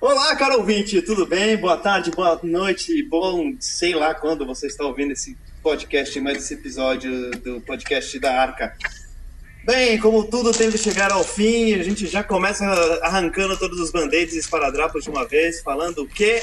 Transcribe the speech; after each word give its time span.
Olá, 0.00 0.34
caro 0.34 0.56
ouvinte, 0.56 1.02
tudo 1.02 1.26
bem? 1.26 1.58
Boa 1.58 1.76
tarde, 1.76 2.10
boa 2.10 2.40
noite, 2.42 3.02
bom, 3.02 3.52
sei 3.60 3.94
lá 3.94 4.14
quando 4.14 4.46
você 4.46 4.66
está 4.66 4.82
ouvindo 4.82 5.12
esse 5.12 5.36
podcast, 5.62 6.18
mais 6.22 6.38
esse 6.38 6.54
episódio 6.54 7.30
do 7.32 7.60
podcast 7.60 8.18
da 8.18 8.32
Arca. 8.32 8.74
Bem, 9.62 9.98
como 9.98 10.24
tudo 10.24 10.52
tem 10.52 10.70
que 10.70 10.78
chegar 10.78 11.12
ao 11.12 11.22
fim, 11.22 11.74
a 11.74 11.82
gente 11.82 12.06
já 12.06 12.24
começa 12.24 12.64
arrancando 13.02 13.58
todos 13.58 13.78
os 13.78 13.90
band-aids 13.90 14.34
e 14.34 14.38
esparadrapos 14.38 15.04
de 15.04 15.10
uma 15.10 15.28
vez, 15.28 15.60
falando 15.60 16.06
que 16.06 16.42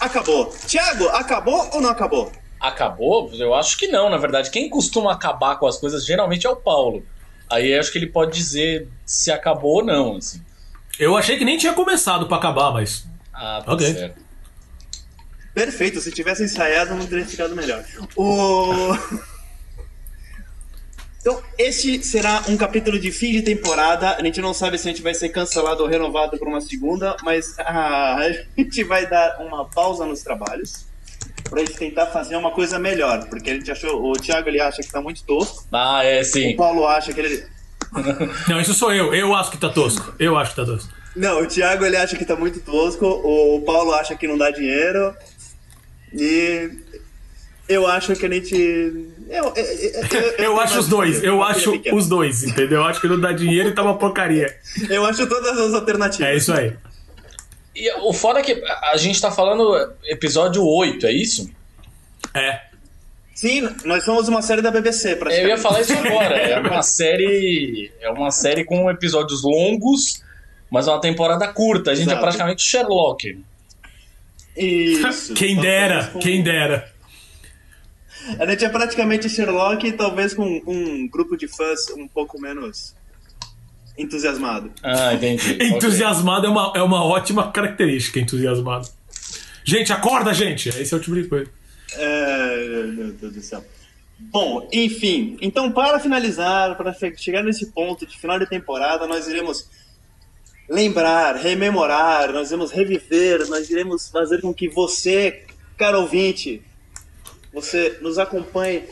acabou. 0.00 0.52
Tiago, 0.66 1.06
acabou 1.10 1.70
ou 1.72 1.80
não 1.80 1.90
acabou? 1.90 2.32
Acabou? 2.58 3.30
Eu 3.34 3.54
acho 3.54 3.78
que 3.78 3.86
não, 3.86 4.10
na 4.10 4.16
verdade. 4.16 4.50
Quem 4.50 4.68
costuma 4.68 5.12
acabar 5.12 5.60
com 5.60 5.66
as 5.68 5.78
coisas 5.78 6.04
geralmente 6.04 6.44
é 6.44 6.50
o 6.50 6.56
Paulo. 6.56 7.06
Aí 7.48 7.72
acho 7.72 7.92
que 7.92 7.98
ele 7.98 8.08
pode 8.08 8.36
dizer 8.36 8.88
se 9.06 9.30
acabou 9.30 9.76
ou 9.76 9.84
não, 9.84 10.16
assim. 10.16 10.42
Eu 11.00 11.16
achei 11.16 11.38
que 11.38 11.44
nem 11.44 11.56
tinha 11.56 11.72
começado 11.72 12.26
pra 12.28 12.36
acabar, 12.36 12.70
mas. 12.72 13.06
Ah, 13.32 13.62
tá 13.64 13.72
Ok. 13.72 13.92
certo. 13.92 14.20
Perfeito, 15.54 16.00
se 16.00 16.12
tivesse 16.12 16.44
ensaiado 16.44 16.94
não 16.94 17.06
teria 17.06 17.26
ficado 17.26 17.56
melhor. 17.56 17.82
O... 18.16 18.94
Então, 21.22 21.38
este 21.58 22.02
será 22.02 22.44
um 22.48 22.56
capítulo 22.56 22.98
de 22.98 23.12
fim 23.12 23.30
de 23.32 23.42
temporada. 23.42 24.16
A 24.16 24.24
gente 24.24 24.40
não 24.40 24.54
sabe 24.54 24.78
se 24.78 24.88
a 24.88 24.90
gente 24.90 25.02
vai 25.02 25.12
ser 25.12 25.28
cancelado 25.28 25.82
ou 25.82 25.88
renovado 25.88 26.38
por 26.38 26.48
uma 26.48 26.62
segunda, 26.62 27.14
mas 27.22 27.54
ah, 27.58 28.16
a 28.16 28.32
gente 28.56 28.82
vai 28.84 29.06
dar 29.06 29.36
uma 29.38 29.66
pausa 29.66 30.06
nos 30.06 30.22
trabalhos 30.22 30.86
pra 31.44 31.60
gente 31.60 31.74
tentar 31.74 32.06
fazer 32.06 32.36
uma 32.36 32.52
coisa 32.52 32.78
melhor, 32.78 33.26
porque 33.28 33.50
a 33.50 33.54
gente 33.54 33.70
achou, 33.70 34.02
o 34.02 34.12
Thiago 34.14 34.48
ele 34.48 34.62
acha 34.62 34.80
que 34.80 34.90
tá 34.90 35.02
muito 35.02 35.22
tosco, 35.24 35.66
Ah, 35.70 36.02
é 36.02 36.20
o 36.20 36.24
sim. 36.24 36.56
Paulo 36.56 36.86
acha 36.86 37.12
que 37.12 37.20
ele 37.20 37.46
Não, 38.48 38.58
isso 38.58 38.72
sou 38.72 38.90
eu. 38.90 39.12
Eu 39.14 39.34
acho 39.34 39.50
que 39.50 39.58
tá 39.58 39.68
tosco. 39.68 40.14
Eu 40.18 40.38
acho 40.38 40.52
que 40.52 40.56
tá 40.56 40.64
tosco. 40.64 40.90
Não, 41.16 41.42
o 41.42 41.46
Thiago 41.46 41.84
ele 41.84 41.96
acha 41.96 42.16
que 42.16 42.24
tá 42.24 42.36
muito 42.36 42.60
tosco, 42.60 43.04
o 43.06 43.60
Paulo 43.62 43.92
acha 43.94 44.14
que 44.14 44.28
não 44.28 44.38
dá 44.38 44.50
dinheiro. 44.50 45.14
E 46.12 46.70
eu 47.68 47.86
acho 47.86 48.14
que 48.14 48.26
a 48.26 48.30
gente. 48.30 48.54
Eu, 49.28 49.52
eu, 49.54 49.64
eu- 49.64 50.32
Eu 50.38 50.60
acho 50.60 50.78
os 50.80 50.88
dois. 50.88 51.22
Eu 51.22 51.42
acho 51.42 51.80
os 51.92 52.08
dois, 52.08 52.42
entendeu? 52.44 52.80
Eu 52.80 52.84
acho 52.84 53.00
que 53.00 53.08
não 53.08 53.18
dá 53.20 53.32
dinheiro 53.32 53.68
e 53.68 53.74
tá 53.74 53.82
uma 53.82 53.96
porcaria. 53.98 54.56
Eu 54.88 55.04
acho 55.04 55.26
todas 55.26 55.56
as 55.58 55.74
alternativas. 55.74 56.28
É 56.28 56.36
isso 56.36 56.52
aí. 56.52 56.76
E 57.74 57.90
o 58.00 58.12
foda 58.12 58.40
é 58.40 58.42
que 58.42 58.60
a 58.92 58.96
gente 58.96 59.20
tá 59.20 59.30
falando 59.30 59.92
episódio 60.04 60.64
8, 60.64 61.06
é 61.06 61.12
isso? 61.12 61.48
É. 62.34 62.60
Sim, 63.34 63.68
nós 63.84 64.04
somos 64.04 64.28
uma 64.28 64.42
série 64.42 64.60
da 64.60 64.70
BBC, 64.70 65.16
Eu 65.30 65.48
ia 65.48 65.56
falar 65.56 65.80
isso 65.80 65.92
agora. 65.94 66.36
É 66.36 66.58
uma 66.60 66.82
série. 66.82 67.90
É 68.00 68.10
uma 68.10 68.30
série 68.30 68.64
com 68.64 68.90
episódios 68.90 69.42
longos, 69.44 70.22
mas 70.70 70.86
uma 70.88 71.00
temporada 71.00 71.46
curta. 71.48 71.90
A 71.90 71.94
gente 71.94 72.08
é 72.08 72.12
Exato. 72.12 72.20
praticamente 72.22 72.62
Sherlock. 72.62 73.38
Isso. 74.56 75.34
Quem 75.34 75.56
dera, 75.60 76.06
com- 76.08 76.18
quem 76.18 76.42
dera. 76.42 76.90
A 78.38 78.46
gente 78.46 78.64
é 78.64 78.68
praticamente 78.68 79.28
Sherlock, 79.28 79.92
talvez 79.92 80.34
com 80.34 80.62
um 80.66 81.08
grupo 81.08 81.36
de 81.36 81.48
fãs 81.48 81.88
um 81.96 82.06
pouco 82.06 82.40
menos 82.40 82.94
entusiasmado. 83.96 84.70
Ah, 84.82 85.14
entendi. 85.14 85.58
Entusiasmado 85.64 86.46
é 86.46 86.50
uma, 86.50 86.72
é 86.76 86.82
uma 86.82 87.04
ótima 87.04 87.50
característica, 87.50 88.18
entusiasmado. 88.20 88.88
Gente, 89.64 89.92
acorda, 89.92 90.32
gente! 90.32 90.68
Esse 90.68 90.92
é 90.94 90.96
o 90.96 91.00
tipo 91.00 91.14
de 91.14 91.24
coisa. 91.28 91.50
É, 91.94 92.84
meu 92.86 93.12
Deus 93.12 93.32
do 93.34 93.40
céu. 93.42 93.64
Bom, 94.18 94.68
enfim, 94.72 95.38
então 95.40 95.72
para 95.72 95.98
finalizar, 95.98 96.76
para 96.76 96.94
chegar 97.16 97.42
nesse 97.42 97.66
ponto 97.72 98.06
de 98.06 98.18
final 98.18 98.38
de 98.38 98.46
temporada, 98.46 99.06
nós 99.06 99.26
iremos 99.26 99.68
lembrar, 100.70 101.34
rememorar, 101.34 102.32
nós 102.32 102.48
iremos 102.48 102.70
reviver, 102.70 103.48
nós 103.48 103.68
iremos 103.68 104.08
fazer 104.08 104.40
com 104.40 104.54
que 104.54 104.68
você, 104.68 105.44
caro 105.76 106.02
ouvinte, 106.02 106.62
você 107.52 107.98
nos 108.00 108.20
acompanhe 108.20 108.84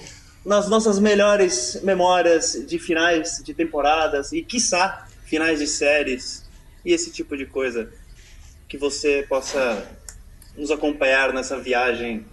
nas 0.44 0.68
nossas 0.68 0.98
melhores 0.98 1.80
memórias 1.84 2.64
de 2.66 2.80
finais 2.80 3.40
de 3.44 3.54
temporadas 3.54 4.32
e, 4.32 4.42
quiçá, 4.42 5.06
finais 5.24 5.60
de 5.60 5.68
séries 5.68 6.44
e 6.84 6.92
esse 6.92 7.12
tipo 7.12 7.36
de 7.36 7.46
coisa. 7.46 7.88
Que 8.68 8.76
você 8.76 9.24
possa 9.28 9.86
nos 10.56 10.72
acompanhar 10.72 11.32
nessa 11.32 11.60
viagem 11.60 12.26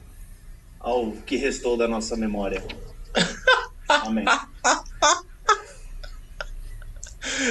ao 0.79 1.11
que 1.11 1.35
restou 1.35 1.77
da 1.77 1.87
nossa 1.87 2.17
memória. 2.17 2.63
Amém. 3.87 4.25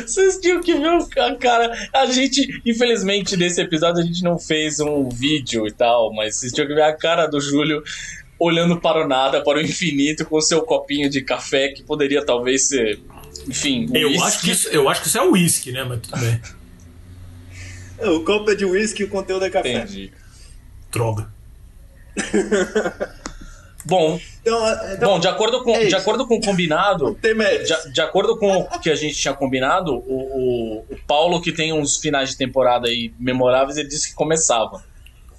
Vocês 0.07 0.39
tinham 0.39 0.61
que 0.61 0.75
ver 0.75 0.91
o 0.91 1.07
ca- 1.09 1.35
cara. 1.37 1.89
A 1.93 2.07
gente, 2.07 2.61
infelizmente, 2.65 3.37
nesse 3.37 3.61
episódio 3.61 4.03
a 4.03 4.07
gente 4.07 4.23
não 4.23 4.39
fez 4.39 4.81
um 4.81 5.09
vídeo 5.09 5.67
e 5.67 5.73
tal, 5.73 6.13
mas 6.15 6.37
vocês 6.37 6.53
tinham 6.53 6.67
que 6.67 6.75
ver 6.75 6.83
a 6.83 6.93
cara 6.97 7.27
do 7.27 7.41
Júlio 7.41 7.83
olhando 8.39 8.81
para 8.81 9.05
o 9.05 9.09
nada, 9.09 9.43
para 9.43 9.59
o 9.59 9.61
infinito, 9.63 10.25
com 10.27 10.37
o 10.37 10.43
seu 10.43 10.63
copinho 10.63 11.09
de 11.09 11.23
café, 11.23 11.69
que 11.69 11.83
poderia 11.83 12.25
talvez 12.25 12.69
ser. 12.69 13.01
Enfim, 13.49 13.87
um 13.91 13.97
Eu 13.97 14.09
whisky. 14.09 14.25
acho, 14.27 14.41
que 14.41 14.51
isso, 14.51 14.69
eu 14.69 14.89
acho 14.89 15.03
que 15.03 15.09
isso 15.09 15.19
é 15.19 15.23
uísque, 15.29 15.73
né? 15.73 15.85
Mas 15.85 16.01
tudo 16.01 16.19
bem. 16.21 16.41
O 18.13 18.21
copo 18.25 18.51
é 18.51 18.55
de 18.55 18.65
whisky 18.65 19.03
e 19.03 19.05
o 19.07 19.09
conteúdo 19.09 19.45
é 19.45 19.51
café. 19.51 19.73
Entendi. 19.73 20.13
Droga. 20.91 21.29
Bom, 23.85 24.21
Então, 24.47 24.69
é- 24.69 24.95
então 24.95 25.09
bom, 25.15 25.19
de 25.19 25.27
acordo 25.27 25.63
com, 25.65 25.75
é 25.75 25.87
de 25.87 25.95
acordo 25.97 26.27
com 26.27 26.37
o 26.37 26.41
combinado, 26.41 27.17
é. 27.25 27.59
De, 27.59 27.93
de 27.93 28.01
acordo 28.01 28.37
com 28.39 28.59
o 28.59 28.79
que 28.81 28.91
a 28.91 28.95
gente 28.95 29.15
tinha 29.17 29.33
combinado, 29.33 29.95
o, 29.95 29.99
o, 29.99 30.79
o 30.91 30.97
Paulo, 31.07 31.41
que 31.41 31.51
tem 31.51 31.73
uns 31.73 31.97
finais 31.97 32.31
de 32.31 32.37
temporada 32.37 32.89
aí 32.89 33.13
memoráveis, 33.19 33.79
ele 33.79 33.89
disse 33.89 34.09
que 34.11 34.15
começava. 34.15 34.83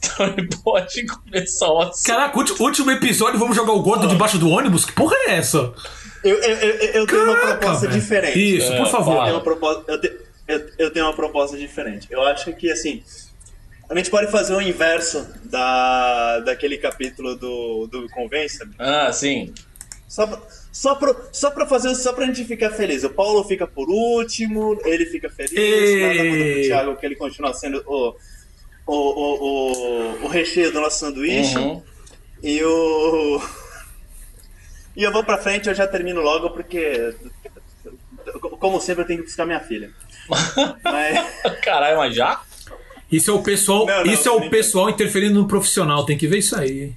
Então 0.05 0.27
ele 0.27 0.47
pode 0.63 1.03
começar 1.07 1.67
o 1.71 1.81
assunto. 1.81 2.05
Caraca, 2.05 2.38
ulti- 2.38 2.61
último 2.61 2.91
episódio, 2.91 3.39
vamos 3.39 3.55
jogar 3.55 3.73
o 3.73 3.81
gordo 3.81 4.07
debaixo 4.07 4.38
do 4.38 4.49
ônibus? 4.49 4.85
Que 4.85 4.91
porra 4.91 5.16
é 5.27 5.35
essa? 5.37 5.73
Eu, 6.23 6.35
eu, 6.37 6.55
eu, 6.57 6.75
eu 6.91 7.07
tenho 7.07 7.23
uma 7.23 7.33
Caraca, 7.35 7.57
proposta 7.57 7.87
velho. 7.87 7.99
diferente. 7.99 8.57
Isso, 8.57 8.72
É, 8.72 8.77
por 8.77 8.87
favor. 8.87 9.13
Eu 9.16 9.22
tenho, 9.23 9.35
uma 9.35 9.41
proposta, 9.41 9.91
eu, 9.91 10.01
te- 10.01 10.13
eu- 10.47 10.69
eu 10.77 10.91
tenho 10.91 11.05
uma 11.07 11.13
proposta 11.16 11.57
diferente. 11.57 12.07
Eu 12.11 12.22
acho 12.22 12.53
que, 12.53 12.69
assim, 12.72 13.01
a 13.90 13.96
gente 13.96 14.09
pode 14.09 14.31
fazer 14.31 14.53
o 14.53 14.62
inverso 14.62 15.28
da, 15.44 16.40
daquele 16.40 16.78
capítulo 16.78 17.35
do, 17.35 17.88
do 17.88 18.09
Convença. 18.09 18.68
Ah, 18.79 19.12
sim. 19.12 19.53
Só 20.07 20.25
pra, 20.25 20.41
só, 20.72 20.96
pra, 20.96 21.16
só 21.31 21.51
pra 21.51 21.66
fazer, 21.66 21.94
só 21.96 22.13
pra 22.13 22.25
gente 22.25 22.44
ficar 22.46 22.72
feliz. 22.72 23.03
O 23.03 23.09
Paulo 23.09 23.44
fica 23.44 23.68
por 23.68 23.90
último, 23.90 24.79
ele 24.85 25.06
fica 25.06 25.29
feliz, 25.29 25.53
Ei. 25.53 26.01
nada 26.01 26.23
muda 26.23 26.51
pro 26.51 26.62
Thiago, 26.62 26.96
que 26.96 27.06
ele 27.06 27.16
continua 27.16 27.53
sendo 27.53 27.84
o, 27.85 28.16
o, 28.88 28.94
o, 28.96 29.44
o, 29.44 30.25
o 30.25 30.28
recheio 30.28 30.72
do 30.72 30.81
nosso 30.81 31.00
sanduíche. 31.00 31.57
Uhum. 31.57 31.84
E 32.41 32.63
o. 32.63 33.41
E 34.96 35.03
eu 35.03 35.12
vou 35.12 35.23
pra 35.23 35.38
frente, 35.38 35.67
eu 35.67 35.75
já 35.75 35.88
termino 35.88 36.22
logo, 36.22 36.52
porque. 36.52 37.16
Como 38.59 38.79
sempre, 38.79 39.03
eu 39.03 39.07
tenho 39.07 39.19
que 39.19 39.25
buscar 39.25 39.46
minha 39.46 39.59
filha. 39.59 39.91
Mas. 40.84 41.59
Caralho, 41.62 41.97
mas 41.97 42.16
já? 42.16 42.41
Isso 43.11 43.31
é 43.31 43.33
o 43.33 43.41
pessoal, 43.41 43.85
Não, 43.85 44.03
não, 44.03 44.11
isso 44.11 44.27
é 44.27 44.31
o 44.31 44.49
pessoal 44.49 44.89
interferindo 44.89 45.39
no 45.39 45.47
profissional, 45.47 46.05
tem 46.05 46.17
que 46.17 46.27
ver 46.27 46.39
isso 46.39 46.55
aí. 46.55 46.93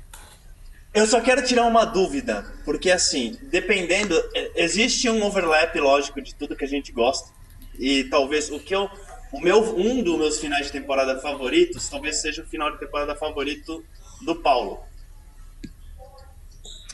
Eu 0.95 1.07
só 1.07 1.21
quero 1.21 1.45
tirar 1.45 1.67
uma 1.67 1.85
dúvida, 1.85 2.45
porque 2.65 2.91
assim, 2.91 3.37
dependendo, 3.43 4.15
é, 4.35 4.65
existe 4.65 5.09
um 5.09 5.23
overlap 5.23 5.79
lógico 5.79 6.21
de 6.21 6.35
tudo 6.35 6.57
que 6.57 6.65
a 6.65 6.69
gente 6.69 6.91
gosta. 6.93 7.31
E 7.79 8.05
talvez 8.05 8.51
o 8.51 8.59
que 8.59 8.75
eu. 8.75 8.91
O 9.31 9.41
meu, 9.41 9.79
um 9.79 10.03
dos 10.03 10.19
meus 10.19 10.41
finais 10.41 10.67
de 10.67 10.73
temporada 10.73 11.21
favoritos 11.21 11.89
talvez 11.89 12.21
seja 12.21 12.43
o 12.43 12.47
final 12.47 12.73
de 12.73 12.79
temporada 12.79 13.15
favorito 13.15 13.85
do 14.23 14.35
Paulo. 14.35 14.81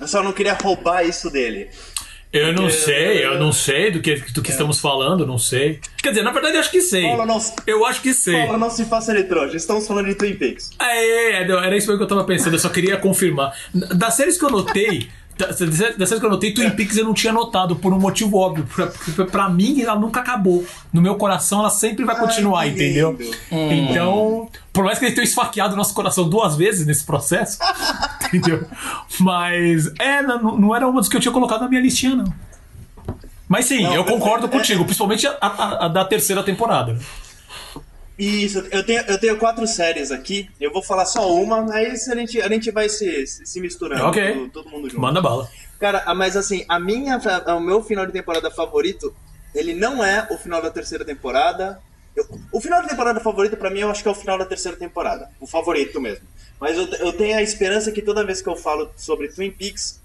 Eu 0.00 0.08
só 0.08 0.22
não 0.22 0.32
queria 0.32 0.54
roubar 0.54 1.04
isso 1.04 1.30
dele. 1.30 1.70
Eu 2.34 2.52
não 2.52 2.66
É, 2.66 2.70
sei, 2.70 3.24
eu 3.24 3.38
não 3.38 3.52
sei 3.52 3.92
do 3.92 4.00
que, 4.00 4.16
do 4.32 4.42
que 4.42 4.50
estamos 4.50 4.80
falando, 4.80 5.24
não 5.24 5.38
sei. 5.38 5.78
Quer 6.02 6.08
dizer, 6.08 6.22
na 6.22 6.32
verdade, 6.32 6.56
eu 6.56 6.60
acho 6.60 6.70
que 6.72 6.80
sei. 6.80 7.02
Paulo, 7.04 7.24
não, 7.24 7.40
Eu 7.64 7.86
acho 7.86 8.02
que 8.02 8.12
sei. 8.12 8.42
Paulo, 8.42 8.58
não 8.58 8.68
se 8.70 8.84
faça 8.86 9.14
trouxa, 9.22 9.56
estamos 9.56 9.86
falando 9.86 10.06
de 10.06 10.16
Twin 10.16 10.34
Peaks. 10.34 10.70
É, 10.82 11.42
é, 11.42 11.46
não, 11.46 11.62
era 11.62 11.76
isso 11.76 11.86
mesmo 11.86 11.98
que 11.98 12.02
eu 12.02 12.08
tava 12.08 12.24
pensando, 12.24 12.54
eu 12.54 12.58
só 12.58 12.68
queria 12.68 12.96
confirmar. 12.96 13.56
Das 13.72 14.14
séries 14.14 14.36
que 14.36 14.44
eu 14.44 14.50
notei, 14.50 15.08
da- 15.38 15.46
das 15.46 15.58
das 15.60 16.08
séries 16.08 16.18
que 16.18 16.26
eu 16.26 16.30
notei, 16.30 16.52
Twin 16.52 16.70
Peaks 16.70 16.96
eu 16.96 17.04
não 17.04 17.14
tinha 17.14 17.32
notado, 17.32 17.76
por 17.76 17.92
um 17.92 18.00
motivo 18.00 18.36
óbvio. 18.36 18.66
Pra, 18.74 18.88
pra- 19.14 19.26
pra 19.26 19.48
mim, 19.48 19.80
ela 19.80 19.94
nunca 19.94 20.18
acabou. 20.18 20.66
No 20.92 21.00
meu 21.00 21.14
coração, 21.14 21.60
ela 21.60 21.70
sempre 21.70 22.04
vai 22.04 22.18
continuar, 22.18 22.62
Ai, 22.62 22.70
entendeu? 22.70 23.16
lindo. 23.16 23.36
Então, 23.72 24.50
por 24.74 24.84
mais 24.84 24.98
que 24.98 25.06
eles 25.06 25.14
tenham 25.14 25.24
esfaqueado 25.24 25.74
nosso 25.76 25.94
coração 25.94 26.28
duas 26.28 26.56
vezes 26.56 26.84
nesse 26.86 27.04
processo, 27.04 27.58
entendeu? 28.26 28.66
Mas, 29.20 29.86
é, 29.98 30.20
não, 30.20 30.58
não 30.58 30.76
era 30.76 30.86
uma 30.86 31.00
das 31.00 31.08
que 31.08 31.16
eu 31.16 31.20
tinha 31.20 31.32
colocado 31.32 31.62
na 31.62 31.68
minha 31.68 31.80
listinha, 31.80 32.16
não. 32.16 32.34
Mas 33.48 33.66
sim, 33.66 33.82
Não, 33.82 33.94
eu 33.94 34.04
concordo 34.04 34.46
é- 34.46 34.48
contigo, 34.50 34.84
principalmente 34.84 35.26
a, 35.26 35.36
a- 35.40 35.84
a 35.86 35.88
da 35.88 36.04
terceira 36.04 36.42
temporada. 36.42 36.98
Isso, 38.18 38.58
eu 38.70 38.84
tenho, 38.84 39.00
eu 39.02 39.18
tenho 39.18 39.36
quatro 39.38 39.66
séries 39.66 40.12
aqui, 40.12 40.48
eu 40.60 40.72
vou 40.72 40.82
falar 40.82 41.04
só 41.04 41.32
uma, 41.34 41.72
aí 41.74 41.86
a 41.86 42.14
gente, 42.14 42.40
a 42.40 42.48
gente 42.48 42.70
vai 42.70 42.88
se, 42.88 43.26
se 43.26 43.60
misturando, 43.60 44.04
Ok. 44.04 44.32
todo, 44.34 44.48
todo 44.50 44.70
mundo 44.70 44.88
junto. 44.88 45.00
Manda 45.00 45.20
bala. 45.20 45.48
Cara, 45.80 46.02
ah, 46.06 46.14
mas 46.14 46.36
assim, 46.36 46.64
a 46.68 46.78
minha, 46.78 47.20
o 47.56 47.60
meu 47.60 47.82
final 47.82 48.06
de 48.06 48.12
temporada 48.12 48.50
favorito, 48.52 49.12
ele 49.54 49.74
não 49.74 50.04
é 50.04 50.28
o 50.30 50.38
final 50.38 50.62
da 50.62 50.70
terceira 50.70 51.04
temporada 51.04 51.80
eu- 52.16 52.26
o 52.52 52.60
final 52.60 52.82
da 52.82 52.88
temporada 52.88 53.20
favorito 53.20 53.56
pra 53.56 53.70
mim, 53.70 53.80
eu 53.80 53.90
acho 53.90 54.02
que 54.02 54.08
é 54.08 54.12
o 54.12 54.14
final 54.14 54.38
da 54.38 54.44
terceira 54.44 54.76
temporada. 54.76 55.28
O 55.40 55.46
favorito 55.46 56.00
mesmo. 56.00 56.24
Mas 56.60 56.76
eu, 56.76 56.86
eu 56.86 57.12
tenho 57.12 57.36
a 57.36 57.42
esperança 57.42 57.90
que 57.92 58.00
toda 58.00 58.24
vez 58.24 58.40
que 58.40 58.48
eu 58.48 58.56
falo 58.56 58.90
sobre 58.96 59.28
Twin 59.28 59.50
Peaks, 59.50 60.00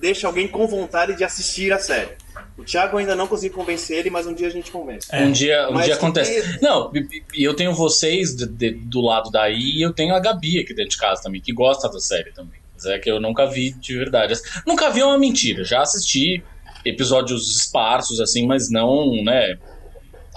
deixa 0.00 0.26
alguém 0.26 0.46
com 0.46 0.66
vontade 0.66 1.14
de 1.16 1.24
assistir 1.24 1.72
a 1.72 1.78
série. 1.78 2.10
O 2.58 2.64
Thiago 2.64 2.98
ainda 2.98 3.14
não 3.16 3.26
consegui 3.26 3.54
convencer 3.54 3.98
ele, 3.98 4.10
mas 4.10 4.26
um 4.26 4.34
dia 4.34 4.46
a 4.46 4.50
gente 4.50 4.70
convence. 4.70 5.08
Um 5.14 5.32
dia, 5.32 5.68
um 5.70 5.72
Mas 5.72 5.86
dia 5.86 5.94
acontece. 5.94 6.42
tem- 6.42 6.60
Não, 6.60 6.92
eu 7.34 7.54
tenho 7.56 7.72
vocês 7.74 8.36
de- 8.36 8.46
de- 8.46 8.72
do 8.72 9.00
lado 9.00 9.30
daí 9.30 9.78
e 9.78 9.82
eu 9.82 9.92
tenho 9.92 10.14
a 10.14 10.20
Gabi 10.20 10.60
aqui 10.60 10.74
dentro 10.74 10.90
de 10.90 10.98
casa 10.98 11.22
também, 11.22 11.40
que 11.40 11.52
gosta 11.52 11.88
da 11.88 11.98
série 11.98 12.30
também. 12.32 12.60
Mas 12.74 12.84
é 12.84 12.98
que 12.98 13.10
eu 13.10 13.18
nunca 13.18 13.46
vi 13.46 13.70
de 13.72 13.96
verdade. 13.96 14.34
Nunca 14.66 14.90
vi 14.90 15.00
é 15.00 15.04
uma 15.04 15.18
mentira. 15.18 15.64
Já 15.64 15.80
assisti 15.80 16.44
episódios 16.84 17.56
esparsos, 17.56 18.20
assim, 18.20 18.46
mas 18.46 18.70
não, 18.70 19.22
né? 19.24 19.58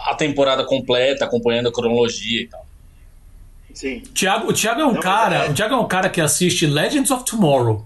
A 0.08 0.16
temporada 0.16 0.64
completa, 0.64 1.26
acompanhando 1.26 1.68
a 1.70 1.72
cronologia 1.72 2.42
e 2.42 2.48
tal. 2.48 2.66
Sim. 3.74 4.02
Thiago, 4.14 4.50
o 4.50 4.54
Thiago 4.54 4.82
é 4.82 4.86
um 4.86 4.94
Não, 4.94 5.00
cara, 5.02 5.46
é- 5.46 5.50
o 5.50 5.54
Thiago 5.54 5.74
é 5.76 5.78
um 5.78 5.88
cara 5.88 6.10
que 6.10 6.20
assiste 6.20 6.66
Legends 6.66 7.12
of 7.12 7.24
Tomorrow 7.24 7.86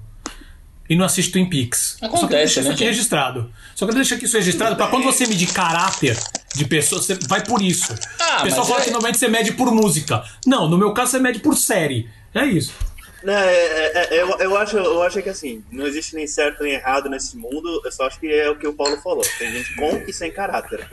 e 0.90 0.96
não 0.96 1.06
assiste 1.06 1.32
Twin 1.32 1.50
Peaks. 1.50 1.98
Só 2.00 2.08
que 2.08 2.16
Acontece, 2.16 2.30
deixa 2.30 2.60
isso 2.62 2.70
né, 2.70 2.76
aqui 2.76 2.84
gente? 2.86 2.94
registrado. 2.96 3.52
Só 3.76 3.86
que 3.86 3.94
deixa 3.94 4.16
aqui 4.16 4.26
isso 4.26 4.38
registrado 4.38 4.76
pra 4.76 4.88
quando 4.88 5.04
você 5.04 5.28
medir 5.28 5.52
caráter 5.52 6.18
de 6.56 6.66
pessoa, 6.66 7.02
você 7.02 7.16
vai 7.28 7.44
por 7.44 7.62
isso. 7.62 7.94
Ah, 8.20 8.40
o 8.40 8.44
pessoal 8.44 8.66
fala 8.66 8.82
é- 8.82 8.84
que 8.86 8.92
normalmente 8.92 9.18
você 9.18 9.28
mede 9.28 9.52
por 9.54 9.72
música. 9.72 10.24
Não, 10.46 10.68
no 10.70 10.78
meu 10.78 10.94
caso 10.94 11.12
você 11.12 11.20
mede 11.20 11.40
por 11.40 11.56
série. 11.58 12.10
É 12.34 12.46
isso. 12.46 12.74
Não, 13.24 13.34
é- 13.34 13.56
é- 13.56 14.08
é- 14.16 14.22
eu, 14.22 14.30
eu, 14.40 14.58
acho, 14.58 14.78
eu 14.78 15.02
acho 15.02 15.22
que 15.22 15.30
assim, 15.30 15.64
não 15.72 15.86
existe 15.88 16.16
nem 16.16 16.28
certo 16.28 16.64
nem 16.64 16.74
errado 16.74 17.10
nesse 17.10 17.38
mundo, 17.38 17.82
eu 17.86 17.92
só 17.92 18.06
acho 18.08 18.20
que 18.20 18.28
é 18.32 18.50
o 18.50 18.58
que 18.58 18.68
o 18.68 18.74
Paulo 18.74 18.98
falou. 19.02 19.24
Tem 19.38 19.52
gente 19.52 19.76
com 19.76 20.04
e 20.08 20.14
sem 20.14 20.32
caráter. 20.32 20.86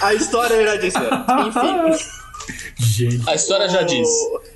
A 0.00 0.14
história 0.14 0.64
já 0.64 0.76
disse. 0.76 0.98
Enfim. 0.98 2.04
Gente. 2.78 3.28
A 3.28 3.34
história 3.34 3.68
já 3.68 3.82
diz. 3.82 4.08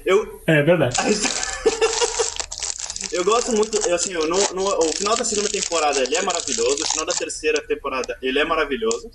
Eu, 0.07 0.41
É 0.47 0.63
verdade. 0.63 0.97
eu 3.13 3.25
gosto 3.25 3.53
muito, 3.53 3.77
eu, 3.89 3.95
assim, 3.95 4.13
eu, 4.13 4.27
no, 4.29 4.37
no- 4.55 4.79
o 4.79 4.93
final 4.93 5.17
da 5.17 5.25
segunda 5.25 5.49
temporada 5.49 6.01
ele 6.01 6.17
é 6.17 6.23
maravilhoso, 6.23 6.83
o 6.83 6.87
final 6.89 7.05
da 7.07 7.13
terceira 7.13 7.61
temporada 7.67 8.17
ele 8.23 8.39
é 8.39 8.45
maravilhoso. 8.45 9.11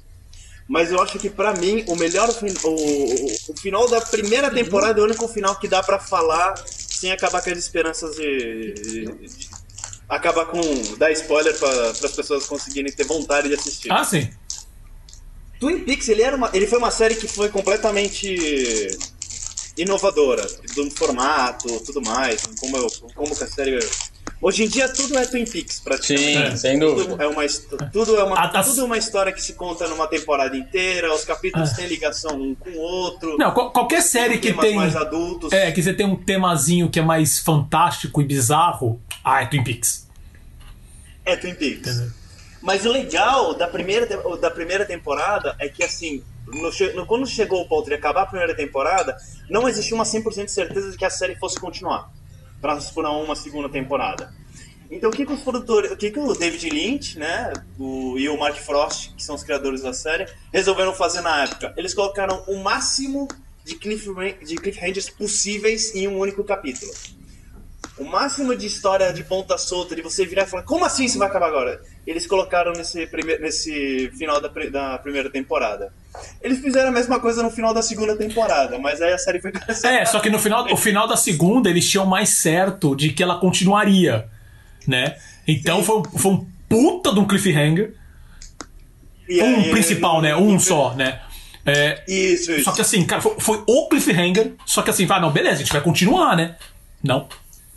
Mas 0.67 0.91
eu 0.91 1.01
acho 1.01 1.17
que 1.17 1.29
pra 1.29 1.53
mim 1.53 1.85
o 1.87 1.95
melhor 1.95 2.29
o, 2.29 2.67
o, 2.69 3.25
o 3.49 3.57
final 3.57 3.87
da 3.89 4.01
primeira 4.01 4.49
temporada 4.51 4.99
é 4.99 5.01
o 5.01 5.05
único 5.05 5.27
final 5.27 5.55
que 5.55 5.67
dá 5.67 5.81
pra 5.81 5.97
falar 5.99 6.55
sem 6.67 7.11
acabar 7.11 7.41
com 7.41 7.49
as 7.49 7.57
esperanças 7.57 8.15
de, 8.15 8.73
de- 8.73 9.05
de- 9.27 9.49
acabar 10.09 10.45
com 10.47 10.59
dar 10.97 11.11
spoiler 11.11 11.57
para 11.57 11.89
as 11.91 12.11
pessoas 12.11 12.45
conseguirem 12.45 12.91
ter 12.91 13.05
vontade 13.05 13.47
de 13.47 13.55
assistir. 13.55 13.91
Ah, 13.91 14.03
sim. 14.03 14.29
Twin 15.59 15.79
Peaks 15.85 16.07
ele 16.09 16.21
era 16.21 16.35
uma, 16.35 16.49
ele 16.53 16.67
foi 16.67 16.77
uma 16.77 16.91
série 16.91 17.15
que 17.15 17.27
foi 17.27 17.49
completamente 17.49 18.97
inovadora 19.77 20.45
do 20.75 20.89
formato, 20.91 21.79
tudo 21.81 22.01
mais, 22.01 22.41
como 22.59 22.77
eu, 22.77 22.87
como 23.15 23.35
que 23.35 23.43
a 23.43 23.47
série 23.47 23.79
Hoje 24.39 24.63
em 24.65 24.67
dia 24.67 24.87
tudo 24.87 25.17
é 25.17 25.25
Twin 25.25 25.45
Peaks, 25.45 25.79
praticamente. 25.79 26.51
Sim, 26.51 26.57
sem 26.57 26.77
dúvida. 26.79 27.09
Tudo 27.09 27.21
é 27.23 27.27
uma, 27.27 27.43
tudo 27.91 28.15
é 28.17 28.23
uma, 28.23 28.35
A- 28.37 28.59
as- 28.59 28.67
tudo 28.67 28.81
é 28.81 28.83
uma 28.83 28.97
história 28.97 29.31
que 29.33 29.41
se 29.41 29.53
conta 29.53 29.87
numa 29.87 30.07
temporada 30.07 30.55
inteira, 30.55 31.11
os 31.13 31.25
capítulos 31.25 31.71
têm 31.71 31.87
ligação 31.87 32.39
um 32.39 32.53
com 32.53 32.69
o 32.69 32.77
outro. 32.77 33.35
Não, 33.37 33.51
qual- 33.51 33.71
qualquer 33.71 34.01
série 34.01 34.37
que 34.37 34.49
temas 34.49 34.65
tem. 34.65 34.75
mais 34.75 34.95
adultos. 34.95 35.51
É, 35.51 35.71
que 35.71 35.81
você 35.81 35.91
tem 35.91 36.05
um 36.05 36.15
temazinho 36.15 36.87
que 36.89 36.99
é 36.99 37.01
mais 37.01 37.39
fantástico 37.39 38.21
e 38.21 38.25
bizarro. 38.25 39.01
Ah, 39.23 39.41
é 39.41 39.47
Twin 39.47 39.63
Peaks. 39.63 40.07
É 41.25 41.35
Twin 41.35 41.55
Peaks. 41.55 41.87
Entendeu? 41.95 42.11
Mas 42.61 42.85
o 42.85 42.91
legal 42.91 43.55
da 43.55 43.67
primeira, 43.67 44.05
da 44.37 44.51
primeira 44.51 44.85
temporada 44.85 45.55
é 45.59 45.67
que, 45.67 45.83
assim, 45.83 46.23
no 46.45 46.69
no- 46.95 47.05
quando 47.07 47.25
chegou 47.25 47.61
o 47.61 47.67
ponto 47.67 47.87
de 47.87 47.95
acabar 47.95 48.21
a 48.21 48.25
primeira 48.27 48.55
temporada, 48.55 49.17
não 49.49 49.67
existia 49.67 49.95
uma 49.95 50.05
100% 50.05 50.45
de 50.45 50.51
certeza 50.51 50.91
de 50.91 50.97
que 50.97 51.05
a 51.05 51.09
série 51.09 51.35
fosse 51.35 51.59
continuar 51.59 52.11
para 52.61 53.11
uma 53.11 53.35
segunda 53.35 53.69
temporada. 53.69 54.33
Então, 54.89 55.09
o 55.09 55.13
que, 55.13 55.25
que 55.25 55.33
os 55.33 55.41
produtores, 55.41 55.91
o 55.91 55.97
que, 55.97 56.11
que 56.11 56.19
o 56.19 56.33
David 56.33 56.69
Lynch, 56.69 57.19
né, 57.19 57.51
o, 57.77 58.17
e 58.17 58.29
o 58.29 58.37
Mark 58.37 58.55
Frost, 58.55 59.13
que 59.15 59.23
são 59.23 59.35
os 59.35 59.43
criadores 59.43 59.81
da 59.81 59.93
série, 59.93 60.25
resolveram 60.51 60.93
fazer 60.93 61.21
na 61.21 61.43
época? 61.43 61.73
Eles 61.75 61.93
colocaram 61.93 62.43
o 62.47 62.63
máximo 62.63 63.27
de, 63.65 63.75
cliff, 63.75 64.09
de 64.45 64.55
cliffhangers 64.55 65.09
possíveis 65.09 65.93
em 65.93 66.07
um 66.07 66.17
único 66.17 66.43
capítulo 66.43 66.91
o 67.99 68.03
máximo 68.05 68.55
de 68.55 68.65
história 68.67 69.11
de 69.11 69.23
ponta 69.23 69.57
solta, 69.57 69.95
de 69.95 70.01
você 70.01 70.25
virar 70.25 70.43
e 70.43 70.45
falar, 70.47 70.63
como 70.63 70.85
assim 70.85 71.05
isso 71.05 71.17
vai 71.17 71.27
acabar 71.27 71.47
agora? 71.47 71.81
Eles 72.05 72.25
colocaram 72.27 72.71
nesse, 72.73 73.05
prime- 73.07 73.37
nesse 73.39 74.11
final 74.17 74.39
da, 74.39 74.47
da 74.69 74.97
primeira 74.99 75.29
temporada. 75.29 75.91
Eles 76.41 76.59
fizeram 76.59 76.89
a 76.89 76.91
mesma 76.91 77.19
coisa 77.19 77.41
no 77.43 77.49
final 77.51 77.73
da 77.73 77.81
segunda 77.81 78.15
temporada, 78.15 78.77
mas 78.79 79.01
aí 79.01 79.13
a 79.13 79.17
série 79.17 79.41
foi. 79.41 79.51
É, 79.83 80.05
só 80.05 80.19
que 80.19 80.29
no 80.29 80.39
final, 80.39 80.71
o 80.71 80.77
final 80.77 81.07
da 81.07 81.17
segunda 81.17 81.69
eles 81.69 81.89
tinham 81.89 82.05
mais 82.05 82.29
certo 82.29 82.95
de 82.95 83.09
que 83.11 83.21
ela 83.23 83.39
continuaria, 83.39 84.27
né? 84.87 85.17
Então 85.47 85.83
foi, 85.83 85.97
um- 85.99 86.03
foi 86.03 86.31
um 86.33 86.47
puta 86.69 87.13
de 87.13 87.19
um 87.19 87.25
cliffhanger. 87.27 87.93
E 89.27 89.41
Um 89.41 89.55
aí- 89.57 89.71
principal, 89.71 90.21
né? 90.21 90.35
Um 90.35 90.59
só, 90.59 90.93
né? 90.95 91.21
É, 91.65 92.01
Isso, 92.07 92.51
isso. 92.53 92.63
só 92.63 92.71
que 92.71 92.79
assim, 92.79 93.05
cara, 93.05 93.21
foi, 93.21 93.35
foi 93.39 93.61
o 93.67 93.89
cliffhanger. 93.89 94.53
Só 94.65 94.81
que 94.81 94.89
assim, 94.89 95.05
vai, 95.05 95.19
não, 95.19 95.31
beleza, 95.31 95.55
a 95.55 95.59
gente 95.59 95.73
vai 95.73 95.81
continuar, 95.81 96.35
né? 96.35 96.55
Não. 97.03 97.27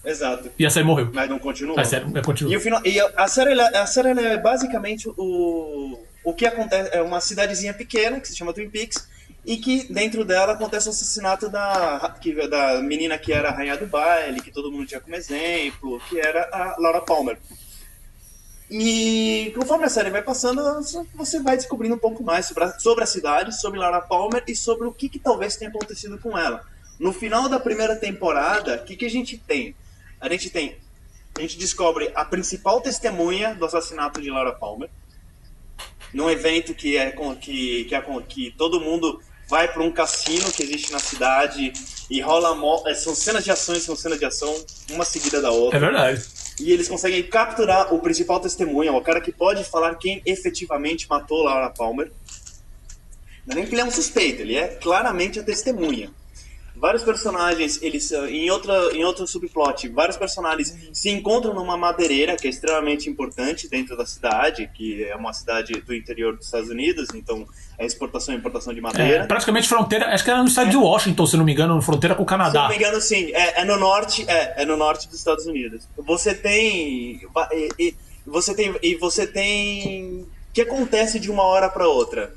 Exato. 0.04 0.50
E 0.58 0.64
a 0.64 0.70
série 0.70 0.86
morreu. 0.86 1.10
Mas 1.12 1.28
não 1.28 1.38
continuou. 1.38 1.78
A 1.78 1.84
série 1.84 2.04
vai 2.06 2.22
E, 2.22 2.24
continuar. 2.24 2.56
o 2.56 2.60
final, 2.60 2.80
e 2.86 2.98
a, 3.00 3.28
série, 3.28 3.60
a 3.60 3.86
série 3.86 4.08
é 4.18 4.36
basicamente 4.38 5.08
o, 5.16 5.98
o 6.24 6.34
que 6.34 6.46
acontece. 6.46 6.90
É 6.96 7.02
uma 7.02 7.20
cidadezinha 7.20 7.74
pequena 7.74 8.18
que 8.20 8.28
se 8.28 8.36
chama 8.36 8.52
Twin 8.52 8.70
Peaks 8.70 9.06
e 9.44 9.56
que 9.56 9.92
dentro 9.92 10.24
dela 10.24 10.52
acontece 10.54 10.86
o 10.88 10.90
assassinato 10.90 11.48
da, 11.48 12.14
que, 12.20 12.34
da 12.48 12.80
menina 12.80 13.18
que 13.18 13.32
era 13.32 13.48
a 13.48 13.52
rainha 13.52 13.76
do 13.76 13.86
baile, 13.86 14.40
que 14.40 14.50
todo 14.50 14.70
mundo 14.72 14.86
tinha 14.86 15.00
como 15.00 15.14
exemplo, 15.14 16.00
que 16.08 16.18
era 16.18 16.48
a 16.52 16.76
Laura 16.78 17.00
Palmer. 17.00 17.38
E 18.70 19.52
conforme 19.56 19.84
a 19.84 19.88
série 19.88 20.10
vai 20.10 20.22
passando, 20.22 20.62
você 21.14 21.40
vai 21.40 21.56
descobrindo 21.56 21.96
um 21.96 21.98
pouco 21.98 22.22
mais 22.22 22.46
sobre 22.46 22.64
a, 22.64 22.78
sobre 22.78 23.02
a 23.02 23.06
cidade, 23.06 23.58
sobre 23.60 23.80
Laura 23.80 24.00
Palmer 24.00 24.44
e 24.46 24.54
sobre 24.54 24.86
o 24.86 24.92
que, 24.92 25.08
que 25.08 25.18
talvez 25.18 25.56
tenha 25.56 25.70
acontecido 25.70 26.18
com 26.18 26.38
ela. 26.38 26.62
No 26.98 27.12
final 27.12 27.48
da 27.48 27.58
primeira 27.58 27.96
temporada, 27.96 28.76
o 28.76 28.84
que, 28.84 28.94
que 28.94 29.06
a 29.06 29.10
gente 29.10 29.36
tem? 29.38 29.74
A 30.20 30.28
gente 30.28 30.50
tem. 30.50 30.76
A 31.36 31.40
gente 31.40 31.56
descobre 31.58 32.10
a 32.14 32.24
principal 32.24 32.80
testemunha 32.80 33.54
do 33.54 33.64
assassinato 33.64 34.20
de 34.20 34.30
Laura 34.30 34.52
Palmer. 34.52 34.90
Num 36.12 36.28
evento 36.28 36.74
que 36.74 36.96
é 36.96 37.10
que, 37.40 37.84
que, 37.84 37.94
é 37.94 38.00
com- 38.00 38.20
que 38.20 38.50
todo 38.58 38.80
mundo 38.80 39.20
vai 39.48 39.72
para 39.72 39.82
um 39.82 39.90
cassino 39.90 40.50
que 40.52 40.62
existe 40.62 40.92
na 40.92 40.98
cidade 40.98 41.72
e 42.10 42.20
rola. 42.20 42.54
é, 42.88 42.94
São 42.94 43.14
cenas 43.14 43.44
de 43.44 43.50
e 43.50 43.80
são 43.80 43.96
cenas 43.96 44.18
de 44.18 44.24
ação, 44.24 44.52
uma 44.90 45.04
seguida 45.04 45.40
da 45.40 45.50
outra. 45.50 45.76
É 45.78 45.80
verdade. 45.80 46.24
E 46.60 46.72
eles 46.72 46.88
conseguem 46.88 47.22
capturar 47.22 47.94
o 47.94 48.00
principal 48.00 48.38
testemunha, 48.38 48.92
o 48.92 49.00
cara 49.00 49.20
que 49.20 49.32
pode 49.32 49.64
falar 49.64 49.94
quem 49.94 50.20
efetivamente 50.26 51.08
matou 51.08 51.42
Laura 51.44 51.70
Palmer. 51.70 52.12
Não 53.46 53.52
é 53.52 53.54
nem 53.60 53.66
que 53.66 53.74
ele 53.74 53.80
é 53.80 53.84
um 53.84 53.90
suspeito, 53.90 54.42
ele 54.42 54.56
é 54.56 54.68
claramente 54.68 55.40
a 55.40 55.42
testemunha. 55.42 56.10
Vários 56.80 57.02
personagens, 57.04 57.78
eles 57.82 58.10
ah, 58.12 58.30
em 58.30 58.50
outra 58.50 58.74
em 58.96 59.04
outro 59.04 59.26
subplot, 59.26 59.86
vários 59.90 60.16
personagens 60.16 60.74
se 60.94 61.10
encontram 61.10 61.52
numa 61.52 61.76
madeireira 61.76 62.36
que 62.36 62.46
é 62.46 62.50
extremamente 62.50 63.08
importante 63.08 63.68
dentro 63.68 63.96
da 63.96 64.06
cidade, 64.06 64.68
que 64.74 65.04
é 65.04 65.14
uma 65.14 65.32
cidade 65.34 65.74
do 65.74 65.94
interior 65.94 66.34
dos 66.36 66.46
Estados 66.46 66.70
Unidos, 66.70 67.08
então 67.14 67.46
é 67.78 67.84
exportação 67.84 68.34
e 68.34 68.38
importação 68.38 68.72
de 68.72 68.78
É, 68.78 68.82
madeira. 68.82 69.26
praticamente 69.26 69.68
fronteira, 69.68 70.06
acho 70.14 70.24
que 70.24 70.30
era 70.30 70.40
no 70.42 70.48
estado 70.48 70.70
de 70.70 70.76
Washington, 70.78 71.26
se 71.26 71.36
não 71.36 71.44
me 71.44 71.52
engano, 71.52 71.80
fronteira 71.82 72.14
com 72.14 72.22
o 72.22 72.26
Se 72.26 72.32
não 72.36 72.38
Canadá. 72.38 72.68
me 72.70 72.76
engano, 72.76 72.98
sim. 73.00 73.30
É, 73.34 73.60
é 73.60 73.64
no 73.64 73.78
norte, 73.78 74.24
é, 74.26 74.62
é 74.62 74.64
no 74.64 74.76
norte 74.76 75.06
dos 75.06 75.18
Estados 75.18 75.44
Unidos. 75.46 75.86
Você 75.98 76.34
tem, 76.34 77.20
e, 77.52 77.68
e- 77.78 77.94
você 78.26 78.54
tem, 78.54 78.74
e 78.82 78.94
você 78.94 79.26
tem, 79.26 80.22
o 80.22 80.52
que 80.52 80.62
acontece 80.62 81.18
de 81.20 81.30
uma 81.30 81.42
hora 81.42 81.68
para 81.68 81.86
outra? 81.88 82.32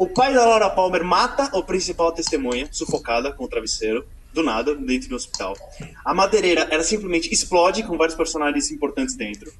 O 0.00 0.08
pai 0.08 0.32
da 0.32 0.46
Laura 0.46 0.70
Palmer 0.70 1.04
mata 1.04 1.50
o 1.52 1.62
principal 1.62 2.10
testemunha, 2.10 2.66
sufocada 2.72 3.30
com 3.34 3.44
o 3.44 3.48
travesseiro, 3.48 4.06
do 4.32 4.42
nada, 4.42 4.74
dentro 4.74 5.10
do 5.10 5.14
hospital. 5.14 5.54
A 6.02 6.14
madeireira, 6.14 6.66
ela 6.70 6.82
simplesmente 6.82 7.30
explode 7.30 7.82
com 7.82 7.98
vários 7.98 8.16
personagens 8.16 8.70
importantes 8.70 9.14
dentro. 9.14 9.52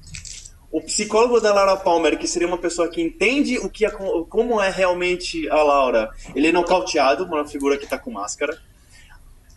O 0.71 0.81
psicólogo 0.81 1.39
da 1.39 1.53
Laura 1.53 1.77
Palmer, 1.77 2.17
que 2.17 2.27
seria 2.27 2.47
uma 2.47 2.57
pessoa 2.57 2.87
que 2.87 2.99
entende 2.99 3.59
o 3.59 3.69
que 3.69 3.85
é, 3.85 3.91
como 3.91 4.59
é 4.59 4.71
realmente 4.71 5.47
a 5.47 5.61
Laura, 5.61 6.09
ele 6.33 6.47
é 6.47 6.51
nocauteado, 6.51 7.23
uma 7.23 7.47
figura 7.47 7.77
que 7.77 7.85
tá 7.85 7.99
com 7.99 8.09
máscara. 8.09 8.57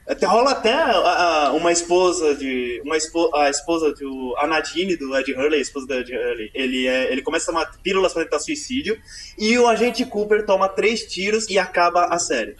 Até 0.07 0.27
rola 0.27 0.51
até 0.51 0.73
a- 0.73 1.47
a- 1.47 1.53
uma 1.53 1.73
esposa 1.73 2.35
de. 2.35 2.81
Uma 2.85 2.97
espo, 2.97 3.35
a 3.35 3.49
esposa 3.49 3.93
do. 3.95 4.35
A 4.39 4.47
Nadine, 4.47 4.97
do 4.97 5.17
Ed 5.17 5.33
Hurley, 5.33 5.59
a 5.59 5.63
esposa 5.63 5.87
do 5.87 5.95
Ed 5.95 6.15
Hurley. 6.15 6.51
Ele, 6.55 6.87
é, 6.87 7.11
ele 7.11 7.23
começa 7.23 7.51
a 7.51 7.55
tomar 7.55 7.73
pílulas 7.83 8.13
para 8.13 8.25
tentar 8.25 8.39
suicídio. 8.39 8.99
E 9.39 9.59
o 9.59 9.67
agente 9.67 10.05
Cooper 10.05 10.45
toma 10.45 10.69
três 10.69 11.05
tiros 11.05 11.49
e 11.49 11.59
acaba 11.59 12.05
a 12.07 12.19
série. 12.19 12.55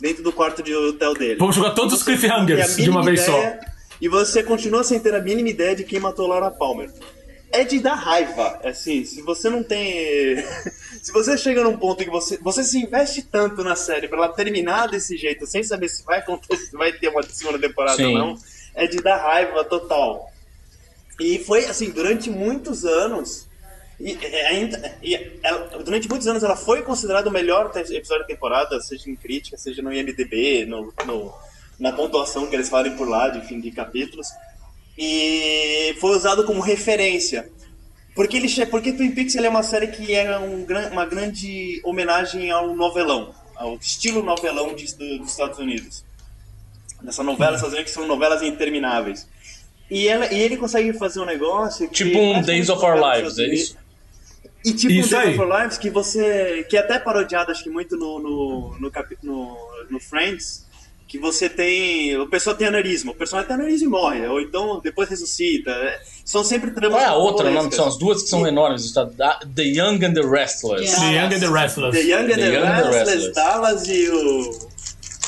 Dentro 0.00 0.22
do 0.22 0.32
quarto 0.32 0.62
de 0.62 0.74
hotel 0.74 1.14
dele. 1.14 1.36
Vamos 1.36 1.56
jogar 1.56 1.70
todos 1.70 1.94
os 1.94 2.02
cliffhangers 2.02 2.76
de 2.76 2.88
uma 2.88 3.02
vez 3.02 3.20
só. 3.22 3.36
ideia, 3.36 3.60
E 4.00 4.08
você 4.08 4.42
continua 4.42 4.82
sem 4.84 4.98
ter 5.00 5.14
a 5.14 5.20
mínima 5.20 5.48
ideia 5.50 5.74
de 5.76 5.84
quem 5.84 5.98
matou 6.00 6.26
Laura 6.28 6.50
Palmer. 6.50 6.90
É 7.52 7.64
de 7.64 7.80
dar 7.80 7.94
raiva. 7.96 8.60
Assim, 8.64 9.04
se 9.04 9.20
você 9.22 9.50
não 9.50 9.62
tem. 9.64 10.36
Se 11.02 11.12
você 11.12 11.36
chega 11.38 11.64
num 11.64 11.76
ponto 11.76 12.02
em 12.02 12.04
que 12.06 12.10
você, 12.10 12.36
você 12.38 12.62
se 12.62 12.78
investe 12.78 13.22
tanto 13.22 13.64
na 13.64 13.74
série 13.74 14.06
pra 14.06 14.18
ela 14.18 14.28
terminar 14.28 14.86
desse 14.88 15.16
jeito, 15.16 15.46
sem 15.46 15.62
saber 15.62 15.88
se 15.88 16.04
vai 16.04 16.18
acontecer, 16.18 16.66
se 16.66 16.76
vai 16.76 16.92
ter 16.92 17.08
uma 17.08 17.22
segunda 17.22 17.58
temporada 17.58 17.96
Sim. 17.96 18.06
ou 18.06 18.18
não, 18.18 18.38
é 18.74 18.86
de 18.86 18.98
dar 18.98 19.16
raiva 19.16 19.64
total. 19.64 20.30
E 21.18 21.38
foi 21.38 21.64
assim, 21.66 21.90
durante 21.90 22.28
muitos 22.30 22.84
anos. 22.84 23.48
E, 23.98 24.16
é, 24.22 24.46
ainda, 24.48 24.98
e 25.02 25.14
ela- 25.42 25.68
durante 25.84 26.08
muitos 26.08 26.26
anos 26.26 26.42
ela 26.42 26.56
foi 26.56 26.82
considerada 26.82 27.28
o 27.28 27.32
melhor 27.32 27.70
episódio 27.76 28.20
da 28.22 28.24
temporada, 28.24 28.80
seja 28.80 29.10
em 29.10 29.16
crítica, 29.16 29.56
seja 29.58 29.82
no 29.82 29.92
IMDB, 29.92 30.64
no, 30.66 30.92
no- 31.06 31.32
na 31.78 31.92
pontuação 31.92 32.46
que 32.46 32.54
eles 32.56 32.68
falem 32.68 32.94
por 32.96 33.08
lá 33.08 33.28
de 33.28 33.46
fim 33.46 33.58
de 33.60 33.70
capítulos. 33.70 34.28
E 34.98 35.96
foi 36.00 36.16
usado 36.16 36.44
como 36.44 36.60
referência. 36.60 37.50
Porque, 38.20 38.36
ele, 38.36 38.66
porque 38.66 38.92
Twin 38.92 39.12
Peaks 39.12 39.34
ele 39.34 39.46
é 39.46 39.48
uma 39.48 39.62
série 39.62 39.86
que 39.86 40.14
é 40.14 40.38
um, 40.38 40.66
uma 40.92 41.06
grande 41.06 41.80
homenagem 41.82 42.50
ao 42.50 42.74
novelão, 42.76 43.34
ao 43.56 43.76
estilo 43.76 44.22
novelão 44.22 44.74
de- 44.74 44.94
do- 44.94 45.20
dos 45.20 45.30
Estados 45.30 45.58
Unidos. 45.58 46.04
Nessa 47.02 47.22
novela, 47.22 47.56
essas 47.56 47.72
que 47.82 47.90
são 47.90 48.06
novelas 48.06 48.42
intermináveis. 48.42 49.26
E, 49.90 50.06
ela, 50.06 50.26
e 50.30 50.38
ele 50.38 50.58
consegue 50.58 50.92
fazer 50.92 51.18
um 51.20 51.24
negócio 51.24 51.88
que 51.88 51.94
Tipo 52.04 52.18
um 52.18 52.42
Days 52.42 52.68
of 52.68 52.84
Our 52.84 52.96
Lives, 53.02 53.38
é 53.38 53.46
isso? 53.46 53.78
E 54.62 54.74
tipo 54.74 54.92
Isso 54.92 55.16
um 55.16 55.18
Days 55.18 55.28
aí. 55.28 55.34
of 55.34 55.40
Our 55.40 55.58
Lives 55.62 55.78
que 55.78 55.88
você. 55.88 56.66
que 56.68 56.76
é 56.76 56.80
até 56.80 56.98
parodiado, 56.98 57.50
acho 57.50 57.64
que 57.64 57.70
muito 57.70 57.96
no, 57.96 58.18
no, 58.18 58.78
no, 58.78 58.92
no, 59.22 59.56
no 59.88 59.98
Friends, 59.98 60.66
que 61.10 61.18
você 61.18 61.48
tem. 61.48 62.16
O 62.16 62.28
pessoal 62.28 62.54
tem 62.54 62.68
aneurisma, 62.68 63.10
o 63.10 63.14
personagem 63.16 63.48
tem 63.48 63.56
aneurisma 63.56 63.86
e 63.86 63.90
morre, 63.90 64.26
ou 64.28 64.40
então 64.40 64.80
depois 64.80 65.08
ressuscita. 65.08 65.72
é, 65.72 66.00
São 66.24 66.44
sempre 66.44 66.70
tramas. 66.70 66.98
Qual 66.98 67.02
é 67.02 67.06
a 67.06 67.14
outra, 67.16 67.50
o 67.50 67.52
nome 67.52 67.68
que 67.68 67.76
rocambolescas. 67.76 67.76
são 67.76 67.86
as 67.88 67.98
duas 67.98 68.22
que 68.22 68.28
são 68.28 68.46
enormes? 68.46 68.92
tá? 68.92 69.04
Da- 69.04 69.40
The 69.54 69.62
Young 69.64 70.04
and 70.04 70.14
the 70.14 70.22
Restless. 70.22 70.94
The 70.94 71.12
Young 71.12 71.34
and 71.34 71.40
the 71.40 71.48
Restless. 71.50 71.98
The 71.98 72.04
Young 72.08 72.22
and 72.24 72.28
The 72.28 72.34
the, 72.36 72.52
Young 72.52 72.62
the 72.62 72.82
Restless, 72.82 73.10
Restless. 73.10 73.34
Dallas 73.34 73.88
e 73.88 74.08
o. 74.08 74.68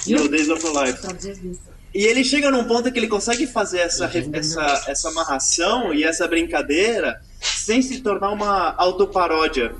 E 0.06 0.14
o 0.16 0.28
Days 0.28 0.48
of 0.48 0.64
Our 0.66 0.84
Lives. 0.84 1.00
Traduzir 1.00 1.32
isso. 1.46 1.60
E 1.94 2.04
ele 2.06 2.22
chega 2.24 2.50
num 2.50 2.64
ponto 2.64 2.90
que 2.90 2.98
ele 2.98 3.08
consegue 3.08 3.46
fazer 3.46 3.80
essa, 3.80 4.10
essa, 4.32 4.84
essa 4.88 5.08
amarração 5.08 5.92
e 5.92 6.04
essa 6.04 6.26
brincadeira 6.26 7.20
sem 7.40 7.82
se 7.82 8.00
tornar 8.00 8.30
uma 8.30 8.72
autoparódia. 8.78 9.74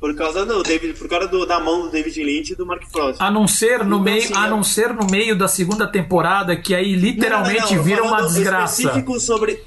Por 0.00 0.14
causa 0.14 0.46
do 0.46 0.62
David, 0.62 0.94
por 0.94 1.08
causa 1.08 1.26
do- 1.26 1.44
da 1.44 1.58
mão 1.58 1.82
do 1.82 1.90
David 1.90 2.22
Lynch 2.22 2.52
e 2.52 2.56
do 2.56 2.64
Mark 2.64 2.84
Frost. 2.90 3.20
A 3.20 3.30
não 3.30 3.48
ser 3.48 3.78
no 3.80 3.84
Então, 3.96 4.00
meio, 4.00 4.22
assim, 4.24 4.34
a 4.36 4.46
é- 4.46 4.50
não 4.50 4.62
ser 4.62 4.94
no 4.94 5.06
meio 5.10 5.36
da 5.36 5.48
segunda 5.48 5.86
temporada 5.88 6.54
que 6.56 6.72
aí 6.74 6.94
literalmente 6.94 7.60
Não, 7.62 7.68
não, 7.70 7.76
não, 7.78 7.82
vira 7.84 8.02
uma 8.04 8.22
desgraça. 8.22 8.80
Específico 8.82 9.18
sobre 9.18 9.60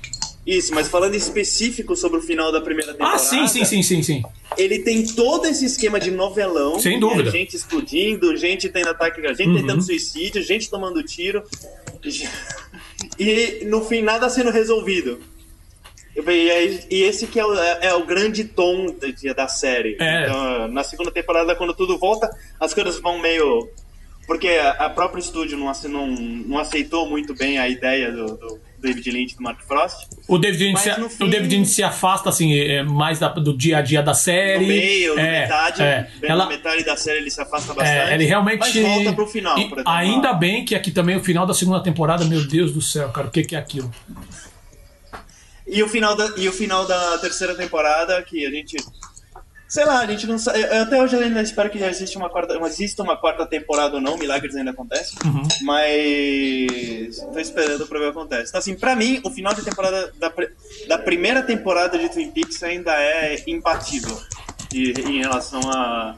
isso, 0.48 0.74
mas 0.74 0.88
falando 0.88 1.16
específico 1.16 1.96
sobre 1.98 2.20
o 2.20 2.22
final 2.22 2.50
da 2.52 2.62
primeira 2.62 2.94
temporada. 2.94 3.16
Ah, 3.16 3.20
sim, 3.20 3.46
sim, 3.48 3.66
sim, 3.66 3.84
sim, 3.84 4.02
sim. 4.02 4.24
Ele 4.58 4.80
tem 4.80 5.06
todo 5.06 5.46
esse 5.48 5.66
esquema 5.66 6.00
de 6.00 6.12
novelão. 6.12 6.80
Sem 6.80 6.94
que 6.94 6.98
é 6.98 7.00
dúvida. 7.10 7.30
gente 7.32 7.56
explodindo, 7.56 8.36
gente 8.38 8.70
tendo 8.70 8.88
ataque, 8.90 9.22
gente 9.36 9.50
Uhum. 9.50 9.56
tentando 9.58 9.82
suicídio, 9.84 10.42
gente 10.42 10.70
tomando 10.70 11.04
tiro. 11.04 11.44
E 13.20 13.66
no 13.66 13.84
fim 13.84 14.02
nada 14.02 14.30
sendo 14.30 14.50
resolvido. 14.52 15.20
E, 16.16 17.04
esse 17.04 17.28
que 17.28 17.40
é 17.40 17.46
o, 17.46 17.54
é- 17.58 17.80
é 17.88 17.94
o 17.96 18.06
grande 18.06 18.44
tom 18.44 18.88
da, 19.34 19.48
série. 19.48 19.96
É. 20.00 20.24
Então, 20.24 20.68
na 20.68 20.84
segunda 20.84 21.12
temporada, 21.12 21.56
quando 21.56 21.74
tudo 21.74 21.98
volta, 21.98 22.30
as 22.60 22.74
coisas 22.74 23.00
vão 23.00 23.20
meio. 23.20 23.70
Porque 24.28 24.48
a, 24.50 24.90
própria 24.90 25.20
estúdio 25.20 25.58
não, 25.58 25.72
não, 25.90 26.08
não 26.08 26.58
aceitou 26.58 27.10
muito 27.10 27.34
bem 27.36 27.58
a 27.58 27.68
ideia 27.68 28.12
do, 28.12 28.26
do 28.38 28.60
David 28.82 29.12
Lynch 29.12 29.34
e 29.34 29.38
do 29.38 29.44
Mark 29.44 29.62
Frost. 29.62 30.08
O 30.28 30.38
David 30.38 30.64
Lynch, 30.64 30.80
se, 30.80 31.00
no 31.00 31.08
o 31.08 31.10
fim- 31.10 31.30
David 31.30 31.56
Lynch 31.56 31.70
se 31.70 31.84
afasta 31.84 32.30
assim 32.30 32.54
é, 32.58 32.84
mais 32.84 33.20
da- 33.20 33.30
do 33.30 33.56
dia 33.58 33.80
a 33.80 33.82
dia 33.82 34.02
da 34.02 34.14
série. 34.14 34.62
No 34.62 34.68
meio, 34.68 35.16
na 35.16 35.22
é, 35.22 35.42
metade, 35.42 35.82
é. 35.82 36.08
Ela, 36.24 36.48
metade 36.48 36.84
da 36.86 36.96
série 36.96 37.20
ele 37.20 37.32
se 37.32 37.42
afasta 37.42 37.74
bastante. 37.74 38.12
é, 38.12 38.14
ele 38.14 38.26
realmente 38.26 38.60
Mas 38.60 38.76
volta 38.76 39.14
pro 39.14 39.28
final. 39.28 39.58
E 39.58 39.70
ainda 39.86 40.34
bem 40.34 40.64
que 40.66 40.76
aqui 40.76 40.92
também 40.92 41.18
o 41.18 41.24
final 41.24 41.46
da 41.46 41.54
segunda 41.54 41.82
temporada, 41.82 42.24
meu 42.24 42.46
Deus 42.46 42.72
do 42.72 42.82
céu, 42.82 43.10
cara, 43.10 43.28
o 43.28 43.32
que, 43.32 43.44
que 43.44 43.56
é 43.56 43.60
aquilo? 43.60 43.92
E 45.72 45.82
o 45.82 45.88
final 45.88 46.16
da, 46.16 46.34
e 46.38 46.48
o 46.50 46.52
final 46.52 46.86
da 46.86 47.18
terceira 47.18 47.56
temporada, 47.56 48.22
que 48.22 48.46
a 48.46 48.52
gente. 48.52 48.76
Sei 49.70 49.86
lá, 49.86 50.00
a 50.02 50.06
gente 50.06 50.28
não 50.28 50.38
sabe. 50.38 50.60
eu 50.60 50.82
Até 50.84 51.02
hoje 51.02 51.16
eu 51.16 51.22
ainda 51.22 51.42
espero 51.42 51.70
que 51.70 51.80
já 51.80 51.88
exista 51.90 52.20
uma 52.20 52.30
quarta, 52.30 52.56
exista 52.68 53.02
uma 53.02 53.16
quarta 53.16 53.46
temporada 53.46 53.96
ou 53.96 54.02
não, 54.02 54.18
milagres 54.18 54.54
ainda 54.54 54.72
acontecem. 54.72 55.18
Uhum. 55.26 55.44
Mas. 55.62 57.20
tô 57.34 57.40
esperando 57.40 57.88
pra 57.88 58.00
ver 58.00 58.10
o 58.10 58.12
que 58.12 58.20
acontece. 58.20 58.50
Então, 58.50 58.60
assim, 58.60 58.76
pra 58.76 58.96
mim, 58.98 59.22
o 59.24 59.30
final 59.32 59.54
de 59.54 59.62
temporada. 59.64 60.12
Da, 60.20 60.32
da 60.90 60.98
primeira 60.98 61.42
temporada 61.42 61.98
de 61.98 62.10
Twin 62.10 62.32
Peaks 62.32 62.62
ainda 62.64 62.92
é 62.92 63.42
imbatível. 63.48 64.20
de- 64.70 64.92
em 64.92 65.20
relação 65.22 65.62
a. 65.72 66.16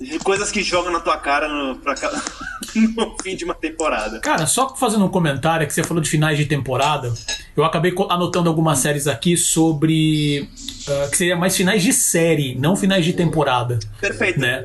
de 0.00 0.18
coisas 0.18 0.50
que 0.52 0.62
jogam 0.62 0.92
na 0.92 1.00
tua 1.00 1.16
cara 1.16 1.48
no, 1.48 1.76
pra, 1.76 1.94
no 2.96 3.16
fim 3.22 3.34
de 3.34 3.44
uma 3.46 3.54
temporada. 3.54 4.20
Cara, 4.20 4.46
só 4.46 4.76
fazendo 4.76 5.06
um 5.06 5.10
comentário 5.10 5.66
que 5.66 5.72
você 5.72 5.82
falou 5.82 6.02
de 6.02 6.10
finais 6.10 6.36
de 6.36 6.44
temporada, 6.46 7.12
eu 7.60 7.64
acabei 7.64 7.94
anotando 8.08 8.48
algumas 8.48 8.78
séries 8.78 9.06
aqui 9.06 9.36
sobre. 9.36 10.48
ah, 10.88 11.08
que 11.10 11.16
seria 11.16 11.36
mais 11.36 11.56
finais 11.56 11.82
de 11.82 11.92
série, 11.92 12.54
não 12.56 12.76
finais 12.76 13.04
de 13.04 13.12
temporada. 13.12 13.78
Perfeito. 14.00 14.40
né? 14.40 14.64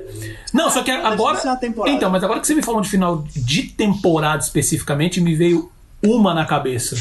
Não, 0.53 0.69
só 0.69 0.83
que 0.83 0.91
agora. 0.91 1.37
isso 1.37 1.47
uma 1.47 1.55
temporada. 1.55 1.95
Então, 1.95 2.09
mas 2.09 2.23
agora 2.23 2.39
que 2.39 2.47
você 2.47 2.55
me 2.55 2.61
falou 2.63 2.81
de 2.81 2.89
final 2.89 3.23
de 3.35 3.63
temporada 3.63 4.41
especificamente, 4.43 5.19
me 5.19 5.35
veio 5.35 5.71
uma 6.03 6.33
na 6.33 6.45
cabeça. 6.45 6.95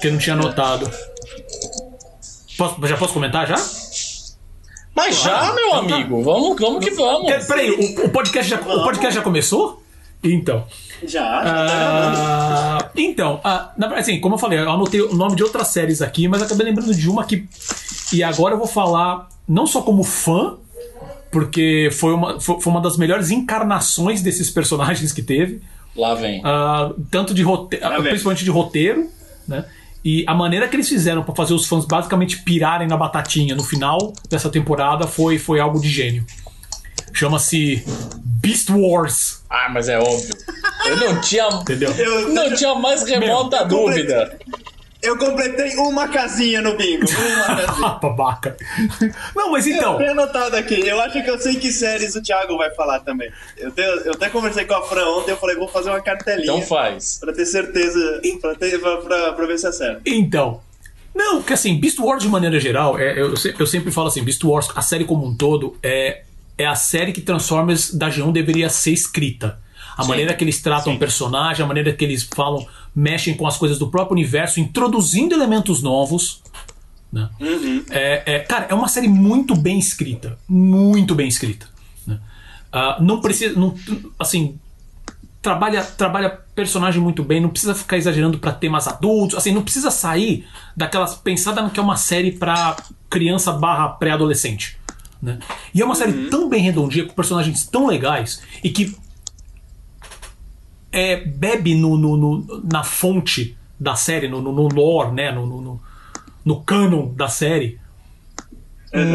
Que 0.00 0.08
eu 0.08 0.12
não 0.12 0.18
tinha 0.18 0.36
notado. 0.36 0.90
Posso- 2.58 2.86
já 2.86 2.96
posso 2.96 3.14
comentar 3.14 3.46
já? 3.46 3.56
Mas 4.94 5.22
já, 5.22 5.52
meu 5.54 5.68
então 5.68 5.86
tá. 5.86 5.94
amigo, 5.94 6.22
vamos, 6.22 6.60
vamos 6.60 6.84
que 6.84 6.90
vamos. 6.90 7.32
Peraí, 7.46 7.70
o, 7.70 8.04
o 8.06 8.08
podcast 8.10 8.50
já, 8.50 8.60
o 8.60 8.82
podcast 8.84 9.14
já 9.14 9.22
começou? 9.22 9.81
Então. 10.22 10.64
Já, 11.02 11.08
já 11.08 11.42
tá. 11.44 12.78
Ah, 12.78 12.90
então, 12.96 13.40
ah, 13.42 13.72
na 13.76 13.88
verdade, 13.88 14.10
assim, 14.10 14.20
como 14.20 14.36
eu 14.36 14.38
falei, 14.38 14.58
eu 14.58 14.70
anotei 14.70 15.00
o 15.00 15.14
nome 15.14 15.34
de 15.34 15.42
outras 15.42 15.68
séries 15.68 16.00
aqui, 16.00 16.28
mas 16.28 16.42
acabei 16.42 16.66
lembrando 16.66 16.94
de 16.94 17.08
uma 17.10 17.24
que. 17.24 17.48
E 18.12 18.22
agora 18.22 18.54
eu 18.54 18.58
vou 18.58 18.68
falar 18.68 19.28
não 19.48 19.66
só 19.66 19.82
como 19.82 20.04
fã, 20.04 20.56
porque 21.30 21.88
foi 21.92 22.12
uma, 22.14 22.38
foi, 22.38 22.56
uma 22.66 22.80
das 22.80 22.96
melhores 22.96 23.30
encarnações 23.30 24.22
desses 24.22 24.50
personagens 24.50 25.10
que 25.12 25.22
teve, 25.22 25.60
Lá 25.96 26.14
vem. 26.14 26.40
ah, 26.44 26.92
tanto 27.10 27.34
de 27.34 27.42
roteiro, 27.42 28.02
principalmente 28.02 28.44
de 28.44 28.50
roteiro, 28.50 29.08
né? 29.48 29.64
E 30.04 30.24
a 30.26 30.34
maneira 30.34 30.66
que 30.66 30.74
eles 30.74 30.88
fizeram 30.88 31.22
pra 31.22 31.34
fazer 31.34 31.54
os 31.54 31.66
fãs 31.66 31.84
basicamente 31.84 32.42
pirarem 32.42 32.88
na 32.88 32.96
batatinha 32.96 33.54
no 33.54 33.62
final 33.62 34.12
dessa 34.28 34.50
temporada 34.50 35.06
foi, 35.06 35.38
foi 35.38 35.60
algo 35.60 35.80
de 35.80 35.88
gênio. 35.88 36.26
Chama-se 37.12 37.84
Beast 38.40 38.68
Wars, 38.70 39.42
Ah, 39.48 39.68
mas 39.70 39.88
é 39.88 39.98
óbvio. 39.98 40.34
Eu 40.86 40.96
não 40.96 41.20
tinha. 41.20 41.46
entendeu? 41.48 41.90
Eu, 41.96 42.28
Não 42.30 42.54
tinha 42.54 42.74
mais 42.74 43.02
remota 43.04 43.56
eu 43.58 43.68
completei- 43.68 44.02
dúvida. 44.06 44.38
eu 45.02 45.16
completei 45.18 45.76
uma 45.76 46.08
casinha 46.08 46.60
no 46.60 46.76
bingo. 46.76 47.04
Uma 47.06 47.56
casinha. 47.66 47.86
Ah, 47.86 47.98
babaca. 48.02 48.56
Não, 49.36 49.52
mas 49.52 49.66
então. 49.66 49.92
Eu 49.92 49.98
tenho 49.98 50.10
anotado 50.12 50.56
aqui. 50.56 50.80
Eu 50.86 51.00
acho 51.00 51.22
que 51.22 51.30
eu 51.30 51.38
sei 51.38 51.54
que 51.56 51.70
séries 51.70 52.16
o 52.16 52.22
Thiago 52.22 52.56
vai 52.56 52.70
falar 52.74 53.00
também. 53.00 53.30
Eu, 53.56 53.70
tenho- 53.70 53.88
eu 54.00 54.12
até 54.12 54.28
conversei 54.28 54.64
com 54.64 54.74
a 54.74 54.82
Fran 54.82 55.06
ontem, 55.06 55.30
eu 55.32 55.36
falei, 55.36 55.54
vou 55.56 55.68
fazer 55.68 55.90
uma 55.90 56.00
cartelinha 56.00 56.44
Então 56.44 56.62
faz. 56.62 57.18
pra 57.20 57.32
ter 57.32 57.46
certeza, 57.46 58.20
pra, 58.40 58.54
ter, 58.56 58.80
pra, 58.80 58.96
pra, 58.98 59.32
pra 59.34 59.46
ver 59.46 59.58
se 59.58 59.66
é 59.68 59.72
certo. 59.72 60.00
Então. 60.06 60.60
Não, 61.14 61.36
porque 61.36 61.52
assim, 61.52 61.78
Beast 61.78 61.98
Wars 61.98 62.22
de 62.22 62.28
maneira 62.30 62.58
geral, 62.58 62.98
é, 62.98 63.12
eu, 63.20 63.34
eu 63.58 63.66
sempre 63.66 63.92
falo 63.92 64.08
assim, 64.08 64.24
Beast 64.24 64.42
Wars, 64.42 64.68
a 64.74 64.80
série 64.80 65.04
como 65.04 65.26
um 65.26 65.36
todo, 65.36 65.76
é, 65.82 66.22
é 66.62 66.66
a 66.66 66.74
série 66.74 67.12
que 67.12 67.20
Transformers 67.20 67.92
da 67.94 68.08
G1 68.08 68.32
deveria 68.32 68.68
ser 68.68 68.92
escrita. 68.92 69.58
A 69.96 70.04
maneira 70.04 70.34
que 70.34 70.42
eles 70.42 70.60
tratam 70.60 70.94
o 70.94 70.98
personagem, 70.98 71.62
a 71.62 71.68
maneira 71.68 71.92
que 71.92 72.04
eles 72.04 72.22
falam, 72.22 72.66
mexem 72.94 73.34
com 73.34 73.46
as 73.46 73.58
coisas 73.58 73.78
do 73.78 73.90
próprio 73.90 74.14
universo, 74.14 74.58
introduzindo 74.58 75.34
elementos 75.34 75.82
novos. 75.82 76.42
Né? 77.12 77.28
É, 77.90 78.22
é, 78.34 78.38
cara, 78.40 78.66
é 78.70 78.74
uma 78.74 78.88
série 78.88 79.08
muito 79.08 79.54
bem 79.54 79.78
escrita. 79.78 80.38
Muito 80.48 81.14
bem 81.14 81.28
escrita. 81.28 81.66
né? 82.06 82.18
Ah, 82.72 82.96
não 83.00 83.20
precisa. 83.20 83.58
Não, 83.58 83.74
assim, 84.18 84.58
trabalha, 85.42 85.82
trabalha 85.82 86.40
personagem 86.54 87.02
muito 87.02 87.22
bem, 87.22 87.40
não 87.40 87.50
precisa 87.50 87.74
ficar 87.74 87.98
exagerando 87.98 88.38
pra 88.38 88.52
temas 88.52 88.86
adultos, 88.86 89.36
assim, 89.36 89.52
não 89.52 89.62
precisa 89.62 89.90
sair 89.90 90.46
daquelas 90.76 91.14
pensada 91.14 91.60
no 91.60 91.70
que 91.70 91.80
é 91.80 91.82
uma 91.82 91.96
série 91.96 92.32
pra 92.32 92.76
criança 93.10 93.52
barra 93.52 93.88
pré-adolescente. 93.88 94.78
Né? 95.22 95.38
E 95.72 95.80
é 95.80 95.84
uma 95.84 95.94
série 95.94 96.28
tão 96.28 96.48
bem 96.48 96.60
redondinha, 96.62 97.06
com 97.06 97.14
personagens 97.14 97.64
tão 97.64 97.86
legais, 97.86 98.42
e 98.64 98.70
que 98.70 98.94
é, 100.90 101.16
bebe 101.24 101.74
no, 101.74 101.96
no- 101.96 102.16
no- 102.16 102.62
na 102.70 102.82
fonte 102.82 103.56
da 103.78 103.94
série, 103.94 104.28
no, 104.28 104.40
no, 104.42 104.68
lore, 104.68 105.12
né? 105.12 105.32
no, 105.32 105.46
no, 105.46 105.60
no, 105.60 105.80
no 106.44 106.60
canon 106.62 107.08
da 107.14 107.28
série, 107.28 107.80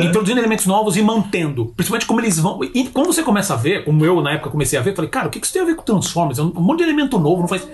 introduzindo 0.05 0.39
elementos 0.39 0.65
novos 0.65 0.97
e 0.97 1.01
mantendo. 1.03 1.67
Principalmente 1.75 2.07
como 2.07 2.19
eles 2.19 2.39
vão. 2.39 2.59
E 2.63 2.87
quando 2.87 3.07
você 3.07 3.21
começa 3.21 3.53
a 3.53 3.57
ver, 3.57 3.83
como 3.85 4.03
eu 4.03 4.21
na 4.21 4.31
época 4.31 4.49
comecei 4.49 4.79
a 4.79 4.81
ver, 4.81 4.95
falei, 4.95 5.09
cara, 5.11 5.27
o 5.27 5.29
que 5.29 5.37
isso 5.37 5.53
tem 5.53 5.61
a 5.61 5.65
ver 5.65 5.75
com 5.75 5.83
Transformers? 5.83 6.39
É 6.39 6.41
um 6.41 6.51
monte 6.61 6.79
de 6.79 6.85
elemento 6.85 7.19
novo, 7.19 7.41
não 7.41 7.47
faz. 7.47 7.67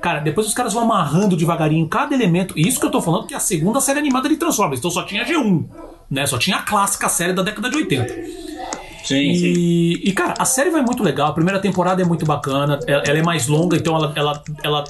Cara, 0.00 0.20
depois 0.20 0.46
os 0.46 0.54
caras 0.54 0.72
vão 0.72 0.84
amarrando 0.84 1.36
devagarinho 1.36 1.86
cada 1.86 2.14
elemento. 2.14 2.58
E 2.58 2.66
isso 2.66 2.80
que 2.80 2.86
eu 2.86 2.90
tô 2.90 3.02
falando 3.02 3.26
que 3.26 3.34
é 3.34 3.36
a 3.36 3.40
segunda 3.40 3.78
série 3.80 3.98
animada 3.98 4.26
de 4.28 4.36
Transformers, 4.38 4.78
então 4.78 4.90
só 4.90 5.02
tinha 5.02 5.22
G1. 5.26 5.64
Né? 6.10 6.26
Só 6.26 6.38
tinha 6.38 6.56
a 6.56 6.62
clássica 6.62 7.08
série 7.08 7.32
da 7.32 7.42
década 7.42 7.70
de 7.70 7.76
80. 7.76 8.12
Sim, 9.04 9.34
sim. 9.34 9.52
E, 9.56 10.08
e, 10.08 10.12
cara, 10.12 10.34
a 10.38 10.44
série 10.44 10.70
vai 10.70 10.82
muito 10.82 11.02
legal. 11.02 11.30
A 11.30 11.32
primeira 11.32 11.58
temporada 11.58 12.02
é 12.02 12.04
muito 12.04 12.26
bacana. 12.26 12.78
Ela, 12.86 13.02
ela 13.06 13.18
é 13.18 13.22
mais 13.22 13.46
longa, 13.46 13.76
então 13.76 13.96
ela, 13.96 14.12
ela, 14.14 14.42
ela, 14.62 14.84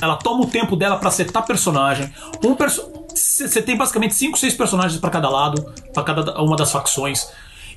ela 0.00 0.16
toma 0.16 0.44
o 0.44 0.46
tempo 0.46 0.76
dela 0.76 0.96
pra 0.96 1.10
setar 1.10 1.46
personagem. 1.46 2.10
Um 2.44 2.54
perso 2.54 2.90
Você 3.14 3.62
tem 3.62 3.76
basicamente 3.76 4.14
5, 4.14 4.38
6 4.38 4.54
personagens 4.54 5.00
pra 5.00 5.10
cada 5.10 5.28
lado, 5.28 5.72
pra 5.92 6.02
cada 6.02 6.40
uma 6.42 6.56
das 6.56 6.72
facções. 6.72 7.28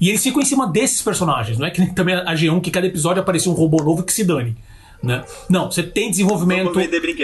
E 0.02 0.10
eles 0.10 0.24
ficam 0.24 0.42
em 0.42 0.46
cima 0.46 0.66
desses 0.68 1.02
personagens. 1.02 1.58
Não 1.58 1.68
é 1.68 1.72
que 1.72 1.82
nem 1.82 1.94
também 1.94 2.16
a 2.16 2.34
G1 2.34 2.62
que 2.62 2.72
cada 2.72 2.88
episódio 2.88 3.22
aparecia 3.22 3.52
um 3.52 3.56
robô 3.56 3.84
novo 3.84 4.04
que 4.04 4.14
se 4.14 4.24
dane. 4.24 4.56
Né? 5.02 5.24
Não, 5.50 5.72
você 5.72 5.84
tem 5.84 6.10
desenvolvimento. 6.10 6.78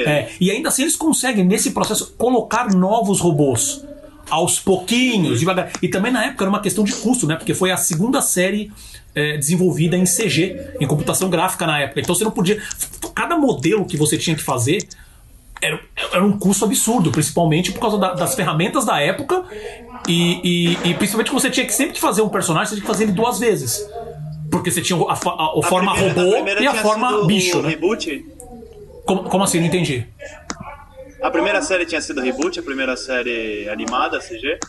É, 0.07 0.29
e 0.39 0.49
ainda 0.51 0.69
assim 0.69 0.83
eles 0.83 0.95
conseguem, 0.95 1.43
nesse 1.43 1.71
processo, 1.71 2.13
colocar 2.17 2.73
novos 2.73 3.19
robôs. 3.19 3.83
Aos 4.29 4.59
pouquinhos, 4.59 5.39
devagar. 5.39 5.71
E 5.81 5.87
também 5.87 6.11
na 6.11 6.25
época 6.25 6.43
era 6.43 6.49
uma 6.49 6.61
questão 6.61 6.83
de 6.83 6.93
custo, 6.93 7.27
né? 7.27 7.35
Porque 7.35 7.53
foi 7.53 7.71
a 7.71 7.77
segunda 7.77 8.21
série 8.21 8.71
é, 9.13 9.37
desenvolvida 9.37 9.95
em 9.95 10.03
CG, 10.03 10.59
em 10.79 10.87
computação 10.87 11.29
gráfica 11.29 11.65
na 11.67 11.79
época. 11.79 11.99
Então 12.01 12.13
você 12.15 12.23
não 12.23 12.31
podia. 12.31 12.61
Cada 13.13 13.37
modelo 13.37 13.85
que 13.85 13.95
você 13.97 14.17
tinha 14.17 14.35
que 14.35 14.41
fazer 14.43 14.87
era, 15.61 15.79
era 16.11 16.25
um 16.25 16.37
custo 16.37 16.65
absurdo, 16.65 17.11
principalmente 17.11 17.71
por 17.71 17.79
causa 17.79 17.97
da, 17.97 18.13
das 18.13 18.35
ferramentas 18.35 18.83
da 18.85 18.99
época. 18.99 19.43
E, 20.07 20.39
e, 20.43 20.89
e 20.89 20.93
principalmente 20.95 21.29
que 21.29 21.33
você 21.33 21.49
tinha 21.49 21.65
que 21.65 21.73
sempre 21.73 21.93
que 21.93 22.01
fazer 22.01 22.21
um 22.21 22.29
personagem, 22.29 22.67
você 22.69 22.75
tinha 22.75 22.81
que 22.81 22.87
fazer 22.87 23.03
ele 23.05 23.13
duas 23.13 23.39
vezes. 23.39 23.83
Porque 24.51 24.69
você 24.71 24.81
tinha 24.81 24.99
a, 24.99 25.13
a, 25.13 25.13
a, 25.13 25.59
a 25.59 25.63
forma 25.63 25.93
primeira- 25.93 26.21
robô 26.21 26.61
e 26.61 26.67
a 26.67 26.73
forma 26.83 27.25
bicho, 27.27 27.59
o 27.59 27.61
né? 27.61 27.69
Como, 29.05 29.23
como 29.23 29.43
assim? 29.43 29.59
Não 29.59 29.67
entendi. 29.67 30.05
A 31.25 31.31
primeira 31.31 31.61
série 31.61 31.85
tinha 31.85 32.01
sido 32.01 32.21
reboot, 32.21 32.59
a 32.59 32.63
primeira 32.63 32.95
série 32.95 33.67
animada, 33.69 34.19
CG. 34.19 34.59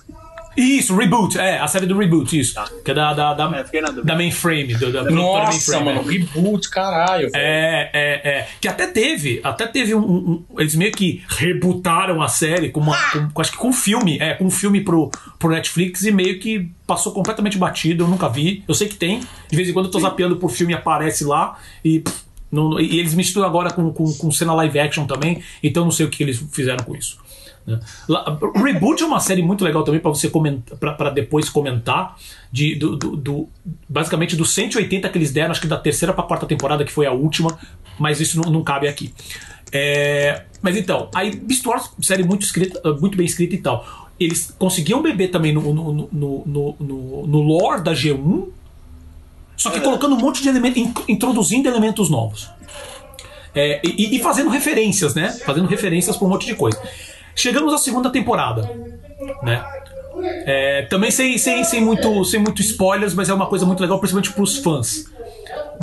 Isso, 0.57 0.97
Reboot, 0.97 1.39
é, 1.39 1.59
a 1.59 1.67
série 1.67 1.85
do 1.85 1.99
Reboot, 1.99 2.41
isso. 2.41 2.55
Que 2.83 2.91
é 2.93 2.95
da, 2.95 3.13
da, 3.13 3.35
da, 3.35 3.59
É, 3.59 3.65
fiquei 3.65 3.83
na 3.83 3.89
dúvida. 3.89 4.07
da 4.07 4.17
mainframe, 4.17 4.75
do, 4.75 4.91
da 4.91 5.03
Nossa, 5.05 5.51
mainframe. 5.79 5.85
mano, 5.85 6.03
reboot, 6.09 6.71
caralho. 6.71 7.31
velho. 7.31 7.35
É, 7.37 7.91
é, 7.93 8.29
é. 8.39 8.49
Que 8.59 8.67
até 8.67 8.87
teve, 8.87 9.39
até 9.45 9.67
teve 9.67 9.95
um, 9.95 10.01
um- 10.01 10.45
Eles 10.59 10.75
meio 10.75 10.93
que 10.93 11.23
rebutaram 11.29 12.23
a 12.23 12.29
série 12.29 12.71
com 12.71 12.81
uma. 12.81 12.97
Com, 13.13 13.29
com- 13.35 13.41
acho 13.43 13.53
que 13.53 13.59
com 13.59 13.69
um 13.69 13.73
filme, 13.75 14.19
é, 14.19 14.33
com 14.33 14.47
um 14.47 14.51
filme 14.51 14.81
pro, 14.81 15.11
pro 15.39 15.51
Netflix 15.51 16.05
e 16.05 16.11
meio 16.11 16.39
que 16.41 16.71
passou 16.87 17.13
completamente 17.13 17.59
batido, 17.59 18.05
eu 18.05 18.09
nunca 18.09 18.27
vi. 18.27 18.65
Eu 18.67 18.73
sei 18.75 18.89
que 18.89 18.97
tem. 18.97 19.21
De 19.51 19.57
vez 19.57 19.69
em 19.69 19.75
quando 19.75 19.87
eu 19.87 19.93
tô 19.93 20.01
zapeando 20.01 20.37
por 20.37 20.51
filme 20.51 20.73
e 20.73 20.77
aparece 20.77 21.23
lá 21.23 21.59
e. 21.85 22.01
pff, 22.01 22.25
e 22.81 22.99
eles 22.99 23.15
misturam 23.15 23.47
agora 23.47 23.71
com, 23.73 23.93
com, 23.93 24.12
com 24.12 24.31
cena 24.31 24.55
live 24.55 24.79
action 24.79 25.07
também, 25.07 25.43
então 25.62 25.85
não 25.85 25.91
sei 25.91 26.07
o 26.07 26.11
que 26.11 26.23
eles 26.23 26.43
fizeram 26.53 26.85
com 26.85 26.95
isso. 26.95 27.19
né? 27.67 27.81
Reboot 28.55 29.03
é 29.03 29.07
uma 29.07 29.21
série 29.21 29.43
muito 29.43 29.65
legal 29.65 29.83
também 29.83 30.00
para 30.00 30.11
você 30.11 30.31
comentar, 30.31 30.79
para 30.79 31.11
depois 31.11 31.49
comentar 31.50 32.17
de, 32.53 32.75
do, 32.76 32.97
do- 32.97 33.17
do- 33.17 33.49
basicamente 33.88 34.37
dos 34.37 34.55
180 34.55 35.09
que 35.09 35.19
eles 35.19 35.33
deram, 35.33 35.50
acho 35.50 35.61
que 35.61 35.67
da 35.67 35.76
terceira 35.76 36.12
para 36.15 36.23
quarta 36.25 36.47
temporada 36.47 36.85
que 36.85 36.93
foi 36.93 37.07
a 37.07 37.12
última, 37.12 37.59
mas 37.99 38.21
isso 38.21 38.41
não, 38.41 38.50
não 38.50 38.62
cabe 38.62 38.87
aqui. 38.88 39.12
É, 39.73 40.45
mas 40.62 40.76
então, 40.76 41.11
aí 41.15 41.35
Beast 41.35 41.67
Wars, 41.67 41.91
série 42.00 42.23
muito 42.23 42.43
escrita, 42.43 42.81
muito 42.95 43.17
bem 43.17 43.26
escrita 43.26 43.55
e 43.55 43.59
tal. 43.59 43.85
Eles 44.19 44.55
conseguiam 44.59 45.03
beber 45.03 45.29
também 45.29 45.53
no, 45.53 45.61
no, 45.75 46.09
no, 46.12 46.76
no, 46.81 47.26
no 47.26 47.41
lore 47.43 47.83
da 47.83 47.93
G1, 47.93 48.47
só 49.57 49.71
que 49.71 49.81
colocando 49.81 50.15
um 50.15 50.19
monte 50.19 50.43
de 50.43 50.49
elementos, 50.49 50.81
in- 50.83 50.95
introduzindo 51.09 51.69
elementos 51.69 52.09
novos. 52.11 52.51
É, 53.55 53.81
e, 53.83 54.17
e 54.17 54.23
fazendo 54.23 54.51
referências, 54.51 55.15
né? 55.15 55.31
Fazendo 55.45 55.67
referências 55.67 56.17
para 56.17 56.27
um 56.27 56.31
monte 56.31 56.47
de 56.47 56.55
coisa. 56.55 56.81
Chegamos 57.35 57.73
à 57.73 57.79
segunda 57.79 58.11
temporada, 58.11 58.71
né? 59.43 59.65
É, 60.47 60.83
também 60.83 61.11
sem, 61.11 61.37
sem, 61.39 61.63
sem, 61.65 61.81
muito, 61.81 62.25
sem 62.25 62.41
muito 62.41 62.61
spoilers, 62.63 63.15
mas 63.15 63.29
é 63.29 63.35
uma 63.35 63.47
coisa 63.47 63.65
muito 63.67 63.81
legal, 63.81 63.99
principalmente 63.99 64.33
para 64.33 64.43
os 64.43 64.59
fãs. 64.59 65.05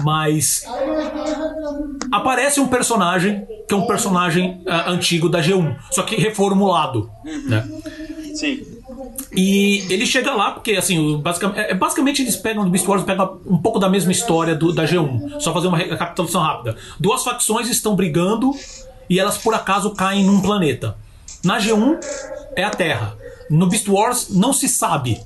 Mas 0.03 0.63
aparece 2.12 2.60
um 2.60 2.68
personagem 2.68 3.46
que 3.68 3.74
é 3.74 3.77
um 3.77 3.86
personagem 3.88 4.62
ah, 4.68 4.89
antigo 4.92 5.29
da 5.29 5.40
G1, 5.42 5.75
só 5.92 6.03
que 6.03 6.16
reformulado, 6.16 7.09
né? 7.48 7.68
Sim. 8.36 8.66
E 9.35 9.85
ele 9.89 10.05
chega 10.05 10.33
lá 10.33 10.51
porque, 10.51 10.71
assim, 10.73 11.17
basicamente, 11.17 11.59
é- 11.59 11.73
basicamente 11.73 12.21
eles 12.21 12.35
pegam 12.35 12.63
do 12.63 12.69
Beast 12.69 12.87
Wars, 12.87 13.03
pegam 13.03 13.39
um 13.45 13.57
pouco 13.57 13.79
da 13.79 13.89
mesma 13.89 14.11
história 14.11 14.55
do, 14.55 14.71
da 14.71 14.85
G1. 14.85 15.39
Só 15.39 15.53
fazer 15.53 15.67
uma 15.67 15.77
recapitulação 15.77 16.41
rápida. 16.41 16.75
Duas 16.99 17.23
facções 17.23 17.69
estão 17.69 17.95
brigando 17.95 18.51
e 19.09 19.19
elas 19.19 19.37
por 19.37 19.53
acaso 19.53 19.91
caem 19.91 20.23
num 20.23 20.41
planeta. 20.41 20.95
Na 21.43 21.57
G1 21.59 21.97
é 22.55 22.63
a 22.63 22.69
Terra. 22.69 23.17
No 23.49 23.67
Beast 23.67 23.87
Wars 23.87 24.29
não 24.29 24.53
se 24.53 24.67
sabe, 24.69 25.19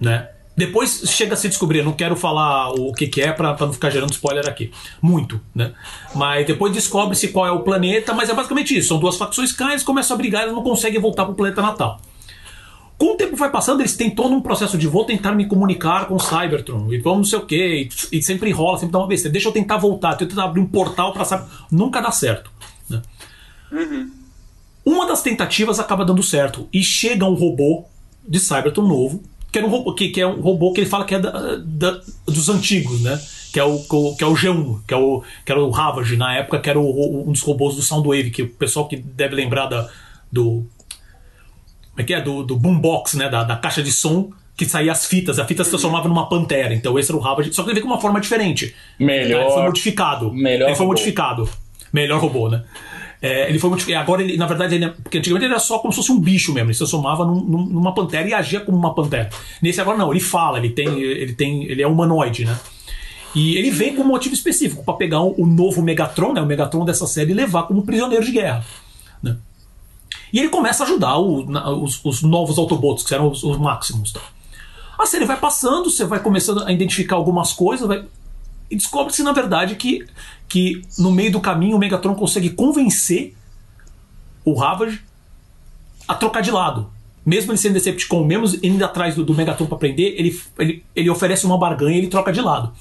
né? 0.00 0.28
Depois 0.54 1.02
chega 1.06 1.32
a 1.32 1.36
se 1.36 1.48
descobrir, 1.48 1.82
não 1.82 1.92
quero 1.92 2.14
falar 2.14 2.72
o 2.72 2.92
que, 2.92 3.06
que 3.06 3.22
é 3.22 3.32
pra 3.32 3.56
não 3.58 3.72
ficar 3.72 3.88
gerando 3.88 4.12
spoiler 4.12 4.46
aqui. 4.46 4.70
Muito, 5.00 5.40
né? 5.54 5.72
Mas 6.14 6.46
depois 6.46 6.72
descobre-se 6.74 7.28
qual 7.28 7.46
é 7.46 7.50
o 7.50 7.60
planeta, 7.60 8.12
mas 8.12 8.28
é 8.28 8.34
basicamente 8.34 8.76
isso. 8.76 8.88
São 8.88 8.98
duas 8.98 9.16
facções 9.16 9.50
caem, 9.52 9.72
eles 9.72 9.82
começam 9.82 10.14
a 10.14 10.18
brigar, 10.18 10.42
eles 10.42 10.54
não 10.54 10.62
conseguem 10.62 11.00
voltar 11.00 11.24
pro 11.24 11.34
planeta 11.34 11.62
natal. 11.62 12.00
Com 12.98 13.14
o 13.14 13.16
tempo 13.16 13.34
vai 13.36 13.50
passando, 13.50 13.80
eles 13.80 13.96
têm 13.96 14.10
todo 14.10 14.32
um 14.34 14.40
processo 14.40 14.78
de 14.78 14.86
vou 14.86 15.04
tentar 15.04 15.32
me 15.32 15.46
comunicar 15.46 16.06
com 16.06 16.14
o 16.14 16.20
Cybertron 16.20 16.92
e 16.92 16.98
vamos 16.98 17.18
não 17.18 17.24
sei 17.24 17.38
o 17.40 17.46
que, 17.46 17.88
e, 18.12 18.22
sempre 18.22 18.50
enrola, 18.50 18.78
sempre 18.78 18.92
dá 18.92 18.98
uma 19.00 19.08
besteira. 19.08 19.32
Deixa 19.32 19.48
eu 19.48 19.52
tentar 19.52 19.76
voltar, 19.78 20.14
tentar 20.14 20.44
abrir 20.44 20.60
um 20.60 20.66
portal 20.66 21.12
pra 21.12 21.24
saber. 21.24 21.46
Nunca 21.70 22.00
dá 22.00 22.10
certo. 22.12 22.50
né? 22.88 23.02
Uma 24.84 25.06
das 25.06 25.22
tentativas 25.22 25.78
acaba 25.78 26.04
dando 26.04 26.22
certo 26.22 26.68
e 26.72 26.82
chega 26.82 27.24
um 27.24 27.34
robô 27.34 27.84
de 28.26 28.38
Cybertron 28.40 28.86
novo, 28.86 29.22
que, 29.50 29.58
era 29.58 29.66
um 29.66 29.70
robô, 29.70 29.94
que, 29.94 30.08
que 30.08 30.20
é 30.20 30.26
um 30.26 30.40
robô 30.40 30.72
que 30.72 30.80
ele 30.80 30.88
fala 30.90 31.04
que 31.04 31.14
é 31.14 31.18
da- 31.20 31.56
da- 31.56 32.00
dos 32.26 32.48
antigos, 32.48 33.00
né? 33.00 33.20
Que 33.52 33.60
é, 33.60 33.64
o, 33.64 33.78
que 34.16 34.24
é 34.24 34.26
o 34.26 34.32
G1, 34.34 34.80
que, 34.86 34.94
é 34.94 34.96
o, 34.96 35.22
que 35.44 35.52
era 35.52 35.62
o 35.62 35.70
Ravage, 35.70 36.16
na 36.16 36.34
época 36.36 36.58
que 36.58 36.70
era 36.70 36.80
o- 36.80 37.28
um 37.28 37.32
dos 37.32 37.42
robôs 37.42 37.76
do 37.76 37.82
Soundwave, 37.82 38.30
que 38.30 38.42
o 38.42 38.48
pessoal 38.48 38.88
que 38.88 38.96
deve 38.96 39.34
lembrar 39.34 39.66
da, 39.66 39.88
do, 40.32 40.64
é 41.96 42.02
que 42.02 42.14
é? 42.14 42.20
Do, 42.20 42.42
do 42.42 42.56
boombox, 42.56 43.14
né? 43.14 43.28
Da, 43.28 43.44
da 43.44 43.56
caixa 43.56 43.82
de 43.82 43.92
som 43.92 44.30
que 44.56 44.64
saía 44.66 44.92
as 44.92 45.06
fitas. 45.06 45.38
A 45.38 45.44
fita 45.46 45.64
se 45.64 45.70
transformava 45.70 46.08
numa 46.08 46.28
pantera. 46.28 46.74
Então 46.74 46.98
esse 46.98 47.10
era 47.10 47.16
o 47.16 47.20
Ravage. 47.20 47.52
Só 47.52 47.62
que 47.62 47.68
ele 47.68 47.74
veio 47.74 47.86
com 47.86 47.92
uma 47.92 48.00
forma 48.00 48.20
diferente. 48.20 48.74
Melhor- 48.98 49.42
Ele 49.42 49.50
foi 49.52 49.62
modificado. 49.62 50.32
melhor 50.32 50.66
ele 50.68 50.76
foi 50.76 50.84
robô. 50.86 50.92
modificado. 50.98 51.48
Melhor 51.92 52.20
robô, 52.20 52.48
né? 52.48 52.62
É, 53.20 53.48
ele 53.48 53.58
foi 53.58 53.70
modificado. 53.70 54.02
Agora 54.02 54.22
ele, 54.22 54.36
na 54.36 54.46
verdade, 54.46 54.74
ele, 54.74 54.84
é- 54.86 54.88
porque 54.88 55.18
antigamente 55.18 55.44
ele 55.46 55.52
era 55.54 55.60
só 55.60 55.78
como 55.78 55.92
se 55.92 55.96
fosse 55.98 56.10
um 56.12 56.18
bicho 56.20 56.52
mesmo. 56.52 56.68
Ele 56.68 56.74
se 56.74 56.78
transformava 56.80 57.24
num- 57.24 57.40
num- 57.44 57.66
numa 57.66 57.94
pantera 57.94 58.28
e 58.28 58.34
agia 58.34 58.60
como 58.60 58.76
uma 58.76 58.94
pantera. 58.94 59.30
Nesse 59.62 59.80
agora 59.80 59.96
não, 59.96 60.10
ele 60.10 60.20
fala, 60.20 60.58
ele 60.58 60.70
tem. 60.70 60.88
Ele 61.00 61.32
tem. 61.32 61.64
Ele 61.64 61.82
é 61.82 61.86
humanoide, 61.86 62.44
né? 62.44 62.58
E 63.34 63.56
ele 63.56 63.70
vem 63.70 63.94
com 63.96 64.02
um 64.02 64.06
motivo 64.06 64.34
específico, 64.34 64.84
para 64.84 64.92
pegar 64.94 65.20
o 65.22 65.46
novo 65.46 65.80
Megatron, 65.80 66.34
né? 66.34 66.40
O 66.42 66.46
Megatron 66.46 66.84
dessa 66.84 67.06
série 67.06 67.30
e 67.30 67.34
levar 67.34 67.62
como 67.62 67.82
prisioneiro 67.82 68.22
de 68.24 68.30
guerra. 68.32 68.62
E 70.32 70.38
ele 70.38 70.48
começa 70.48 70.82
a 70.82 70.86
ajudar 70.86 71.18
o- 71.18 71.82
os, 71.82 72.00
os 72.04 72.22
novos 72.22 72.56
Autobots, 72.58 73.04
que 73.04 73.14
eram 73.14 73.30
os, 73.30 73.42
os 73.42 73.58
Maximus. 73.58 74.14
A 74.98 75.04
série 75.06 75.24
vai 75.24 75.36
passando, 75.38 75.90
você 75.90 76.04
vai 76.04 76.20
começando 76.20 76.62
a 76.64 76.72
identificar 76.72 77.16
algumas 77.16 77.52
coisas, 77.52 77.86
vai- 77.86 78.04
e 78.70 78.76
descobre-se, 78.76 79.22
na 79.22 79.32
verdade, 79.32 79.74
que, 79.76 80.06
que 80.48 80.82
no 80.98 81.10
meio 81.12 81.30
do 81.32 81.40
caminho 81.40 81.76
o 81.76 81.78
Megatron 81.78 82.14
consegue 82.14 82.50
convencer 82.50 83.34
o 84.44 84.54
Ravage 84.54 85.02
a 86.08 86.14
trocar 86.14 86.40
de 86.40 86.50
lado. 86.50 86.90
Mesmo 87.24 87.52
ele 87.52 87.58
sendo 87.58 87.74
Decepticon, 87.74 88.24
mesmo 88.24 88.58
indo 88.62 88.84
atrás 88.84 89.14
do, 89.14 89.24
do 89.24 89.34
Megatron 89.34 89.66
para 89.66 89.78
prender, 89.78 90.14
ele, 90.18 90.40
ele, 90.58 90.84
ele 90.96 91.10
oferece 91.10 91.44
uma 91.46 91.58
barganha 91.58 91.94
e 91.94 91.98
ele 91.98 92.08
troca 92.08 92.32
de 92.32 92.40
lado. 92.40 92.72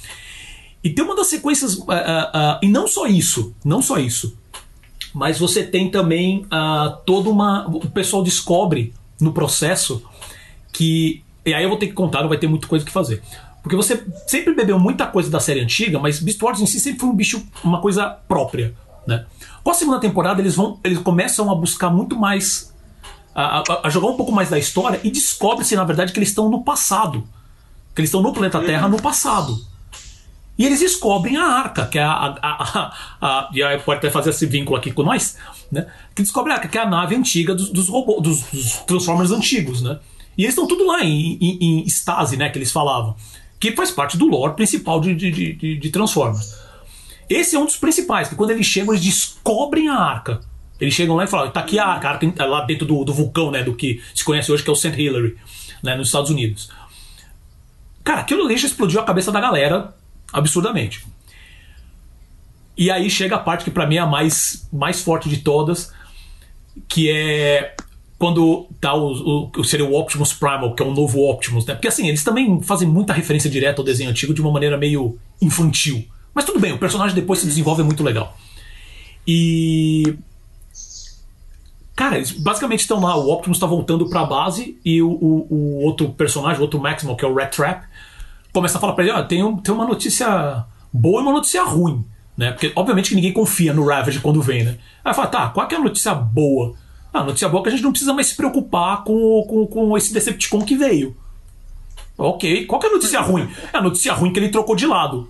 E 0.84 0.90
tem 0.90 1.04
uma 1.06 1.16
das 1.16 1.28
sequências. 1.28 1.78
ah, 1.88 1.94
ah, 1.94 2.32
ah, 2.34 2.60
e 2.64 2.68
não 2.68 2.88
só 2.88 3.06
isso, 3.06 3.54
não 3.64 3.82
só 3.82 3.98
isso. 4.00 4.36
Mas 5.14 5.38
você 5.40 5.64
tem 5.64 5.90
também 5.92 6.46
ah, 6.50 6.98
toda 7.06 7.30
uma. 7.30 7.68
O 7.68 7.90
pessoal 7.90 8.24
descobre 8.24 8.94
no 9.20 9.34
processo 9.34 10.02
que. 10.72 11.24
E 11.46 11.54
aí 11.54 11.64
eu 11.64 11.70
vou 11.70 11.78
ter 11.78 11.88
que 11.88 11.94
contar, 11.94 12.22
não 12.22 12.30
vai 12.30 12.38
ter 12.38 12.48
muita 12.48 12.68
coisa 12.68 12.86
que 12.86 12.92
fazer. 12.92 13.22
Porque 13.64 13.76
você 13.76 14.04
sempre 14.28 14.54
bebeu 14.56 14.80
muita 14.80 15.06
coisa 15.06 15.30
da 15.30 15.40
série 15.40 15.60
antiga, 15.60 16.00
mas 16.00 16.20
Beast 16.20 16.42
Wars 16.42 16.60
em 16.60 16.66
si 16.66 16.80
sempre 16.80 17.00
foi 17.00 17.10
um 17.10 17.16
bicho, 17.16 17.44
uma 17.64 17.80
coisa 17.82 18.08
própria. 18.28 18.74
Né? 19.06 19.26
Com 19.64 19.72
a 19.72 19.74
segunda 19.74 20.00
temporada, 20.00 20.42
eles 20.42 20.56
vão. 20.56 20.80
Eles 20.84 21.00
começam 21.00 21.52
a 21.52 21.56
buscar 21.56 21.90
muito 21.90 22.16
mais. 22.16 22.72
A, 23.34 23.60
a- 23.60 23.82
a 23.84 23.90
jogar 23.90 24.08
um 24.08 24.18
pouco 24.18 24.32
mais 24.32 24.50
da 24.50 24.60
história 24.60 25.00
e 25.04 25.10
descobre-se, 25.12 25.76
na 25.76 25.84
verdade, 25.84 26.12
que 26.12 26.20
eles 26.20 26.30
estão 26.30 26.50
no 26.50 26.64
passado. 26.64 27.24
Que 27.96 28.02
eles 28.02 28.10
estão 28.10 28.22
no 28.22 28.32
planeta 28.34 28.60
Terra 28.62 28.88
no 28.88 29.02
passado. 29.02 29.58
E 30.58 30.66
eles 30.66 30.80
descobrem 30.80 31.38
a 31.38 31.44
arca, 31.46 31.86
que 31.88 31.98
é 31.98 32.04
a. 32.04 32.12
a, 32.12 32.38
a, 32.42 32.94
a- 33.22 33.50
e 33.54 33.64
aí 33.64 33.80
pode 33.80 33.98
até 34.00 34.12
fazer 34.12 34.30
esse 34.30 34.46
vínculo 34.46 34.78
aqui 34.78 34.92
com 34.92 35.02
nós, 35.02 35.38
né? 35.72 35.88
Que 36.14 36.22
descobre 36.22 36.52
a 36.52 36.56
arca, 36.56 36.68
que 36.68 36.78
é 36.78 36.82
a 36.82 36.86
nave 36.86 37.16
antiga 37.16 37.56
dos, 37.56 37.70
dos 37.70 37.88
robôs, 37.90 38.22
dos, 38.22 38.42
dos 38.52 38.74
Transformers 38.86 39.32
antigos, 39.32 39.82
né? 39.82 40.00
E 40.38 40.44
eles 40.44 40.54
estão 40.54 40.68
tudo 40.68 40.86
lá 40.86 41.04
em, 41.04 41.38
em, 41.42 41.58
em 41.62 41.84
estase, 41.84 42.38
né? 42.38 42.50
Que 42.50 42.58
eles 42.60 42.72
falavam. 42.72 43.16
Que 43.60 43.72
faz 43.74 43.92
parte 43.92 44.18
do 44.18 44.28
lore 44.28 44.56
principal 44.56 45.00
de, 45.02 45.16
de, 45.16 45.32
de, 45.32 45.78
de- 45.78 45.90
Transformers. 45.90 46.56
Esse 47.30 47.56
é 47.56 47.60
um 47.60 47.66
dos 47.66 47.78
principais, 47.78 48.28
que 48.28 48.36
quando 48.36 48.52
eles 48.52 48.66
chegam, 48.66 48.94
eles 48.94 49.04
descobrem 49.06 49.88
a 49.88 49.96
arca. 49.96 50.42
Eles 50.80 50.94
chegam 50.94 51.16
lá 51.16 51.24
e 51.24 51.28
falam: 51.28 51.50
tá 51.52 51.62
aqui 51.62 51.80
a 51.80 51.86
arca, 51.86 52.08
a 52.10 52.12
arca 52.12 52.46
lá 52.46 52.62
dentro 52.66 52.86
do, 52.86 53.04
do 53.04 53.14
vulcão, 53.14 53.50
né? 53.52 53.64
Do 53.64 53.74
que 53.76 54.02
se 54.14 54.24
conhece 54.24 54.52
hoje, 54.52 54.64
que 54.64 54.70
é 54.70 54.74
o 54.74 54.76
St. 54.76 54.90
Hilary. 55.02 55.38
né, 55.82 55.96
nos 55.96 56.08
Estados 56.10 56.30
Unidos. 56.30 56.70
Cara, 58.04 58.22
aquilo 58.22 58.48
já 58.58 58.68
explodiu 58.68 59.00
a 59.00 59.04
cabeça 59.04 59.32
da 59.32 59.40
galera 59.40 59.96
absurdamente. 60.32 61.06
E 62.78 62.90
aí 62.90 63.10
chega 63.10 63.36
a 63.36 63.40
parte 63.40 63.64
que 63.64 63.72
para 63.72 63.86
mim 63.86 63.96
é 63.96 64.00
a 64.00 64.06
mais, 64.06 64.68
mais 64.72 65.02
forte 65.02 65.30
de 65.30 65.38
todas, 65.38 65.94
que 66.88 67.10
é 67.10 67.76
quando 68.18 68.68
tá 68.80 68.94
o, 68.94 69.50
o, 69.58 69.64
seria 69.64 69.86
o 69.86 69.96
Optimus 69.96 70.32
Primal, 70.32 70.76
que 70.76 70.84
é 70.84 70.86
o 70.86 70.94
novo 70.94 71.28
Optimus, 71.28 71.66
né? 71.66 71.74
Porque 71.74 71.88
assim, 71.88 72.08
eles 72.08 72.24
também 72.24 72.62
fazem 72.62 72.88
muita 72.88 73.14
referência 73.14 73.50
direta 73.50 73.82
ao 73.82 73.86
desenho 73.86 74.12
antigo 74.12 74.32
de 74.32 74.40
uma 74.42 74.52
maneira 74.52 74.78
meio 74.78 75.18
infantil. 75.42 76.06
Mas 76.34 76.46
tudo 76.46 76.60
bem, 76.60 76.72
o 76.72 76.78
personagem 76.78 77.16
depois 77.16 77.40
se 77.40 77.48
desenvolve 77.48 77.82
muito 77.82 78.04
legal. 78.04 78.38
E. 79.28 80.16
Cara, 81.96 82.18
eles 82.18 82.32
basicamente 82.32 82.82
estão 82.82 83.00
lá, 83.00 83.16
o 83.16 83.32
Optimus 83.32 83.58
está 83.58 83.68
voltando 83.68 84.08
para 84.08 84.22
a 84.22 84.26
base 84.26 84.78
e 84.84 85.02
o, 85.02 85.10
o, 85.10 85.48
o, 85.50 85.84
outro 85.84 86.10
personagem, 86.10 86.60
o 86.60 86.62
outro 86.62 86.80
Maximal, 86.80 87.16
que 87.16 87.26
é 87.26 87.28
o 87.28 87.34
Rat 87.34 87.56
Trap, 87.56 87.84
começa 88.54 88.78
a 88.78 88.82
falar 88.82 88.94
para 88.94 89.04
ele: 89.04 89.14
ah, 89.14 89.24
tem, 89.24 89.44
um, 89.44 89.58
tem 89.58 89.74
uma 89.74 89.86
notícia 89.86 90.66
boa 90.92 91.22
e 91.22 91.24
uma 91.24 91.34
notícia 91.34 91.64
ruim. 91.64 92.06
Né? 92.38 92.52
Porque, 92.52 92.72
obviamente, 92.76 93.10
que 93.10 93.16
ninguém 93.16 93.34
confia 93.34 93.74
no 93.74 93.86
Ravage 93.86 94.20
quando 94.20 94.42
vem, 94.42 94.64
né? 94.64 94.78
Aí 95.04 95.14
fala: 95.14 95.28
tá, 95.28 95.50
qual 95.50 95.68
é 95.70 95.76
a 95.76 95.80
notícia 95.80 96.14
boa? 96.14 96.74
Ah, 97.14 97.20
a 97.20 97.24
notícia 97.24 97.50
boa 97.50 97.62
é 97.62 97.64
que 97.64 97.70
a 97.70 97.72
gente 97.72 97.84
não 97.84 97.92
precisa 97.92 98.14
mais 98.14 98.28
se 98.28 98.36
preocupar 98.36 99.04
com, 99.04 99.46
com, 99.48 99.68
com 99.68 99.98
esse 99.98 100.14
Decepticon 100.14 100.62
que 100.62 100.76
veio. 100.76 101.16
Ok, 102.18 102.66
qual 102.66 102.82
é 102.84 102.88
a 102.88 102.92
notícia 102.92 103.20
ruim? 103.20 103.50
É 103.74 103.78
a 103.78 103.82
notícia 103.82 104.14
ruim 104.14 104.32
que 104.32 104.40
ele 104.40 104.50
trocou 104.50 104.76
de 104.76 104.86
lado. 104.86 105.28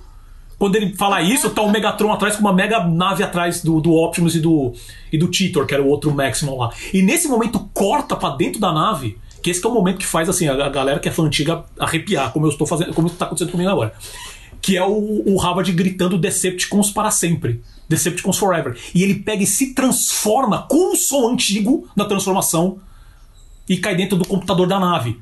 Quando 0.62 0.76
ele 0.76 0.94
fala 0.94 1.24
isso, 1.24 1.50
tá 1.50 1.62
o 1.64 1.72
Megatron 1.72 2.14
atrás 2.14 2.36
com 2.36 2.42
uma 2.42 2.54
mega 2.54 2.84
nave 2.86 3.24
atrás 3.24 3.64
do, 3.64 3.82
do 3.82 3.94
Optimus 3.94 4.36
e 4.36 4.40
do, 4.40 4.74
e 5.12 5.18
do 5.18 5.28
Titor, 5.28 5.66
que 5.66 5.74
era 5.74 5.82
o 5.82 5.88
outro 5.88 6.14
Maximum 6.14 6.56
lá. 6.56 6.70
E 6.94 7.02
nesse 7.02 7.28
momento 7.28 7.68
corta 7.74 8.16
para 8.16 8.36
dentro 8.36 8.62
da 8.62 8.72
nave, 8.72 9.18
que 9.42 9.50
esse 9.50 9.60
que 9.60 9.68
é 9.68 9.70
o 9.70 9.74
momento 9.74 9.98
que 9.98 10.06
faz 10.06 10.30
assim, 10.30 10.48
a, 10.48 10.66
a 10.66 10.70
galera 10.70 11.00
que 11.00 11.10
é 11.10 11.12
fã 11.12 11.24
antiga 11.24 11.66
arrepiar, 11.80 12.32
como 12.32 12.46
eu 12.46 12.52
estou 12.52 12.68
fazendo, 12.68 12.94
como 12.94 13.08
está 13.08 13.26
acontecendo 13.26 13.52
comigo 13.52 13.70
agora. 13.70 13.94
Que 14.62 14.78
é 14.78 14.86
o, 14.86 15.24
o 15.26 15.42
Havard 15.42 15.72
gritando 15.72 16.18
Decepticons 16.18 16.92
para 16.92 17.10
sempre. 17.10 17.62
Decepticons 17.90 18.38
Forever. 18.38 18.78
E 18.94 19.04
ele 19.04 19.16
pega 19.16 19.44
e 19.44 19.48
se 19.48 19.74
transforma 19.74 20.68
com 20.70 20.94
o 20.94 20.96
som 20.96 21.30
antigo 21.32 21.90
na 21.96 22.06
transformação 22.06 22.80
e 23.68 23.78
cai 23.78 23.96
dentro 23.96 24.18
do 24.18 24.28
computador 24.28 24.68
da 24.68 24.80
nave. 24.80 25.20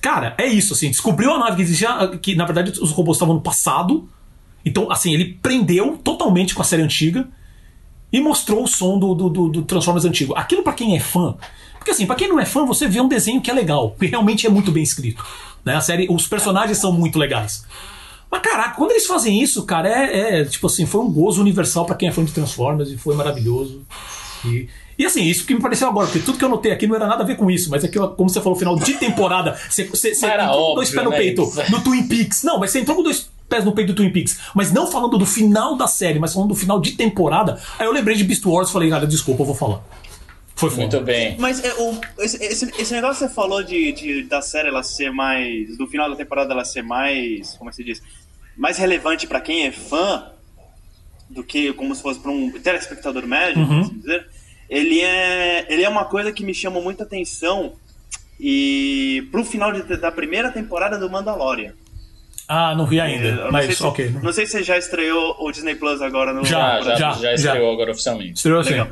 Cara, 0.00 0.34
é 0.38 0.46
isso, 0.46 0.72
assim. 0.72 0.88
Descobriu 0.88 1.32
a 1.32 1.38
nave 1.38 1.56
que 1.56 1.62
existia, 1.62 2.16
que 2.22 2.36
na 2.36 2.44
verdade 2.44 2.78
os 2.80 2.92
robôs 2.92 3.16
estavam 3.16 3.34
no 3.34 3.40
passado. 3.40 4.08
Então, 4.64 4.90
assim, 4.90 5.12
ele 5.12 5.38
prendeu 5.42 5.98
totalmente 5.98 6.54
com 6.54 6.62
a 6.62 6.64
série 6.64 6.82
antiga 6.82 7.28
e 8.12 8.20
mostrou 8.20 8.64
o 8.64 8.66
som 8.66 8.98
do, 8.98 9.14
do, 9.14 9.28
do, 9.28 9.48
do 9.48 9.62
Transformers 9.62 10.04
antigo. 10.04 10.34
Aquilo 10.36 10.62
para 10.62 10.72
quem 10.72 10.96
é 10.96 11.00
fã. 11.00 11.34
Porque 11.76 11.90
assim, 11.90 12.06
para 12.06 12.16
quem 12.16 12.28
não 12.28 12.40
é 12.40 12.44
fã, 12.44 12.64
você 12.64 12.88
vê 12.88 13.00
um 13.00 13.08
desenho 13.08 13.40
que 13.40 13.50
é 13.50 13.54
legal, 13.54 13.94
que 13.98 14.06
realmente 14.06 14.46
é 14.46 14.50
muito 14.50 14.72
bem 14.72 14.82
escrito. 14.82 15.24
Né? 15.64 15.74
A 15.74 15.80
série, 15.80 16.06
os 16.10 16.26
personagens 16.26 16.78
são 16.78 16.92
muito 16.92 17.18
legais. 17.18 17.64
Mas 18.30 18.40
caraca, 18.42 18.74
quando 18.76 18.90
eles 18.90 19.06
fazem 19.06 19.40
isso, 19.40 19.64
cara, 19.64 19.88
é, 19.88 20.40
é 20.40 20.44
tipo 20.44 20.66
assim, 20.66 20.84
foi 20.84 21.00
um 21.00 21.10
gozo 21.10 21.40
universal 21.40 21.84
para 21.84 21.94
quem 21.94 22.08
é 22.08 22.12
fã 22.12 22.24
de 22.24 22.32
Transformers 22.32 22.90
e 22.90 22.96
foi 22.96 23.14
maravilhoso. 23.14 23.82
E, 24.44 24.68
e 24.98 25.06
assim, 25.06 25.24
isso 25.24 25.46
que 25.46 25.54
me 25.54 25.60
pareceu 25.60 25.88
agora, 25.88 26.06
porque 26.06 26.20
tudo 26.20 26.38
que 26.38 26.44
eu 26.44 26.48
notei 26.48 26.72
aqui 26.72 26.86
não 26.86 26.96
era 26.96 27.06
nada 27.06 27.22
a 27.22 27.26
ver 27.26 27.36
com 27.36 27.50
isso, 27.50 27.70
mas 27.70 27.84
é 27.84 27.88
que, 27.88 27.98
como 27.98 28.28
você 28.28 28.40
falou, 28.40 28.58
final 28.58 28.76
de 28.76 28.94
temporada, 28.94 29.56
você, 29.68 29.84
você, 29.84 30.14
você 30.14 30.26
entrou 30.26 30.48
óbvio, 30.48 30.68
com 30.68 30.74
dois 30.74 30.90
pés 30.90 31.04
no 31.04 31.10
né, 31.10 31.16
peito 31.16 31.52
no 31.70 31.80
Twin 31.82 32.08
Peaks. 32.08 32.42
Não, 32.42 32.58
mas 32.58 32.70
você 32.70 32.80
entrou 32.80 32.96
com 32.96 33.02
dois 33.02 33.30
pés 33.48 33.64
no 33.64 33.72
peito 33.72 33.92
do 33.92 33.96
Twin 33.96 34.10
Peaks, 34.10 34.38
mas 34.54 34.72
não 34.72 34.86
falando 34.86 35.16
do 35.18 35.26
final 35.26 35.76
da 35.76 35.86
série, 35.86 36.18
mas 36.18 36.32
falando 36.32 36.48
do 36.50 36.54
final 36.56 36.80
de 36.80 36.92
temporada. 36.92 37.60
Aí 37.78 37.86
eu 37.86 37.92
lembrei 37.92 38.16
de 38.16 38.24
Beast 38.24 38.44
Wars 38.44 38.68
e 38.68 38.72
falei, 38.72 38.90
cara, 38.90 39.06
desculpa, 39.06 39.42
eu 39.42 39.46
vou 39.46 39.54
falar. 39.54 39.80
Foi 40.54 40.70
foda. 40.70 40.82
Muito 40.82 41.00
bem. 41.02 41.36
Mas 41.38 41.62
é, 41.62 41.74
o, 41.74 42.00
esse, 42.20 42.42
esse, 42.42 42.64
esse 42.80 42.94
negócio 42.94 43.18
que 43.26 43.28
você 43.28 43.34
falou 43.34 43.62
de, 43.62 43.92
de, 43.92 44.22
da 44.22 44.40
série 44.40 44.68
ela 44.68 44.82
ser 44.82 45.12
mais. 45.12 45.76
Do 45.76 45.86
final 45.86 46.08
da 46.08 46.16
temporada 46.16 46.52
ela 46.54 46.64
ser 46.64 46.82
mais. 46.82 47.52
Como 47.58 47.68
é 47.68 47.70
que 47.70 47.76
se 47.76 47.84
diz? 47.84 48.02
Mais 48.56 48.78
relevante 48.78 49.26
pra 49.26 49.38
quem 49.40 49.66
é 49.66 49.70
fã 49.72 50.30
do 51.28 51.44
que 51.44 51.72
como 51.74 51.94
se 51.94 52.00
fosse 52.00 52.18
pra 52.20 52.30
um 52.30 52.50
telespectador 52.52 53.26
médio, 53.26 53.62
Uhum. 53.62 53.80
assim 53.82 53.98
dizer. 53.98 54.26
Ele 54.70 55.00
é, 55.00 55.66
ele 55.72 55.82
é 55.82 55.88
uma 55.88 56.06
coisa 56.06 56.32
que 56.32 56.42
me 56.42 56.54
chama 56.54 56.80
muita 56.80 57.04
atenção 57.04 57.74
e 58.40 59.28
pro 59.30 59.44
final 59.44 59.72
de- 59.72 59.96
da 59.96 60.10
primeira 60.10 60.50
temporada 60.50 60.98
do 60.98 61.10
Mandalorian. 61.10 61.72
Ah, 62.48 62.74
não 62.74 62.86
vi 62.86 62.98
Eu 62.98 63.02
ainda, 63.04 63.30
não 63.32 63.42
sei 63.42 63.50
mas 63.50 63.76
se- 63.78 63.82
ok. 63.84 64.10
Não 64.22 64.32
sei 64.32 64.46
se 64.46 64.52
você 64.52 64.62
já 64.62 64.78
estreou 64.78 65.36
o 65.40 65.50
Disney 65.50 65.74
Plus 65.74 66.00
agora 66.00 66.32
no. 66.32 66.44
Já, 66.44 66.80
já, 66.80 66.94
já, 66.96 67.12
já, 67.12 67.34
estreou 67.34 67.66
já. 67.68 67.72
agora 67.72 67.90
oficialmente. 67.90 68.34
Estreou 68.36 68.60
assim. 68.60 68.70
Legal. 68.70 68.88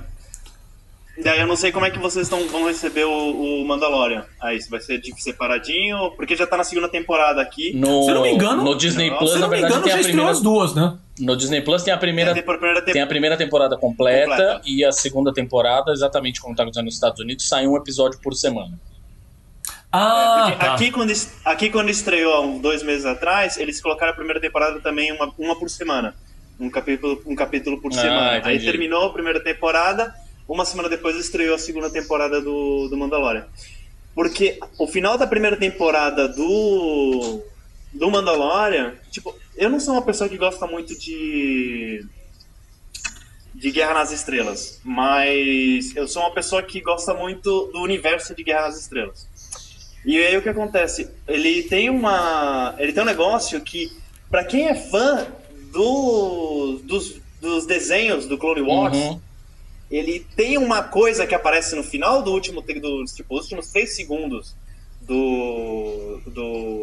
Daí 1.22 1.38
eu 1.38 1.46
não 1.46 1.54
sei 1.54 1.70
como 1.70 1.86
é 1.86 1.92
que 1.92 1.98
vocês 2.00 2.28
tão, 2.28 2.48
vão 2.48 2.66
receber 2.66 3.04
o, 3.04 3.10
o 3.62 3.64
Mandalorian. 3.64 4.24
Aí, 4.42 4.60
se 4.60 4.68
vai 4.68 4.80
ser 4.80 4.98
de- 5.00 5.14
separadinho, 5.22 6.10
porque 6.16 6.34
já 6.34 6.44
tá 6.44 6.56
na 6.56 6.64
segunda 6.64 6.88
temporada 6.88 7.40
aqui. 7.40 7.72
No, 7.72 8.02
Se 8.02 8.10
eu 8.10 8.14
não 8.16 8.22
me 8.22 8.30
engano- 8.32 8.64
no 8.64 8.76
Disney 8.76 9.10
Não, 9.10 9.18
Plus, 9.18 9.30
Se 9.30 9.36
eu 9.36 9.40
na 9.42 9.46
não 9.46 9.50
me 9.52 9.60
verdade, 9.60 9.72
engano, 9.74 9.84
tem 9.84 9.92
já 9.92 9.98
a 9.98 10.00
estreou 10.00 10.26
primeira. 10.26 10.32
as 10.32 10.42
duas, 10.42 10.74
né? 10.74 10.98
No 11.20 11.36
Disney 11.36 11.60
Plus 11.60 11.84
tem 11.84 11.94
a 11.94 11.96
primeira. 11.96 12.32
Tem 12.34 12.42
a 12.42 12.44
primeira 12.44 12.82
Tem 12.82 13.02
a 13.02 13.06
primeira 13.06 13.36
temporada 13.36 13.76
completa, 13.76 14.28
Completa. 14.30 14.60
e 14.66 14.84
a 14.84 14.90
segunda 14.90 15.32
temporada, 15.32 15.92
exatamente 15.92 16.40
como 16.40 16.52
está 16.54 16.64
acontecendo 16.64 16.86
nos 16.86 16.94
Estados 16.94 17.20
Unidos, 17.20 17.48
sai 17.48 17.64
um 17.68 17.76
episódio 17.76 18.18
por 18.20 18.34
semana. 18.34 18.76
Ah, 19.96 20.46
Porque 20.48 20.64
tá. 20.64 20.74
aqui, 20.74 20.90
quando, 20.90 21.12
aqui 21.44 21.70
quando 21.70 21.88
estreou 21.88 22.32
há 22.34 22.40
uns 22.40 22.60
dois 22.60 22.82
meses 22.82 23.06
atrás, 23.06 23.56
eles 23.56 23.80
colocaram 23.80 24.12
a 24.12 24.16
primeira 24.16 24.40
temporada 24.40 24.80
também 24.80 25.12
uma, 25.12 25.32
uma 25.38 25.56
por 25.58 25.70
semana. 25.70 26.14
Um 26.58 26.68
capítulo, 26.68 27.22
um 27.26 27.34
capítulo 27.34 27.80
por 27.80 27.92
Ah, 27.92 27.96
semana. 28.00 28.30
Aí 28.32 28.38
entendi. 28.56 28.64
terminou 28.64 29.06
a 29.06 29.12
primeira 29.12 29.40
temporada, 29.40 30.12
uma 30.48 30.64
semana 30.64 30.88
depois 30.88 31.16
estreou 31.16 31.54
a 31.54 31.58
segunda 31.58 31.88
temporada 31.90 32.40
do, 32.40 32.88
do 32.88 32.96
Mandalorian. 32.96 33.46
Porque 34.14 34.58
o 34.78 34.86
final 34.86 35.16
da 35.16 35.26
primeira 35.26 35.56
temporada 35.56 36.28
do, 36.28 37.42
do 37.92 38.10
Mandalorian, 38.10 38.94
tipo, 39.10 39.34
eu 39.56 39.70
não 39.70 39.78
sou 39.78 39.94
uma 39.94 40.02
pessoa 40.02 40.28
que 40.28 40.36
gosta 40.36 40.66
muito 40.66 40.98
de 40.98 42.04
de 43.54 43.70
Guerra 43.70 43.94
nas 43.94 44.10
Estrelas, 44.10 44.80
mas 44.84 45.94
eu 45.94 46.08
sou 46.08 46.22
uma 46.22 46.32
pessoa 46.34 46.60
que 46.62 46.80
gosta 46.80 47.14
muito 47.14 47.70
do 47.72 47.80
universo 47.82 48.34
de 48.34 48.42
Guerra 48.42 48.62
nas 48.62 48.80
Estrelas. 48.80 49.28
E 50.04 50.18
aí 50.18 50.36
o 50.36 50.42
que 50.42 50.48
acontece? 50.48 51.08
Ele 51.26 51.62
tem 51.62 51.88
uma, 51.88 52.74
ele 52.78 52.92
tem 52.92 53.02
um 53.02 53.06
negócio 53.06 53.60
que 53.60 53.90
pra 54.30 54.44
quem 54.44 54.66
é 54.68 54.74
fã 54.74 55.26
do, 55.72 56.80
dos, 56.84 57.14
dos 57.40 57.66
desenhos 57.66 58.26
do 58.26 58.36
Clone 58.38 58.60
Wars, 58.62 58.96
Uhum. 58.96 59.20
ele 59.90 60.26
tem 60.36 60.58
uma 60.58 60.82
coisa 60.82 61.26
que 61.26 61.34
aparece 61.34 61.74
no 61.74 61.82
final 61.82 62.22
do 62.22 62.32
último, 62.32 62.60
do, 62.60 63.04
tipo, 63.04 63.34
os 63.34 63.42
últimos 63.44 63.68
três 63.68 63.94
segundos 63.96 64.54
do, 65.00 66.20
do 66.26 66.82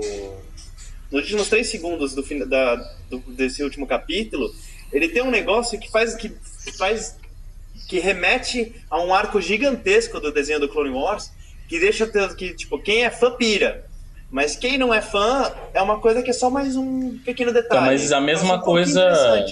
nos 1.12 1.21
últimos 1.23 1.49
três 1.49 1.67
segundos 1.67 2.15
do, 2.15 2.23
da, 2.47 2.75
do- 3.10 3.19
desse 3.27 3.62
último 3.63 3.86
capítulo, 3.86 4.53
ele 4.93 5.10
tem 5.10 5.21
um 5.21 5.29
negócio 5.31 5.77
que 5.79 5.91
faz 5.91 6.15
que 6.15 6.29
faz 6.77 7.17
que 7.88 7.99
remete 7.99 8.73
a 8.89 9.01
um 9.01 9.13
arco 9.13 9.41
gigantesco 9.41 10.19
do 10.21 10.31
desenho 10.31 10.60
do 10.62 10.69
Clone 10.69 10.91
Wars, 10.91 11.29
que 11.71 11.79
deixa 11.79 12.05
ter- 12.05 12.36
que 12.36 12.53
tipo 12.53 12.77
quem 12.77 13.05
é 13.05 13.10
fã 13.10 13.31
pira, 13.31 13.86
mas 14.29 14.57
quem 14.57 14.77
não 14.77 14.93
é 14.93 15.01
fã 15.01 15.49
é 15.73 15.81
uma 15.81 16.01
coisa 16.01 16.21
que 16.21 16.29
é 16.29 16.34
só 16.34 16.49
mais 16.49 16.75
um 16.75 17.17
pequeno 17.19 17.53
detalhe. 17.53 17.79
Tá, 17.79 17.86
mas 17.86 18.12
a 18.12 18.19
mesma 18.19 18.55
um 18.57 18.60
coisa. 18.60 19.01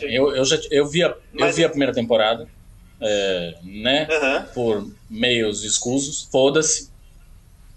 Eu, 0.01 0.35
eu, 0.35 0.43
já, 0.43 0.59
eu, 0.69 0.85
vi 0.85 1.01
a, 1.01 1.15
eu 1.33 1.53
vi 1.53 1.63
a 1.63 1.69
primeira 1.69 1.93
temporada, 1.93 2.45
é, 2.99 3.55
né? 3.63 4.05
Por 4.53 4.85
meios 5.09 5.63
escusos, 5.63 6.27
foda-se. 6.29 6.89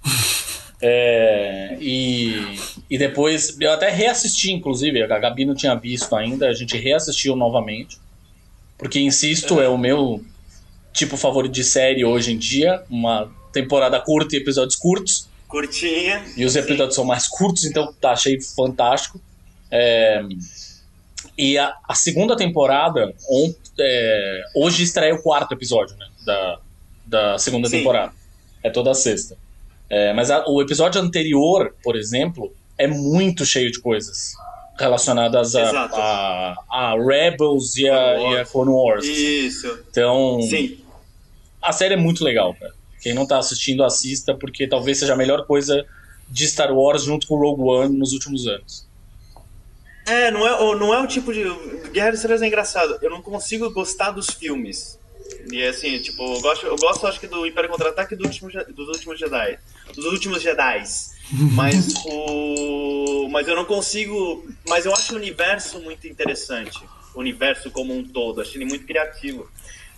É, 0.84 1.76
e, 1.80 2.58
e 2.90 2.98
depois, 2.98 3.56
eu 3.60 3.70
até 3.70 3.88
reassisti, 3.88 4.50
inclusive, 4.50 5.00
a 5.00 5.16
Gabi 5.16 5.44
não 5.44 5.54
tinha 5.54 5.76
visto 5.76 6.12
ainda, 6.16 6.48
a 6.48 6.54
gente 6.54 6.76
reassistiu 6.76 7.36
novamente. 7.36 7.98
Porque, 8.76 8.98
insisto, 8.98 9.60
é 9.60 9.68
o 9.68 9.78
meu 9.78 10.24
tipo 10.92 11.16
favorito 11.16 11.52
de 11.52 11.62
série 11.62 12.04
hoje 12.04 12.32
em 12.32 12.36
dia. 12.36 12.82
Uma 12.90 13.32
temporada 13.52 14.00
curta 14.00 14.34
e 14.36 14.38
episódios 14.38 14.76
curtos. 14.76 15.28
Curtinha. 15.48 16.24
E 16.36 16.44
os 16.44 16.56
episódios 16.56 16.94
são 16.94 17.04
mais 17.04 17.28
curtos, 17.28 17.64
então 17.64 17.92
tá, 18.00 18.12
achei 18.12 18.40
fantástico. 18.40 19.20
É, 19.70 20.22
e 21.36 21.58
a, 21.58 21.74
a 21.88 21.94
segunda 21.94 22.36
temporada, 22.36 23.14
é, 23.78 24.42
hoje 24.56 24.82
estreia 24.82 25.14
o 25.14 25.22
quarto 25.22 25.52
episódio 25.52 25.96
né, 25.96 26.06
da, 26.24 26.58
da 27.06 27.38
segunda 27.38 27.68
Sim. 27.68 27.78
temporada. 27.78 28.12
É 28.62 28.70
toda 28.70 28.94
sexta. 28.94 29.36
É, 29.90 30.12
mas 30.12 30.30
a- 30.30 30.44
o 30.46 30.62
episódio 30.62 31.00
anterior, 31.00 31.74
por 31.82 31.96
exemplo, 31.96 32.54
é 32.78 32.86
muito 32.86 33.44
cheio 33.44 33.70
de 33.70 33.78
coisas 33.80 34.32
relacionadas 34.78 35.54
a, 35.54 35.70
a, 35.92 36.54
a 36.70 36.94
Rebels 36.96 37.76
e 37.76 37.82
e 37.84 37.88
a 37.90 38.44
Clone 38.50 38.70
Wars. 38.70 39.04
Isso. 39.04 39.78
Então, 39.90 40.40
Sim. 40.42 40.78
a 41.60 41.72
série 41.72 41.94
é 41.94 41.96
muito 41.96 42.24
legal, 42.24 42.54
cara. 42.54 42.72
Quem 43.02 43.12
não 43.14 43.26
tá 43.26 43.38
assistindo, 43.38 43.82
assista, 43.84 44.34
porque 44.34 44.66
talvez 44.66 44.98
seja 44.98 45.12
a 45.12 45.16
melhor 45.16 45.44
coisa 45.46 45.84
de 46.28 46.46
Star 46.48 46.72
Wars 46.72 47.02
junto 47.02 47.26
com 47.26 47.36
Rogue 47.36 47.62
One 47.62 47.98
nos 47.98 48.12
últimos 48.12 48.46
anos. 48.46 48.86
É, 50.06 50.30
não 50.30 50.46
é, 50.46 50.60
o- 50.60 50.74
não 50.76 50.94
é 50.94 51.00
o 51.02 51.06
tipo 51.06 51.32
de. 51.32 51.42
Guerra 51.92 52.06
das 52.10 52.16
Estrelas 52.20 52.42
é 52.42 52.46
engraçado. 52.46 52.98
Eu 53.02 53.10
não 53.10 53.22
consigo 53.22 53.70
gostar 53.70 54.10
dos 54.10 54.28
filmes. 54.30 54.98
E 55.50 55.62
assim, 55.64 55.98
tipo, 56.00 56.22
eu 56.34 56.40
gosto, 56.40 56.66
eu 56.66 56.76
gosto 56.76 57.06
acho 57.06 57.20
que 57.20 57.26
do 57.26 57.46
Império 57.46 57.70
Contra-Ataque 57.70 58.14
e 58.14 58.16
do 58.16 58.24
último, 58.24 58.50
dos 58.74 58.88
últimos 58.88 59.18
Jedi. 59.18 59.58
Dos 59.94 60.04
últimos 60.06 60.42
Jedis. 60.42 61.12
Mas 61.54 61.94
o. 62.04 63.28
Mas 63.30 63.46
eu 63.48 63.54
não 63.56 63.64
consigo. 63.64 64.44
Mas 64.68 64.86
eu 64.86 64.92
acho 64.92 65.12
o 65.14 65.16
universo 65.16 65.80
muito 65.80 66.06
interessante. 66.08 66.78
O 67.14 67.20
universo 67.20 67.70
como 67.70 67.96
um 67.96 68.02
todo. 68.06 68.40
Acho 68.40 68.56
ele 68.56 68.64
muito 68.64 68.84
criativo. 68.86 69.48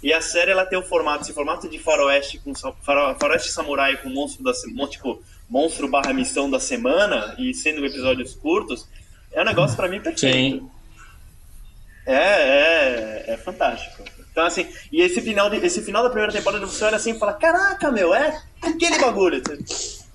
E 0.04 0.12
a 0.12 0.20
série 0.20 0.50
ela 0.50 0.66
tem 0.66 0.78
o 0.78 0.82
formato, 0.82 1.22
esse 1.24 1.32
formato 1.32 1.66
de 1.66 1.78
faroeste 1.78 2.38
com 2.38 2.52
faroeste 2.84 3.50
samurai 3.50 3.96
com 3.96 4.10
monstro 4.10 4.44
da 4.44 4.52
tipo, 4.86 5.22
monstro 5.48 5.88
barra 5.88 6.12
missão 6.12 6.50
da 6.50 6.60
semana 6.60 7.34
e 7.38 7.54
sendo 7.54 7.84
episódios 7.86 8.34
curtos, 8.34 8.86
é 9.32 9.40
um 9.40 9.44
negócio 9.46 9.74
pra 9.74 9.88
mim 9.88 10.00
perfeito. 10.02 10.58
Sim. 10.58 10.70
É, 12.06 12.12
é, 12.12 13.24
é 13.28 13.36
fantástico. 13.38 14.04
Então, 14.30 14.44
assim, 14.44 14.66
e 14.92 15.00
esse 15.00 15.22
final, 15.22 15.48
de- 15.48 15.64
esse 15.64 15.80
final 15.80 16.02
da 16.02 16.10
primeira 16.10 16.32
temporada 16.32 16.66
você 16.66 16.84
olha 16.84 16.96
assim 16.96 17.12
e 17.12 17.18
fala: 17.18 17.32
Caraca, 17.32 17.90
meu, 17.90 18.12
é 18.14 18.42
aquele 18.60 18.98
bagulho. 18.98 19.42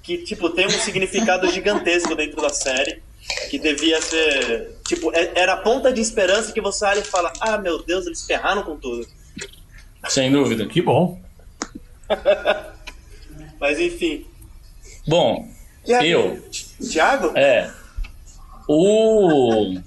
Que, 0.03 0.19
tipo, 0.19 0.49
tem 0.51 0.67
um 0.67 0.71
significado 0.71 1.49
gigantesco 1.49 2.13
dentro 2.15 2.41
da 2.41 2.49
série. 2.49 3.01
Que 3.49 3.57
devia 3.57 3.99
ser. 4.01 4.75
Tipo, 4.87 5.11
é- 5.15 5.31
era 5.35 5.53
a 5.53 5.57
ponta 5.57 5.91
de 5.91 6.01
esperança 6.01 6.51
que 6.51 6.61
você 6.61 6.85
olha 6.85 6.99
e 6.99 7.03
fala: 7.03 7.33
Ah, 7.39 7.57
meu 7.57 7.81
Deus, 7.81 8.05
eles 8.05 8.23
ferraram 8.23 8.61
com 8.63 8.75
tudo. 8.77 9.07
Sem 10.07 10.31
dúvida. 10.31 10.65
Que 10.65 10.81
bom. 10.81 11.19
Mas 13.59 13.79
enfim. 13.79 14.25
Bom, 15.07 15.47
E 15.85 15.93
aí, 15.93 16.09
eu. 16.11 16.41
Thiago? 16.91 17.37
É. 17.37 17.71
O. 18.67 19.77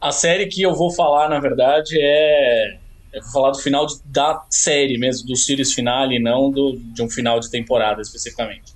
A 0.00 0.10
série 0.12 0.46
que 0.46 0.62
eu 0.62 0.74
vou 0.74 0.90
falar, 0.92 1.28
na 1.28 1.38
verdade, 1.40 1.96
é. 2.00 2.78
Eu 3.12 3.22
vou 3.22 3.32
falar 3.32 3.50
do 3.52 3.58
final 3.58 3.86
de- 3.86 4.00
da 4.04 4.44
série 4.50 4.98
mesmo, 4.98 5.26
do 5.26 5.34
series 5.36 5.72
finale, 5.72 6.18
não 6.18 6.50
do, 6.50 6.76
de 6.76 7.02
um 7.02 7.08
final 7.08 7.40
de 7.40 7.50
temporada 7.50 8.02
especificamente. 8.02 8.72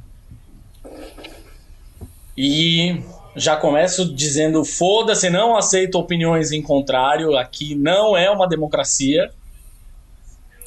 E 2.37 3.01
já 3.37 3.57
começo 3.57 4.13
dizendo: 4.15 4.65
foda-se, 4.65 5.29
não 5.31 5.57
aceito 5.57 5.97
opiniões 5.99 6.51
em 6.53 6.63
contrário, 6.63 7.37
aqui 7.37 7.75
não 7.75 8.17
é 8.17 8.31
uma 8.31 8.49
democracia. 8.49 9.31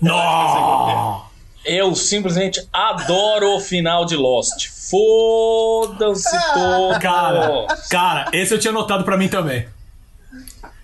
Não! 0.06 1.26
Eu 1.66 1.96
simplesmente 1.96 2.66
adoro 2.72 3.56
o 3.56 3.60
final 3.60 4.06
de 4.06 4.16
Lost. 4.16 4.68
Foda-se 4.90 6.38
todo. 6.54 7.00
Cara, 7.00 7.66
cara, 7.90 8.30
esse 8.34 8.54
eu 8.54 8.60
tinha 8.60 8.72
notado 8.72 9.04
pra 9.04 9.18
mim 9.18 9.28
também. 9.28 9.68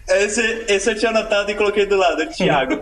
Esse, 0.08 0.42
esse 0.68 0.90
eu 0.90 0.98
tinha 0.98 1.12
anotado 1.12 1.52
e 1.52 1.56
coloquei 1.56 1.86
do 1.86 1.96
lado, 1.98 2.26
Thiago. 2.32 2.80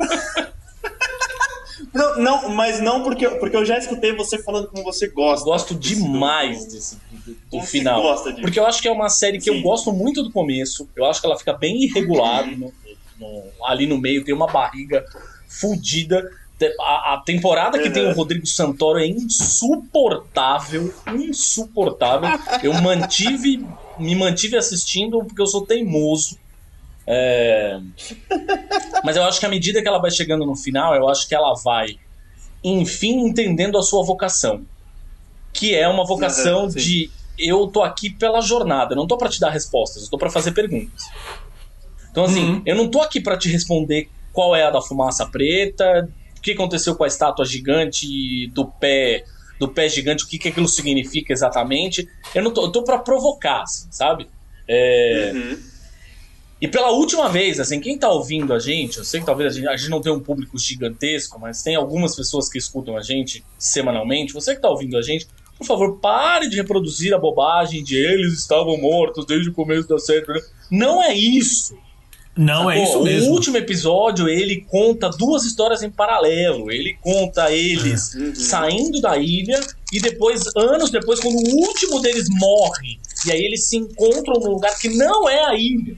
não, 1.93 2.17
não, 2.19 2.49
mas 2.49 2.79
não 2.79 3.03
porque, 3.03 3.27
porque 3.31 3.55
eu 3.57 3.65
já 3.65 3.77
escutei 3.77 4.15
você 4.15 4.41
falando 4.41 4.67
como 4.69 4.83
você 4.83 5.07
gosta. 5.09 5.43
gosto 5.45 5.73
desse 5.75 5.95
demais 5.95 6.65
do- 6.65 6.71
desse, 6.71 6.97
do, 7.51 7.57
do 7.59 7.61
final. 7.63 8.01
gosta 8.01 8.29
disso? 8.29 8.41
Porque 8.41 8.59
eu 8.59 8.65
acho 8.65 8.81
que 8.81 8.87
é 8.87 8.91
uma 8.91 9.09
série 9.09 9.39
que 9.39 9.49
eu 9.49 9.55
Sim. 9.55 9.61
gosto 9.61 9.91
muito 9.91 10.23
do 10.23 10.31
começo. 10.31 10.89
Eu 10.95 11.05
acho 11.05 11.19
que 11.19 11.27
ela 11.27 11.37
fica 11.37 11.53
bem 11.53 11.83
irregular. 11.83 12.45
no- 12.47 12.71
no- 13.19 13.43
ali 13.65 13.85
no 13.85 13.97
meio 13.97 14.23
tem 14.23 14.33
uma 14.33 14.47
barriga 14.47 15.03
fodida. 15.49 16.23
A, 16.81 17.13
a 17.15 17.23
temporada 17.25 17.79
que 17.79 17.87
Uhum. 17.87 17.93
tem 17.93 18.07
o 18.07 18.13
Rodrigo 18.13 18.45
Santoro 18.45 18.99
é 18.99 19.07
insuportável. 19.07 20.93
Insuportável. 21.07 22.29
Eu 22.61 22.73
mantive, 22.81 23.65
me 23.97 24.15
mantive 24.15 24.57
assistindo 24.57 25.19
porque 25.25 25.41
eu 25.41 25.47
sou 25.47 25.65
teimoso. 25.65 26.37
É, 27.07 27.79
Mas 29.03 29.15
eu 29.15 29.23
acho 29.23 29.39
que 29.39 29.45
à 29.45 29.49
medida 29.49 29.81
que 29.81 29.87
ela 29.87 29.99
vai 29.99 30.11
chegando 30.11 30.45
no 30.45 30.55
final, 30.55 30.93
eu 30.95 31.07
acho 31.09 31.27
que 31.27 31.33
ela 31.33 31.53
vai, 31.63 31.95
enfim, 32.63 33.21
entendendo 33.21 33.77
a 33.77 33.81
sua 33.81 34.03
vocação. 34.03 34.65
Que 35.53 35.73
é 35.73 35.87
uma 35.87 36.05
vocação 36.05 36.63
Uhum, 36.63 36.67
de 36.67 37.09
eu 37.37 37.67
tô 37.67 37.81
aqui 37.81 38.09
pela 38.09 38.41
jornada, 38.41 38.93
eu 38.93 38.97
não 38.97 39.07
tô 39.07 39.17
pra 39.17 39.29
te 39.29 39.39
dar 39.39 39.49
respostas, 39.49 40.03
eu 40.03 40.09
tô 40.09 40.17
pra 40.17 40.29
fazer 40.29 40.51
perguntas. 40.51 41.03
Então, 42.11 42.25
assim, 42.25 42.43
Uhum. 42.43 42.61
eu 42.65 42.75
não 42.75 42.89
tô 42.91 43.01
aqui 43.01 43.19
pra 43.21 43.37
te 43.37 43.49
responder 43.49 44.09
qual 44.33 44.55
é 44.55 44.63
a 44.63 44.69
da 44.71 44.81
fumaça 44.81 45.25
preta, 45.25 46.09
o 46.37 46.41
que 46.41 46.51
aconteceu 46.51 46.95
com 46.95 47.03
a 47.03 47.07
estátua 47.07 47.45
gigante 47.45 48.47
do 48.53 48.65
pé 48.65 49.23
do 49.59 49.67
pé 49.67 49.89
gigante, 49.89 50.23
o 50.23 50.27
que, 50.27 50.39
que 50.39 50.47
aquilo 50.47 50.69
significa 50.69 51.33
exatamente. 51.33 52.07
Eu 52.33 52.41
não 52.41 52.51
tô, 52.51 52.63
eu 52.63 52.71
tô 52.71 52.81
pra 52.81 52.97
provocar, 52.97 53.63
assim, 53.63 53.89
sabe? 53.91 54.25
É, 54.65 55.33
Uhum. 55.35 55.59
e 56.61 56.67
pela 56.69 56.91
última 56.91 57.27
vez, 57.27 57.59
assim, 57.59 57.81
quem 57.81 57.97
tá 57.99 58.07
ouvindo 58.09 58.53
a 58.53 58.59
gente, 58.59 58.99
eu 58.99 59.03
sei 59.03 59.19
que 59.19 59.25
talvez 59.25 59.51
a 59.51 59.55
gente, 59.57 59.67
a 59.67 59.75
gente 59.75 59.89
não 59.89 59.99
tenha 59.99 60.15
um 60.15 60.19
público 60.21 60.57
gigantesco, 60.57 61.37
mas 61.37 61.61
tem 61.61 61.75
algumas 61.75 62.15
pessoas 62.15 62.47
que 62.47 62.57
escutam 62.57 62.95
a 62.95 63.01
gente 63.01 63.43
semanalmente. 63.57 64.31
Você 64.31 64.55
que 64.55 64.61
tá 64.61 64.69
ouvindo 64.69 64.97
a 64.97 65.01
gente, 65.01 65.27
por 65.57 65.67
favor, 65.67 65.99
pare 65.99 66.47
de 66.47 66.55
reproduzir 66.55 67.13
a 67.13 67.17
bobagem 67.17 67.83
de 67.83 67.97
eles 67.97 68.39
estavam 68.39 68.77
mortos 68.77 69.25
desde 69.25 69.49
o 69.49 69.53
começo 69.53 69.89
da 69.89 69.99
série. 69.99 70.23
Não 70.71 71.03
é 71.03 71.13
isso. 71.13 71.77
Não, 72.39 72.71
é 72.71 72.81
isso 72.81 72.99
O 72.99 73.03
mesmo. 73.03 73.31
último 73.31 73.57
episódio, 73.57 74.29
ele 74.29 74.65
conta 74.69 75.09
duas 75.09 75.43
histórias 75.43 75.83
em 75.83 75.89
paralelo. 75.91 76.71
Ele 76.71 76.97
conta 77.01 77.51
eles 77.51 78.13
Uhum. 78.15 78.33
saindo 78.35 79.01
da 79.01 79.17
ilha 79.17 79.59
e 79.91 79.99
depois, 79.99 80.43
anos 80.55 80.89
depois, 80.89 81.19
quando 81.19 81.35
o 81.35 81.55
último 81.67 81.99
deles 81.99 82.27
morre, 82.29 82.97
e 83.27 83.31
aí 83.31 83.41
eles 83.41 83.65
se 83.67 83.75
encontram 83.77 84.39
num 84.39 84.51
lugar 84.51 84.77
que 84.79 84.87
não 84.89 85.27
é 85.29 85.45
a 85.47 85.53
ilha. 85.55 85.97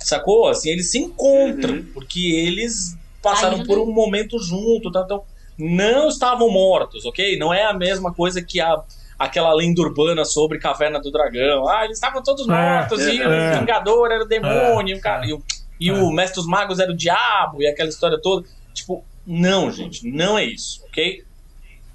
Sacou? 0.00 0.48
Assim, 0.48 0.68
eles 0.70 0.90
se 0.90 0.98
encontram, 0.98 1.74
Uhum. 1.76 1.86
porque 1.94 2.20
eles 2.20 2.96
passaram 3.22 3.54
Ainda 3.58 3.66
por 3.66 3.78
um 3.78 3.90
momento 3.92 4.38
junto, 4.38 4.90
tá? 4.90 5.02
então 5.04 5.22
não 5.58 6.08
estavam 6.08 6.50
mortos, 6.50 7.04
ok? 7.06 7.38
Não 7.38 7.54
é 7.54 7.64
a 7.64 7.72
mesma 7.72 8.12
coisa 8.12 8.42
que 8.42 8.60
a 8.60 8.82
aquela 9.18 9.54
lenda 9.54 9.80
urbana 9.80 10.24
sobre 10.24 10.58
Caverna 10.58 10.98
do 11.00 11.08
Dragão. 11.12 11.68
Ah, 11.68 11.84
eles 11.84 11.96
estavam 11.96 12.20
todos 12.24 12.48
É, 12.48 12.50
mortos 12.50 13.00
e 13.06 13.20
é, 13.22 13.28
o 13.28 13.32
é. 13.32 13.58
Vingador 13.60 14.10
era 14.10 14.24
o 14.24 14.26
demônio, 14.26 14.96
É, 14.96 14.98
cara, 14.98 15.24
é. 15.24 15.28
e 15.28 15.32
o, 15.32 15.40
e 15.86 15.90
É. 15.90 15.92
o 15.92 16.10
Mestre 16.10 16.36
dos 16.40 16.46
Magos 16.46 16.78
era 16.78 16.90
o 16.92 16.96
diabo 16.96 17.62
e 17.62 17.66
aquela 17.66 17.88
história 17.88 18.18
toda. 18.20 18.46
Tipo, 18.74 19.04
não, 19.26 19.70
gente, 19.70 20.06
não 20.10 20.36
é 20.38 20.44
isso, 20.44 20.82
ok? 20.88 21.24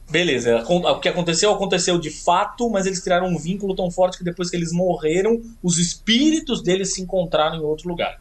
Beleza, 0.10 0.60
acon- 0.60 0.86
o 0.90 1.00
que 1.00 1.10
aconteceu, 1.10 1.52
aconteceu 1.52 2.00
de 2.00 2.10
fato, 2.10 2.70
mas 2.70 2.86
eles 2.86 3.00
criaram 3.00 3.28
um 3.28 3.38
vínculo 3.38 3.76
tão 3.76 3.92
forte 3.92 4.18
que 4.18 4.24
depois 4.24 4.50
que 4.50 4.56
eles 4.56 4.72
morreram, 4.72 5.42
os 5.62 5.78
espíritos 5.78 6.64
deles 6.64 6.94
se 6.94 7.02
encontraram 7.02 7.58
em 7.58 7.62
outro 7.62 7.90
lugar. 7.90 8.18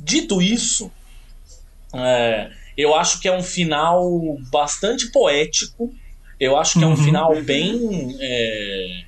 Dito 0.00 0.40
isso, 0.40 0.90
é, 1.92 2.50
eu 2.76 2.94
acho 2.94 3.20
que 3.20 3.28
é 3.28 3.32
um 3.36 3.42
final 3.42 4.38
bastante 4.50 5.10
poético. 5.10 5.92
Eu 6.40 6.56
acho 6.56 6.78
que 6.78 6.84
é 6.84 6.86
um 6.86 6.90
Uhum. 6.90 6.96
final 6.96 7.42
bem. 7.42 8.16
é, 8.20 9.04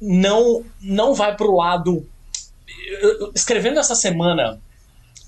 não, 0.00 0.64
não 0.80 1.14
vai 1.14 1.36
pro 1.36 1.54
lado. 1.54 2.06
eu- 3.00 3.32
Escrevendo 3.34 3.78
essa 3.78 3.94
semana 3.94 4.60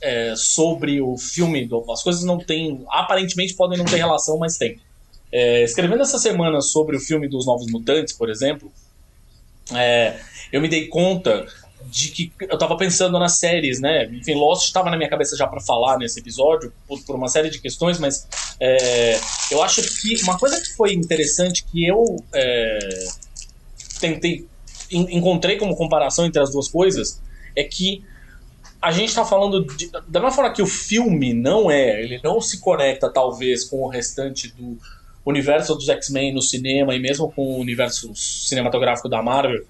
é, 0.07 0.35
sobre 0.37 1.01
o 1.01 1.17
filme, 1.19 1.69
as 1.93 2.03
coisas 2.03 2.23
não 2.23 2.39
têm. 2.39 2.85
Aparentemente 2.89 3.55
podem 3.55 3.77
não 3.77 3.85
ter 3.85 3.97
relação, 3.97 4.39
mas 4.39 4.57
tem. 4.57 4.79
É, 5.33 5.65
escrevendo 5.65 6.03
essa 6.03 6.19
semana 6.19 6.61
sobre 6.61 6.97
o 6.97 7.01
filme 7.01 7.29
dos 7.29 7.45
Novos 7.45 7.67
Mutantes, 7.71 8.15
por 8.15 8.31
exemplo, 8.31 8.71
é, 9.75 10.15
eu 10.53 10.61
me 10.61 10.69
dei 10.69 10.87
conta 10.87 11.47
de 11.91 12.09
que 12.11 12.33
eu 12.41 12.57
tava 12.57 12.77
pensando 12.77 13.19
nas 13.19 13.39
séries, 13.39 13.81
né? 13.81 14.07
Enfim, 14.07 14.35
Lost 14.35 14.67
estava 14.67 14.91
na 14.91 14.97
minha 14.97 15.11
cabeça 15.11 15.37
já 15.37 15.47
para 15.47 15.61
falar 15.61 15.99
nesse 15.99 16.21
episódio, 16.21 16.73
por, 16.87 17.01
por 17.05 17.17
uma 17.17 17.29
série 17.29 17.51
de 17.51 17.61
questões, 17.61 17.99
mas 17.99 18.27
é, 18.61 19.19
eu 19.51 19.63
acho 19.63 19.83
que 20.01 20.23
uma 20.23 20.39
coisa 20.39 20.61
que 20.61 20.75
foi 20.77 20.95
interessante 20.95 21.65
que 21.65 21.87
eu 21.87 22.17
é, 22.33 22.79
tentei, 24.01 24.47
en- 24.91 25.17
encontrei 25.17 25.57
como 25.59 25.77
comparação 25.77 26.27
entre 26.27 26.41
as 26.41 26.51
duas 26.51 26.69
coisas, 26.69 27.21
é 27.55 27.65
que 27.65 28.05
a 28.87 28.93
gente 28.93 29.13
tá 29.13 29.25
falando 29.25 29.65
de, 29.65 29.91
da 29.91 30.21
mesma 30.21 30.31
forma 30.31 30.53
que 30.53 30.63
o 30.63 30.67
filme 30.67 31.35
não 31.35 31.69
é, 31.69 32.01
ele 32.01 32.21
não 32.23 32.41
se 32.41 32.61
conecta 32.61 33.11
talvez 33.11 33.65
com 33.65 33.83
o 33.83 33.89
restante 33.89 34.47
do 34.55 34.79
universo 35.25 35.75
dos 35.75 35.89
X-Men 35.89 36.33
no 36.33 36.41
cinema 36.41 36.95
e 36.95 37.01
mesmo 37.01 37.29
com 37.33 37.43
o 37.43 37.59
universo 37.59 38.15
cinematográfico 38.15 39.09
da 39.09 39.21
Marvel, 39.21 39.67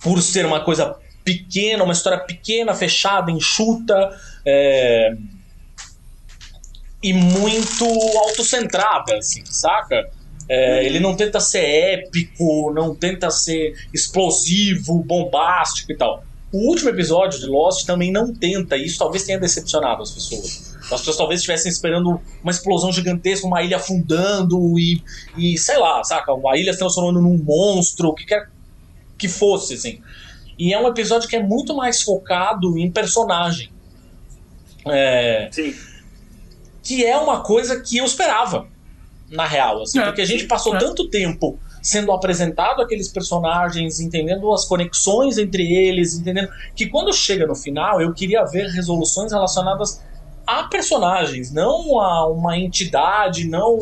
por 0.00 0.22
ser 0.22 0.46
uma 0.46 0.60
coisa 0.60 0.94
pequena, 1.24 1.82
uma 1.82 1.92
história 1.92 2.20
pequena, 2.20 2.76
fechada, 2.76 3.28
enxuta, 3.28 4.16
é, 4.46 5.16
e 7.02 7.12
muito 7.12 7.84
autocentrada, 8.18 9.16
assim, 9.16 9.44
saca? 9.46 10.08
É, 10.48 10.86
ele 10.86 11.00
não 11.00 11.16
tenta 11.16 11.40
ser 11.40 11.64
épico, 11.64 12.72
não 12.72 12.94
tenta 12.94 13.32
ser 13.32 13.74
explosivo, 13.92 15.02
bombástico 15.02 15.90
e 15.90 15.96
tal. 15.96 16.29
O 16.52 16.68
último 16.68 16.90
episódio 16.90 17.38
de 17.38 17.46
Lost 17.46 17.86
também 17.86 18.10
não 18.10 18.34
tenta, 18.34 18.76
e 18.76 18.84
isso 18.84 18.98
talvez 18.98 19.24
tenha 19.24 19.38
decepcionado 19.38 20.02
as 20.02 20.10
pessoas. 20.10 20.76
As 20.82 20.98
pessoas 20.98 21.16
talvez 21.16 21.40
estivessem 21.40 21.70
esperando 21.70 22.20
uma 22.42 22.50
explosão 22.50 22.90
gigantesca, 22.90 23.46
uma 23.46 23.62
ilha 23.62 23.76
afundando 23.76 24.76
e, 24.78 25.00
e 25.36 25.56
sei 25.56 25.78
lá, 25.78 26.02
saca? 26.02 26.32
A 26.32 26.56
ilha 26.56 26.72
se 26.72 26.78
transformando 26.80 27.20
num 27.20 27.38
monstro, 27.38 28.08
o 28.08 28.14
que 28.14 28.26
quer 28.26 28.50
que 29.16 29.28
fosse, 29.28 29.74
assim. 29.74 30.00
E 30.58 30.74
é 30.74 30.80
um 30.80 30.88
episódio 30.88 31.28
que 31.28 31.36
é 31.36 31.42
muito 31.42 31.74
mais 31.76 32.02
focado 32.02 32.76
em 32.76 32.90
personagem. 32.90 33.70
É, 34.86 35.48
Sim. 35.52 35.74
que 36.82 37.04
é 37.04 37.16
uma 37.16 37.40
coisa 37.42 37.80
que 37.80 37.98
eu 37.98 38.04
esperava, 38.04 38.66
na 39.30 39.46
real, 39.46 39.82
assim, 39.82 40.00
É, 40.00 40.04
porque 40.04 40.22
a 40.22 40.26
gente 40.26 40.46
passou 40.46 40.74
é. 40.74 40.78
tanto 40.78 41.08
tempo 41.08 41.58
sendo 41.82 42.12
apresentado 42.12 42.82
aqueles 42.82 43.08
personagens, 43.08 44.00
entendendo 44.00 44.52
as 44.52 44.64
conexões 44.64 45.38
entre 45.38 45.72
eles, 45.72 46.14
entendendo 46.14 46.48
que 46.74 46.86
quando 46.86 47.12
chega 47.12 47.46
no 47.46 47.54
final 47.54 48.00
eu 48.00 48.12
queria 48.12 48.44
ver 48.44 48.66
resoluções 48.68 49.32
relacionadas 49.32 50.02
a 50.46 50.64
personagens, 50.64 51.52
não 51.52 52.00
a 52.00 52.28
uma 52.28 52.58
entidade, 52.58 53.46
não 53.46 53.78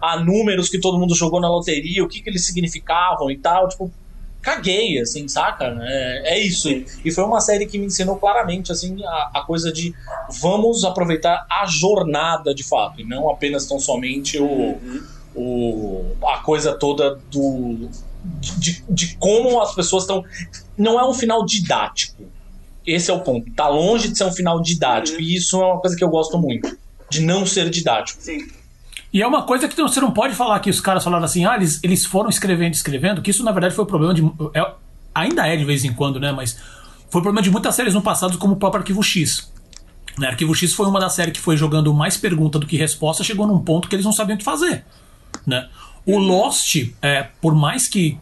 a 0.00 0.18
números 0.18 0.68
que 0.68 0.78
todo 0.78 0.98
mundo 0.98 1.14
jogou 1.14 1.40
na 1.40 1.48
loteria, 1.48 2.04
o 2.04 2.08
que, 2.08 2.22
que 2.22 2.30
eles 2.30 2.46
significavam 2.46 3.30
e 3.30 3.36
tal, 3.36 3.68
tipo, 3.68 3.90
caguei, 4.40 5.00
assim, 5.00 5.26
saca? 5.26 5.76
É, 5.82 6.34
é 6.34 6.38
isso. 6.38 6.68
E 7.04 7.10
foi 7.10 7.24
uma 7.24 7.40
série 7.40 7.66
que 7.66 7.78
me 7.78 7.86
ensinou 7.86 8.16
claramente, 8.16 8.70
assim, 8.70 9.02
a, 9.04 9.30
a 9.34 9.42
coisa 9.42 9.72
de 9.72 9.92
vamos 10.40 10.84
aproveitar 10.84 11.46
a 11.50 11.66
jornada 11.66 12.54
de 12.54 12.62
fato, 12.62 13.00
e 13.00 13.04
não 13.04 13.28
apenas 13.28 13.66
tão 13.66 13.80
somente 13.80 14.38
o, 14.38 14.44
Uhum. 14.44 15.13
O, 15.34 16.04
a 16.26 16.38
coisa 16.38 16.72
toda 16.72 17.18
do. 17.30 17.88
De, 18.58 18.82
de 18.88 19.16
como 19.16 19.60
as 19.60 19.74
pessoas 19.74 20.04
estão. 20.04 20.24
Não 20.76 20.98
é 20.98 21.06
um 21.06 21.12
final 21.12 21.44
didático. 21.44 22.24
Esse 22.86 23.10
é 23.10 23.14
o 23.14 23.20
ponto. 23.20 23.50
Tá 23.52 23.68
longe 23.68 24.08
de 24.08 24.16
ser 24.16 24.24
um 24.24 24.32
final 24.32 24.60
didático. 24.60 25.18
Uhum. 25.18 25.24
E 25.24 25.36
isso 25.36 25.60
é 25.62 25.66
uma 25.66 25.80
coisa 25.80 25.96
que 25.96 26.04
eu 26.04 26.08
gosto 26.08 26.38
muito. 26.38 26.76
De 27.10 27.20
não 27.20 27.46
ser 27.46 27.68
didático. 27.70 28.20
Sim. 28.22 28.38
E 29.12 29.22
é 29.22 29.26
uma 29.26 29.42
coisa 29.42 29.68
que 29.68 29.80
você 29.80 30.00
não 30.00 30.10
pode 30.10 30.34
falar 30.34 30.58
que 30.58 30.68
os 30.68 30.80
caras 30.80 31.04
falaram 31.04 31.24
assim, 31.24 31.44
ah, 31.44 31.54
eles, 31.54 31.78
eles 31.84 32.04
foram 32.04 32.28
escrevendo, 32.28 32.74
escrevendo, 32.74 33.22
que 33.22 33.30
isso 33.30 33.44
na 33.44 33.52
verdade 33.52 33.74
foi 33.74 33.84
o 33.84 33.86
problema 33.86 34.12
de. 34.12 34.22
é- 34.54 34.72
ainda 35.14 35.46
é 35.46 35.56
de 35.56 35.64
vez 35.64 35.84
em 35.84 35.92
quando, 35.92 36.18
né? 36.18 36.32
Mas 36.32 36.58
foi 37.08 37.20
o 37.20 37.22
problema 37.22 37.40
de 37.40 37.50
muitas 37.50 37.74
séries 37.76 37.94
no 37.94 38.02
passado, 38.02 38.36
como 38.38 38.54
o 38.54 38.56
próprio 38.56 38.80
Arquivo 38.80 39.02
X. 39.02 39.52
Né? 40.18 40.28
Arquivo 40.28 40.54
X 40.54 40.72
foi 40.74 40.86
uma 40.86 40.98
das 40.98 41.12
séries 41.12 41.32
que 41.32 41.40
foi 41.40 41.56
jogando 41.56 41.94
mais 41.94 42.16
pergunta 42.16 42.58
do 42.58 42.66
que 42.66 42.76
resposta, 42.76 43.22
chegou 43.22 43.46
num 43.46 43.60
ponto 43.60 43.88
que 43.88 43.94
eles 43.94 44.04
não 44.04 44.12
sabiam 44.12 44.34
o 44.34 44.38
que 44.38 44.44
fazer. 44.44 44.84
Né? 45.46 45.68
O 46.06 46.18
Lost, 46.18 46.76
é, 47.00 47.22
por 47.40 47.54
mais 47.54 47.88
que, 47.88 48.18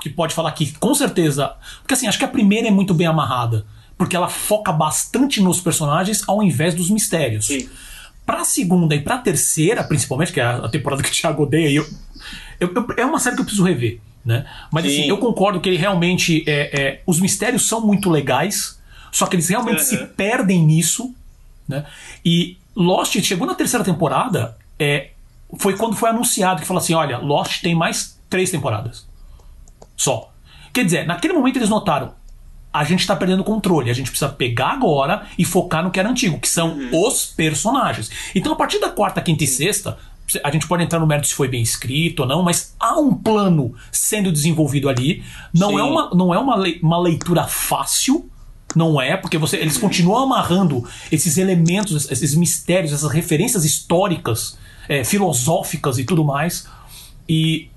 que, 0.00 0.08
pode 0.10 0.34
falar 0.34 0.52
que 0.52 0.72
com 0.78 0.94
certeza. 0.94 1.52
Porque 1.80 1.94
assim, 1.94 2.06
acho 2.06 2.18
que 2.18 2.24
a 2.24 2.28
primeira 2.28 2.68
é 2.68 2.70
muito 2.70 2.94
bem 2.94 3.06
amarrada. 3.06 3.66
Porque 3.98 4.14
ela 4.16 4.28
foca 4.28 4.72
bastante 4.72 5.40
nos 5.40 5.60
personagens 5.60 6.22
ao 6.28 6.42
invés 6.42 6.74
dos 6.74 6.90
mistérios. 6.90 7.46
Sim. 7.46 7.68
Pra 8.26 8.44
segunda 8.44 8.94
e 8.94 9.00
pra 9.00 9.18
terceira, 9.18 9.84
principalmente, 9.84 10.32
que 10.32 10.40
é 10.40 10.44
a 10.44 10.68
temporada 10.68 11.02
que 11.02 11.08
o 11.10 11.12
Thiago 11.12 11.42
odeia, 11.42 11.68
eu, 11.70 11.86
eu- 12.60 12.72
eu- 12.74 12.86
é 12.96 13.04
uma 13.04 13.18
série 13.18 13.36
que 13.36 13.42
eu 13.42 13.44
preciso 13.44 13.64
rever. 13.66 14.00
Né? 14.24 14.46
Mas 14.72 14.86
assim, 14.86 15.02
Sim. 15.02 15.08
eu 15.08 15.18
concordo 15.18 15.60
que 15.60 15.68
ele 15.68 15.76
realmente. 15.76 16.42
É, 16.46 16.80
é, 16.82 17.02
os 17.06 17.20
mistérios 17.20 17.68
são 17.68 17.80
muito 17.86 18.08
legais, 18.08 18.80
só 19.12 19.26
que 19.26 19.36
eles 19.36 19.48
realmente 19.48 19.80
Uhum. 19.80 19.84
se 19.84 19.96
perdem 20.06 20.64
nisso. 20.64 21.14
Né? 21.68 21.84
E 22.24 22.56
Lost 22.74 23.14
chegou 23.22 23.46
na 23.46 23.54
terceira 23.54 23.84
temporada, 23.84 24.56
é, 24.78 25.10
foi 25.58 25.76
quando 25.76 25.96
foi 25.96 26.10
anunciado 26.10 26.60
que 26.60 26.66
falou 26.66 26.82
assim: 26.82 26.94
olha, 26.94 27.18
Lost 27.18 27.60
tem 27.62 27.74
mais 27.74 28.18
três 28.28 28.50
temporadas. 28.50 29.06
Só. 29.96 30.30
Quer 30.72 30.84
dizer, 30.84 31.06
naquele 31.06 31.32
momento 31.34 31.56
eles 31.56 31.68
notaram. 31.68 32.12
A 32.72 32.82
gente 32.82 33.06
tá 33.06 33.14
perdendo 33.14 33.40
o 33.40 33.44
controle. 33.44 33.88
A 33.90 33.94
gente 33.94 34.10
precisa 34.10 34.28
pegar 34.30 34.70
agora 34.72 35.26
e 35.38 35.44
focar 35.44 35.84
no 35.84 35.90
que 35.92 36.00
era 36.00 36.08
antigo, 36.08 36.40
que 36.40 36.48
são 36.48 36.76
os 36.92 37.26
personagens. 37.26 38.10
Então, 38.34 38.52
a 38.52 38.56
partir 38.56 38.80
da 38.80 38.88
quarta, 38.88 39.20
quinta 39.20 39.44
e 39.44 39.46
sexta, 39.46 39.96
a 40.42 40.50
gente 40.50 40.66
pode 40.66 40.82
entrar 40.82 40.98
no 40.98 41.06
mérito 41.06 41.28
se 41.28 41.34
foi 41.34 41.46
bem 41.46 41.62
escrito 41.62 42.20
ou 42.20 42.26
não, 42.26 42.42
mas 42.42 42.74
há 42.80 42.98
um 42.98 43.14
plano 43.14 43.74
sendo 43.92 44.32
desenvolvido 44.32 44.88
ali. 44.88 45.22
Não 45.52 45.68
Sim. 45.70 45.78
é, 45.78 45.82
uma, 45.84 46.10
não 46.10 46.34
é 46.34 46.38
uma, 46.38 46.56
lei- 46.56 46.80
uma 46.82 46.98
leitura 47.00 47.44
fácil. 47.44 48.28
Não 48.74 49.00
é, 49.00 49.16
porque 49.16 49.38
você, 49.38 49.56
eles 49.58 49.78
continuam 49.78 50.24
amarrando 50.24 50.84
esses 51.12 51.38
elementos, 51.38 52.10
esses 52.10 52.34
mistérios, 52.34 52.92
essas 52.92 53.12
referências 53.12 53.64
históricas, 53.64 54.58
é, 54.88 55.04
filosóficas 55.04 55.98
e 55.98 56.04
tudo 56.04 56.24
mais. 56.24 56.68
E 57.28 57.68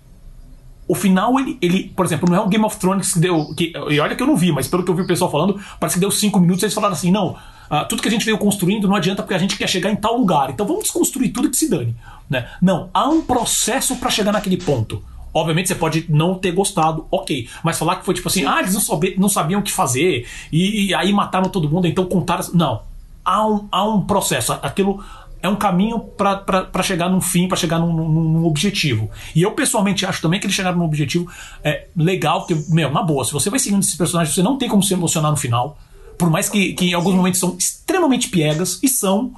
o 0.88 0.96
final, 0.96 1.38
ele, 1.40 1.58
ele, 1.62 1.92
por 1.96 2.06
exemplo, 2.06 2.30
não 2.30 2.38
é 2.38 2.42
um 2.42 2.48
Game 2.50 2.64
of 2.64 2.78
Thrones 2.78 3.14
que 3.14 3.20
deu. 3.20 3.54
Que, 3.56 3.74
e 3.90 4.00
olha 4.00 4.16
que 4.16 4.24
eu 4.24 4.28
não 4.28 4.38
vi, 4.38 4.52
mas 4.52 4.68
pelo 4.68 4.84
que 4.84 4.90
eu 4.90 4.96
vi 4.96 5.02
o 5.02 5.08
pessoal 5.08 5.30
falando, 5.30 5.60
parece 5.80 5.96
que 5.96 6.00
deu 6.00 6.12
cinco 6.12 6.40
minutos 6.40 6.64
e 6.64 6.66
eles 6.66 6.74
falaram 6.74 6.94
assim: 6.94 7.12
não, 7.12 7.36
ah, 7.70 7.84
tudo 7.84 8.02
que 8.02 8.08
a 8.08 8.12
gente 8.12 8.24
veio 8.24 8.38
construindo 8.38 8.88
não 8.88 8.96
adianta 8.96 9.22
porque 9.22 9.34
a 9.34 9.38
gente 9.38 9.58
quer 9.58 9.68
chegar 9.68 9.92
em 9.92 9.96
tal 9.96 10.18
lugar. 10.18 10.50
Então 10.50 10.66
vamos 10.66 10.84
desconstruir 10.84 11.30
tudo 11.30 11.50
que 11.50 11.58
se 11.58 11.70
dane. 11.70 11.96
Né? 12.30 12.50
Não, 12.62 12.90
há 12.94 13.08
um 13.10 13.22
processo 13.22 13.96
para 13.98 14.10
chegar 14.10 14.32
naquele 14.32 14.58
ponto. 14.58 15.04
Obviamente 15.34 15.68
você 15.68 15.76
pode 15.76 16.06
não 16.10 16.36
ter 16.36 16.52
gostado, 16.52 17.06
ok. 17.12 17.50
Mas 17.64 17.78
falar 17.78 17.98
que 17.98 18.06
foi 18.06 18.14
tipo 18.14 18.28
assim, 18.28 18.46
ah, 18.46 18.60
eles 18.60 18.74
não, 18.74 18.82
soube- 18.82 19.16
não 19.18 19.30
sabiam 19.30 19.60
o 19.60 19.64
que 19.64 19.72
fazer, 19.72 20.26
e, 20.52 20.88
e 20.88 20.96
aí 20.96 21.12
mataram 21.12 21.50
todo 21.50 21.70
mundo, 21.70 21.86
então 21.86 22.06
contaram. 22.06 22.44
Não. 22.54 22.82
Há 23.24 23.46
um, 23.46 23.68
há 23.70 23.84
um 23.84 24.02
processo. 24.02 24.54
Aquilo 24.54 25.04
é 25.48 25.50
um 25.50 25.56
caminho 25.56 26.00
para 26.00 26.84
chegar 26.84 27.10
num 27.10 27.20
fim, 27.22 27.48
para 27.48 27.58
chegar 27.58 27.80
num, 27.80 27.92
num- 27.94 28.10
num 28.10 28.46
objetivo. 28.46 29.10
E 29.36 29.42
eu 29.42 29.52
pessoalmente 29.52 30.06
acho 30.06 30.22
também 30.22 30.40
que 30.40 30.46
eles 30.46 30.56
chegaram 30.56 30.78
num 30.78 30.86
objetivo 30.86 31.28
é, 31.64 31.88
legal, 31.96 32.46
porque, 32.46 32.64
meu, 32.70 32.92
na 32.92 33.02
boa, 33.02 33.26
se 33.26 33.32
você 33.34 33.50
vai 33.50 33.60
seguindo 33.60 33.82
esses 33.82 33.96
personagens, 33.96 34.36
você 34.36 34.44
não 34.44 34.58
tem 34.58 34.70
como 34.70 34.84
se 34.84 34.94
emocionar 34.94 35.32
no 35.32 35.38
final. 35.38 35.78
Por 36.18 36.30
mais 36.30 36.50
que, 36.50 36.74
que 36.74 36.86
em 36.86 36.94
alguns 36.94 37.16
momentos 37.16 37.40
são 37.40 37.56
extremamente 37.58 38.30
piegas, 38.30 38.80
e 38.84 38.88
são, 38.88 39.34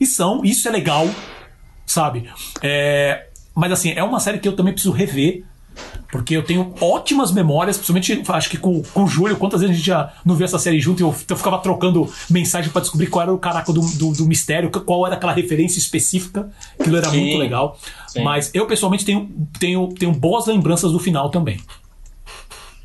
e 0.00 0.06
são, 0.06 0.44
e 0.44 0.50
isso 0.50 0.68
é 0.68 0.70
legal, 0.70 1.08
sabe? 1.86 2.28
É, 2.62 3.28
mas 3.54 3.72
assim, 3.72 3.90
é 3.92 4.02
uma 4.02 4.20
série 4.20 4.38
que 4.38 4.48
eu 4.48 4.56
também 4.56 4.72
preciso 4.72 4.92
rever. 4.92 5.44
Porque 6.10 6.36
eu 6.36 6.44
tenho 6.44 6.74
ótimas 6.80 7.32
memórias, 7.32 7.76
principalmente 7.76 8.22
acho 8.28 8.48
que 8.48 8.56
com, 8.56 8.82
com 8.82 9.04
o 9.04 9.06
Júlio, 9.08 9.36
quantas 9.36 9.60
vezes 9.60 9.74
a 9.74 9.76
gente 9.76 9.86
já 9.86 10.12
não 10.24 10.34
viu 10.36 10.44
essa 10.44 10.58
série 10.58 10.78
junto 10.78 11.00
e 11.00 11.02
eu, 11.02 11.14
eu 11.28 11.36
ficava 11.36 11.58
trocando 11.58 12.08
mensagem 12.30 12.70
pra 12.70 12.80
descobrir 12.80 13.08
qual 13.08 13.22
era 13.22 13.32
o 13.32 13.38
caraca 13.38 13.72
do, 13.72 13.80
do, 13.80 14.12
do 14.12 14.26
mistério, 14.26 14.70
qual 14.70 15.06
era 15.06 15.16
aquela 15.16 15.32
referência 15.32 15.78
específica. 15.78 16.50
Aquilo 16.78 16.96
era 16.96 17.10
Sim. 17.10 17.20
muito 17.20 17.38
legal. 17.38 17.78
Sim. 18.06 18.22
Mas 18.22 18.50
eu 18.54 18.66
pessoalmente 18.66 19.04
tenho, 19.04 19.30
tenho, 19.58 19.88
tenho 19.88 20.12
boas 20.12 20.46
lembranças 20.46 20.92
do 20.92 20.98
final 20.98 21.30
também. 21.30 21.58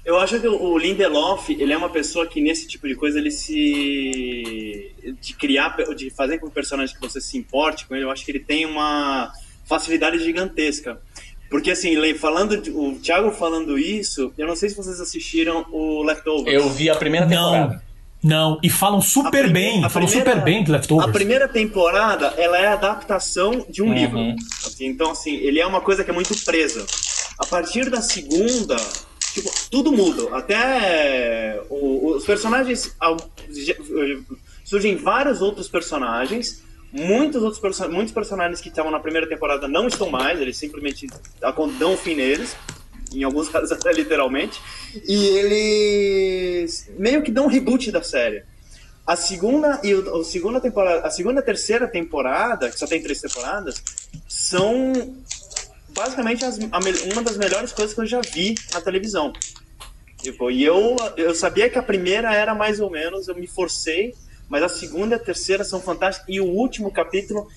Eu 0.09 0.17
acho 0.17 0.39
que 0.39 0.47
o 0.47 0.75
Lindelof, 0.75 1.51
ele 1.51 1.71
é 1.71 1.77
uma 1.77 1.89
pessoa 1.89 2.25
que 2.25 2.41
nesse 2.41 2.67
tipo 2.67 2.87
de 2.87 2.95
coisa 2.95 3.19
ele 3.19 3.29
se 3.29 4.91
de 5.21 5.35
criar, 5.35 5.77
de 5.95 6.09
fazer 6.09 6.39
com 6.39 6.47
que 6.47 6.51
o 6.51 6.53
personagem 6.53 6.95
que 6.95 7.01
você 7.01 7.21
se 7.21 7.37
importe 7.37 7.85
com 7.85 7.95
ele, 7.95 8.05
eu 8.05 8.09
acho 8.09 8.25
que 8.25 8.31
ele 8.31 8.39
tem 8.39 8.65
uma 8.65 9.31
facilidade 9.65 10.17
gigantesca. 10.17 10.99
Porque 11.49 11.71
assim, 11.71 11.95
falando 12.15 12.57
de- 12.57 12.69
o 12.69 12.95
Thiago 13.01 13.31
falando 13.31 13.77
isso, 13.77 14.31
eu 14.37 14.45
não 14.47 14.55
sei 14.55 14.69
se 14.69 14.75
vocês 14.75 14.99
assistiram 15.01 15.65
o 15.71 16.03
Leftovers. 16.03 16.53
Eu 16.53 16.69
vi 16.69 16.89
a 16.89 16.95
primeira 16.95 17.25
Não, 17.25 17.51
temporada. 17.51 17.83
não. 18.23 18.59
E 18.61 18.69
falam 18.69 19.01
super 19.01 19.31
prime- 19.31 19.49
bem, 19.53 19.83
a 19.83 19.89
falam 19.89 20.07
primeira- 20.07 20.31
super 20.31 20.43
bem 20.45 20.63
de 20.63 20.71
Leftovers. 20.71 21.09
A 21.09 21.11
primeira 21.11 21.47
temporada, 21.47 22.33
ela 22.37 22.57
é 22.59 22.67
a 22.67 22.73
adaptação 22.73 23.65
de 23.67 23.81
um 23.81 23.87
Uhum. 23.87 23.93
livro. 23.95 24.19
Então, 24.79 25.11
assim, 25.11 25.35
ele 25.37 25.59
é 25.59 25.65
uma 25.65 25.81
coisa 25.81 26.03
que 26.03 26.11
é 26.11 26.13
muito 26.13 26.35
presa. 26.45 26.85
A 27.39 27.45
partir 27.47 27.89
da 27.89 28.01
segunda, 28.01 28.75
tipo, 29.33 29.49
tudo 29.71 29.91
muda. 29.91 30.35
Até 30.37 31.59
o- 31.69 32.15
os 32.15 32.25
personagens... 32.25 32.95
Surgem 34.63 34.95
vários 34.97 35.41
outros 35.41 35.67
personagens. 35.67 36.61
Muitos 36.91 37.43
outros 37.43 37.79
muitos 37.89 38.13
personagens 38.13 38.59
que 38.61 38.69
estavam 38.69 38.91
na 38.91 38.99
primeira 38.99 39.27
temporada 39.27 39.67
não 39.67 39.87
estão 39.87 40.09
mais. 40.09 40.39
Eles 40.39 40.57
simplesmente 40.57 41.07
dão 41.77 41.95
fim 41.97 42.15
neles. 42.15 42.55
Em 43.13 43.23
alguns 43.23 43.47
casos 43.49 43.71
até 43.71 43.91
literalmente. 43.91 44.59
E 45.07 45.27
eles 45.27 46.89
meio 46.97 47.21
que 47.21 47.31
dão 47.31 47.45
um 47.45 47.49
reboot 47.49 47.91
da 47.91 48.01
série. 48.03 48.43
A 49.05 49.15
segunda 49.15 49.79
e 49.83 49.93
o, 49.93 50.19
a 50.21 50.23
segunda 50.23 50.59
temporada, 50.59 51.07
a 51.07 51.09
segunda 51.09 51.39
e 51.39 51.43
a 51.43 51.45
terceira 51.45 51.87
temporada, 51.87 52.69
que 52.69 52.77
só 52.77 52.85
tem 52.85 53.01
três 53.01 53.19
temporadas, 53.19 53.81
são 54.27 54.93
basicamente 55.89 56.45
as- 56.45 56.59
a 56.59 56.79
uma 57.13 57.23
das 57.23 57.35
melhores 57.37 57.71
coisas 57.71 57.93
que 57.95 58.01
eu 58.01 58.05
já 58.05 58.21
vi 58.21 58.53
na 58.73 58.81
televisão. 58.81 59.33
Tipo, 60.21 60.51
e 60.51 60.63
eu, 60.63 60.95
eu 61.17 61.33
sabia 61.33 61.69
que 61.69 61.77
a 61.79 61.81
primeira 61.83 62.33
era 62.33 62.53
mais 62.53 62.79
ou 62.79 62.89
menos, 62.91 63.27
eu 63.27 63.35
me 63.35 63.47
forcei, 63.47 64.13
mas 64.49 64.63
a 64.63 64.69
segunda 64.69 65.15
e 65.15 65.17
a 65.17 65.19
terceira 65.19 65.63
são 65.63 65.79
fantásticas. 65.79 66.27
E 66.27 66.41
o 66.41 66.45
último 66.45 66.91
capítulo 66.91 67.47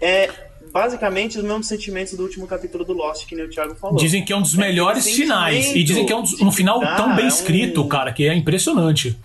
é 0.00 0.28
basicamente 0.72 1.38
os 1.38 1.44
mesmos 1.44 1.66
sentimentos 1.68 2.12
do 2.14 2.22
último 2.22 2.46
capítulo 2.46 2.84
do 2.84 2.92
Lost, 2.92 3.26
que 3.26 3.34
nem 3.34 3.44
o 3.46 3.48
Thiago 3.48 3.74
falou. 3.76 3.96
Dizem 3.96 4.24
que 4.24 4.32
é 4.32 4.36
um 4.36 4.42
dos 4.42 4.54
É 4.54 4.58
melhores 4.58 5.08
finais. 5.10 5.74
E 5.74 5.82
dizem 5.82 6.04
que 6.04 6.12
é 6.12 6.16
um, 6.16 6.24
um 6.42 6.52
final 6.52 6.78
que 6.80 6.84
dá, 6.86 6.96
tão 6.96 7.14
bem 7.16 7.24
é 7.24 7.24
um- 7.24 7.28
escrito, 7.28 7.86
cara, 7.88 8.12
que 8.12 8.28
é 8.28 8.34
impressionante. 8.34 9.18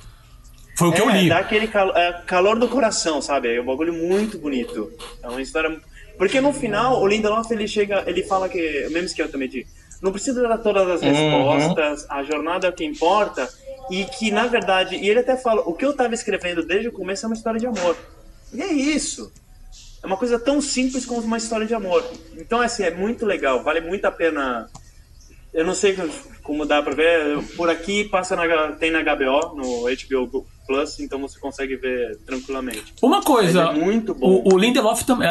Foi 0.78 0.88
o 0.88 0.94
que 0.94 1.02
eu 1.02 1.10
É, 1.10 1.22
li. 1.24 1.30
dá 1.30 1.40
aquele 1.40 1.68
calo- 1.68 1.96
é, 1.96 2.22
calor 2.26 2.58
do 2.58 2.68
coração, 2.68 3.22
sabe? 3.22 3.54
É 3.54 3.62
um 3.62 3.66
bagulho 3.66 3.94
muito 3.94 4.38
bonito. 4.38 4.90
É 5.22 5.28
uma 5.28 5.42
história. 5.42 5.80
Porque 6.18 6.40
no 6.40 6.54
final, 6.54 7.02
o 7.02 7.08
Lindelof 7.08 7.52
ele 7.52 7.68
chega, 7.68 8.04
ele 8.08 8.24
fala 8.24 8.48
que. 8.48 8.58
O 8.88 8.92
mesmo 8.92 9.08
esquema 9.08 9.28
também 9.30 9.50
de. 9.50 9.68
Não 10.02 10.12
precisa 10.12 10.42
dar 10.48 10.58
todas 10.60 10.88
as 10.90 11.02
Uhum. 11.02 11.12
respostas, 11.12 12.06
a 12.10 12.24
jornada 12.24 12.68
é 12.68 12.70
o 12.70 12.74
que 12.74 12.86
importa. 12.86 13.48
E 13.92 14.06
que, 14.06 14.32
na 14.32 14.48
verdade, 14.48 14.96
e 14.96 15.10
ele 15.10 15.20
até 15.20 15.36
fala: 15.36 15.62
o 15.62 15.74
que 15.74 15.86
eu 15.86 15.96
tava 15.96 16.14
escrevendo 16.14 16.66
desde 16.66 16.88
o 16.88 16.92
começo 16.92 17.26
é 17.26 17.28
uma 17.28 17.36
história 17.36 17.60
de 17.60 17.68
amor. 17.68 17.96
E 18.54 18.62
é 18.62 18.72
isso. 18.72 19.32
É 20.02 20.08
uma 20.08 20.18
coisa 20.18 20.40
tão 20.40 20.62
simples 20.62 21.06
como 21.06 21.22
uma 21.22 21.38
história 21.38 21.68
de 21.68 21.76
amor. 21.76 22.04
Então, 22.36 22.60
assim, 22.60 22.84
é 22.84 22.92
muito 22.92 23.26
legal, 23.26 23.64
vale 23.64 23.82
muito 23.82 24.06
a 24.06 24.12
pena 24.12 24.68
eu 25.54 25.66
não 25.66 25.76
sei 25.76 25.98
como 26.44 26.66
dá 26.66 26.82
pra 26.82 26.94
ver. 26.94 27.44
Por 27.56 27.70
aqui 27.70 28.06
passa 28.06 28.36
na, 28.36 28.72
tem 28.74 28.92
na 28.92 29.02
HBO, 29.04 29.56
no 29.56 29.84
HBO 29.84 30.46
Plus, 30.66 31.00
então 31.00 31.20
você 31.20 31.40
consegue 31.40 31.76
ver 31.76 32.18
tranquilamente. 32.26 32.94
Uma 33.02 33.22
coisa. 33.22 33.64
É 33.64 33.74
muito 33.74 34.14
bom. 34.14 34.44
O, 34.46 34.54
o 34.54 34.58
Lindelof 34.58 35.04
também. 35.04 35.28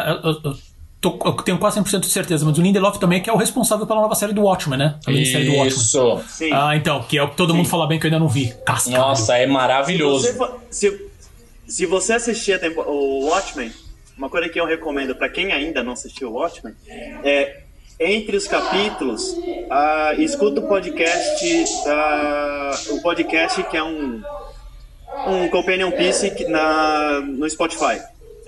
Tô- 1.00 1.18
eu 1.24 1.32
tenho 1.34 1.58
quase 1.58 1.76
100% 1.80 2.00
de 2.00 2.06
certeza, 2.10 2.44
mas 2.44 2.58
o 2.58 2.62
Lindelof 2.62 2.98
também 2.98 3.18
é 3.18 3.22
que 3.22 3.30
é 3.30 3.32
o 3.32 3.36
responsável 3.36 3.86
pela 3.86 4.00
nova 4.02 4.14
série 4.14 4.32
do 4.32 4.42
Watchmen, 4.42 4.78
né? 4.78 4.98
A 5.06 5.10
minissérie 5.10 5.46
do 5.46 5.52
Watchmen. 5.56 5.68
Isso. 5.78 6.20
Sim. 6.28 6.50
Ah, 6.52 6.76
então, 6.76 7.02
que 7.02 7.16
é 7.18 7.22
o 7.22 7.28
que 7.28 7.36
todo 7.36 7.54
mundo 7.54 7.68
fala 7.68 7.86
bem 7.86 7.98
que 7.98 8.06
eu 8.06 8.08
ainda 8.08 8.18
não 8.18 8.28
vi. 8.28 8.54
Cascado. 8.66 8.96
Nossa, 8.96 9.34
é 9.36 9.40
Se 9.40 9.46
você, 9.46 9.52
maravilhoso. 9.52 10.34
for- 10.34 10.60
se, 10.70 11.06
se 11.66 11.86
você 11.86 12.12
assistir 12.14 12.58
tempo- 12.60 12.82
o 12.82 13.26
Watchmen, 13.28 13.72
uma 14.18 14.28
coisa 14.28 14.48
que 14.48 14.60
eu 14.60 14.66
recomendo 14.66 15.14
pra 15.14 15.28
quem 15.28 15.52
ainda 15.52 15.82
não 15.82 15.92
assistiu 15.94 16.30
o 16.30 16.34
Watchmen 16.34 16.74
é 17.24 17.62
entre 17.98 18.36
os 18.36 18.46
capítulos, 18.46 19.34
ah, 19.70 20.12
escuta 20.18 20.60
o 20.60 20.66
podcast, 20.68 21.46
o 22.90 23.00
podcast 23.02 23.62
que 23.64 23.76
é 23.76 23.82
um 23.82 24.22
um 25.26 25.48
companion 25.48 25.90
piece 25.90 26.46
na 26.48 27.20
no 27.20 27.48
Spotify. 27.50 28.00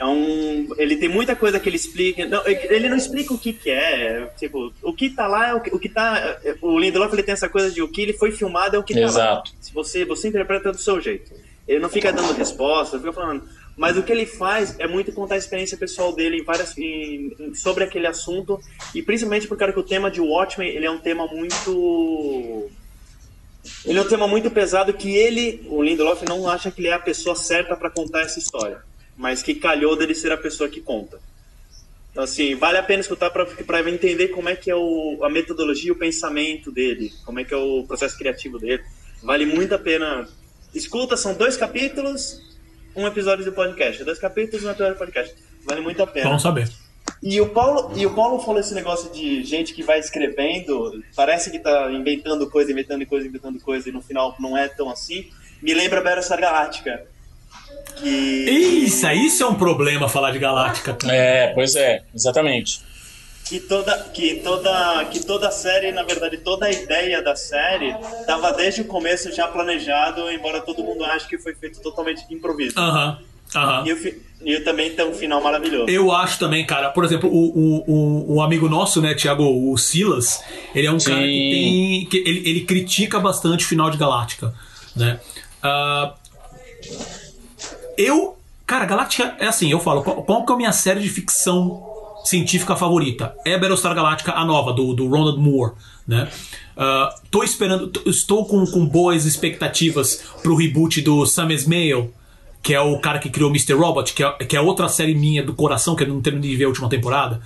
É 0.02 0.06
um, 0.06 0.68
ele 0.78 0.96
tem 0.96 1.08
muita 1.08 1.36
coisa 1.36 1.60
que 1.60 1.68
ele 1.68 1.76
explica. 1.76 2.26
Não, 2.26 2.42
ele 2.44 2.88
não 2.88 2.96
explica 2.96 3.32
o 3.32 3.38
que, 3.38 3.52
que 3.52 3.70
é. 3.70 4.28
Tipo, 4.36 4.72
o 4.82 4.92
que 4.92 5.08
tá 5.10 5.28
lá 5.28 5.50
é 5.50 5.54
o 5.54 5.60
que, 5.60 5.70
o 5.72 5.78
que 5.78 5.88
tá. 5.88 6.40
O 6.60 6.76
Lindelof 6.76 7.12
ele 7.14 7.22
tem 7.22 7.32
essa 7.34 7.48
coisa 7.48 7.70
de 7.70 7.80
o 7.80 7.86
que 7.88 8.02
ele 8.02 8.12
foi 8.12 8.32
filmado 8.32 8.74
é 8.74 8.78
o 8.80 8.82
que 8.82 8.94
tá 8.94 9.00
lá. 9.00 9.06
Exato. 9.06 9.52
Se 9.60 9.72
você, 9.72 10.04
você 10.04 10.26
interpreta 10.26 10.72
do 10.72 10.78
seu 10.78 11.00
jeito. 11.00 11.30
Ele 11.68 11.78
não 11.78 11.88
fica 11.88 12.12
dando 12.12 12.32
resposta, 12.32 12.98
fica 12.98 13.12
falando. 13.12 13.44
Mas 13.76 13.96
o 13.96 14.02
que 14.02 14.10
ele 14.10 14.26
faz 14.26 14.74
é 14.80 14.88
muito 14.88 15.12
contar 15.12 15.36
a 15.36 15.38
experiência 15.38 15.78
pessoal 15.78 16.12
dele 16.12 16.38
em 16.38 16.42
várias, 16.44 16.76
em- 16.76 17.32
em- 17.38 17.54
sobre 17.54 17.84
aquele 17.84 18.08
assunto. 18.08 18.60
E 18.92 19.02
principalmente 19.02 19.46
por 19.46 19.56
causa 19.56 19.72
que 19.72 19.78
o 19.80 19.84
tema 19.84 20.10
de 20.10 20.20
Watchmen 20.20 20.68
ele 20.68 20.84
é 20.84 20.90
um 20.90 20.98
tema 20.98 21.28
muito. 21.28 22.68
Ele 23.84 23.98
é 23.98 24.02
um 24.02 24.08
tema 24.08 24.26
muito 24.26 24.50
pesado 24.50 24.92
que 24.92 25.14
ele, 25.16 25.64
o 25.68 25.80
Lindelof, 25.80 26.24
não 26.28 26.48
acha 26.48 26.70
que 26.72 26.80
ele 26.80 26.88
é 26.88 26.92
a 26.94 26.98
pessoa 26.98 27.36
certa 27.36 27.76
para 27.76 27.88
contar 27.88 28.22
essa 28.22 28.38
história. 28.40 28.78
Mas 29.16 29.42
que 29.42 29.54
calhou 29.54 29.96
dele 29.96 30.14
ser 30.14 30.32
a 30.32 30.36
pessoa 30.36 30.68
que 30.68 30.80
conta. 30.80 31.20
Então, 32.10 32.24
assim, 32.24 32.54
vale 32.54 32.76
a 32.76 32.82
pena 32.82 33.00
escutar 33.00 33.30
para 33.30 33.90
entender 33.90 34.28
como 34.28 34.48
é 34.48 34.54
que 34.54 34.70
é 34.70 34.76
o, 34.76 35.20
a 35.22 35.30
metodologia 35.30 35.88
e 35.88 35.92
o 35.92 35.96
pensamento 35.96 36.70
dele, 36.70 37.10
como 37.24 37.40
é 37.40 37.44
que 37.44 37.54
é 37.54 37.56
o 37.56 37.84
processo 37.84 38.18
criativo 38.18 38.58
dele. 38.58 38.82
Vale 39.22 39.46
muito 39.46 39.74
a 39.74 39.78
pena. 39.78 40.28
Escuta, 40.74 41.16
são 41.16 41.34
dois 41.34 41.56
capítulos, 41.56 42.40
um 42.94 43.06
episódio 43.06 43.44
do 43.44 43.52
podcast. 43.52 44.04
Dois 44.04 44.18
capítulos, 44.18 44.64
um 44.64 44.70
episódio 44.70 44.94
do 44.94 44.98
podcast. 44.98 45.34
Vale 45.64 45.80
muito 45.80 46.02
a 46.02 46.06
pena. 46.06 46.26
Vamos 46.26 46.42
saber. 46.42 46.70
E 47.22 47.40
o 47.40 47.48
Paulo, 47.48 47.96
e 47.96 48.04
o 48.04 48.14
Paulo 48.14 48.40
falou 48.40 48.60
esse 48.60 48.74
negócio 48.74 49.10
de 49.12 49.44
gente 49.44 49.72
que 49.72 49.82
vai 49.82 49.98
escrevendo, 50.00 51.02
parece 51.14 51.50
que 51.50 51.58
tá 51.58 51.90
inventando 51.92 52.50
coisa, 52.50 52.72
inventando 52.72 53.06
coisa, 53.06 53.26
inventando 53.26 53.60
coisa, 53.60 53.88
e 53.88 53.92
no 53.92 54.02
final 54.02 54.34
não 54.40 54.58
é 54.58 54.68
tão 54.68 54.90
assim. 54.90 55.30
Me 55.62 55.72
lembra 55.72 56.00
Battlestar 56.00 56.40
Galáctica. 56.40 57.06
Que. 57.96 58.44
Isso, 58.92 59.10
isso 59.10 59.42
é 59.42 59.46
um 59.46 59.54
problema 59.54 60.08
falar 60.08 60.30
de 60.32 60.38
Galáctica. 60.38 60.96
É, 61.08 61.48
pois 61.54 61.74
é, 61.76 62.02
exatamente. 62.14 62.80
que 63.44 63.58
toda 63.60 63.98
que 64.14 64.36
toda 64.36 65.04
que 65.10 65.20
toda 65.26 65.48
a 65.48 65.50
série 65.50 65.90
na 65.92 66.02
verdade 66.04 66.38
toda 66.38 66.66
a 66.66 66.70
ideia 66.70 67.20
da 67.22 67.34
série 67.34 67.90
estava 68.20 68.52
desde 68.52 68.80
o 68.82 68.84
começo 68.84 69.30
já 69.34 69.48
planejado 69.48 70.30
embora 70.30 70.60
todo 70.60 70.82
mundo 70.82 71.04
ache 71.04 71.26
que 71.28 71.36
foi 71.38 71.54
feito 71.54 71.80
totalmente 71.80 72.26
de 72.28 72.34
improviso 72.34 72.78
Aham, 72.78 73.18
aham. 73.54 73.86
e, 73.86 73.92
o 73.92 73.96
fi- 73.96 74.22
e 74.44 74.60
também 74.60 74.94
tem 74.94 75.04
um 75.06 75.12
final 75.12 75.42
maravilhoso 75.42 75.90
Eu 75.90 76.10
acho 76.12 76.38
também, 76.38 76.64
cara. 76.64 76.90
Por 76.90 77.04
exemplo, 77.04 77.28
o, 77.28 77.42
o, 77.50 77.84
o, 77.92 78.34
o 78.36 78.42
amigo 78.42 78.68
nosso, 78.68 79.00
né, 79.02 79.12
Thiago, 79.14 79.44
o 79.44 79.76
Silas, 79.76 80.40
ele 80.74 80.86
é 80.86 80.90
um 80.90 80.98
cara 80.98 81.20
que 81.22 81.26
Sim. 81.26 81.50
tem. 81.50 82.06
Que 82.10 82.16
ele, 82.28 82.48
ele 82.48 82.60
critica 82.62 83.18
bastante 83.20 83.64
o 83.64 83.68
final 83.68 83.90
de 83.90 83.98
Galáctica, 83.98 84.54
né? 84.96 85.20
Ah, 85.62 86.14
eu. 87.96 88.36
Cara, 88.72 88.86
Galáctica 88.86 89.36
é 89.38 89.48
assim, 89.48 89.70
eu 89.70 89.78
falo, 89.78 90.02
qual, 90.02 90.22
qual 90.22 90.46
que 90.46 90.50
é 90.50 90.54
a 90.54 90.56
minha 90.56 90.72
série 90.72 91.00
de 91.00 91.10
ficção 91.10 91.84
científica 92.24 92.74
favorita? 92.74 93.36
É 93.44 93.58
Battlestar 93.58 93.94
Galactica, 93.94 94.32
a 94.32 94.46
nova, 94.46 94.72
do, 94.72 94.94
do 94.94 95.06
Ronald 95.08 95.38
Moore, 95.38 95.74
né? 96.08 96.26
Ah, 96.74 97.14
tô 97.30 97.44
esperando, 97.44 97.92
estou 98.06 98.46
com, 98.46 98.64
com 98.64 98.86
boas 98.86 99.26
expectativas 99.26 100.24
pro 100.42 100.56
reboot 100.56 101.02
do 101.02 101.26
Sam 101.26 101.52
Esmail, 101.52 102.14
que 102.62 102.72
é 102.72 102.80
o 102.80 102.98
cara 102.98 103.18
que 103.18 103.28
criou 103.28 103.50
Mr. 103.50 103.74
Robot, 103.74 104.14
que 104.14 104.24
é, 104.24 104.32
que 104.46 104.56
é 104.56 104.60
outra 104.62 104.88
série 104.88 105.14
minha 105.14 105.44
do 105.44 105.52
coração, 105.52 105.94
que 105.94 106.04
eu 106.04 106.08
não 106.08 106.22
terminei 106.22 106.48
de 106.48 106.56
ver 106.56 106.64
a 106.64 106.68
última 106.68 106.88
temporada. 106.88 107.42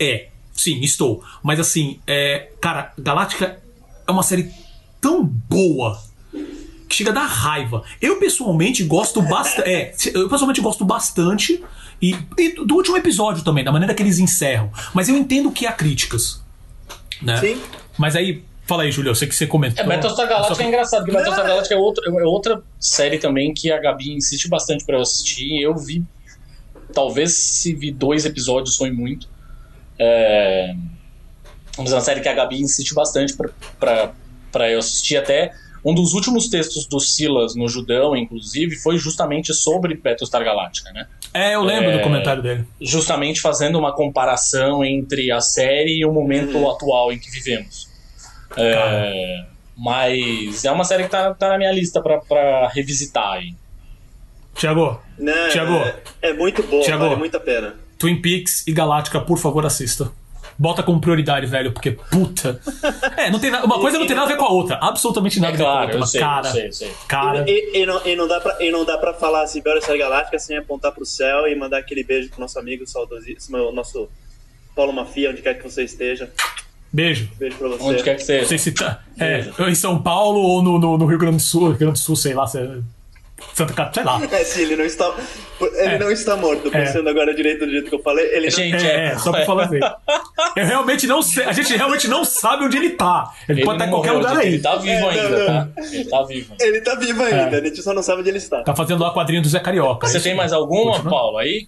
É, 0.00 0.28
sim, 0.50 0.80
estou. 0.80 1.22
Mas 1.42 1.60
assim, 1.60 2.00
é, 2.06 2.48
cara, 2.58 2.90
Galáctica 2.98 3.58
é 4.08 4.10
uma 4.10 4.22
série 4.22 4.50
tão 4.98 5.26
boa 5.26 6.00
chega 6.94 7.10
a 7.10 7.14
dar 7.14 7.26
raiva. 7.26 7.82
Eu 8.00 8.18
pessoalmente 8.18 8.84
gosto 8.84 9.20
bastante. 9.22 9.68
É, 9.68 9.94
eu 10.14 10.28
pessoalmente 10.28 10.60
gosto 10.60 10.84
bastante. 10.84 11.62
E, 12.00 12.16
e 12.38 12.50
do 12.64 12.74
último 12.74 12.96
episódio 12.96 13.42
também, 13.42 13.64
da 13.64 13.72
maneira 13.72 13.94
que 13.94 14.02
eles 14.02 14.18
encerram. 14.18 14.70
Mas 14.92 15.08
eu 15.08 15.16
entendo 15.16 15.50
que 15.50 15.66
há 15.66 15.72
críticas. 15.72 16.42
Né? 17.22 17.38
Sim. 17.38 17.60
Mas 17.96 18.16
aí, 18.16 18.44
fala 18.66 18.82
aí, 18.82 18.92
Júlio, 18.92 19.10
eu 19.10 19.14
sei 19.14 19.28
que 19.28 19.34
você 19.34 19.46
comentou. 19.46 19.84
É, 19.84 19.88
Battlestar 19.88 20.28
Galactica 20.28 20.62
é 20.62 20.66
engraçado, 20.66 21.00
porque. 21.00 21.16
Battlestar 21.16 21.46
Galactica 21.46 21.74
é 21.74 21.78
outra, 21.78 22.04
é 22.06 22.24
outra 22.24 22.62
série 22.78 23.18
também 23.18 23.54
que 23.54 23.70
a 23.70 23.78
Gabi 23.78 24.12
insiste 24.12 24.48
bastante 24.48 24.84
pra 24.84 24.96
eu 24.96 25.02
assistir. 25.02 25.60
Eu 25.60 25.76
vi. 25.76 26.04
Talvez 26.92 27.34
se 27.34 27.74
vi 27.74 27.90
dois 27.90 28.24
episódios 28.24 28.76
foi 28.76 28.90
muito. 28.90 29.28
É, 29.98 30.74
mas 31.78 31.92
é 31.92 31.94
uma 31.94 32.00
série 32.00 32.20
que 32.20 32.28
a 32.28 32.34
Gabi 32.34 32.60
insiste 32.60 32.94
bastante 32.94 33.34
pra, 33.34 33.48
pra, 33.78 34.12
pra 34.52 34.70
eu 34.70 34.78
assistir. 34.78 35.16
Até 35.16 35.52
um 35.84 35.94
dos 35.94 36.14
últimos 36.14 36.48
textos 36.48 36.86
do 36.86 36.98
Silas 36.98 37.54
no 37.54 37.68
Judão, 37.68 38.16
inclusive, 38.16 38.76
foi 38.76 38.96
justamente 38.96 39.52
sobre 39.52 39.94
Battlestar 39.96 40.42
Galactica, 40.44 40.90
né? 40.92 41.06
É, 41.32 41.54
eu 41.54 41.62
lembro 41.62 41.90
É. 41.90 41.98
do 41.98 42.02
comentário 42.02 42.42
dele. 42.42 42.64
Justamente 42.80 43.40
fazendo 43.40 43.78
uma 43.78 43.92
comparação 43.92 44.84
entre 44.84 45.30
a 45.30 45.40
série 45.40 45.98
e 45.98 46.04
o 46.06 46.12
momento 46.12 46.68
atual 46.70 47.12
em 47.12 47.18
que 47.18 47.30
vivemos. 47.30 47.88
É, 48.56 49.44
mas 49.76 50.64
é 50.64 50.70
uma 50.70 50.84
série 50.84 51.04
que 51.04 51.10
tá, 51.10 51.34
tá 51.34 51.48
na 51.48 51.58
minha 51.58 51.72
lista 51.72 52.00
pra, 52.00 52.18
pra 52.18 52.68
revisitar 52.68 53.32
aí. 53.32 53.54
Tiago? 54.54 55.00
Thiago. 55.52 55.74
é, 55.74 55.96
é 56.22 56.32
muito 56.32 56.62
bom 56.62 56.80
Thiago. 56.80 57.02
vale 57.04 57.16
muito 57.16 57.36
a 57.36 57.40
pena 57.40 57.74
Twin 57.98 58.22
Peaks 58.22 58.64
e 58.68 58.72
Galáctica, 58.72 59.20
por 59.20 59.36
favor, 59.38 59.66
assista. 59.66 60.12
Bota 60.58 60.82
como 60.82 61.00
prioridade, 61.00 61.46
velho, 61.46 61.72
porque 61.72 61.90
puta. 61.92 62.60
É, 63.16 63.30
não 63.30 63.38
tem 63.38 63.50
nada, 63.50 63.66
uma 63.66 63.80
coisa 63.80 63.98
não 63.98 64.06
tem 64.06 64.14
nada 64.14 64.28
a 64.28 64.32
ver 64.32 64.38
com 64.38 64.44
a 64.44 64.50
outra. 64.50 64.76
Absolutamente 64.80 65.40
nada 65.40 65.52
É 65.52 65.54
a 65.54 65.56
ver 65.56 65.62
com 65.64 65.68
a 65.68 65.72
claro, 65.72 65.84
outra. 65.86 65.98
Mas, 66.00 66.10
sei, 66.10 66.20
cara, 66.20 66.52
sei, 66.52 66.72
sei. 66.72 66.90
cara. 67.08 67.44
e, 67.48 67.82
e, 67.82 67.86
não, 67.86 68.00
e 68.06 68.14
não 68.16 68.28
dá 68.28 68.40
pra, 68.40 68.56
e 68.60 68.70
não 68.70 68.84
dá 68.84 68.96
pra 68.98 69.12
falar 69.14 69.42
assim 69.42 69.60
Battlestar 69.62 69.98
Galáctica 69.98 70.38
sem 70.38 70.56
apontar 70.56 70.92
pro 70.92 71.04
céu 71.04 71.46
e 71.48 71.54
mandar 71.56 71.78
aquele 71.78 72.04
beijo 72.04 72.30
pro 72.30 72.40
nosso 72.40 72.58
amigo 72.58 72.86
saudosíssimo 72.86 73.56
o 73.58 73.72
nosso 73.72 74.08
Paulo 74.76 74.92
Mafia 74.92 75.30
onde 75.30 75.42
quer 75.42 75.54
que 75.54 75.62
você 75.68 75.84
esteja 75.84 76.30
Beijo. 76.92 77.28
beijo 77.36 77.56
pra 77.56 77.68
você 77.68 77.82
Onde 77.82 78.02
quer 78.04 78.14
que 78.14 78.20
Não 78.20 78.26
seja. 78.26 78.46
sei 78.46 78.58
se 78.58 78.70
tá. 78.72 79.02
É, 79.18 79.44
em 79.68 79.74
São 79.74 80.00
Paulo 80.00 80.38
ou 80.38 80.62
no, 80.62 80.78
no, 80.78 80.96
no 80.98 81.06
Rio 81.06 81.18
Grande 81.18 81.36
do 81.38 81.42
Sul, 81.42 81.70
Rio 81.70 81.78
Grande 81.78 81.94
do 81.94 81.98
Sul, 81.98 82.14
sei 82.14 82.34
lá, 82.34 82.46
se 82.46 82.58
é 82.58 82.78
Santa 83.52 83.72
Catarina, 83.72 84.18
sei 84.18 84.28
lá. 84.28 84.38
É, 84.40 84.44
sim, 84.44 84.62
ele 84.62 84.76
não 84.76 84.84
está. 84.84 85.12
Ele 85.60 85.94
É. 85.94 85.98
não 85.98 86.10
está 86.10 86.36
morto. 86.36 86.70
Pensando 86.70 87.08
agora 87.08 87.34
direito 87.34 87.64
do 87.66 87.70
jeito 87.70 87.88
que 87.88 87.94
eu 87.94 88.02
falei, 88.02 88.24
ele 88.34 88.46
não- 88.46 88.50
Gente, 88.50 88.86
É, 88.86 89.06
é, 89.12 89.18
só 89.18 89.30
pra 89.30 89.44
falar 89.44 89.64
assim. 89.64 89.78
Eu 90.56 90.66
realmente 90.66 91.06
não 91.06 91.20
sei, 91.22 91.44
a 91.44 91.52
gente 91.52 91.74
realmente 91.76 92.06
não 92.08 92.24
sabe 92.24 92.64
onde 92.64 92.76
ele 92.76 92.90
tá. 92.90 93.30
Ele, 93.48 93.60
Ele 93.60 93.64
pode 93.66 93.76
estar 93.76 93.86
em 93.86 93.90
não 93.90 93.96
qualquer 93.98 94.12
morreu, 94.12 94.28
lugar 94.28 94.42
gente, 94.42 94.46
aí. 94.46 94.54
Ele 94.54 94.62
tá 94.62 94.76
vivo 94.76 94.92
É, 94.94 95.00
não, 95.00 95.08
ainda, 95.08 95.38
não. 95.38 95.46
tá? 95.46 95.82
Ele 95.92 96.04
tá 96.04 96.22
vivo. 96.22 96.54
ele 96.60 96.80
tá 96.80 96.94
vivo 96.96 97.22
ainda, 97.22 97.56
a 97.58 97.64
gente 97.64 97.82
só 97.82 97.92
não 97.94 98.02
sabe 98.02 98.20
onde 98.20 98.28
ele 98.30 98.38
está. 98.38 98.62
Tá 98.62 98.74
fazendo 98.74 99.00
lá 99.02 99.08
a 99.08 99.12
quadrinha 99.12 99.40
do 99.42 99.48
Zé 99.48 99.58
Carioca. 99.60 100.06
Você 100.06 100.20
tem 100.20 100.34
mais 100.34 100.52
alguma, 100.52 100.92
Continua. 100.92 101.10
Paulo, 101.10 101.38
aí? 101.38 101.66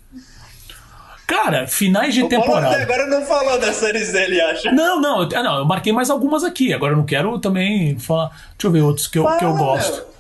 Cara, 1.27 1.67
finais 1.67 2.15
de 2.15 2.23
O 2.23 2.29
Paulo 2.29 2.45
até 2.45 2.53
temporada. 2.53 2.83
agora 2.83 3.07
não 3.09 3.27
falou 3.27 3.59
das 3.59 3.75
séries 3.77 4.13
dele, 4.13 4.41
acha? 4.41 4.71
Não, 4.71 5.01
não, 5.01 5.23
eu- 5.23 5.29
ah, 5.35 5.43
não, 5.43 5.59
eu 5.59 5.65
marquei 5.65 5.93
mais 5.93 6.09
algumas 6.09 6.45
aqui. 6.45 6.73
Agora 6.73 6.93
eu 6.93 6.97
não 6.97 7.05
quero 7.05 7.37
também 7.41 7.99
falar. 7.99 8.29
Deixa 8.29 8.67
eu 8.67 8.71
ver 8.71 8.83
outros 8.83 9.09
que 9.09 9.19
eu, 9.19 9.25
que 9.25 9.45
eu 9.45 9.53
Fala, 9.53 9.59
gosto. 9.59 9.95
meu. 9.97 10.16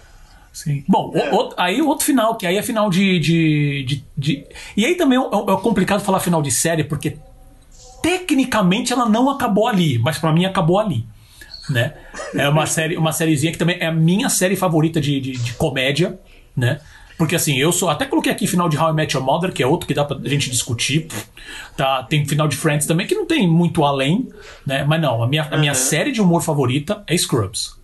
Sim. 0.57 0.83
Bom, 0.89 1.11
o- 1.15 1.19
É. 1.19 1.31
outro- 1.35 1.55
aí 1.61 1.83
outro 1.83 2.07
final, 2.07 2.35
que 2.35 2.47
aí 2.47 2.57
é 2.57 2.63
final 2.63 2.89
de. 2.89 3.19
de, 3.21 3.85
de, 3.85 4.05
de- 4.17 4.45
E 4.75 4.87
aí 4.87 4.95
também 4.95 5.19
é, 5.19 5.23
é 5.23 5.57
complicado 5.61 6.01
falar 6.01 6.19
final 6.19 6.41
de 6.41 6.51
série, 6.51 6.83
porque 6.83 7.19
tecnicamente 8.03 8.91
ela 8.91 9.07
não 9.07 9.29
acabou 9.29 9.69
ali, 9.69 9.99
mas 9.99 10.19
pra 10.19 10.33
mim 10.33 10.47
acabou 10.47 10.79
ali. 10.79 11.05
Né? 11.69 11.93
É 12.35 12.49
uma 12.49 12.65
série, 12.67 12.97
uma 12.97 13.13
sériezinha 13.13 13.53
que 13.53 13.59
também 13.59 13.77
é 13.81 13.87
a 13.87 13.93
minha 13.93 14.31
série 14.31 14.57
favorita 14.57 14.99
de, 14.99 15.21
de, 15.21 15.33
de 15.33 15.53
comédia, 15.55 16.19
né? 16.57 16.81
Porque 17.19 17.35
assim, 17.37 17.57
eu 17.59 17.71
sou. 17.71 17.91
Até 17.91 18.07
coloquei 18.07 18.33
aqui 18.33 18.47
final 18.47 18.67
de 18.69 18.79
How 18.79 18.91
I 18.91 18.95
Met 18.95 19.15
Your 19.15 19.25
Mother, 19.25 19.53
que 19.53 19.63
é 19.63 19.67
outro 19.67 19.87
que 19.87 19.93
dá 19.95 20.05
pra 20.07 20.19
gente 20.25 20.51
discutir. 20.51 21.07
Tá, 21.77 22.03
tem 22.03 22.27
final 22.27 22.49
de 22.49 22.57
Friends 22.57 22.87
também, 22.87 23.07
que 23.07 23.15
não 23.15 23.27
tem 23.27 23.47
muito 23.47 23.85
além, 23.85 24.29
né? 24.67 24.85
Mas 24.85 25.01
não, 25.03 25.23
a 25.23 25.27
minha, 25.29 25.43
a 25.51 25.57
minha 25.59 25.75
série 25.75 26.13
de 26.13 26.21
humor 26.23 26.43
favorita 26.43 27.03
é 27.07 27.15
Scrubs. 27.17 27.77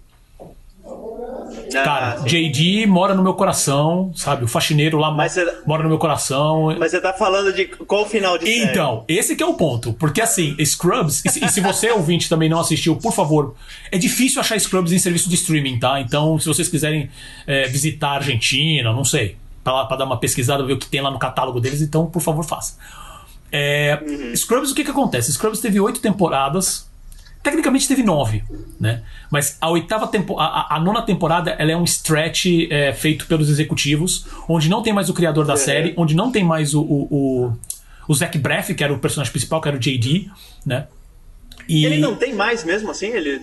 Ah, 1.77 1.85
Cara, 1.85 2.19
sim. 2.19 2.25
JD 2.27 2.87
mora 2.87 3.15
no 3.15 3.23
meu 3.23 3.35
coração, 3.35 4.13
sabe? 4.15 4.45
O 4.45 4.49
faxineiro 4.49 4.99
lá 4.99 5.11
Mas 5.11 5.37
mora 5.67 5.83
no 5.83 5.89
meu 5.89 5.99
coração. 5.99 6.75
Mas 6.79 6.91
você 6.91 7.01
tá 7.01 7.13
falando 7.13 7.53
de 7.53 7.67
qual 7.67 8.07
final 8.07 8.39
de 8.39 8.47
série? 8.47 8.65
Então, 8.65 9.05
esse 9.09 9.37
que 9.37 9.43
é 9.43 9.47
o 9.47 9.55
ponto. 9.55 9.93
Porque 9.93 10.21
assim, 10.21 10.57
Scrubs, 10.65 11.25
e 11.25 11.31
se, 11.31 11.45
e 11.45 11.49
se 11.49 11.61
você 11.61 11.91
ouvinte 11.93 12.29
também 12.29 12.49
não 12.49 12.61
assistiu, 12.61 12.97
por 12.97 13.13
favor, 13.13 13.55
é 13.91 13.99
difícil 13.99 14.41
achar 14.41 14.59
Scrubs 14.59 14.93
em 14.93 14.99
serviço 14.99 15.29
de 15.29 15.35
streaming, 15.35 15.79
tá? 15.79 16.01
Então, 16.01 16.39
se 16.39 16.47
vocês 16.47 16.69
quiserem 16.69 17.11
é, 17.47 17.69
visitar 17.69 18.09
a 18.09 18.15
Argentina, 18.15 18.93
não 18.93 19.05
sei, 19.05 19.37
pra, 19.63 19.85
pra 19.85 19.97
dar 19.97 20.05
uma 20.05 20.19
pesquisada, 20.19 20.65
ver 20.65 20.75
o 20.75 20.79
que 20.79 20.87
tem 20.87 21.01
lá 21.01 21.11
no 21.11 21.19
catálogo 21.19 21.61
deles, 21.61 21.81
então, 21.81 22.07
por 22.07 22.21
favor, 22.21 22.45
faça. 22.45 22.77
É, 23.51 24.01
Scrubs, 24.35 24.71
o 24.71 24.75
que 24.75 24.83
que 24.83 24.91
acontece? 24.91 25.31
Scrubs 25.33 25.61
teve 25.61 25.79
oito 25.79 26.01
temporadas. 26.01 26.91
Tecnicamente 27.43 27.89
teve 27.89 28.03
nove, 28.05 28.45
né? 28.79 29.03
Mas 29.31 29.57
a 29.61 29.69
oitava 29.69 30.07
tempo, 30.07 30.39
a, 30.39 30.77
a- 30.77 30.79
nona 30.81 31.03
temporada 31.03 31.51
ela 31.59 31.73
é 31.73 31.77
um 31.77 31.83
stretch 31.85 32.47
é, 32.71 32.93
feito 32.93 33.27
pelos 33.27 33.49
executivos, 33.51 34.27
onde 34.49 34.69
não 34.69 34.81
tem 34.83 34.93
mais 34.93 35.09
o 35.09 35.15
criador 35.15 35.45
da 35.45 35.57
série, 35.57 35.93
onde 35.97 36.15
não 36.15 36.31
tem 36.31 36.45
mais 36.45 36.73
o, 36.73 36.81
o, 36.83 37.09
o, 37.11 37.53
o 38.07 38.15
Zach 38.15 38.39
Braff, 38.39 38.73
que 38.75 38.85
era 38.85 38.93
o 38.93 38.99
personagem 38.99 39.33
principal, 39.33 39.61
que 39.61 39.67
era 39.69 39.77
o 39.77 39.81
JD, 39.81 40.31
né? 40.65 40.87
E 41.69 41.85
Ele 41.85 41.99
não 41.99 42.15
tem 42.15 42.33
mais 42.33 42.63
mesmo 42.65 42.91
assim? 42.93 43.07
Ele. 43.09 43.41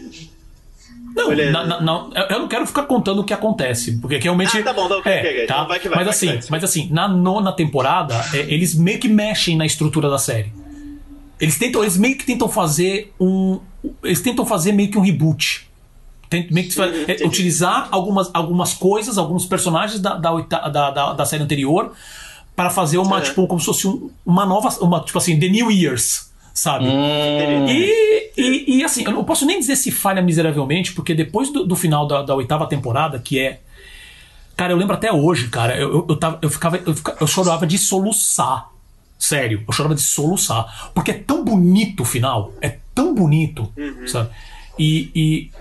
não, 1.16 1.32
ele- 1.34 1.50
na- 1.52 1.66
na- 1.66 1.82
não, 1.82 2.10
eu- 2.14 2.40
não 2.40 2.48
quero 2.48 2.66
ficar 2.68 2.84
contando 2.84 3.20
o 3.20 3.24
que 3.26 3.34
acontece, 3.34 3.98
porque 4.00 4.18
realmente. 4.18 4.58
Ah, 4.60 4.64
tá 4.64 4.74
bom, 4.74 4.88
tá, 4.88 4.98
ok, 4.98 5.12
é, 5.12 5.46
tá? 5.46 5.56
Então 5.56 5.68
vai 5.68 5.80
que 5.80 5.90
vai, 5.90 5.98
mas 5.98 6.06
vai 6.08 6.14
que 6.18 6.26
assim, 6.26 6.40
vai. 6.40 6.48
mas 6.52 6.64
assim, 6.64 6.88
na 6.90 7.08
nona 7.08 7.52
temporada, 7.52 8.14
é, 8.34 8.40
eles 8.54 8.76
meio 8.76 8.98
que 9.00 9.10
mexem 9.10 9.58
na 9.58 9.66
estrutura 9.66 10.10
da 10.10 10.18
série. 10.18 10.54
Eles 11.40 11.58
tentam, 11.58 11.82
eles 11.82 11.98
meio 11.98 12.18
que 12.18 12.26
tentam 12.26 12.50
fazer 12.50 13.14
um, 13.20 13.60
eles 14.04 14.22
tentam 14.22 14.46
fazer 14.46 14.72
meio 14.72 14.90
que 14.92 14.98
um 14.98 15.02
reboot. 15.02 15.68
Tem- 16.30 16.48
meio 16.52 16.68
que 16.68 16.76
fa- 16.76 16.86
é, 16.88 17.26
utilizar 17.26 17.88
algumas, 17.92 18.30
algumas 18.34 18.74
coisas, 18.74 19.18
alguns 19.18 19.46
personagens 19.46 20.00
da, 20.00 20.16
da, 20.16 20.32
da, 20.70 21.14
da, 21.14 21.26
série 21.26 21.42
anterior 21.44 21.92
para 22.56 22.70
fazer 22.70 22.98
uma 23.00 23.18
É. 23.20 23.22
tipo 23.22 23.48
como 23.48 23.60
se 23.60 23.66
fosse 23.66 23.88
um- 23.88 24.10
uma 24.26 24.46
nova, 24.46 24.70
uma 24.82 25.00
tipo 25.02 25.18
assim, 25.18 25.40
The 25.40 25.48
New 25.50 25.72
Years, 25.72 26.30
sabe? 26.54 26.86
Hum, 26.86 27.66
E, 27.68 28.32
e, 28.38 28.78
e, 28.78 28.84
assim, 28.84 29.04
eu 29.06 29.12
não 29.12 29.24
posso 29.24 29.46
nem 29.46 29.60
dizer 29.60 29.76
se 29.76 29.92
falha 29.92 30.22
miseravelmente, 30.22 30.94
porque 30.94 31.16
depois 31.16 31.52
do, 31.52 31.66
do 31.66 31.76
final 31.76 32.06
da, 32.06 32.22
da 32.22 32.36
oitava 32.36 32.68
temporada, 32.68 33.18
que 33.18 33.40
é. 33.40 33.60
Cara, 34.56 34.74
eu 34.74 34.78
lembro 34.78 34.94
até 34.94 35.12
hoje, 35.12 35.48
cara, 35.48 35.78
eu, 35.78 35.90
eu, 35.90 36.06
eu, 36.10 36.16
tava, 36.18 36.38
eu, 36.42 36.50
ficava, 36.50 36.78
eu, 36.86 36.94
fica- 36.94 37.16
eu 37.20 37.26
chorava 37.28 37.66
de 37.66 37.78
soluçar. 37.78 38.70
Sério, 39.18 39.64
eu 39.68 39.74
chorava 39.74 39.96
de 39.96 40.02
soluçar. 40.02 40.92
Porque 40.94 41.12
é 41.12 41.14
tão 41.14 41.44
bonito 41.44 42.02
o 42.04 42.06
final. 42.06 42.54
É 42.62 42.78
tão 43.00 43.16
bonito, 43.16 43.72
sabe? 44.06 44.30
E, 44.78 45.10
e, 45.16 45.52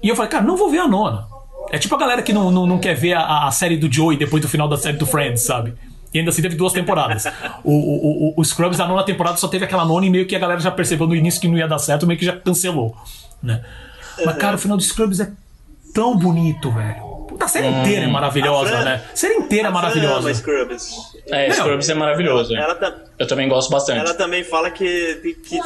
e 0.00 0.08
eu 0.08 0.14
falei, 0.14 0.30
cara, 0.30 0.44
não 0.44 0.56
vou 0.56 0.70
ver 0.70 0.78
a 0.78 0.86
nona. 0.86 1.26
É 1.72 1.78
tipo 1.78 1.94
a 1.94 1.98
galera 1.98 2.22
que 2.22 2.32
não, 2.32 2.52
não, 2.52 2.66
não 2.66 2.78
quer 2.78 2.94
ver 2.94 3.14
a, 3.14 3.48
a 3.48 3.50
série 3.50 3.76
do 3.76 3.92
Joey 3.92 4.16
depois 4.16 4.40
do 4.40 4.48
final 4.48 4.68
da 4.68 4.76
série 4.76 4.96
do 4.96 5.06
Friends, 5.06 5.42
sabe? 5.42 5.74
E 6.12 6.18
ainda 6.18 6.30
assim 6.30 6.40
teve 6.40 6.54
duas 6.54 6.72
temporadas. 6.72 7.24
O, 7.64 7.72
o, 7.72 8.28
o, 8.28 8.34
o 8.36 8.44
Scrubs, 8.44 8.78
a 8.78 8.86
nona 8.86 9.02
temporada, 9.02 9.38
só 9.38 9.48
teve 9.48 9.64
aquela 9.64 9.86
nona 9.86 10.04
e 10.04 10.10
meio 10.10 10.26
que 10.26 10.36
a 10.36 10.38
galera 10.38 10.60
já 10.60 10.70
percebeu 10.70 11.06
no 11.06 11.16
início 11.16 11.40
que 11.40 11.48
não 11.48 11.56
ia 11.56 11.66
dar 11.66 11.78
certo, 11.78 12.06
meio 12.06 12.18
que 12.18 12.26
já 12.26 12.36
cancelou, 12.36 12.94
né? 13.42 13.64
Mas, 14.24 14.36
cara, 14.36 14.56
o 14.56 14.58
final 14.58 14.76
do 14.76 14.82
Scrubs 14.82 15.18
é 15.18 15.32
tão 15.94 16.14
bonito, 16.16 16.70
velho. 16.70 17.13
A 17.40 17.48
série 17.48 17.66
inteira 17.68 18.04
é 18.04 18.08
maravilhosa, 18.08 18.64
A 18.74 18.76
Fran- 18.76 18.84
né? 18.84 19.02
A 19.12 19.16
série 19.16 19.34
inteira 19.34 19.64
é 19.64 19.66
A 19.66 19.68
ama 19.70 19.80
maravilhosa. 19.82 20.34
Scrubs. 20.34 20.90
é, 21.30 21.48
Não. 21.48 21.54
Scrubs 21.56 21.88
é 21.88 21.94
maravilhoso. 21.94 22.54
Ela, 22.56 22.74
tá, 22.74 22.94
Eu 23.18 23.26
também 23.26 23.48
gosto 23.48 23.70
bastante. 23.70 23.98
ela 24.00 24.14
também 24.14 24.44
fala 24.44 24.70
que, 24.70 25.14
que- 25.22 25.34
que- 25.34 25.60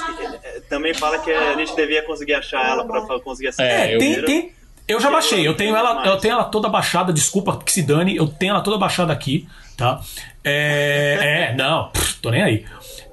também 0.69 0.95
fala 0.95 1.19
que 1.19 1.31
a 1.31 1.55
gente 1.57 1.75
devia 1.77 2.03
conseguir 2.03 2.35
achar 2.35 2.65
ela 2.71 2.85
pra, 2.85 3.03
pra 3.03 3.21
conseguir 3.21 3.49
assistir. 3.49 3.65
É, 3.71 3.91
É, 3.91 3.95
eu- 3.95 3.99
tem, 3.99 4.23
tem. 4.25 4.53
Eu 4.87 4.99
já 5.01 5.11
baixei, 5.11 5.47
eu 5.47 5.55
tenho 5.55 5.77
ela, 5.77 6.07
eu 6.07 6.17
tenho 6.17 6.33
ela 6.33 6.45
toda 6.45 6.67
baixada, 6.69 7.13
desculpa 7.13 7.59
que 7.63 7.71
se 7.71 7.83
dane, 7.83 8.17
eu 8.17 8.27
tenho 8.27 8.53
ela 8.53 8.63
toda 8.63 8.79
baixada 8.79 9.13
aqui, 9.13 9.47
tá? 9.77 10.01
É, 10.43 11.51
é 11.53 11.55
não, 11.55 11.91
pff, 11.91 12.15
tô 12.23 12.31
nem 12.31 12.43
aí. 12.43 12.65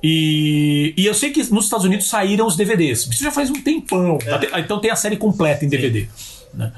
E, 0.02 0.94
e 0.96 1.06
eu 1.06 1.14
sei 1.14 1.32
que 1.32 1.40
nos 1.52 1.66
Estados 1.66 1.86
Unidos 1.86 2.08
saíram 2.08 2.46
os 2.46 2.56
DVDs. 2.56 3.08
Isso 3.08 3.24
já 3.24 3.32
faz 3.32 3.50
um 3.50 3.62
tempão. 3.62 4.18
tá? 4.20 4.40
Então 4.60 4.80
tem 4.80 4.90
a 4.92 4.96
série 4.96 5.18
completa 5.18 5.66
em 5.66 5.70
DVD. 5.70 6.08
né? 6.54 6.72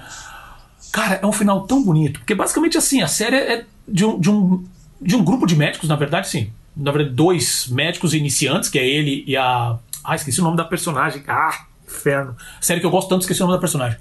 Cara, 0.98 1.20
é 1.22 1.28
um 1.28 1.32
final 1.32 1.68
tão 1.68 1.84
bonito. 1.84 2.20
Porque 2.22 2.34
basicamente 2.34 2.76
assim, 2.76 3.04
a 3.04 3.08
série 3.08 3.36
é 3.36 3.66
de 3.88 4.04
um, 4.04 4.20
de 4.20 4.32
um, 4.32 4.66
de 5.00 5.16
um 5.16 5.24
grupo 5.24 5.46
de 5.46 5.56
médicos, 5.56 5.88
na 5.88 5.96
verdade, 5.96 6.28
sim. 6.28 6.52
Na 6.76 6.92
verdade, 6.92 7.14
dois 7.14 7.68
médicos 7.68 8.16
iniciantes, 8.16 8.68
que 8.68 8.80
é 8.80 8.88
ele 8.88 9.24
e 9.28 9.38
a. 9.38 9.78
Ah, 10.04 10.16
esqueci 10.16 10.42
o 10.42 10.44
nome 10.44 10.58
da 10.58 10.66
personagem. 10.66 11.22
Ah, 11.28 11.68
inferno. 11.88 12.36
Série 12.60 12.80
que 12.80 12.86
eu 12.88 12.90
gosto 12.90 13.10
tanto, 13.10 13.22
esqueci 13.22 13.44
o 13.44 13.46
nome 13.46 13.58
da 13.58 13.62
personagem. 13.62 13.96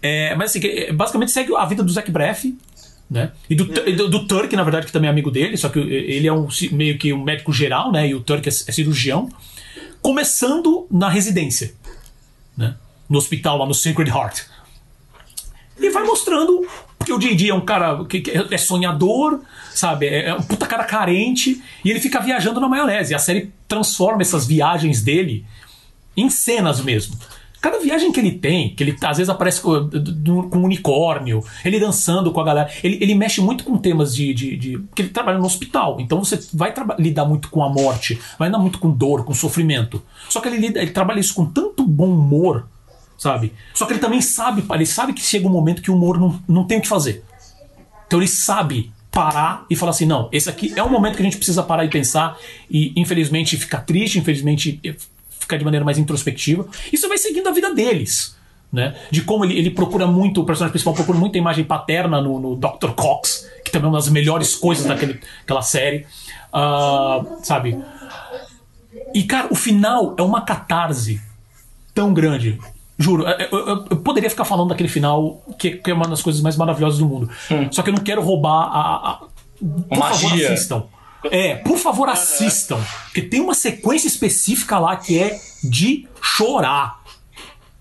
É, 0.00 0.34
mas 0.34 0.50
assim, 0.52 0.66
é, 0.66 0.90
basicamente 0.90 1.32
segue 1.32 1.54
a 1.54 1.66
vida 1.66 1.82
do 1.82 1.92
Zac 1.92 2.10
Braff. 2.10 2.56
Né? 3.10 3.30
E 3.50 3.54
do, 3.54 3.66
do, 3.66 4.08
do 4.08 4.26
Turk, 4.26 4.56
na 4.56 4.62
verdade, 4.62 4.86
que 4.86 4.92
também 4.92 5.08
é 5.08 5.10
amigo 5.10 5.30
dele, 5.30 5.58
só 5.58 5.68
que 5.68 5.78
ele 5.78 6.26
é 6.26 6.32
um, 6.32 6.48
meio 6.70 6.96
que 6.96 7.12
um 7.12 7.22
médico 7.22 7.52
geral, 7.52 7.92
né? 7.92 8.08
E 8.08 8.14
o 8.14 8.20
Turk 8.20 8.48
é, 8.48 8.48
é 8.48 8.72
cirurgião. 8.72 9.28
Começando 10.00 10.86
na 10.90 11.10
residência, 11.10 11.74
né? 12.56 12.74
No 13.06 13.18
hospital 13.18 13.58
lá 13.58 13.66
no 13.66 13.74
Sacred 13.74 14.10
Heart. 14.10 14.51
E 15.82 15.90
vai 15.90 16.04
mostrando 16.04 16.66
que 17.04 17.12
o 17.12 17.18
JD 17.18 17.50
é 17.50 17.54
um 17.54 17.60
cara 17.60 18.04
que, 18.04 18.22
é 18.50 18.58
sonhador, 18.58 19.40
sabe? 19.74 20.06
É 20.06 20.28
é 20.28 20.34
um 20.34 20.42
puta 20.42 20.66
cara 20.66 20.84
carente. 20.84 21.60
E 21.84 21.90
ele 21.90 22.00
fica 22.00 22.20
viajando 22.20 22.60
na 22.60 22.68
maionese. 22.68 23.14
A 23.14 23.18
série 23.18 23.52
transforma 23.66 24.22
essas 24.22 24.46
viagens 24.46 25.02
dele 25.02 25.44
em 26.16 26.30
cenas 26.30 26.80
mesmo. 26.80 27.16
Cada 27.60 27.78
viagem 27.78 28.10
que 28.10 28.18
ele 28.18 28.32
tem, 28.32 28.74
que 28.74 28.82
ele 28.82 28.96
às 29.02 29.18
vezes 29.18 29.28
aparece 29.30 29.60
com, 29.60 29.88
com 30.50 30.58
um 30.58 30.64
unicórnio, 30.64 31.44
ele 31.64 31.78
dançando 31.78 32.32
com 32.32 32.40
a 32.40 32.44
galera, 32.44 32.68
ele, 32.82 32.98
ele 33.00 33.14
mexe 33.14 33.40
muito 33.40 33.62
com 33.62 33.78
temas 33.78 34.12
de, 34.16 34.34
de, 34.34 34.56
de- 34.56 34.78
Porque 34.78 35.02
ele 35.02 35.10
trabalha 35.10 35.38
no 35.38 35.46
hospital, 35.46 36.00
então 36.00 36.18
você 36.24 36.40
vai 36.52 36.74
lidar 36.98 37.24
muito 37.24 37.48
com 37.50 37.62
a 37.62 37.68
morte, 37.68 38.20
vai 38.36 38.48
lidar 38.48 38.58
muito 38.58 38.80
com 38.80 38.90
dor, 38.90 39.24
com 39.24 39.32
sofrimento. 39.32 40.02
Só 40.28 40.40
que 40.40 40.48
ele, 40.48 40.66
ele 40.76 40.90
trabalha 40.90 41.20
isso 41.20 41.34
com 41.34 41.46
tanto 41.46 41.86
bom 41.86 42.08
humor, 42.10 42.66
sabe? 43.22 43.52
Só 43.72 43.86
que 43.86 43.92
ele 43.92 44.00
também 44.00 44.20
sabe, 44.20 44.64
ele 44.74 44.84
sabe 44.84 45.12
que 45.12 45.22
chega 45.22 45.46
um 45.46 45.50
momento 45.50 45.80
que 45.80 45.92
o 45.92 45.94
humor 45.94 46.18
não, 46.18 46.42
não 46.48 46.64
tem 46.64 46.78
o 46.78 46.80
que 46.80 46.88
fazer. 46.88 47.22
Então 48.04 48.18
ele 48.18 48.26
sabe 48.26 48.92
parar 49.12 49.64
e 49.70 49.76
falar 49.76 49.90
assim: 49.90 50.06
não, 50.06 50.28
esse 50.32 50.50
aqui 50.50 50.72
é 50.74 50.82
um 50.82 50.88
momento 50.88 51.14
que 51.14 51.22
a 51.22 51.24
gente 51.24 51.36
precisa 51.36 51.62
parar 51.62 51.84
e 51.84 51.88
pensar, 51.88 52.36
e 52.68 52.92
infelizmente 52.96 53.56
ficar 53.56 53.82
triste, 53.82 54.18
infelizmente 54.18 54.80
ficar 55.38 55.56
de 55.56 55.64
maneira 55.64 55.84
mais 55.84 55.98
introspectiva. 55.98 56.66
Isso 56.92 57.08
vai 57.08 57.16
seguindo 57.16 57.48
a 57.48 57.52
vida 57.52 57.72
deles. 57.72 58.36
Né? 58.72 58.96
De 59.10 59.20
como 59.20 59.44
ele, 59.44 59.56
ele 59.56 59.70
procura 59.70 60.06
muito, 60.06 60.40
o 60.40 60.44
personagem 60.44 60.72
principal 60.72 60.94
procura 60.94 61.16
muita 61.16 61.38
imagem 61.38 61.62
paterna 61.62 62.20
no, 62.20 62.40
no 62.40 62.56
Dr. 62.56 62.90
Cox, 62.96 63.48
que 63.64 63.70
também 63.70 63.86
é 63.86 63.90
uma 63.90 63.98
das 63.98 64.08
melhores 64.08 64.56
coisas 64.56 64.84
daquele, 64.86 65.20
daquela 65.40 65.62
série. 65.62 66.06
Ah, 66.52 67.22
sabe? 67.42 67.78
E, 69.14 69.22
cara, 69.24 69.46
o 69.50 69.54
final 69.54 70.16
é 70.18 70.22
uma 70.22 70.40
catarse 70.40 71.20
tão 71.94 72.12
grande. 72.12 72.58
Juro, 72.98 73.24
eu, 73.26 73.58
eu- 73.58 73.86
eu 73.90 73.96
poderia 73.98 74.28
ficar 74.30 74.44
falando 74.44 74.68
daquele 74.68 74.88
final, 74.88 75.42
que, 75.58 75.72
que 75.72 75.90
é 75.90 75.94
uma 75.94 76.06
das 76.06 76.22
coisas 76.22 76.40
mais 76.42 76.56
maravilhosas 76.56 76.98
do 76.98 77.06
mundo. 77.06 77.30
Só 77.70 77.82
que 77.82 77.90
eu 77.90 77.94
não 77.94 78.02
quero 78.02 78.22
roubar 78.22 78.50
a. 78.52 78.80
a- 78.80 79.10
a- 79.10 79.20
por 79.88 79.98
favor, 79.98 80.30
magia. 80.30 80.52
assistam. 80.52 80.84
É, 81.30 81.54
por 81.56 81.78
favor, 81.78 82.08
assistam. 82.08 82.78
Porque 83.04 83.22
tem 83.22 83.40
uma 83.40 83.54
sequência 83.54 84.08
específica 84.08 84.78
lá 84.78 84.96
que 84.96 85.18
é 85.18 85.38
de 85.62 86.06
chorar. 86.20 87.00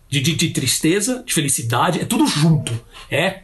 De, 0.10 0.20
de, 0.20 0.36
de 0.36 0.50
tristeza, 0.50 1.24
de 1.26 1.34
felicidade, 1.34 2.02
é 2.02 2.06
tudo 2.06 2.28
junto. 2.28 2.72
É 3.10 3.42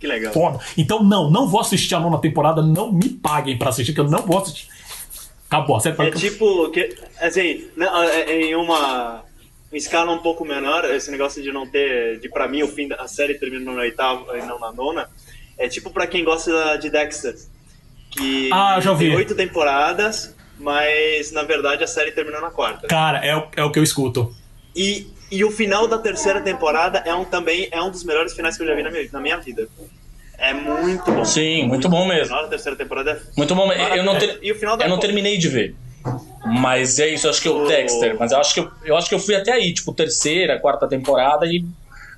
Que 0.00 0.06
legal. 0.06 0.32
foda. 0.32 0.60
Então, 0.78 1.02
não, 1.02 1.28
não 1.30 1.48
vou 1.48 1.60
assistir 1.60 1.94
a 1.94 2.00
nona 2.00 2.18
temporada, 2.18 2.62
não 2.62 2.92
me 2.92 3.08
paguem 3.08 3.58
pra 3.58 3.70
assistir, 3.70 3.92
que 3.92 3.98
eu 4.00 4.08
não 4.08 4.22
vou 4.22 4.38
assistir. 4.38 4.68
Acabou, 5.50 5.78
série 5.80 6.00
É 6.00 6.10
tipo, 6.12 6.70
que, 6.70 6.96
assim, 7.20 7.64
não, 7.76 8.02
é- 8.04 8.20
é 8.22 8.42
em 8.50 8.54
uma 8.54 9.22
em 9.72 9.76
escala 9.76 10.12
um 10.12 10.18
pouco 10.18 10.44
menor, 10.44 10.84
esse 10.84 11.10
negócio 11.10 11.42
de 11.42 11.50
não 11.50 11.66
ter, 11.66 12.18
de 12.20 12.28
pra 12.28 12.46
mim 12.46 12.62
o 12.62 12.68
fim 12.68 12.88
da 12.88 12.96
a 12.96 13.08
série 13.08 13.34
terminou 13.34 13.74
na 13.74 13.80
oitava 13.82 14.38
e 14.38 14.42
não 14.42 14.58
na 14.58 14.70
nona, 14.72 15.08
é 15.58 15.68
tipo 15.68 15.90
pra 15.90 16.06
quem 16.06 16.24
gosta 16.24 16.76
de 16.76 16.90
Dexter, 16.90 17.34
que 18.10 18.50
Ah, 18.52 18.78
já 18.80 18.90
ouvi. 18.90 19.06
tem 19.06 19.16
oito 19.16 19.34
temporadas, 19.34 20.34
mas 20.58 21.32
na 21.32 21.42
verdade 21.42 21.82
a 21.82 21.86
série 21.86 22.12
terminou 22.12 22.40
na 22.40 22.50
quarta. 22.50 22.86
Cara, 22.86 23.18
é, 23.24 23.34
o- 23.36 23.48
é 23.56 23.64
o 23.64 23.70
que 23.70 23.78
eu 23.78 23.82
escuto. 23.82 24.34
E, 24.76 25.06
e 25.30 25.44
o 25.44 25.50
final 25.50 25.86
da 25.88 25.98
terceira 25.98 26.40
temporada 26.40 26.98
é 27.06 27.14
um 27.14 27.24
também 27.24 27.68
é 27.72 27.80
um 27.82 27.90
dos 27.90 28.04
melhores 28.04 28.34
finais 28.34 28.56
que 28.56 28.62
eu 28.62 28.66
já 28.66 28.74
vi 28.74 28.82
na 28.82 28.90
minha, 28.90 29.08
na 29.12 29.20
minha 29.20 29.36
vida. 29.38 29.66
É 30.38 30.52
muito 30.52 31.10
bom. 31.12 31.24
Sim, 31.24 31.66
muito 31.68 31.88
bom 31.88 32.02
O 32.02 32.08
mesmo. 32.08 32.26
final 32.26 32.42
da 32.42 32.48
terceira 32.48 32.76
temporada 32.76 33.12
é 33.12 33.20
Muito 33.36 33.54
bom. 33.54 33.72
Eu 33.72 34.02
não, 34.02 34.18
ter- 34.18 34.38
E 34.42 34.50
o 34.50 34.54
final 34.56 34.76
da 34.76 34.84
eu 34.84 34.90
não 34.90 34.98
terminei 34.98 35.38
de 35.38 35.48
ver. 35.48 35.74
Mas 36.44 36.98
é 36.98 37.08
isso, 37.08 37.26
eu 37.26 37.30
acho 37.30 37.40
que 37.40 37.48
eu 37.48 37.56
O- 37.58 37.66
Dexter. 37.68 38.16
Mas 38.18 38.32
eu 38.32 38.38
acho 38.38 38.54
que 38.54 38.60
eu, 38.60 38.70
eu 38.84 38.96
acho 38.96 39.08
que 39.08 39.14
eu 39.14 39.18
fui 39.20 39.34
até 39.34 39.52
aí, 39.52 39.72
tipo, 39.72 39.92
terceira, 39.92 40.58
quarta 40.58 40.88
temporada, 40.88 41.46
e 41.46 41.64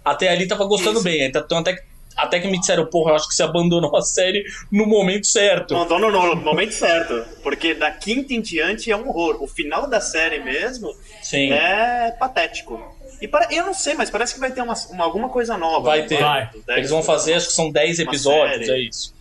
até 0.05 0.29
ali 0.29 0.47
tava 0.49 0.64
gostando 0.64 0.95
Isso. 0.97 1.05
bem. 1.05 1.22
Então 1.25 1.59
até, 1.59 1.75
que- 1.75 1.83
até 2.16 2.41
que 2.41 2.49
me 2.49 2.59
disseram, 2.59 2.87
porra, 2.87 3.11
eu 3.12 3.16
acho 3.16 3.29
que 3.29 3.35
você 3.35 3.43
abandonou 3.43 3.95
a 3.97 4.01
série 4.03 4.45
no 4.70 4.87
momento 4.87 5.27
certo. 5.27 5.75
Não, 5.75 5.99
no, 5.99 6.37
momento 6.37 6.72
certo. 6.72 7.25
Porque 7.43 7.75
da 7.75 7.91
quinta 7.91 8.33
em 8.33 8.41
diante 8.41 8.91
é 8.91 8.97
um 8.97 9.09
horror. 9.09 9.43
O 9.43 9.47
final 9.47 9.87
da 9.89 10.01
série 10.01 10.39
mesmo 10.41 10.95
Sim. 11.22 11.53
é 11.53 12.11
patético. 12.18 12.81
E 13.20 13.29
para, 13.29 13.53
eu 13.53 13.64
não 13.66 13.75
sei, 13.75 13.95
mas 13.95 14.11
parece 14.11 14.35
que 14.35 14.41
vai 14.41 14.51
ter 14.51 14.61
uma, 14.62 14.75
uma- 14.91 15.05
alguma 15.05 15.29
coisa 15.29 15.57
nova. 15.57 15.87
Vai 15.91 16.01
né? 16.03 16.07
ter. 16.07 16.20
Vai. 16.20 16.51
Eles 16.68 16.91
vão 16.91 17.03
fazer, 17.03 17.35
acho 17.35 17.49
que 17.49 17.53
são 17.53 17.70
10 17.70 17.99
Uma 17.99 18.05
episódios, 18.11 18.66
série. 18.66 18.85
é 18.85 18.89
isso. 18.89 19.14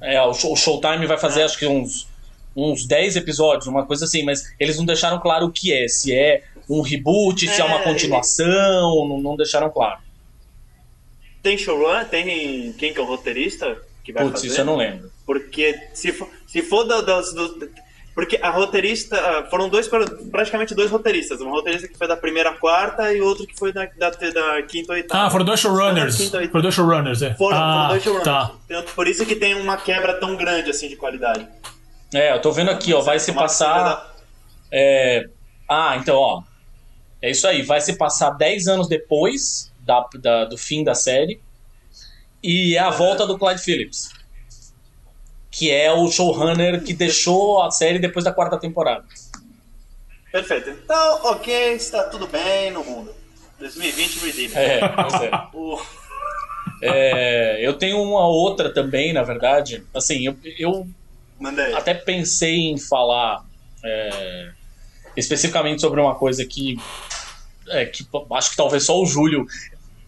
É. 0.00 0.14
É, 0.16 0.22
o, 0.22 0.32
show, 0.32 0.52
o 0.52 0.56
Showtime 0.56 1.06
vai 1.06 1.18
fazer 1.18 1.42
Ah. 1.42 1.46
acho 1.46 1.58
que 1.58 1.66
uns, 1.66 2.06
uns 2.56 2.86
10 2.86 3.16
episódios, 3.16 3.66
uma 3.66 3.84
coisa 3.84 4.04
assim, 4.04 4.22
mas 4.24 4.42
eles 4.60 4.76
não 4.76 4.84
deixaram 4.84 5.18
claro 5.18 5.46
o 5.46 5.50
que 5.52 5.72
é. 5.72 5.88
Se 5.88 6.12
é 6.14 6.42
um 6.68 6.80
reboot, 6.80 7.46
se 7.48 7.60
é 7.60 7.64
uma 7.64 7.80
É, 7.80 7.84
continuação, 7.84 9.06
não, 9.08 9.20
não 9.20 9.36
deixaram 9.36 9.70
claro. 9.70 9.98
Tem 11.42 11.58
showrun? 11.58 12.04
Tem 12.04 12.72
quem 12.78 12.92
que 12.92 12.98
é 12.98 13.02
o 13.02 13.06
roteirista 13.06 13.76
que 14.02 14.12
vai 14.12 14.24
Putz, 14.24 14.40
fazer? 14.40 14.46
isso 14.48 14.60
eu 14.60 14.64
não 14.64 14.76
lembro. 14.76 15.10
Porque 15.26 15.78
se 15.92 16.12
for, 16.12 16.28
se 16.46 16.62
for 16.62 16.84
da- 16.84 17.00
das. 17.00 17.32
do- 17.34 17.68
porque 18.14 18.38
a 18.40 18.48
roteirista. 18.50 19.16
ah, 19.16 19.46
Foram 19.50 19.68
dois, 19.68 19.88
praticamente 20.30 20.74
dois 20.74 20.90
roteiristas. 20.90 21.40
Um 21.40 21.50
roteirista 21.50 21.88
que 21.88 21.98
foi 21.98 22.06
da 22.06 22.16
primeira 22.16 22.50
à 22.50 22.52
quarta 22.54 23.12
e 23.12 23.20
outro 23.20 23.44
que 23.46 23.58
foi 23.58 23.72
da, 23.72 23.86
da, 23.98 24.10
da 24.10 24.62
quinta 24.62 24.92
ou 24.92 24.96
oitava. 24.96 25.24
Ah, 25.26 25.30
foram 25.30 25.44
dois 25.44 25.58
showrunners. 25.60 26.16
Quinta. 26.16 26.48
Foram 26.48 26.62
dois 26.62 26.74
showrunners, 26.74 27.22
é. 27.22 27.34
Foram, 27.34 27.56
ah, 27.58 27.72
foram 27.74 27.88
dois 27.88 28.02
showrunners. 28.04 28.24
Tá. 28.24 28.52
Então, 28.66 28.82
Por 28.94 29.08
isso 29.08 29.26
que 29.26 29.34
tem 29.34 29.54
uma 29.56 29.76
quebra 29.76 30.14
tão 30.14 30.36
grande 30.36 30.70
assim 30.70 30.88
de 30.88 30.94
qualidade. 30.96 31.46
É, 32.14 32.32
eu 32.32 32.40
tô 32.40 32.52
vendo 32.52 32.70
aqui, 32.70 32.92
ó, 32.94 33.00
vai 33.00 33.18
se 33.18 33.32
passar. 33.32 34.14
é, 34.70 35.28
Ah, 35.68 35.96
então, 35.96 36.16
ó. 36.16 36.42
É 37.22 37.30
isso 37.30 37.46
aí, 37.48 37.62
vai 37.62 37.80
se 37.80 37.96
passar 37.96 38.30
10 38.32 38.66
anos 38.68 38.86
depois 38.86 39.72
da, 39.80 40.06
da- 40.16 40.44
do 40.44 40.58
fim 40.58 40.84
da 40.84 40.94
série. 40.94 41.40
E 42.42 42.76
é 42.76 42.80
a 42.80 42.90
volta 42.90 43.26
do 43.26 43.38
Clyde 43.38 43.62
Phillips. 43.62 44.10
Que 45.50 45.70
é 45.70 45.90
o 45.90 46.10
showrunner 46.10 46.82
que 46.84 46.92
deixou 46.92 47.62
a 47.62 47.70
série 47.70 47.98
depois 47.98 48.24
da 48.24 48.32
quarta 48.32 48.58
temporada. 48.58 49.02
da- 49.02 49.40
Perfeito. 50.30 50.68
Então, 50.70 51.20
ok, 51.24 51.72
está 51.74 52.02
tudo 52.10 52.26
bem 52.26 52.70
no 52.72 52.84
mundo. 52.84 53.14
2020 53.58 54.18
Redeemer. 54.18 54.58
É, 54.58 54.88
pois 54.88 55.14
é. 55.22 55.30
O- 55.54 55.80
É, 56.82 57.58
eu 57.66 57.72
tenho 57.74 58.02
uma 58.02 58.26
outra 58.26 58.72
também, 58.72 59.12
na 59.14 59.22
verdade. 59.22 59.82
Assim, 59.94 60.26
eu, 60.26 60.36
eu 60.58 60.86
Manda 61.38 61.62
aí. 61.62 61.74
até 61.74 61.94
pensei 61.94 62.70
em 62.70 62.78
falar 62.78 63.44
é, 63.84 64.50
especificamente 65.16 65.80
sobre 65.80 66.00
uma 66.00 66.14
coisa 66.14 66.44
que, 66.44 66.76
é, 67.68 67.84
que 67.86 68.06
acho 68.32 68.50
que 68.50 68.56
talvez 68.56 68.84
só 68.84 69.00
o 69.00 69.06
Júlio. 69.06 69.46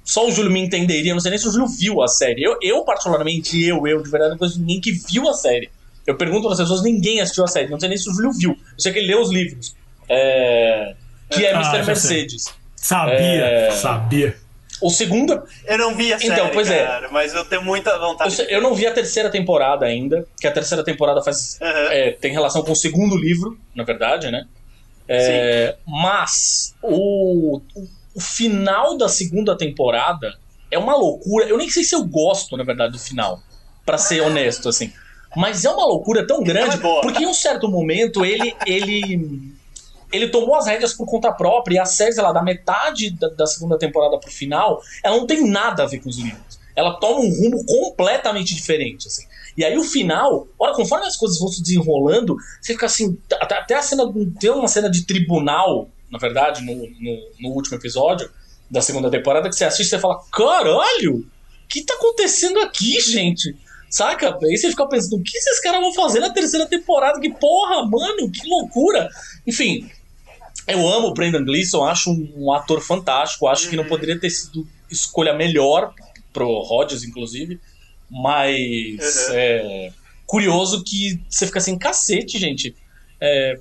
Só 0.04 0.26
o 0.26 0.30
Júlio 0.30 0.52
me 0.52 0.60
entenderia, 0.60 1.12
não 1.12 1.20
sei 1.20 1.30
nem 1.30 1.38
se 1.38 1.48
o 1.48 1.50
Júlio 1.50 1.66
viu 1.66 2.00
a 2.00 2.06
série. 2.06 2.40
Eu, 2.42 2.56
eu 2.62 2.84
particularmente, 2.84 3.60
eu, 3.64 3.84
eu, 3.88 4.00
de 4.02 4.08
verdade, 4.08 4.30
não 4.32 4.38
conheço 4.38 4.60
ninguém 4.60 4.80
que 4.80 4.92
viu 4.92 5.28
a 5.28 5.34
série. 5.34 5.68
Eu 6.06 6.16
pergunto 6.16 6.42
para 6.42 6.52
as 6.52 6.58
pessoas, 6.60 6.82
ninguém 6.84 7.20
assistiu 7.20 7.42
a 7.42 7.48
série. 7.48 7.68
Não 7.68 7.80
sei 7.80 7.88
nem 7.88 7.98
se 7.98 8.08
o 8.08 8.12
Júlio 8.14 8.30
viu. 8.32 8.50
Eu 8.52 8.78
sei 8.80 8.92
que 8.92 9.00
ele 9.00 9.08
leu 9.08 9.20
os 9.20 9.30
livros. 9.32 9.74
É, 10.08 10.94
que 11.28 11.44
é 11.44 11.52
Ah, 11.52 11.56
Mr. 11.60 11.64
já 11.64 11.94
sei. 11.96 12.16
Mercedes. 12.18 12.44
Sabia, 12.76 13.16
É. 13.18 13.70
sabia. 13.72 14.36
O 14.80 14.90
segundo, 14.90 15.42
Eu 15.66 15.78
não 15.78 15.94
vi 15.94 16.12
a 16.12 16.16
Então, 16.16 16.36
série, 16.36 16.52
pois 16.52 16.70
é. 16.70 16.84
cara, 16.84 17.08
mas 17.10 17.34
eu 17.34 17.44
tenho 17.44 17.62
muita 17.62 17.90
Eu, 17.90 18.00
vontade. 18.00 18.34
sei- 18.34 18.46
eu 18.50 18.60
não 18.60 18.74
vi 18.74 18.86
a 18.86 18.92
terceira 18.92 19.30
temporada 19.30 19.86
ainda, 19.86 20.26
que 20.38 20.46
a 20.46 20.52
terceira 20.52 20.84
temporada 20.84 21.22
faz, 21.22 21.58
Aham. 21.60 21.92
é, 21.92 22.10
tem 22.12 22.32
relação 22.32 22.62
com 22.62 22.72
o 22.72 22.76
segundo 22.76 23.16
livro, 23.16 23.58
na 23.74 23.84
verdade, 23.84 24.30
né? 24.30 24.46
É, 25.08 25.76
mas 25.86 26.74
o, 26.82 27.60
o, 28.14 28.20
final 28.20 28.96
da 28.98 29.08
segunda 29.08 29.56
temporada 29.56 30.34
é 30.70 30.78
uma 30.78 30.96
loucura. 30.96 31.46
Eu 31.46 31.56
nem 31.56 31.70
sei 31.70 31.84
se 31.84 31.94
eu 31.94 32.04
gosto, 32.04 32.56
na 32.56 32.64
verdade, 32.64 32.92
do 32.92 32.98
final, 32.98 33.40
pra 33.84 33.98
ser 33.98 34.20
honesto, 34.20 34.68
assim. 34.68 34.92
Mas 35.36 35.64
é 35.64 35.70
uma 35.70 35.86
loucura 35.86 36.26
tão 36.26 36.42
grande, 36.42 36.76
é 36.76 37.00
porque 37.02 37.22
em 37.22 37.26
um 37.26 37.34
certo 37.34 37.68
momento 37.68 38.24
ele, 38.24 38.56
ele, 38.66 39.54
ele 40.12 40.28
tomou 40.28 40.54
as 40.56 40.66
rédeas 40.66 40.92
por 40.92 41.06
conta 41.06 41.32
própria 41.32 41.76
e 41.76 41.78
a 41.78 41.84
série, 41.84 42.12
sei 42.12 42.22
lá, 42.22 42.32
da 42.32 42.42
metade 42.42 43.10
da, 43.10 43.28
da 43.28 43.46
segunda 43.46 43.78
temporada 43.78 44.18
pro 44.18 44.30
final, 44.30 44.80
ela 45.02 45.16
não 45.16 45.26
tem 45.26 45.48
nada 45.48 45.82
a 45.82 45.86
ver 45.86 46.00
com 46.00 46.08
os 46.08 46.18
livros. 46.18 46.58
Ela 46.74 46.94
toma 47.00 47.20
um 47.20 47.30
rumo 47.30 47.64
completamente 47.64 48.54
diferente, 48.54 49.08
assim. 49.08 49.26
E 49.56 49.64
aí 49.64 49.76
o 49.78 49.82
final, 49.82 50.46
olha, 50.58 50.74
conforme 50.74 51.06
as 51.06 51.16
coisas 51.16 51.38
vão 51.38 51.48
se 51.48 51.62
desenrolando, 51.62 52.36
você 52.60 52.74
fica 52.74 52.86
assim, 52.86 53.16
até, 53.40 53.56
até 53.56 53.74
a 53.74 53.82
cena, 53.82 54.04
tem 54.38 54.50
uma 54.50 54.68
cena 54.68 54.90
de 54.90 55.06
tribunal, 55.06 55.88
na 56.10 56.18
verdade, 56.18 56.62
no, 56.62 56.74
no, 56.74 57.30
no 57.40 57.48
último 57.50 57.76
episódio 57.76 58.30
da 58.70 58.82
segunda 58.82 59.10
temporada, 59.10 59.48
que 59.48 59.56
você 59.56 59.64
assiste 59.64 59.86
e 59.86 59.90
você 59.90 59.98
fala, 59.98 60.20
caralho, 60.30 61.16
o 61.16 61.68
que 61.68 61.84
tá 61.84 61.94
acontecendo 61.94 62.60
aqui, 62.60 63.00
gente? 63.00 63.56
Saca? 63.88 64.36
Aí 64.42 64.56
você 64.56 64.68
fica 64.68 64.86
pensando, 64.86 65.16
o 65.16 65.22
que 65.22 65.36
esses 65.36 65.60
caras 65.60 65.80
vão 65.80 65.94
fazer 65.94 66.20
na 66.20 66.30
terceira 66.30 66.66
temporada? 66.66 67.20
Que 67.20 67.32
porra, 67.32 67.86
mano, 67.86 68.30
que 68.30 68.46
loucura! 68.46 69.08
Enfim, 69.46 69.88
eu 70.66 70.88
amo 70.88 71.08
o 71.08 71.14
Brendan 71.14 71.44
Gleeson, 71.44 71.84
acho 71.84 72.10
um, 72.10 72.32
um 72.36 72.52
ator 72.52 72.80
fantástico, 72.80 73.46
acho 73.46 73.68
que 73.70 73.76
não 73.76 73.84
poderia 73.86 74.18
ter 74.18 74.30
sido 74.30 74.66
escolha 74.90 75.32
melhor 75.34 75.92
pro 76.32 76.46
Rodgers, 76.60 77.02
inclusive, 77.04 77.58
mas 78.10 79.28
Uhum. 79.28 79.34
é 79.34 79.90
curioso 80.26 80.82
que 80.84 81.22
você 81.28 81.46
fica 81.46 81.58
assim, 81.58 81.78
cacete, 81.78 82.38
gente. 82.38 82.74
É, 83.20 83.54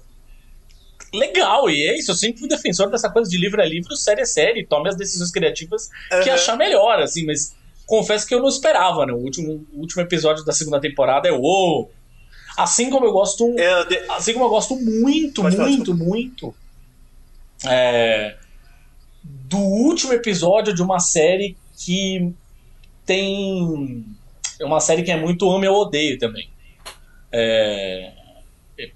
legal, 1.14 1.70
e 1.70 1.82
é 1.88 1.98
isso, 1.98 2.12
eu 2.12 2.16
sempre 2.16 2.40
fui 2.40 2.50
defensor 2.50 2.90
dessa 2.90 3.10
coisa 3.10 3.30
de 3.30 3.38
livro 3.38 3.62
é 3.62 3.68
livro, 3.68 3.96
série 3.96 4.22
é 4.22 4.26
série, 4.26 4.66
tome 4.68 4.90
as 4.90 4.98
decisões 4.98 5.32
criativas 5.32 5.84
que 6.24 6.30
Uhum. 6.30 6.36
achar 6.36 6.58
melhor, 6.58 7.00
assim, 7.02 7.26
mas 7.26 7.56
confesso 7.86 8.28
que 8.28 8.34
eu 8.36 8.40
não 8.42 8.50
esperava, 8.50 9.06
né? 9.06 9.14
O 9.14 9.18
último, 9.18 9.66
o 9.74 9.80
último 9.82 10.02
episódio 10.02 10.44
da 10.44 10.52
segunda 10.52 10.80
temporada 10.82 11.28
é 11.28 11.32
uou! 11.32 11.92
Assim 12.58 12.90
como 12.90 13.06
eu 13.06 13.12
gosto 13.12 13.54
Eu 13.60 13.86
de- 13.88 14.00
assim 14.10 14.34
como 14.34 14.46
eu 14.46 14.50
gosto 14.50 14.76
muito, 14.78 15.42
Pode 15.42 15.56
falar, 15.58 15.68
muito, 15.70 15.94
muito 15.96 16.56
é, 17.68 18.36
do 19.24 19.58
último 19.58 20.14
episódio 20.14 20.74
de 20.74 20.82
uma 20.82 21.00
série 21.00 21.58
que 21.78 22.32
tem 23.06 24.06
é 24.60 24.66
uma 24.66 24.80
série 24.80 25.04
que 25.04 25.12
é 25.12 25.18
muito 25.18 25.50
amo 25.52 25.66
e 25.66 25.68
odeio 25.68 26.18
também. 26.18 26.50
É, 27.32 28.12
eu, 28.78 28.90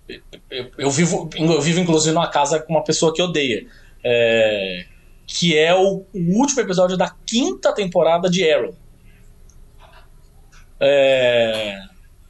eu- 0.49 0.71
eu 0.77 0.91
vivo, 0.91 1.29
eu 1.35 1.61
vivo 1.61 1.79
inclusive 1.79 2.13
numa 2.13 2.29
casa 2.29 2.59
com 2.59 2.73
uma 2.73 2.83
pessoa 2.83 3.13
que 3.13 3.21
odeia. 3.21 3.65
É, 4.03 4.85
que 5.27 5.55
é 5.57 5.75
o, 5.75 6.05
o 6.13 6.37
último 6.39 6.61
episódio 6.61 6.97
da 6.97 7.13
quinta 7.25 7.73
temporada 7.73 8.29
de 8.29 8.49
Arrow. 8.49 8.73
É, 10.79 11.81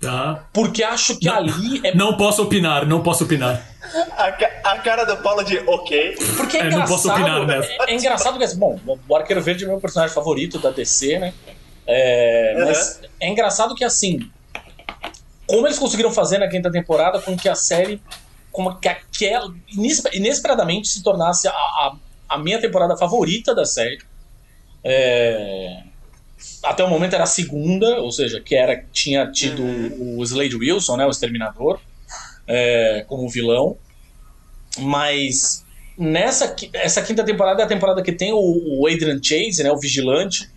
Tá. 0.02 0.48
porque 0.54 0.82
acho 0.84 1.18
que 1.20 1.26
Não. 1.28 1.36
ali 1.36 1.82
é 1.84 1.94
Não 1.94 2.16
posso 2.18 2.42
opinar, 2.42 2.86
não 2.88 3.04
posso 3.04 3.26
opinar. 3.26 3.69
A, 4.18 4.32
ca- 4.32 4.62
a 4.64 4.78
cara 4.80 5.04
do 5.06 5.18
Paulo 5.18 5.44
de 5.44 5.58
ok. 5.60 6.16
Porque 6.38 6.58
é, 6.58 6.62
É, 6.62 6.70
não 6.70 6.86
posso 6.86 7.08
engraçado. 7.08 7.44
opinar 7.44 7.64
é, 7.88 7.92
é 7.92 7.96
engraçado 7.96 8.38
que, 8.38 8.44
assim, 8.44 8.58
bom, 8.58 8.80
o 9.08 9.16
Arqueiro 9.16 9.42
Verde 9.42 9.64
é 9.64 9.68
meu 9.68 9.80
personagem 9.80 10.14
favorito 10.14 10.60
da 10.60 10.70
DC, 10.72 11.20
né? 11.20 11.34
É, 11.88 12.54
Uhum. 12.58 12.66
Mas 12.66 13.02
é 13.20 13.28
engraçado 13.30 13.74
que, 13.76 13.84
assim, 13.84 14.30
como 15.48 15.66
eles 15.66 15.80
conseguiram 15.80 16.12
fazer 16.12 16.38
na 16.38 16.48
quinta 16.48 16.72
temporada 16.72 17.20
com 17.20 17.36
que 17.36 17.50
a 17.50 17.56
série, 17.56 18.00
como 18.52 18.76
que 18.80 18.88
aquela, 18.88 19.52
inesper- 19.74 20.14
inesperadamente 20.16 20.88
se 20.88 21.02
tornasse 21.02 21.48
a, 21.48 21.52
a, 21.52 21.96
a 22.30 22.38
minha 22.38 22.60
temporada 22.62 22.96
favorita 22.98 23.56
da 23.56 23.66
série. 23.66 23.98
É, 24.84 25.84
até 26.64 26.84
o 26.84 26.90
momento 26.90 27.14
era 27.14 27.24
a 27.24 27.28
segunda, 27.28 28.00
ou 28.02 28.12
seja, 28.12 28.40
que 28.40 28.56
era 28.56 28.84
tinha 28.94 29.30
tido 29.32 29.64
o 29.64 30.24
Slade 30.24 30.56
Wilson, 30.56 30.98
né, 30.98 31.06
o 31.06 31.10
Exterminador, 31.10 31.80
é, 32.50 33.06
como 33.08 33.30
vilão. 33.30 33.78
Mas 34.80 35.64
nessa 35.98 36.56
essa 36.74 37.02
quinta 37.02 37.24
temporada 37.24 37.62
é 37.62 37.66
a 37.66 37.68
temporada 37.68 38.02
que 38.02 38.12
tem 38.12 38.34
o, 38.34 38.40
o 38.40 38.88
Adrian 38.88 39.20
Chase, 39.22 39.64
né, 39.64 39.72
o 39.72 39.78
vigilante, 39.78 40.50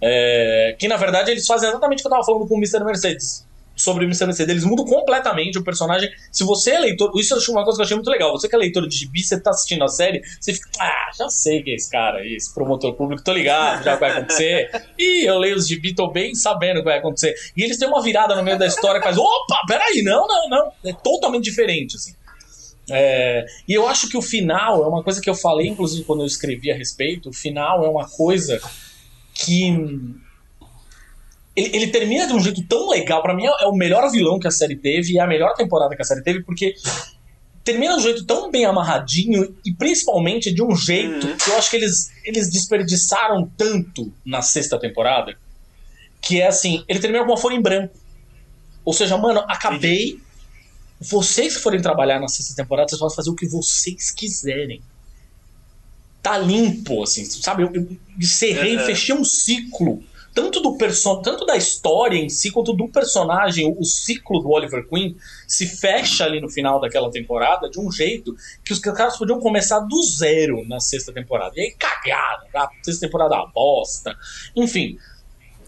é, 0.00 0.74
que 0.78 0.88
na 0.88 0.96
verdade 0.96 1.30
eles 1.30 1.46
fazem 1.46 1.68
exatamente 1.68 2.00
o 2.00 2.02
que 2.02 2.06
eu 2.06 2.10
tava 2.10 2.24
falando 2.24 2.48
com 2.48 2.54
o 2.54 2.58
Mr. 2.58 2.82
Mercedes. 2.84 3.45
Sobre 3.76 4.04
o 4.04 4.06
Mr. 4.06 4.26
Mercedes, 4.26 4.50
eles 4.50 4.64
mudam 4.64 4.84
completamente 4.84 5.58
o 5.58 5.62
personagem. 5.62 6.10
Se 6.32 6.44
você 6.44 6.72
é 6.72 6.78
leitor, 6.78 7.12
isso 7.16 7.34
eu 7.34 7.38
acho 7.38 7.52
uma 7.52 7.62
coisa 7.62 7.76
que 7.76 7.82
eu 7.82 7.84
achei 7.84 7.96
muito 7.96 8.10
legal. 8.10 8.32
Você 8.32 8.48
que 8.48 8.54
é 8.54 8.58
leitor 8.58 8.88
de 8.88 8.96
gibi, 8.96 9.22
você 9.22 9.38
tá 9.38 9.50
assistindo 9.50 9.84
a 9.84 9.88
série, 9.88 10.22
você 10.40 10.54
fica, 10.54 10.70
ah, 10.80 11.10
já 11.16 11.28
sei 11.28 11.62
que 11.62 11.70
é 11.70 11.74
esse 11.74 11.90
cara 11.90 12.26
esse 12.26 12.52
promotor 12.52 12.94
público, 12.94 13.22
tô 13.22 13.32
ligado, 13.32 13.84
já 13.84 13.96
vai 13.96 14.10
acontecer. 14.10 14.70
E 14.98 15.28
eu 15.28 15.38
leio 15.38 15.56
os 15.56 15.68
gibi, 15.68 15.94
tô 15.94 16.10
bem 16.10 16.34
sabendo 16.34 16.78
o 16.78 16.80
que 16.80 16.86
vai 16.86 16.98
acontecer. 16.98 17.34
E 17.54 17.62
eles 17.62 17.78
têm 17.78 17.86
uma 17.86 18.02
virada 18.02 18.34
no 18.34 18.42
meio 18.42 18.58
da 18.58 18.66
história 18.66 18.98
que 18.98 19.06
faz, 19.06 19.18
opa, 19.18 19.60
peraí, 19.68 20.02
não, 20.02 20.26
não, 20.26 20.48
não. 20.48 20.72
É 20.84 20.92
totalmente 20.92 21.44
diferente, 21.44 21.96
assim. 21.96 22.14
É, 22.90 23.44
e 23.66 23.74
eu 23.74 23.86
acho 23.86 24.08
que 24.08 24.16
o 24.16 24.22
final 24.22 24.84
é 24.84 24.86
uma 24.86 25.02
coisa 25.02 25.20
que 25.20 25.28
eu 25.28 25.34
falei, 25.34 25.66
inclusive, 25.66 26.04
quando 26.04 26.20
eu 26.20 26.26
escrevi 26.26 26.70
a 26.70 26.76
respeito. 26.76 27.30
O 27.30 27.32
final 27.32 27.84
é 27.84 27.88
uma 27.88 28.08
coisa 28.08 28.60
que. 29.34 29.72
Ele, 31.56 31.74
ele 31.76 31.86
termina 31.88 32.26
de 32.26 32.34
um 32.34 32.40
jeito 32.40 32.62
tão 32.68 32.88
legal. 32.90 33.22
Pra 33.22 33.34
mim, 33.34 33.46
é 33.46 33.64
é 33.64 33.66
o 33.66 33.72
melhor 33.74 34.10
vilão 34.10 34.38
que 34.38 34.46
a 34.46 34.50
série 34.50 34.76
teve 34.76 35.12
e 35.14 35.18
é 35.18 35.22
a 35.22 35.26
melhor 35.26 35.54
temporada 35.54 35.96
que 35.96 36.02
a 36.02 36.04
série 36.04 36.22
teve, 36.22 36.42
porque 36.42 36.74
termina 37.64 37.94
de 37.94 38.00
um 38.00 38.02
jeito 38.02 38.24
tão 38.26 38.50
bem 38.50 38.64
amarradinho 38.64 39.56
e 39.64 39.72
principalmente 39.72 40.52
de 40.54 40.62
um 40.62 40.76
jeito 40.76 41.26
Uhum. 41.26 41.36
que 41.36 41.50
eu 41.50 41.56
acho 41.58 41.70
que 41.70 41.76
eles, 41.76 42.10
eles 42.24 42.50
desperdiçaram 42.50 43.50
tanto 43.56 44.12
na 44.24 44.42
sexta 44.42 44.78
temporada. 44.78 45.34
Que 46.20 46.40
é 46.42 46.46
assim: 46.48 46.84
ele 46.88 46.98
termina 47.00 47.24
com 47.24 47.30
uma 47.30 47.38
folha 47.38 47.54
em 47.54 47.62
branco. 47.62 47.94
Ou 48.84 48.92
seja, 48.92 49.16
mano, 49.16 49.40
acabei. 49.48 50.18
Vocês 51.00 51.56
que 51.56 51.62
forem 51.62 51.80
trabalhar 51.82 52.18
na 52.20 52.28
sexta 52.28 52.54
temporada, 52.54 52.88
vocês 52.88 52.98
podem 52.98 53.16
fazer 53.16 53.30
o 53.30 53.34
que 53.34 53.46
vocês 53.46 54.10
quiserem. 54.10 54.80
tá 56.22 56.36
limpo, 56.38 57.02
assim, 57.04 57.24
sabe? 57.24 57.62
Eu, 57.62 57.70
eu 57.72 57.96
encerrei, 58.18 58.76
Uhum. 58.76 58.84
fechei 58.86 59.14
um 59.14 59.24
ciclo. 59.24 60.02
Tanto 60.36 60.60
do 60.60 60.76
person... 60.76 61.22
tanto 61.22 61.46
da 61.46 61.56
história 61.56 62.18
em 62.18 62.28
si, 62.28 62.50
quanto 62.50 62.74
do 62.74 62.86
personagem, 62.88 63.66
o, 63.66 63.80
o 63.80 63.84
ciclo 63.84 64.38
do 64.40 64.50
Oliver 64.50 64.86
Queen 64.86 65.16
se 65.48 65.66
fecha 65.66 66.24
ali 66.26 66.42
no 66.42 66.50
final 66.50 66.78
daquela 66.78 67.10
temporada 67.10 67.70
de 67.70 67.80
um 67.80 67.90
jeito 67.90 68.36
que 68.62 68.72
os 68.74 68.78
caras 68.78 69.16
podiam 69.16 69.40
começar 69.40 69.80
do 69.80 70.02
zero 70.02 70.62
na 70.68 70.78
sexta 70.78 71.10
temporada. 71.10 71.54
E 71.56 71.60
aí 71.62 71.74
cagaram, 71.78 72.46
a 72.54 72.68
sexta 72.84 73.06
temporada 73.06 73.34
é 73.34 73.38
uma 73.38 73.50
bosta. 73.50 74.14
Enfim, 74.54 74.98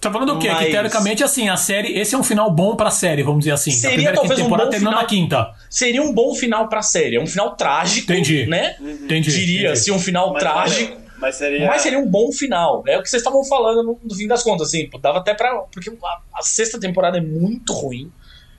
Tá 0.01 0.13
falando 0.13 0.35
o 0.35 0.39
quê? 0.39 0.49
Mas- 0.49 0.67
Que 0.67 0.71
teoricamente, 0.71 1.25
assim, 1.25 1.49
a 1.49 1.57
série. 1.57 1.99
Esse 1.99 2.15
é 2.15 2.19
um 2.19 2.23
final 2.23 2.49
bom 2.53 2.77
pra 2.77 2.89
série, 2.89 3.23
vamos 3.25 3.41
dizer 3.41 3.51
assim. 3.51 3.73
Seria 3.73 3.89
a 3.89 3.93
primeira 3.95 4.15
talvez 4.17 4.39
um 4.39 4.43
temporada 4.45 4.67
bom 4.67 4.71
terminou 4.71 4.93
final. 4.93 5.03
na 5.03 5.09
quinta. 5.09 5.55
seria 5.69 6.03
um 6.03 6.13
bom 6.13 6.35
final 6.37 6.69
pra 6.69 6.83
série. 6.83 7.17
É 7.17 7.21
um 7.21 7.27
final 7.27 7.57
trágico, 7.57 8.13
Entendi. 8.13 8.47
né? 8.47 8.77
Entendi. 8.81 9.31
Diria, 9.31 9.55
entendi. 9.55 9.67
assim, 9.67 9.91
um 9.91 9.99
final 9.99 10.33
Mas, 10.35 10.41
trágico. 10.43 11.08
Mas 11.19 11.37
seria. 11.37 11.67
Mas 11.67 11.83
seria 11.83 11.99
um 11.99 12.07
bom 12.07 12.33
final. 12.33 12.83
É 12.87 12.99
o 12.99 13.03
que 13.03 13.11
vocês 13.11 13.21
estavam 13.21 13.45
falando 13.45 13.83
no, 13.83 14.01
no 14.03 14.15
fim 14.15 14.27
das 14.27 14.43
contas, 14.43 14.69
assim. 14.69 14.89
Dava 15.01 15.19
até 15.19 15.35
pra. 15.35 15.63
Porque 15.73 15.91
a, 15.91 16.21
a 16.39 16.43
sexta 16.43 16.79
temporada 16.79 17.19
é 17.19 17.21
muito 17.21 17.73
ruim. 17.73 18.11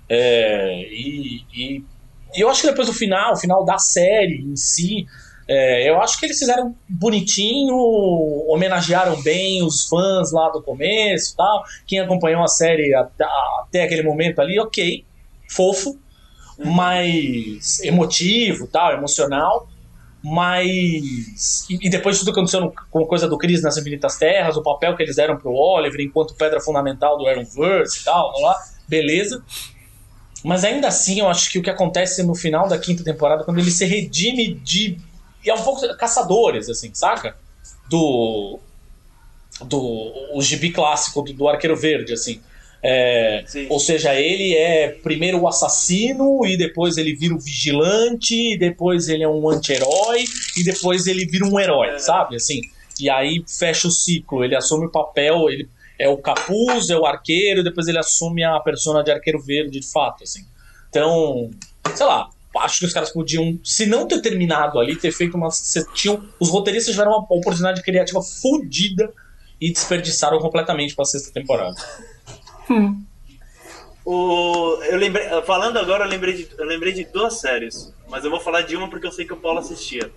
É, 0.07 0.81
e, 0.91 1.43
e, 1.53 1.83
e 2.35 2.41
eu 2.41 2.49
acho 2.49 2.61
que 2.61 2.67
depois 2.67 2.87
do 2.87 2.93
final, 2.93 3.33
o 3.33 3.37
final 3.37 3.63
da 3.63 3.77
série 3.77 4.41
em 4.41 4.55
si, 4.55 5.05
é, 5.47 5.89
eu 5.89 6.01
acho 6.01 6.19
que 6.19 6.25
eles 6.25 6.37
fizeram 6.37 6.75
bonitinho, 6.87 7.75
homenagearam 8.47 9.21
bem 9.21 9.63
os 9.63 9.87
fãs 9.87 10.31
lá 10.31 10.49
do 10.49 10.61
começo 10.61 11.35
tal. 11.35 11.63
Quem 11.87 11.99
acompanhou 11.99 12.43
a 12.43 12.47
série 12.47 12.93
até, 12.93 13.25
até 13.59 13.83
aquele 13.83 14.03
momento 14.03 14.39
ali, 14.39 14.59
ok, 14.59 15.03
fofo, 15.49 15.97
mais 16.63 17.79
emotivo, 17.81 18.67
tal, 18.67 18.93
emocional. 18.93 19.67
Mas. 20.23 21.65
E, 21.69 21.87
e 21.87 21.89
depois 21.89 22.17
de 22.17 22.21
tudo 22.21 22.33
que 22.33 22.39
aconteceu 22.39 22.73
com 22.91 23.05
coisa 23.05 23.27
do 23.27 23.37
Chris 23.37 23.61
nas 23.61 23.77
Infinitas 23.77 24.17
Terras, 24.17 24.57
o 24.57 24.61
papel 24.61 24.95
que 24.95 25.03
eles 25.03 25.15
deram 25.15 25.37
pro 25.37 25.53
Oliver 25.53 26.01
enquanto 26.01 26.35
pedra 26.35 26.59
fundamental 26.59 27.17
do 27.17 27.25
Aaronverse 27.25 28.01
e 28.01 28.03
tal, 28.03 28.33
lá, 28.41 28.55
beleza. 28.87 29.43
Mas 30.43 30.63
ainda 30.63 30.87
assim, 30.87 31.19
eu 31.19 31.27
acho 31.27 31.51
que 31.51 31.59
o 31.59 31.61
que 31.61 31.69
acontece 31.69 32.23
no 32.23 32.35
final 32.35 32.67
da 32.67 32.77
quinta 32.77 33.03
temporada, 33.03 33.43
quando 33.43 33.59
ele 33.59 33.71
se 33.71 33.85
redime 33.85 34.53
de. 34.53 34.97
E 35.43 35.49
é 35.49 35.53
um 35.53 35.63
pouco 35.63 35.81
caçadores, 35.97 36.69
assim, 36.69 36.93
saca? 36.93 37.35
Do. 37.89 38.59
Do. 39.61 39.79
O 40.33 40.41
gibi 40.41 40.71
clássico 40.71 41.21
do, 41.21 41.33
do 41.33 41.47
Arqueiro 41.47 41.75
Verde, 41.75 42.13
assim. 42.13 42.41
É, 42.81 43.43
ou 43.69 43.79
seja, 43.79 44.15
ele 44.15 44.55
é 44.55 44.89
primeiro 44.89 45.39
o 45.41 45.47
assassino, 45.47 46.45
e 46.45 46.55
depois 46.57 46.97
ele 46.97 47.13
vira 47.13 47.35
o 47.35 47.39
vigilante, 47.39 48.53
e 48.53 48.57
depois 48.57 49.09
ele 49.09 49.23
é 49.23 49.27
um 49.27 49.49
anti-herói, 49.49 50.23
e 50.57 50.63
depois 50.63 51.05
ele 51.07 51.25
vira 51.25 51.45
um 51.45 51.59
herói, 51.59 51.89
É. 51.89 51.99
sabe? 51.99 52.35
Assim, 52.37 52.61
e 52.99 53.09
aí 53.09 53.43
fecha 53.47 53.87
o 53.87 53.91
ciclo, 53.91 54.43
ele 54.43 54.55
assume 54.55 54.85
o 54.85 54.91
papel, 54.91 55.49
ele 55.49 55.67
é 55.97 56.07
o 56.07 56.17
capuz, 56.17 56.89
é 56.89 56.97
o 56.97 57.05
arqueiro, 57.05 57.59
e 57.59 57.63
depois 57.63 57.87
ele 57.87 57.99
assume 57.99 58.43
a 58.43 58.59
persona 58.61 59.03
de 59.03 59.11
arqueiro 59.11 59.41
verde, 59.41 59.79
de 59.79 59.91
fato, 59.91 60.23
assim. 60.23 60.45
Então, 60.89 61.49
sei 61.93 62.05
lá, 62.05 62.29
acho 62.59 62.79
que 62.79 62.85
os 62.85 62.93
caras 62.93 63.11
podiam, 63.11 63.59
se 63.63 63.85
não 63.85 64.07
ter 64.07 64.21
terminado 64.21 64.79
ali, 64.79 64.95
ter 64.95 65.11
feito 65.11 65.35
uma. 65.35 65.49
Tinham, 65.93 66.23
os 66.39 66.49
roteiristas 66.49 66.93
tiveram 66.93 67.11
uma 67.11 67.19
oportunidade 67.19 67.81
criativa 67.83 68.21
fodida 68.21 69.11
e 69.61 69.71
desperdiçaram 69.71 70.39
completamente 70.39 70.95
pra 70.95 71.03
sexta 71.03 71.31
temporada. 71.33 71.75
O, 74.05 74.77
eu 74.83 74.97
lembrei, 74.97 75.25
falando 75.45 75.77
agora, 75.77 76.05
eu 76.05 76.09
lembrei, 76.09 76.33
de, 76.33 76.47
eu 76.57 76.65
lembrei 76.65 76.93
de 76.93 77.03
duas 77.05 77.39
séries, 77.39 77.93
mas 78.09 78.23
eu 78.23 78.31
vou 78.31 78.39
falar 78.39 78.61
de 78.61 78.75
uma 78.75 78.89
porque 78.89 79.05
eu 79.05 79.11
sei 79.11 79.25
que 79.25 79.33
o 79.33 79.37
Paulo 79.37 79.59
assistia. 79.59 80.09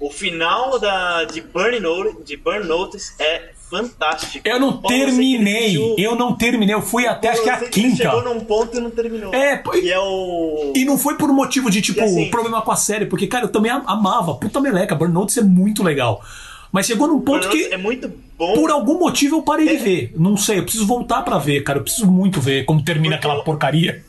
O 0.00 0.10
final 0.10 0.78
da, 0.78 1.24
de, 1.24 1.40
Burn 1.42 1.78
Notice, 1.78 2.24
de 2.24 2.36
Burn 2.38 2.66
Notice 2.66 3.12
é 3.18 3.50
fantástico. 3.70 4.48
Eu 4.48 4.58
não 4.58 4.72
Paulo, 4.80 4.96
eu 4.96 5.04
terminei. 5.06 5.58
assistiu- 5.66 5.94
Eu 5.98 6.16
não 6.16 6.34
terminei. 6.34 6.74
Eu 6.74 6.80
fui 6.82 7.06
até 7.06 7.28
acho 7.28 7.42
que 7.42 7.48
eu 7.50 7.52
a 7.52 7.58
sei 7.58 7.66
ele 7.66 7.72
quinta. 7.72 7.96
chegou 8.04 8.24
num 8.24 8.40
ponto 8.40 8.76
e 8.76 8.80
não 8.80 8.90
terminou. 8.90 9.32
É, 9.34 9.58
pô, 9.58 9.74
E 9.76 9.92
é 9.92 9.98
o. 10.00 10.72
E 10.74 10.84
não 10.86 10.96
foi 10.98 11.16
por 11.18 11.30
um 11.30 11.34
motivo 11.34 11.70
de, 11.70 11.82
tipo, 11.82 12.00
assim- 12.02 12.30
problema 12.30 12.62
com 12.62 12.72
a 12.72 12.76
série, 12.76 13.04
porque, 13.06 13.26
cara, 13.26 13.44
eu 13.44 13.52
também 13.52 13.70
am- 13.70 13.84
amava. 13.86 14.34
Puta 14.36 14.58
meleca, 14.58 14.94
Burnout 14.94 15.38
é 15.38 15.42
muito 15.42 15.82
legal. 15.82 16.24
Mas 16.72 16.86
chegou 16.86 17.08
num 17.08 17.20
ponto 17.20 17.48
que, 17.48 17.64
é 17.64 17.76
muito 17.76 18.08
bom. 18.38 18.54
por 18.54 18.70
algum 18.70 18.98
motivo, 18.98 19.36
eu 19.38 19.42
parei 19.42 19.68
de 19.68 19.74
É. 19.76 19.78
ver. 19.78 20.12
Não 20.16 20.36
sei, 20.36 20.58
eu 20.58 20.62
preciso 20.62 20.86
voltar 20.86 21.22
pra 21.22 21.36
ver, 21.38 21.62
cara. 21.62 21.78
Eu 21.78 21.82
preciso 21.82 22.06
muito 22.06 22.40
ver 22.40 22.64
como 22.64 22.82
termina 22.84 23.16
Porque 23.16 23.26
aquela 23.26 23.40
eu- 23.40 23.44
porcaria. 23.44 24.04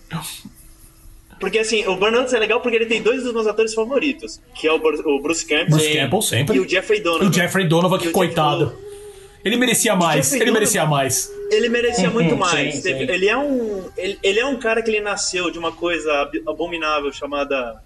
Porque 1.39 1.57
assim, 1.57 1.86
o 1.88 1.95
Burnout 1.95 2.34
é 2.36 2.38
legal 2.38 2.62
porque 2.62 2.76
ele 2.78 2.86
tem 2.86 3.01
dois 3.01 3.24
dos 3.24 3.34
meus 3.34 3.47
atores 3.47 3.74
favoritos, 3.74 4.39
que 4.53 4.68
é 4.68 4.72
o, 4.72 4.78
Bru- 4.78 5.01
o 5.18 5.22
Bruce 5.22 5.43
Campbell 5.43 5.70
Bruce 5.72 5.86
Sim. 5.88 5.93
Campbell 5.97 6.22
sempre. 6.22 6.57
e 6.57 6.59
o 6.59 6.70
Jeffrey 6.70 6.99
Donovan. 7.01 7.26
E 7.26 7.28
o 7.30 7.34
Jeffrey 7.34 7.68
Donovan, 7.68 7.97
que 7.97 8.09
o 8.09 8.12
coitado. 8.12 8.66
Jeffrey- 8.66 8.91
Ele 9.43 9.57
merecia 9.57 9.95
mais, 9.95 10.18
Jeffrey 10.18 10.36
ele 10.41 10.45
Donovan- 10.45 10.59
merecia 10.59 10.86
mais. 10.86 11.32
Ele 11.49 11.70
merecia 11.70 12.07
Uhum, 12.09 12.14
muito 12.14 12.30
sim, 12.34 12.39
mais. 12.39 12.76
sim. 12.76 12.82
Teve- 12.84 13.12
Ele 13.12 13.28
é 13.28 13.36
um 13.36 13.84
ele, 13.97 14.20
ele 14.22 14.39
é 14.39 14.45
um 14.45 14.55
cara 14.59 14.84
que 14.84 14.91
ele 14.91 15.01
nasceu 15.01 15.49
de 15.49 15.57
uma 15.57 15.72
coisa 15.72 16.14
ab- 16.22 16.43
abominável 16.47 17.12
chamada 17.12 17.82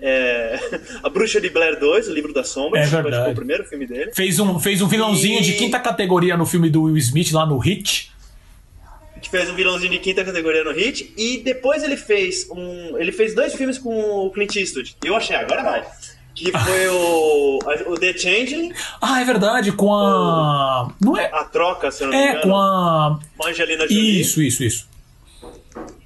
é, 0.00 0.58
A 1.02 1.08
Bruxa 1.08 1.40
de 1.40 1.48
Blair 1.50 1.78
2, 1.78 2.08
o 2.08 2.12
livro 2.12 2.32
da 2.32 2.44
sombra, 2.44 2.80
É 2.80 2.86
foi 2.86 3.02
verdade. 3.02 3.22
tipo, 3.24 3.32
o 3.32 3.36
primeiro 3.36 3.64
filme 3.64 3.86
dele. 3.86 4.12
Fez 4.14 4.38
um, 4.38 4.58
fez 4.58 4.80
um 4.82 4.86
vilãozinho 4.88 5.40
E- 5.40 5.42
de 5.44 5.52
quinta 5.54 5.78
categoria 5.80 6.36
no 6.36 6.46
filme 6.46 6.70
do 6.70 6.82
Will 6.84 6.96
Smith, 6.98 7.32
lá 7.32 7.44
no 7.46 7.58
Hit. 7.58 8.12
que 9.20 9.28
fez 9.28 9.50
um 9.50 9.54
vilãozinho 9.54 9.90
de 9.90 9.98
quinta 9.98 10.24
categoria 10.24 10.62
no 10.62 10.72
Hit, 10.72 11.12
e 11.16 11.38
depois 11.38 11.82
ele 11.82 11.96
fez 11.96 12.48
um. 12.50 12.96
Ele 12.98 13.10
fez 13.10 13.34
dois 13.34 13.52
filmes 13.54 13.76
com 13.78 13.90
o 14.26 14.30
Clint 14.30 14.54
Eastwood. 14.56 14.96
Eu 15.04 15.16
achei, 15.16 15.34
agora 15.36 15.62
vai. 15.62 15.84
Que 16.34 16.52
foi 16.52 16.86
o, 16.88 17.58
a- 17.66 17.90
o 17.90 17.98
The 17.98 18.16
Changeling, 18.16 18.72
Ah, 19.02 19.20
é 19.20 19.24
verdade, 19.24 19.72
com 19.72 19.92
a. 19.92 20.92
Não 21.00 21.16
é. 21.16 21.28
a 21.32 21.42
troca, 21.42 21.90
se 21.90 22.04
eu 22.04 22.06
não 22.08 22.16
me 22.16 22.22
É, 22.24 22.28
engano, 22.30 22.42
com 22.42 22.56
a. 22.56 23.18
com 23.36 23.46
a 23.46 23.50
Angelina 23.50 23.88
Jolie. 23.88 24.20
Isso, 24.20 24.40
isso, 24.40 24.62
isso. 24.62 24.87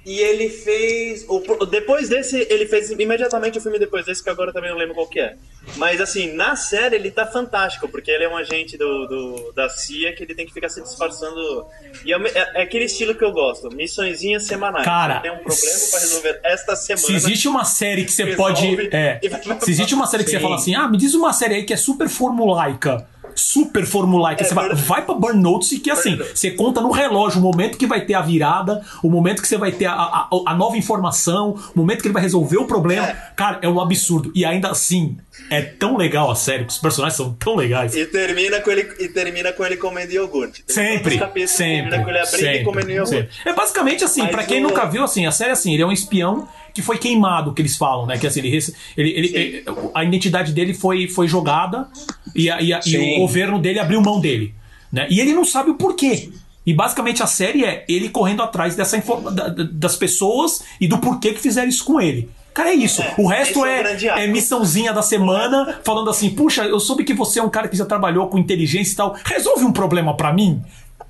E 0.05 0.19
ele 0.19 0.49
fez. 0.49 1.25
O, 1.29 1.39
depois 1.65 2.09
desse, 2.09 2.45
ele 2.49 2.65
fez 2.65 2.89
imediatamente 2.91 3.57
o 3.57 3.61
filme 3.61 3.79
depois 3.79 4.05
desse, 4.05 4.21
que 4.23 4.29
agora 4.29 4.49
eu 4.49 4.53
também 4.53 4.69
não 4.69 4.77
lembro 4.77 4.93
qual 4.93 5.07
que 5.07 5.19
é. 5.19 5.35
Mas 5.77 6.01
assim, 6.01 6.33
na 6.33 6.57
série 6.57 6.97
ele 6.97 7.09
tá 7.09 7.25
fantástico, 7.25 7.87
porque 7.87 8.11
ele 8.11 8.25
é 8.25 8.29
um 8.29 8.35
agente 8.35 8.77
do, 8.77 9.07
do- 9.07 9.51
da 9.53 9.69
CIA 9.69 10.13
que 10.13 10.23
ele 10.23 10.35
tem 10.35 10.45
que 10.45 10.51
ficar 10.53 10.67
se 10.67 10.81
disfarçando. 10.81 11.65
E 12.03 12.11
é, 12.13 12.17
é- 12.17 12.51
é 12.55 12.61
aquele 12.63 12.83
estilo 12.83 13.15
que 13.15 13.23
eu 13.23 13.31
gosto, 13.31 13.73
missõezinhas 13.73 14.43
semanais. 14.43 14.83
Cara, 14.83 15.15
Você 15.15 15.21
tem 15.21 15.31
um 15.31 15.37
problema 15.37 15.79
pra 15.91 15.99
resolver 15.99 16.39
esta 16.43 16.75
semana. 16.75 17.07
Se 17.07 17.13
existe 17.15 17.47
uma 17.47 17.63
série 17.63 18.03
que 18.03 18.11
você 18.11 18.23
Resolve 18.25 18.53
pode. 18.75 18.89
É, 18.95 19.19
se 19.61 19.71
existe 19.71 19.93
uma 19.95 20.05
série 20.07 20.25
que 20.25 20.31
você 20.31 20.35
Sim. 20.37 20.43
fala 20.43 20.55
assim, 20.55 20.75
ah, 20.75 20.87
me 20.89 20.97
diz 20.97 21.13
uma 21.13 21.31
série 21.31 21.55
aí 21.55 21.63
que 21.63 21.71
é 21.73 21.77
super 21.77 22.09
formulaica. 22.09 23.07
Super 23.35 23.85
formulaica. 23.85 24.43
É, 24.43 24.47
você 24.47 24.53
vai, 24.53 24.73
vai 24.73 25.05
pra 25.05 25.15
Burnout 25.15 25.73
e 25.73 25.79
que 25.79 25.89
assim, 25.91 26.15
você 26.17 26.51
conta 26.51 26.81
no 26.81 26.91
relógio 26.91 27.39
o 27.39 27.43
momento 27.43 27.77
que 27.77 27.87
vai 27.87 28.01
ter 28.05 28.13
a 28.13 28.21
virada, 28.21 28.81
o 29.03 29.09
momento 29.09 29.41
que 29.41 29.47
você 29.47 29.57
vai 29.57 29.71
ter 29.71 29.85
a, 29.85 29.93
a, 29.93 30.29
a 30.47 30.55
nova 30.55 30.77
informação, 30.77 31.51
o 31.75 31.79
momento 31.79 32.01
que 32.01 32.07
ele 32.07 32.13
vai 32.13 32.21
resolver 32.23 32.57
o 32.57 32.65
problema. 32.65 33.07
É. 33.07 33.15
Cara, 33.35 33.59
é 33.61 33.67
um 33.69 33.79
absurdo. 33.79 34.31
E 34.35 34.45
ainda 34.45 34.69
assim, 34.69 35.17
é 35.49 35.61
tão 35.61 35.97
legal 35.97 36.29
a 36.31 36.35
série, 36.35 36.65
que 36.65 36.71
os 36.71 36.77
personagens 36.77 37.15
são 37.17 37.33
tão 37.33 37.55
legais. 37.55 37.95
E 37.95 38.05
termina 38.05 38.59
com 38.61 38.71
ele, 38.71 38.87
e 38.99 39.07
termina 39.09 39.51
com 39.51 39.63
ele 39.65 39.77
comendo 39.77 40.11
iogurte. 40.11 40.63
Sempre, 40.67 41.17
capítulos 41.17 41.51
sempre, 41.51 41.89
Termina 41.91 42.03
com 42.03 42.09
ele 42.09 42.19
abrindo 42.19 42.45
e 42.55 42.63
comendo 42.63 42.87
sempre, 42.87 42.93
iogurte. 42.95 43.33
sempre. 43.35 43.49
É 43.49 43.53
basicamente 43.53 44.03
assim, 44.03 44.21
Mas 44.21 44.31
pra 44.31 44.43
quem 44.43 44.63
o- 44.63 44.67
nunca 44.69 44.85
viu, 44.85 45.03
assim, 45.03 45.25
a 45.25 45.31
série 45.31 45.49
é 45.49 45.53
assim, 45.53 45.73
ele 45.73 45.83
é 45.83 45.85
um 45.85 45.91
espião 45.91 46.47
que 46.73 46.81
foi 46.81 46.97
queimado, 46.97 47.53
que 47.53 47.61
eles 47.61 47.77
falam, 47.77 48.05
né? 48.05 48.17
Que 48.17 48.25
assim, 48.27 48.39
ele, 48.39 48.49
ele, 48.97 49.09
ele- 49.11 49.35
ele- 49.35 49.65
a 49.93 50.03
identidade 50.03 50.51
dele 50.53 50.73
foi, 50.73 51.07
foi 51.07 51.27
jogada 51.27 51.87
e, 52.35 52.49
a- 52.49 52.61
e 52.61 52.73
a- 52.73 52.79
e 52.85 52.97
o 53.17 53.19
governo 53.19 53.59
dele 53.59 53.79
abriu 53.79 54.01
mão 54.01 54.19
dele. 54.19 54.53
Né? 54.91 55.07
E 55.09 55.19
ele 55.19 55.33
não 55.33 55.45
sabe 55.45 55.69
o 55.71 55.75
porquê. 55.75 56.29
E 56.65 56.73
basicamente 56.73 57.21
a 57.21 57.27
série 57.27 57.65
é 57.65 57.83
ele 57.89 58.09
correndo 58.09 58.41
atrás 58.41 58.75
dessa 58.75 58.97
da- 58.97 59.49
da- 59.49 59.63
das 59.71 59.95
pessoas 59.95 60.63
e 60.79 60.87
do 60.87 60.97
porquê 60.97 61.33
que 61.33 61.39
fizeram 61.41 61.67
isso 61.67 61.83
com 61.83 61.99
ele. 61.99 62.29
Cara, 62.53 62.69
é 62.69 62.75
isso. 62.75 63.01
É, 63.01 63.15
o 63.17 63.27
resto 63.27 63.65
é 63.65 63.81
é, 64.19 64.23
é 64.25 64.27
missãozinha 64.27 64.93
da 64.93 65.01
semana, 65.01 65.79
falando 65.83 66.09
assim: 66.09 66.29
puxa, 66.29 66.63
eu 66.65 66.79
soube 66.79 67.03
que 67.03 67.13
você 67.13 67.39
é 67.39 67.43
um 67.43 67.49
cara 67.49 67.67
que 67.67 67.75
já 67.75 67.83
trabalhou 67.85 68.27
com 68.27 68.37
inteligência 68.37 68.93
e 68.93 68.95
tal. 68.95 69.15
Resolve 69.25 69.65
um 69.65 69.71
problema 69.73 70.15
pra 70.15 70.31
mim? 70.31 70.61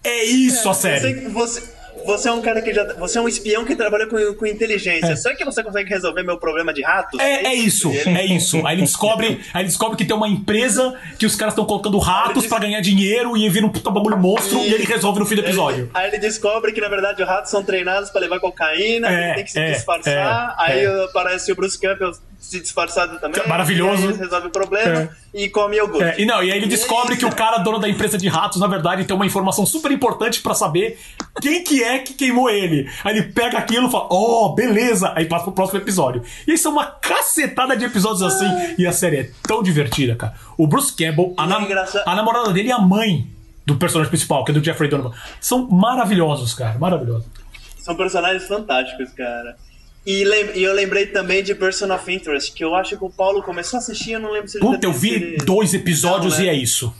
É 0.03 0.24
isso 0.24 0.70
a 0.70 0.74
série. 0.74 1.14
Você, 1.30 1.30
você, 1.30 1.64
você 2.05 2.29
é 2.29 2.31
um 2.31 2.41
cara 2.41 2.61
que 2.61 2.73
já. 2.73 2.83
Você 2.95 3.17
é 3.17 3.21
um 3.21 3.27
espião 3.27 3.63
que 3.65 3.75
trabalha 3.75 4.07
com, 4.07 4.17
com 4.35 4.45
inteligência. 4.45 5.15
Será 5.15 5.35
que 5.35 5.43
você 5.45 5.63
consegue 5.63 5.89
resolver 5.89 6.23
meu 6.23 6.37
problema 6.37 6.73
de 6.73 6.81
ratos? 6.81 7.19
É, 7.19 7.47
é 7.47 7.53
isso, 7.53 7.91
E 7.91 7.97
ele- 7.97 8.17
é 8.17 8.25
isso. 8.25 8.65
Aí 8.65 8.75
ele 8.75 8.81
descobre, 8.83 9.39
aí 9.53 9.61
ele 9.61 9.67
descobre 9.69 9.97
que 9.97 10.05
tem 10.05 10.15
uma 10.15 10.27
empresa 10.27 10.95
que 11.17 11.25
os 11.25 11.35
caras 11.35 11.53
estão 11.53 11.65
colocando 11.65 11.97
ratos 11.97 12.43
Ele 12.43 12.49
pra 12.49 12.59
ganhar 12.59 12.81
dinheiro 12.81 13.35
e 13.37 13.47
vira 13.49 13.65
um 13.65 13.69
puta 13.69 13.89
bagulho 13.89 14.17
monstro 14.17 14.59
e, 14.59 14.73
ele 14.73 14.83
resolve 14.85 15.19
no 15.19 15.25
fim 15.25 15.35
do 15.35 15.41
episódio. 15.41 15.89
Aí 15.93 16.07
ele 16.09 16.17
descobre 16.17 16.71
que 16.71 16.81
na 16.81 16.89
verdade 16.89 17.21
os 17.21 17.27
ratos 17.27 17.51
são 17.51 17.63
treinados 17.63 18.09
pra 18.09 18.21
levar 18.21 18.39
cocaína, 18.39 19.07
É, 19.09 19.25
ele 19.25 19.33
tem 19.35 19.43
que 19.45 19.51
se 19.51 19.59
é, 19.59 19.71
disfarçar. 19.71 20.55
é, 20.59 20.63
aí 20.63 20.79
é. 20.85 21.03
aparece 21.05 21.51
o 21.51 21.55
Bruce 21.55 21.79
Campbell 21.79 22.11
se 22.43 22.59
disfarçado 22.59 23.19
também. 23.19 23.41
Maravilhoso. 23.47 24.01
E 24.01 24.03
aí 24.03 24.09
eles 24.09 24.19
resolvem 24.19 24.49
o 24.49 24.51
problema 24.51 25.09
e 25.33 25.49
come 25.49 25.77
iogurte. 25.77 26.03
É, 26.03 26.21
e 26.21 26.25
não, 26.25 26.43
e 26.43 26.51
aí 26.51 26.57
ele 26.57 26.67
descobre 26.67 27.15
que 27.15 27.25
o 27.25 27.33
cara, 27.33 27.57
dono 27.59 27.79
da 27.79 27.87
empresa 27.89 28.17
de 28.17 28.27
ratos, 28.27 28.59
na 28.59 28.67
verdade, 28.67 29.05
tem 29.05 29.15
uma 29.15 29.25
informação 29.25 29.65
super 29.65 29.91
importante 29.91 30.41
pra 30.41 30.53
saber 30.53 30.99
quem 31.41 31.63
que 31.63 31.81
é 31.83 31.99
que 31.99 32.13
queimou 32.13 32.49
ele. 32.49 32.89
Aí 33.03 33.17
ele 33.17 33.23
pega 33.31 33.57
aquilo 33.57 33.87
e 33.87 33.91
fala, 33.91 34.07
oh, 34.11 34.53
beleza. 34.53 35.13
Aí 35.15 35.25
passa 35.25 35.45
pro 35.45 35.53
próximo 35.53 35.79
episódio. 35.79 36.21
E 36.45 36.51
aí 36.51 36.57
são 36.57 36.73
uma 36.73 36.85
cacetada 36.85 37.75
de 37.75 37.85
episódios 37.85 38.21
assim. 38.21 38.75
E 38.77 38.85
a 38.85 38.91
série 38.91 39.17
é 39.17 39.31
tão 39.47 39.63
divertida, 39.63 40.15
cara. 40.15 40.35
O 40.57 40.67
Bruce 40.67 40.91
Campbell, 40.93 41.33
a, 41.37 41.45
é 41.45 41.61
engraçado- 41.61 42.07
a 42.07 42.15
namorada 42.15 42.51
dele 42.51 42.69
e 42.69 42.71
a 42.71 42.79
mãe 42.79 43.27
do 43.65 43.77
personagem 43.77 44.09
principal, 44.09 44.43
que 44.43 44.51
é 44.51 44.53
do 44.53 44.63
Jeffrey 44.63 44.89
Donovan, 44.89 45.15
são 45.39 45.67
maravilhosos, 45.69 46.53
cara. 46.53 46.77
Maravilhosos. 46.77 47.25
São 47.79 47.95
personagens 47.95 48.45
fantásticos, 48.47 49.11
cara. 49.13 49.55
E, 50.05 50.23
lem- 50.25 50.51
e 50.55 50.63
eu 50.63 50.73
lembrei 50.73 51.05
também 51.07 51.41
de 51.41 51.55
Person 51.55 51.93
of 51.93 52.11
Interest, 52.13 52.51
que 52.51 52.63
eu 52.63 52.75
acho 52.75 52.97
que 52.97 53.03
o 53.05 53.09
Paulo 53.09 53.41
começou 53.41 53.77
a 53.77 53.79
assistir, 53.79 54.11
eu 54.11 54.19
não 54.19 54.31
lembro 54.31 54.49
se 54.49 54.57
ele 54.57 54.65
Puta, 54.65 54.85
eu 54.85 54.91
vi 54.91 55.13
ele- 55.13 55.37
dois 55.37 55.73
episódios 55.73 56.33
Não, 56.33 56.39
né? 56.39 56.45
e 56.47 56.49
é 56.49 56.53
isso. 56.53 56.93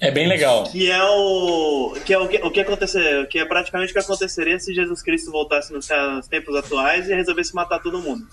É 0.00 0.10
bem 0.12 0.28
legal. 0.28 0.64
Que 0.64 0.88
é 0.90 1.02
o. 1.02 1.96
Que 2.04 2.14
é 2.14 2.18
o 2.18 2.28
que, 2.28 2.36
o 2.38 2.50
que 2.52 2.60
aconteceu. 2.60 3.26
Que 3.26 3.40
é 3.40 3.44
praticamente 3.44 3.90
o 3.90 3.92
que 3.92 3.98
aconteceria 3.98 4.56
se 4.60 4.72
Jesus 4.72 5.02
Cristo 5.02 5.30
voltasse 5.32 5.72
nos, 5.72 5.88
nos 6.14 6.28
tempos 6.28 6.54
atuais 6.54 7.08
e 7.08 7.14
resolvesse 7.14 7.52
matar 7.52 7.80
todo 7.80 8.00
mundo. 8.00 8.24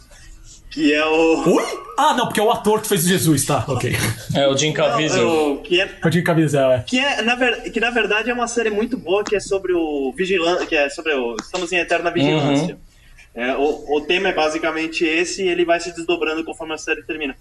Que 0.70 0.94
é 0.94 1.04
o. 1.06 1.50
Oi? 1.56 1.64
Ah, 1.98 2.14
não, 2.16 2.26
porque 2.28 2.40
é 2.40 2.44
o 2.44 2.52
ator 2.52 2.82
que 2.82 2.88
fez 2.88 3.04
Jesus, 3.04 3.46
tá? 3.46 3.66
Ok. 3.68 3.96
É 4.36 4.48
o 4.48 4.56
Jim 4.56 4.74
Caviezel. 4.74 5.28
o 5.54 5.58
que 5.64 5.82
é, 5.82 5.90
Eu 6.04 6.10
tinha 6.12 6.24
que 6.24 6.30
avisar, 6.30 6.72
é. 6.80 6.84
que, 6.84 7.00
é, 7.00 7.22
na 7.24 7.34
ver, 7.34 7.72
que 7.72 7.80
na 7.80 7.90
verdade 7.90 8.30
é 8.30 8.34
uma 8.34 8.48
série 8.48 8.70
muito 8.70 8.96
boa 8.96 9.24
que 9.24 9.36
é 9.36 9.40
sobre 9.40 9.74
o 9.74 10.12
vigilante, 10.16 10.68
que 10.68 10.76
é 10.76 10.88
sobre 10.90 11.14
o 11.14 11.36
estamos 11.42 11.72
em 11.72 11.78
eterna 11.78 12.12
vigilância. 12.12 12.78
É, 13.36 13.54
o, 13.56 13.98
o 13.98 14.02
tema 14.02 14.30
é 14.30 14.34
basicamente 14.34 15.04
esse 15.04 15.44
e 15.44 15.48
ele 15.50 15.66
vai 15.66 15.80
se 15.80 15.94
desdobrando 15.94 16.44
conforme 16.44 16.74
a 16.74 16.78
série 16.78 17.04
termina. 17.04 17.36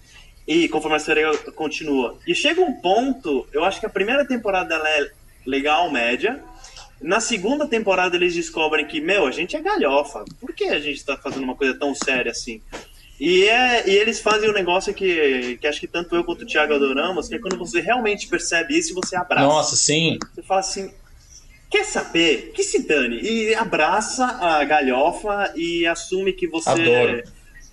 E 0.45 0.67
conforme 0.67 0.97
a 0.97 0.99
série 0.99 1.21
continua. 1.55 2.17
E 2.27 2.35
chega 2.35 2.61
um 2.61 2.73
ponto, 2.73 3.47
eu 3.53 3.63
acho 3.63 3.79
que 3.79 3.85
a 3.85 3.89
primeira 3.89 4.25
temporada 4.25 4.75
ela 4.75 4.89
é 4.89 5.11
legal, 5.45 5.89
média. 5.89 6.43
Na 7.01 7.19
segunda 7.19 7.65
temporada 7.65 8.15
eles 8.15 8.33
descobrem 8.33 8.85
que, 8.85 8.99
meu, 8.99 9.25
a 9.25 9.31
gente 9.31 9.55
é 9.55 9.61
galhofa. 9.61 10.25
Por 10.39 10.53
que 10.53 10.65
a 10.65 10.79
gente 10.79 11.03
tá 11.03 11.17
fazendo 11.17 11.43
uma 11.43 11.55
coisa 11.55 11.73
tão 11.79 11.95
séria 11.95 12.31
assim? 12.31 12.61
E, 13.19 13.45
é, 13.45 13.89
e 13.89 13.95
eles 13.95 14.19
fazem 14.19 14.49
um 14.49 14.53
negócio 14.53 14.93
que, 14.93 15.57
que 15.61 15.67
acho 15.67 15.79
que 15.79 15.87
tanto 15.87 16.15
eu 16.15 16.23
quanto 16.23 16.41
o 16.41 16.45
Thiago 16.45 16.73
adoramos, 16.73 17.29
que 17.29 17.35
é 17.35 17.39
quando 17.39 17.57
você 17.57 17.79
realmente 17.79 18.27
percebe 18.27 18.77
isso 18.77 18.91
e 18.91 18.93
você 18.93 19.15
abraça. 19.15 19.47
Nossa, 19.47 19.75
sim. 19.77 20.19
Você 20.33 20.41
fala 20.43 20.59
assim, 20.59 20.91
quer 21.75 21.83
saber? 21.83 22.51
Que 22.53 22.63
se 22.63 22.87
dane. 22.87 23.19
E 23.19 23.53
abraça 23.53 24.25
a 24.25 24.63
galhofa 24.63 25.51
e 25.57 25.85
assume 25.85 26.31
que 26.31 26.47
você 26.47 26.69
Adoro. 26.69 27.23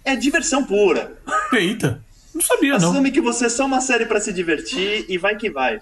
é 0.05 0.17
diversão 0.17 0.65
pura. 0.65 1.17
Eita. 1.53 2.03
Não 2.35 2.41
sabia, 2.41 2.79
não. 2.79 2.91
Assume 2.91 3.13
que 3.13 3.21
você 3.21 3.47
é 3.47 3.49
só 3.49 3.65
uma 3.65 3.81
série 3.81 4.07
pra 4.07 4.19
se 4.19 4.33
divertir 4.33 5.05
e 5.09 5.17
vai 5.19 5.37
que 5.37 5.49
vai. 5.49 5.81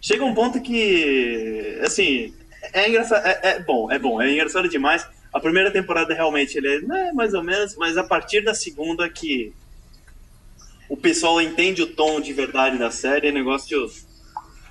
Chega 0.00 0.24
um 0.24 0.32
ponto 0.32 0.62
que, 0.62 1.78
assim, 1.82 2.32
é 2.72 2.88
engraçado, 2.88 3.26
é, 3.26 3.40
é 3.42 3.60
bom, 3.60 3.92
é 3.92 3.98
bom, 3.98 4.22
é 4.22 4.32
engraçado 4.32 4.68
demais. 4.68 5.06
A 5.30 5.38
primeira 5.38 5.70
temporada 5.70 6.14
realmente 6.14 6.56
ele 6.56 6.74
é 6.74 6.80
né, 6.80 7.12
mais 7.12 7.34
ou 7.34 7.42
menos, 7.42 7.76
mas 7.76 7.98
a 7.98 8.04
partir 8.04 8.42
da 8.42 8.54
segunda 8.54 9.08
que 9.10 9.52
o 10.88 10.96
pessoal 10.96 11.42
entende 11.42 11.82
o 11.82 11.86
tom 11.86 12.18
de 12.18 12.32
verdade 12.32 12.78
da 12.78 12.90
série, 12.90 13.28
o 13.28 13.34
negócio 13.34 13.90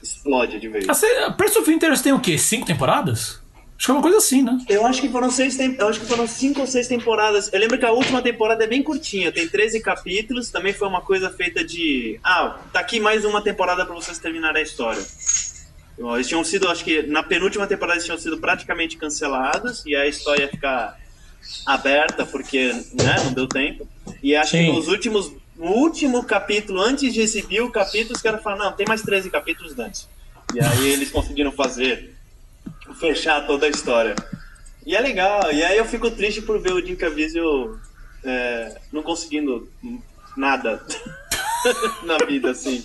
explode 0.02 0.60
de 0.60 0.68
vez. 0.68 0.88
A 0.90 0.94
série- 0.94 1.24
a 1.26 1.32
Person 1.32 1.60
of 1.62 1.72
Interest 1.72 2.04
tem 2.04 2.14
o 2.14 2.20
quê? 2.20 2.38
Cinco 2.38 2.66
temporadas? 2.66 3.42
Acho 3.78 3.86
que 3.86 3.92
é 3.92 3.94
uma 3.94 4.02
coisa 4.02 4.18
assim, 4.18 4.42
né? 4.42 4.58
Eu 4.68 4.86
acho 4.88 5.00
que 5.00 5.08
foram 5.10 5.30
seis 5.30 5.56
tem... 5.56 5.76
eu 5.78 5.88
acho 5.88 6.00
que 6.00 6.06
foram 6.08 6.26
cinco 6.28 6.62
ou 6.62 6.68
seis 6.68 6.88
temporadas. 6.88 7.52
Eu 7.54 7.60
lembro 7.60 7.78
que 7.78 7.86
a 7.86 7.92
última 7.92 8.22
temporada 8.24 8.64
é 8.64 8.68
bem 8.68 8.82
curtinha, 8.82 9.32
tem 9.32 9.48
13 9.48 9.80
capítulos, 9.82 10.50
também 10.50 10.74
foi 10.74 10.88
uma 10.88 11.02
coisa 11.02 11.30
feita 11.30 11.64
de, 11.64 12.20
ah, 12.24 12.58
tá 12.74 12.80
aqui 12.80 13.00
mais 13.00 13.24
uma 13.24 13.40
temporada 13.40 13.86
pra 13.86 13.94
vocês 13.94 14.18
terminarem 14.18 14.62
a 14.62 14.66
história. 14.66 15.04
Eles 16.00 16.28
tinham 16.28 16.44
sido, 16.44 16.68
acho 16.70 16.84
que 16.84 17.04
na 17.04 17.22
penúltima 17.22 17.68
temporada 17.68 17.96
eles 17.98 18.06
tinham 18.06 18.18
sido 18.18 18.38
praticamente 18.40 18.98
cancelados 18.98 19.84
e 19.86 19.96
a 19.96 20.08
história 20.08 20.44
ia 20.44 20.50
ficar 20.50 20.98
aberta 21.66 22.26
porque, 22.26 22.72
né, 22.94 23.16
não 23.26 23.34
deu 23.34 23.48
tempo. 23.48 23.88
E 24.24 24.36
acho 24.36 24.52
Sim. 24.52 24.66
que 24.66 24.72
nos 24.72 24.88
últimos 24.88 25.32
no 25.58 25.72
último 25.72 26.24
capítulo, 26.24 26.82
antes 26.82 27.14
de 27.14 27.22
exibir 27.22 27.62
o 27.62 27.72
capítulo, 27.72 28.16
os 28.16 28.22
caras 28.22 28.42
falaram, 28.44 28.66
não, 28.66 28.72
tem 28.74 28.86
mais 28.88 29.02
13 29.02 29.30
capítulos 29.30 29.78
antes. 29.78 30.08
E 30.54 30.60
aí 30.62 30.90
eles 30.90 31.12
conseguiram 31.12 31.52
fazer 31.52 32.16
fechar 33.00 33.46
toda 33.48 33.66
a 33.66 33.70
história. 33.70 34.16
E 34.86 34.96
é 34.96 35.02
legal, 35.02 35.52
e 35.52 35.64
aí 35.64 35.78
eu 35.78 35.86
fico 35.86 36.10
triste 36.12 36.42
por 36.42 36.60
ver 36.60 36.72
o 36.74 36.86
Jim 36.86 36.96
Caviezel 36.96 37.78
é, 38.24 38.78
não 38.92 39.04
conseguindo 39.04 39.70
nada 40.36 40.82
na 42.04 42.18
vida, 42.26 42.52
assim. 42.52 42.82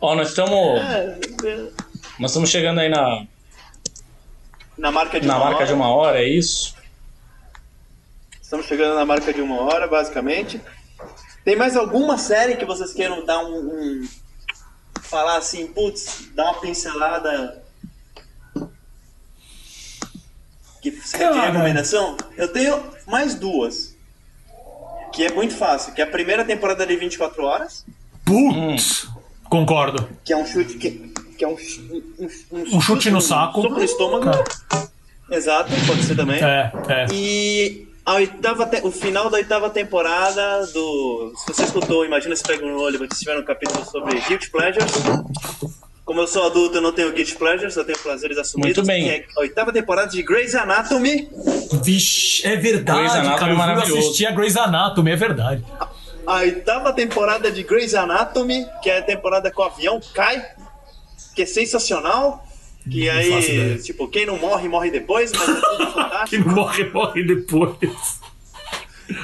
Ó, 0.00 0.14
nós 0.14 0.28
estamos. 0.28 0.80
É, 0.80 1.18
é, 1.44 1.56
Nós 2.18 2.30
estamos 2.30 2.50
chegando 2.50 2.80
aí 2.80 2.88
na, 2.88 3.26
na 4.76 4.92
marca 4.92 5.18
de 5.18 5.26
na 5.26 5.36
uma 5.36 5.44
marca 5.46 5.58
hora. 5.58 5.66
de 5.66 5.72
uma 5.72 5.88
hora, 5.88 6.18
é 6.20 6.28
isso? 6.28 6.74
Estamos 8.40 8.66
chegando 8.66 8.94
na 8.94 9.04
marca 9.04 9.32
de 9.32 9.40
uma 9.40 9.60
hora, 9.62 9.88
basicamente. 9.88 10.60
Tem 11.44 11.56
mais 11.56 11.76
alguma 11.76 12.16
série 12.18 12.56
que 12.56 12.64
vocês 12.64 12.92
queiram 12.92 13.24
dar 13.24 13.44
um. 13.44 13.58
um- 13.58 14.08
falar 15.02 15.36
assim, 15.36 15.66
putz, 15.66 16.28
dar 16.34 16.44
uma 16.44 16.60
pincelada. 16.60 17.62
Que 20.80 20.90
você 20.90 21.16
tem 21.18 21.28
Cara. 21.28 21.46
recomendação? 21.50 22.16
Eu 22.36 22.48
tenho 22.52 22.82
mais 23.06 23.34
duas. 23.34 23.94
Que 25.12 25.24
é 25.26 25.32
muito 25.32 25.54
fácil. 25.54 25.92
Que 25.94 26.00
é 26.00 26.04
a 26.04 26.10
primeira 26.10 26.44
temporada 26.44 26.86
de 26.86 26.96
24 26.96 27.44
horas. 27.44 27.84
Putz! 28.24 29.06
Concordo. 29.48 30.08
Que 30.24 30.32
é 30.32 30.36
um 30.36 30.46
chute. 30.46 30.74
Que, 30.74 30.90
que 31.38 31.44
é 31.44 31.48
um, 31.48 31.56
chu- 31.56 32.02
um, 32.18 32.76
Um 32.76 32.80
chute 32.80 33.10
no 33.10 33.20
saco. 33.20 33.60
Um 33.60 33.62
soco 33.62 33.74
no 33.76 33.84
estômago. 33.84 34.30
Exato, 35.30 35.70
pode 35.86 36.02
ser 36.02 36.16
também. 36.16 36.42
É, 36.42 36.72
é. 36.88 37.06
E 37.12 37.88
a 38.04 38.14
oitava 38.14 38.66
te- 38.66 38.80
o 38.86 38.90
final 38.90 39.30
da 39.30 39.36
oitava 39.38 39.70
temporada 39.70 40.66
do. 40.68 41.32
Se 41.36 41.46
você 41.52 41.64
escutou, 41.64 42.04
imagina 42.04 42.36
se 42.36 42.42
pega 42.42 42.64
no 42.66 42.78
olho, 42.80 42.98
vocês 42.98 43.18
tiveram 43.18 43.40
um 43.40 43.44
capítulo 43.44 43.84
sobre 43.84 44.20
Guilty 44.20 44.50
Pleasures. 44.50 44.92
Como 46.04 46.20
eu 46.20 46.26
sou 46.26 46.44
adulto, 46.44 46.76
eu 46.76 46.82
não 46.82 46.92
tenho 46.92 47.10
Guilty 47.12 47.34
Pleasures, 47.34 47.74
eu 47.76 47.84
tenho 47.84 47.98
prazeres 47.98 48.36
assumidos. 48.36 48.76
Muito 48.76 48.86
bem. 48.86 49.04
Que 49.04 49.10
é 49.10 49.24
a 49.36 49.40
oitava 49.40 49.72
temporada 49.72 50.08
de 50.10 50.22
Grey's 50.22 50.54
Anatomy. 50.54 51.30
Vixe, 51.82 52.46
é 52.46 52.56
verdade, 52.56 52.98
Grey's 52.98 53.12
Anatomy 53.14 53.38
cara. 53.38 53.50
é 53.50 53.54
Eu 53.54 53.58
maravilhoso. 53.58 53.98
assistir 54.00 54.26
a 54.26 54.32
Grey's 54.32 54.56
Anatomy, 54.56 55.10
é 55.12 55.16
verdade. 55.16 55.64
A 56.26 56.34
oitava 56.36 56.92
temporada 56.92 57.50
de 57.50 57.62
Grey's 57.62 57.94
Anatomy, 57.94 58.66
que 58.82 58.90
é 58.90 58.98
a 58.98 59.02
temporada 59.02 59.50
que 59.50 59.58
o 59.58 59.64
avião 59.64 59.98
cai, 60.14 60.44
que 61.34 61.42
é 61.42 61.46
sensacional. 61.46 62.43
Que 62.90 63.06
Não 63.06 63.14
aí, 63.16 63.78
tipo, 63.82 64.06
quem 64.08 64.26
não 64.26 64.38
morre, 64.38 64.68
morre 64.68 64.90
depois, 64.90 65.32
mas 65.32 65.48
é 65.48 65.60
tudo 65.60 65.90
fantástico. 65.92 66.48
morre, 66.50 66.84
morre 66.90 67.22
depois. 67.22 68.20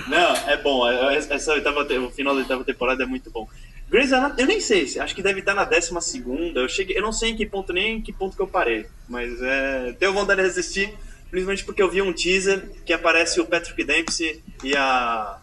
Não, 0.08 0.34
é 0.48 0.56
bom. 0.56 0.88
é- 0.90 1.14
é- 1.16 1.18
Essa 1.18 1.52
oitava, 1.52 1.82
o 1.82 2.10
final 2.10 2.34
da 2.34 2.40
oitava 2.40 2.64
temporada 2.64 3.02
é 3.02 3.06
muito 3.06 3.30
bom. 3.30 3.48
Grey's 3.90 4.12
Anatomy, 4.12 4.42
eu 4.42 4.46
nem 4.46 4.60
sei, 4.60 4.86
se- 4.86 5.00
acho 5.00 5.14
que 5.14 5.22
deve 5.22 5.40
estar 5.40 5.54
na 5.54 5.64
décima 5.64 6.00
segunda. 6.00 6.60
Eu 6.60 6.68
cheguei, 6.68 6.96
eu 6.96 7.02
não 7.02 7.12
sei 7.12 7.30
em 7.30 7.36
que 7.36 7.44
ponto 7.44 7.72
nem 7.72 7.96
em 7.96 8.00
que 8.00 8.12
ponto 8.12 8.36
que 8.36 8.42
eu 8.42 8.46
parei, 8.46 8.86
mas 9.08 9.30
é, 9.42 9.92
tenho 9.98 10.12
vontade 10.12 10.40
de 10.40 10.46
resistir, 10.46 10.94
principalmente 11.30 11.64
porque 11.64 11.82
eu 11.82 11.90
vi 11.90 12.00
um 12.00 12.12
teaser 12.12 12.70
que 12.86 12.92
aparece 12.92 13.40
o 13.40 13.46
Patrick 13.46 13.82
Dempsey 13.82 14.42
e 14.62 14.76
a 14.76 15.39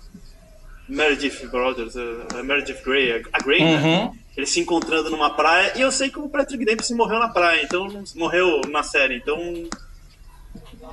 Meredith 0.88 1.45
Brothers, 1.51 1.95
a 1.97 2.43
Meredith 2.43 2.81
Grey, 2.83 3.23
a- 3.33 3.39
Grey, 3.43 3.59
né? 3.63 3.81
Uhum. 3.81 4.17
Eles 4.35 4.49
se 4.49 4.59
encontrando 4.59 5.09
numa 5.09 5.31
praia 5.31 5.73
e 5.75 5.81
eu 5.81 5.91
sei 5.91 6.09
que 6.09 6.19
o 6.19 6.29
Patrick 6.29 6.63
Dempsey 6.63 6.95
morreu 6.95 7.19
na 7.19 7.27
praia, 7.29 7.63
então 7.63 7.88
morreu 8.15 8.61
na 8.69 8.83
série, 8.83 9.15
então 9.17 9.38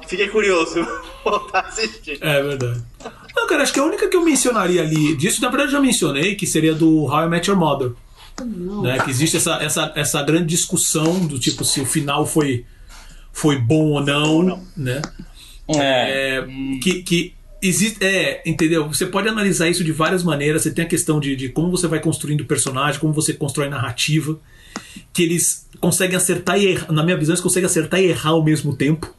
fiquei 0.06 0.28
curioso 0.28 0.86
voltar 1.24 1.60
a 1.60 1.68
assistir. 1.68 2.18
É 2.20 2.42
verdade. 2.42 2.82
Não, 3.36 3.46
cara, 3.46 3.62
acho 3.62 3.72
que 3.72 3.80
a 3.80 3.84
única 3.84 4.08
que 4.08 4.16
eu 4.16 4.24
mencionaria 4.24 4.82
ali 4.82 5.14
disso, 5.16 5.42
na 5.42 5.48
verdade 5.48 5.68
eu 5.68 5.72
já 5.72 5.80
mencionei, 5.80 6.34
que 6.36 6.46
seria 6.46 6.74
do 6.74 7.04
How 7.04 7.24
I 7.24 7.28
Met 7.28 7.48
Your 7.50 7.58
Mother. 7.58 7.92
Né? 8.82 8.98
Que 9.04 9.10
existe 9.10 9.36
essa, 9.36 9.56
essa, 9.62 9.92
essa 9.94 10.22
grande 10.22 10.46
discussão 10.46 11.24
do 11.26 11.38
tipo 11.38 11.64
se 11.64 11.80
o 11.80 11.86
final 11.86 12.26
foi, 12.26 12.64
foi 13.32 13.58
bom 13.58 13.90
ou 13.92 14.00
não, 14.00 14.42
não. 14.42 14.66
né? 14.76 15.02
É. 15.68 16.38
É, 16.38 16.46
que, 16.82 17.02
que 17.02 17.34
existe. 17.68 18.04
É, 18.04 18.42
entendeu? 18.46 18.86
Você 18.88 19.06
pode 19.06 19.28
analisar 19.28 19.68
isso 19.68 19.82
de 19.82 19.92
várias 19.92 20.22
maneiras. 20.22 20.62
Você 20.62 20.70
tem 20.70 20.84
a 20.84 20.88
questão 20.88 21.18
de, 21.18 21.34
de 21.34 21.48
como 21.48 21.70
você 21.70 21.86
vai 21.86 22.00
construindo 22.00 22.42
o 22.42 22.44
personagem, 22.44 23.00
como 23.00 23.12
você 23.12 23.32
constrói 23.32 23.68
narrativa. 23.68 24.38
Que 25.12 25.22
eles 25.22 25.68
conseguem 25.80 26.16
acertar 26.16 26.58
e 26.58 26.66
errar. 26.66 26.92
Na 26.92 27.02
minha 27.02 27.16
visão, 27.16 27.32
eles 27.32 27.42
conseguem 27.42 27.66
acertar 27.66 28.00
e 28.00 28.06
errar 28.06 28.30
ao 28.30 28.44
mesmo 28.44 28.74
tempo. 28.76 29.12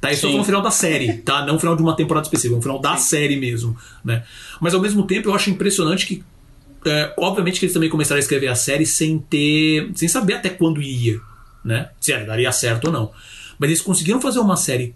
Tá? 0.00 0.12
Isso 0.12 0.26
Sim. 0.26 0.34
é 0.34 0.36
no 0.36 0.44
final 0.44 0.60
da 0.60 0.70
série, 0.70 1.14
tá? 1.14 1.46
Não 1.46 1.54
no 1.54 1.58
final 1.58 1.74
de 1.74 1.82
uma 1.82 1.96
temporada 1.96 2.26
específica, 2.26 2.56
no 2.56 2.62
final 2.62 2.78
da 2.78 2.96
série 2.96 3.36
mesmo, 3.36 3.74
né? 4.04 4.22
Mas 4.60 4.74
ao 4.74 4.80
mesmo 4.80 5.06
tempo 5.06 5.30
eu 5.30 5.34
acho 5.34 5.48
impressionante 5.48 6.06
que 6.06 6.22
é, 6.84 7.14
obviamente 7.16 7.58
que 7.58 7.64
eles 7.64 7.72
também 7.72 7.88
começaram 7.88 8.18
a 8.18 8.20
escrever 8.20 8.48
a 8.48 8.54
série 8.54 8.84
sem 8.84 9.18
ter. 9.18 9.90
sem 9.94 10.06
saber 10.06 10.34
até 10.34 10.50
quando 10.50 10.82
ia, 10.82 11.18
né? 11.64 11.88
Se 11.98 12.12
ela 12.12 12.26
daria 12.26 12.52
certo 12.52 12.86
ou 12.86 12.92
não. 12.92 13.12
Mas 13.58 13.70
eles 13.70 13.80
conseguiram 13.80 14.20
fazer 14.20 14.40
uma 14.40 14.56
série 14.56 14.94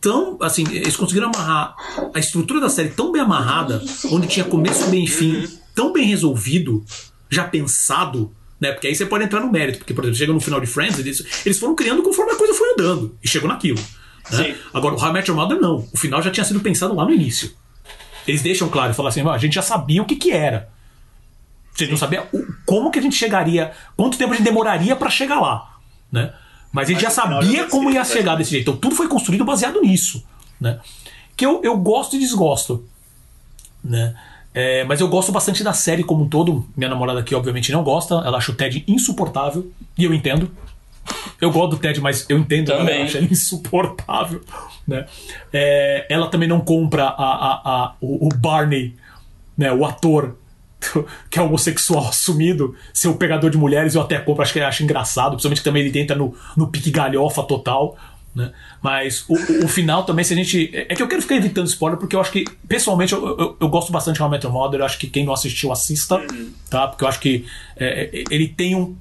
tão. 0.00 0.38
assim, 0.40 0.64
eles 0.70 0.96
conseguiram 0.96 1.30
amarrar 1.34 1.74
a 2.14 2.18
estrutura 2.18 2.60
da 2.60 2.68
série 2.68 2.90
tão 2.90 3.12
bem 3.12 3.22
amarrada, 3.22 3.82
onde 4.10 4.26
tinha 4.26 4.44
começo, 4.44 4.94
e 4.94 5.06
fim. 5.06 5.48
tão 5.74 5.92
bem 5.92 6.06
resolvido, 6.06 6.84
já 7.30 7.44
pensado, 7.44 8.32
né? 8.60 8.72
Porque 8.72 8.86
aí 8.86 8.94
você 8.94 9.06
pode 9.06 9.24
entrar 9.24 9.40
no 9.40 9.50
mérito, 9.50 9.78
porque, 9.78 9.94
por 9.94 10.04
exemplo, 10.04 10.18
chega 10.18 10.32
no 10.32 10.40
final 10.40 10.60
de 10.60 10.66
Friends, 10.66 10.98
eles, 10.98 11.24
eles 11.44 11.58
foram 11.58 11.74
criando 11.74 12.02
conforme 12.02 12.32
a 12.32 12.36
coisa 12.36 12.54
foi 12.54 12.72
andando, 12.72 13.16
e 13.22 13.28
chegou 13.28 13.48
naquilo. 13.48 13.78
Né? 14.30 14.56
Agora, 14.72 14.94
o 14.94 14.98
How 15.00 15.10
I 15.10 15.12
Met 15.12 15.30
Your 15.30 15.38
Mother, 15.38 15.60
não. 15.60 15.86
O 15.92 15.96
final 15.96 16.20
já 16.22 16.30
tinha 16.30 16.44
sido 16.44 16.60
pensado 16.60 16.94
lá 16.94 17.04
no 17.04 17.12
início. 17.12 17.52
Eles 18.26 18.42
deixam 18.42 18.68
claro, 18.68 18.92
falam 18.92 19.08
assim, 19.08 19.26
a 19.26 19.38
gente 19.38 19.54
já 19.54 19.62
sabia 19.62 20.02
o 20.02 20.04
que 20.04 20.16
que 20.16 20.32
era. 20.32 20.68
A 21.74 21.78
gente 21.78 21.90
não 21.90 21.98
sabia 21.98 22.26
como 22.64 22.90
que 22.90 22.98
a 22.98 23.02
gente 23.02 23.14
chegaria, 23.14 23.72
quanto 23.96 24.16
tempo 24.16 24.32
a 24.32 24.36
gente 24.36 24.44
demoraria 24.44 24.96
para 24.96 25.10
chegar 25.10 25.40
lá, 25.40 25.78
né? 26.10 26.32
Mas 26.76 26.90
a 26.90 26.92
gente 26.92 27.04
Mas 27.04 27.14
já 27.14 27.22
sabia 27.22 27.66
como 27.68 27.90
ia 27.90 28.04
chegar 28.04 28.36
desse 28.36 28.50
jeito. 28.50 28.68
Então 28.68 28.76
tudo 28.78 28.94
foi 28.94 29.08
construído 29.08 29.46
baseado 29.46 29.80
nisso, 29.80 30.22
né? 30.60 30.78
Que 31.34 31.46
eu, 31.46 31.62
eu 31.64 31.74
gosto 31.78 32.16
e 32.16 32.18
desgosto, 32.18 32.84
né? 33.82 34.14
É, 34.52 34.84
mas 34.84 35.00
eu 35.00 35.08
gosto 35.08 35.32
bastante 35.32 35.64
da 35.64 35.72
série 35.72 36.04
como 36.04 36.24
um 36.24 36.28
todo. 36.28 36.66
Minha 36.76 36.90
namorada 36.90 37.20
aqui, 37.20 37.34
obviamente, 37.34 37.72
não 37.72 37.82
gosta. 37.82 38.16
Ela 38.16 38.36
acha 38.36 38.52
o 38.52 38.54
Ted 38.54 38.84
insuportável. 38.86 39.72
E 39.96 40.04
eu 40.04 40.12
entendo. 40.12 40.50
Eu 41.40 41.50
gosto 41.50 41.70
do 41.70 41.78
Ted, 41.78 41.98
mas 41.98 42.26
eu 42.28 42.36
entendo 42.38 42.66
também. 42.66 42.94
ela 42.96 43.04
acha 43.04 43.16
ele 43.16 43.32
insuportável. 43.32 44.42
Né? 44.86 45.06
É, 45.50 46.06
ela 46.10 46.28
também 46.28 46.46
não 46.46 46.60
compra 46.60 47.04
a, 47.04 47.08
a, 47.08 47.52
a, 47.64 47.94
o, 48.02 48.26
o 48.26 48.28
Barney, 48.28 48.94
né, 49.56 49.72
o 49.72 49.82
ator 49.82 50.36
que 51.30 51.38
é 51.38 51.42
homossexual 51.42 52.08
assumido, 52.08 52.74
ser 52.92 53.08
o 53.08 53.16
pegador 53.16 53.50
de 53.50 53.58
mulheres, 53.58 53.94
eu 53.94 54.02
até 54.02 54.18
compro, 54.18 54.42
acho 54.42 54.52
que 54.52 54.58
ele 54.58 54.66
acha 54.66 54.82
engraçado, 54.82 55.32
principalmente 55.32 55.58
que 55.58 55.64
também 55.64 55.82
ele 55.82 55.90
tenta 55.90 56.14
no, 56.14 56.34
no 56.56 56.68
pique 56.68 56.90
galhofa 56.90 57.42
total. 57.42 57.96
Né? 58.36 58.52
Mas 58.82 59.24
o, 59.28 59.64
o, 59.64 59.68
final 59.68 60.04
também, 60.04 60.22
se 60.22 60.34
a 60.34 60.36
gente. 60.36 60.70
É 60.74 60.94
que 60.94 61.02
eu 61.02 61.08
quero 61.08 61.22
ficar 61.22 61.36
evitando 61.36 61.66
spoiler, 61.66 61.98
porque 61.98 62.14
eu 62.14 62.20
acho 62.20 62.30
que, 62.30 62.44
pessoalmente, 62.68 63.14
eu, 63.14 63.26
eu, 63.26 63.56
eu 63.58 63.68
gosto 63.68 63.90
bastante 63.90 64.16
de 64.16 64.22
How 64.22 64.28
I 64.28 64.30
Met 64.32 64.44
Your 64.44 64.52
Mother. 64.52 64.80
Eu 64.80 64.84
acho 64.84 64.98
que 64.98 65.06
quem 65.06 65.24
não 65.24 65.32
assistiu, 65.32 65.72
assista. 65.72 66.20
Tá? 66.68 66.86
Porque 66.86 67.02
eu 67.02 67.08
acho 67.08 67.18
que 67.18 67.46
é, 67.78 68.10
é 68.12 68.24
ele 68.30 68.46
tem 68.48 68.76
um. 68.76 68.94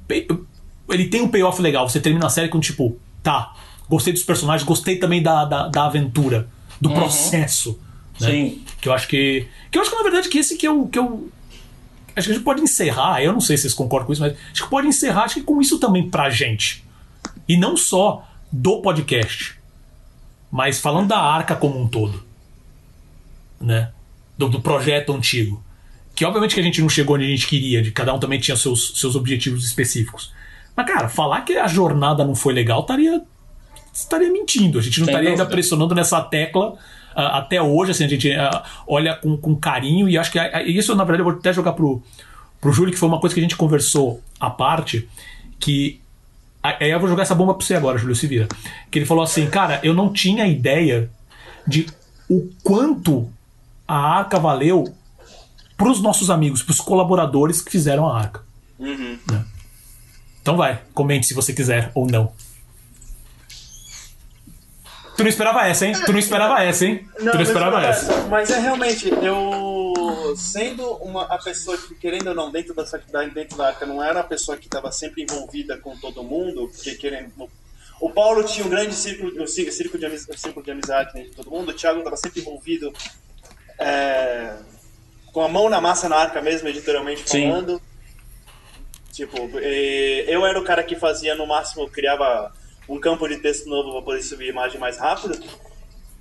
Ele 0.89 1.07
tem 1.07 1.21
um 1.21 1.27
payoff 1.27 1.61
legal. 1.61 1.89
Você 1.89 1.99
termina 1.99 2.27
a 2.27 2.29
série 2.29 2.47
com 2.47 2.61
tipo, 2.61 2.97
tá, 3.21 3.53
gostei 3.89 4.13
dos 4.13 4.23
personagens, 4.23 4.65
gostei 4.65 4.97
também 4.97 5.21
da, 5.21 5.43
da, 5.43 5.67
da 5.67 5.85
aventura, 5.85 6.47
do 6.79 6.87
uhum. 6.87 6.95
processo. 6.95 7.77
Né? 8.21 8.31
Sim. 8.31 8.63
Que 8.79 8.87
eu 8.87 8.93
acho 8.93 9.07
que. 9.09 9.47
Que 9.69 9.77
eu 9.77 9.81
acho 9.81 9.91
que, 9.91 9.97
na 9.97 10.03
verdade, 10.03 10.29
que 10.29 10.37
esse 10.37 10.55
que 10.55 10.65
eu, 10.65 10.87
que 10.87 10.97
eu 10.97 11.29
acho 12.15 12.27
que 12.27 12.31
a 12.31 12.35
gente 12.35 12.43
pode 12.43 12.61
encerrar, 12.61 13.21
eu 13.21 13.33
não 13.33 13.41
sei 13.41 13.57
se 13.57 13.63
vocês 13.63 13.73
concordam 13.73 14.07
com 14.07 14.13
isso, 14.13 14.21
mas 14.21 14.35
acho 14.51 14.63
que 14.63 14.69
pode 14.69 14.87
encerrar 14.87 15.23
acho 15.23 15.35
que 15.35 15.43
com 15.43 15.61
isso 15.61 15.79
também 15.79 16.09
pra 16.09 16.29
gente. 16.29 16.83
E 17.47 17.57
não 17.57 17.75
só 17.75 18.27
do 18.51 18.81
podcast, 18.81 19.59
mas 20.51 20.79
falando 20.79 21.09
da 21.09 21.19
arca 21.19 21.55
como 21.55 21.79
um 21.79 21.87
todo. 21.87 22.23
Né? 23.59 23.91
Do, 24.37 24.49
do, 24.49 24.61
projeto 24.61 25.13
antigo. 25.13 25.63
Que 26.13 26.23
obviamente 26.23 26.55
que 26.55 26.61
a 26.61 26.63
gente 26.63 26.81
não 26.81 26.89
chegou 26.89 27.15
onde 27.15 27.25
a 27.25 27.29
gente 27.29 27.47
queria, 27.47 27.81
de 27.81 27.91
cada 27.91 28.13
um 28.13 28.19
também 28.19 28.39
tinha 28.39 28.55
seus, 28.55 28.99
seus 28.99 29.15
objetivos 29.15 29.65
específicos. 29.65 30.31
Mas, 30.75 30.85
cara, 30.87 31.09
falar 31.09 31.41
que 31.41 31.57
a 31.57 31.67
jornada 31.67 32.23
não 32.23 32.35
foi 32.35 32.53
legal 32.53 32.81
estaria, 32.81 33.21
estaria 33.93 34.31
mentindo. 34.31 34.79
A 34.79 34.81
gente 34.81 34.99
não 34.99 35.05
Sem 35.05 35.13
estaria 35.13 35.29
dúvida. 35.29 35.43
ainda 35.43 35.53
pressionando 35.53 35.95
nessa 35.95 36.21
tecla 36.21 36.77
até 37.15 37.61
hoje. 37.61 37.91
Assim, 37.91 38.05
a 38.05 38.07
gente 38.09 38.29
uh, 38.29 38.61
olha 38.87 39.15
com, 39.15 39.37
com 39.37 39.55
carinho 39.55 40.09
e 40.09 40.17
acho 40.17 40.31
que 40.31 40.39
isso, 40.67 40.95
na 40.95 41.03
verdade, 41.03 41.21
eu 41.21 41.31
vou 41.31 41.39
até 41.39 41.53
jogar 41.53 41.73
pro, 41.73 42.01
pro 42.59 42.71
Júlio, 42.71 42.93
que 42.93 42.99
foi 42.99 43.09
uma 43.09 43.19
coisa 43.19 43.33
que 43.33 43.39
a 43.39 43.43
gente 43.43 43.55
conversou 43.55 44.21
à 44.39 44.49
parte, 44.49 45.07
que 45.59 46.01
Aí 46.79 46.89
eu 46.89 46.99
vou 46.99 47.07
jogar 47.07 47.21
essa 47.21 47.35
bomba 47.35 47.53
pra 47.53 47.63
você 47.63 47.75
agora, 47.75 47.95
Júlio, 47.95 48.15
se 48.15 48.25
vira. 48.25 48.47
Que 48.89 48.97
ele 48.97 49.05
falou 49.05 49.23
assim, 49.23 49.47
cara, 49.47 49.79
eu 49.83 49.93
não 49.93 50.11
tinha 50.11 50.47
ideia 50.47 51.11
de 51.67 51.85
o 52.27 52.49
quanto 52.63 53.29
a 53.87 53.95
arca 53.95 54.39
valeu 54.39 54.91
pros 55.77 56.01
nossos 56.01 56.31
amigos, 56.31 56.63
pros 56.63 56.79
colaboradores 56.79 57.61
que 57.61 57.71
fizeram 57.71 58.07
a 58.07 58.17
arca. 58.17 58.41
Uhum. 58.79 59.19
Né? 59.31 59.45
Então 60.41 60.57
vai, 60.57 60.81
comente 60.93 61.27
se 61.27 61.35
você 61.35 61.53
quiser 61.53 61.91
ou 61.93 62.07
não. 62.07 62.31
Tu 65.15 65.23
não 65.23 65.29
esperava 65.29 65.67
essa, 65.67 65.85
hein? 65.85 65.93
Tu 66.05 66.11
não 66.11 66.19
esperava 66.19 66.63
essa, 66.63 66.85
hein? 66.85 67.07
Não, 67.19 67.31
tu 67.31 67.35
não 67.35 67.43
esperava 67.43 67.81
essa. 67.81 68.27
Mas 68.27 68.49
é 68.49 68.59
realmente, 68.59 69.09
eu 69.09 70.35
sendo 70.35 70.95
uma 70.95 71.23
a 71.23 71.37
pessoa 71.37 71.77
que, 71.77 71.95
querendo 71.95 72.27
ou 72.27 72.35
não, 72.35 72.51
dentro 72.51 72.73
da, 72.73 72.83
dentro 73.33 73.57
da 73.57 73.67
arca, 73.67 73.85
não 73.85 74.03
era 74.03 74.19
a 74.19 74.23
pessoa 74.23 74.57
que 74.57 74.65
estava 74.65 74.91
sempre 74.91 75.23
envolvida 75.23 75.77
com 75.77 75.95
todo 75.97 76.23
mundo, 76.23 76.69
porque 76.73 76.95
querendo. 76.95 77.49
O 77.99 78.09
Paulo 78.09 78.43
tinha 78.43 78.65
um 78.65 78.69
grande 78.69 78.93
círculo, 78.93 79.41
um 79.41 79.47
círculo, 79.47 79.97
de, 79.97 80.05
amizade, 80.05 80.33
um 80.33 80.37
círculo 80.37 80.65
de 80.65 80.71
amizade 80.71 81.13
dentro 81.13 81.29
de 81.29 81.35
todo 81.35 81.49
mundo, 81.49 81.69
o 81.69 81.73
Thiago 81.73 81.99
estava 81.99 82.17
sempre 82.17 82.41
envolvido 82.41 82.91
é, 83.79 84.53
com 85.31 85.41
a 85.41 85.47
mão 85.47 85.69
na 85.69 85.79
massa 85.79 86.09
na 86.09 86.17
arca 86.17 86.41
mesmo, 86.41 86.67
editorialmente 86.67 87.23
falando. 87.23 87.77
Sim. 87.77 87.95
Tipo, 89.13 89.37
eu 89.57 90.45
era 90.45 90.59
o 90.59 90.63
cara 90.63 90.83
que 90.83 90.97
fazia, 90.97 91.35
no 91.35 91.47
máximo, 91.47 91.89
criava 91.89 92.53
um 92.87 92.99
campo 92.99 93.27
de 93.27 93.37
texto 93.37 93.67
novo 93.67 93.91
para 93.91 94.01
poder 94.01 94.21
subir 94.21 94.49
imagem 94.49 94.79
mais 94.79 94.97
rápido. 94.97 95.37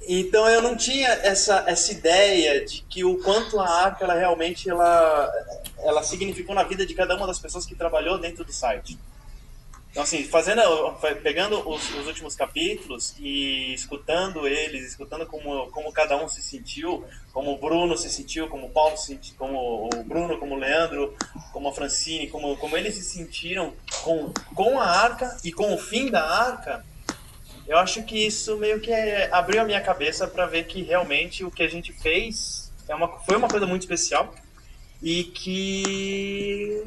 Então 0.06 0.48
eu 0.48 0.60
não 0.60 0.76
tinha 0.76 1.08
essa, 1.08 1.64
essa 1.66 1.92
ideia 1.92 2.64
de 2.64 2.82
que 2.82 3.04
o 3.04 3.18
quanto 3.18 3.58
a 3.58 3.68
arca 3.68 4.04
ela 4.04 4.14
realmente 4.14 4.68
ela, 4.68 5.32
ela 5.78 6.02
significou 6.02 6.54
na 6.54 6.62
vida 6.62 6.84
de 6.84 6.94
cada 6.94 7.16
uma 7.16 7.26
das 7.26 7.38
pessoas 7.38 7.64
que 7.64 7.74
trabalhou 7.74 8.18
dentro 8.18 8.44
do 8.44 8.52
site. 8.52 8.98
Então, 9.94 10.02
assim, 10.02 10.24
fazendo, 10.24 10.60
pegando 11.22 11.56
os, 11.70 11.94
os, 11.94 12.08
últimos 12.08 12.34
capítulos 12.34 13.14
e 13.16 13.72
escutando 13.72 14.44
eles, 14.44 14.88
escutando 14.88 15.24
como, 15.24 15.70
como 15.70 15.92
cada 15.92 16.16
um 16.16 16.26
se 16.28 16.42
sentiu, 16.42 17.04
como 17.32 17.52
o 17.52 17.58
Bruno 17.58 17.96
se 17.96 18.10
sentiu, 18.10 18.48
como 18.48 18.66
o 18.66 18.70
Paulo 18.70 18.96
se 18.96 19.06
sentiu, 19.06 19.36
como 19.38 19.86
o 19.86 20.02
Bruno, 20.02 20.36
como 20.36 20.56
o 20.56 20.58
Leandro, 20.58 21.14
como 21.52 21.68
a 21.68 21.72
Francine, 21.72 22.26
como, 22.26 22.56
como 22.56 22.76
eles 22.76 22.96
se 22.96 23.04
sentiram 23.04 23.72
com, 24.02 24.32
com 24.52 24.80
a 24.80 24.84
arca 24.84 25.36
e 25.44 25.52
com 25.52 25.72
o 25.72 25.78
fim 25.78 26.10
da 26.10 26.28
arca, 26.28 26.84
eu 27.64 27.78
acho 27.78 28.02
que 28.02 28.26
isso 28.26 28.56
meio 28.56 28.80
que 28.80 28.90
é, 28.90 29.32
abriu 29.32 29.62
a 29.62 29.64
minha 29.64 29.80
cabeça 29.80 30.26
para 30.26 30.44
ver 30.44 30.66
que 30.66 30.82
realmente 30.82 31.44
o 31.44 31.52
que 31.52 31.62
a 31.62 31.68
gente 31.68 31.92
fez 31.92 32.68
é 32.88 32.96
uma, 32.96 33.20
foi 33.20 33.36
uma 33.36 33.48
coisa 33.48 33.64
muito 33.64 33.82
especial 33.82 34.34
e 35.00 35.22
que 35.22 36.82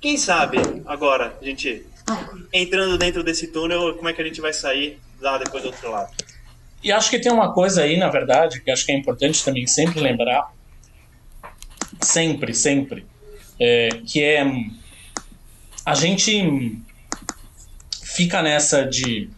quem 0.00 0.16
sabe 0.16 0.58
agora, 0.86 1.36
a 1.40 1.44
gente 1.44 1.84
entrando 2.52 2.96
dentro 2.96 3.22
desse 3.22 3.48
túnel, 3.48 3.94
como 3.94 4.08
é 4.08 4.12
que 4.12 4.22
a 4.22 4.24
gente 4.24 4.40
vai 4.40 4.52
sair 4.52 4.98
lá 5.20 5.38
depois 5.38 5.62
do 5.62 5.66
outro 5.70 5.90
lado? 5.90 6.10
E 6.82 6.92
acho 6.92 7.10
que 7.10 7.18
tem 7.18 7.32
uma 7.32 7.52
coisa 7.52 7.82
aí, 7.82 7.96
na 7.96 8.08
verdade, 8.08 8.60
que 8.60 8.70
acho 8.70 8.86
que 8.86 8.92
é 8.92 8.96
importante 8.96 9.44
também 9.44 9.66
sempre 9.66 10.00
lembrar, 10.00 10.52
sempre, 12.00 12.54
sempre, 12.54 13.04
é, 13.58 13.88
que 14.06 14.22
é 14.22 14.46
a 15.84 15.94
gente 15.94 16.78
fica 18.02 18.42
nessa 18.42 18.84
de 18.84 19.30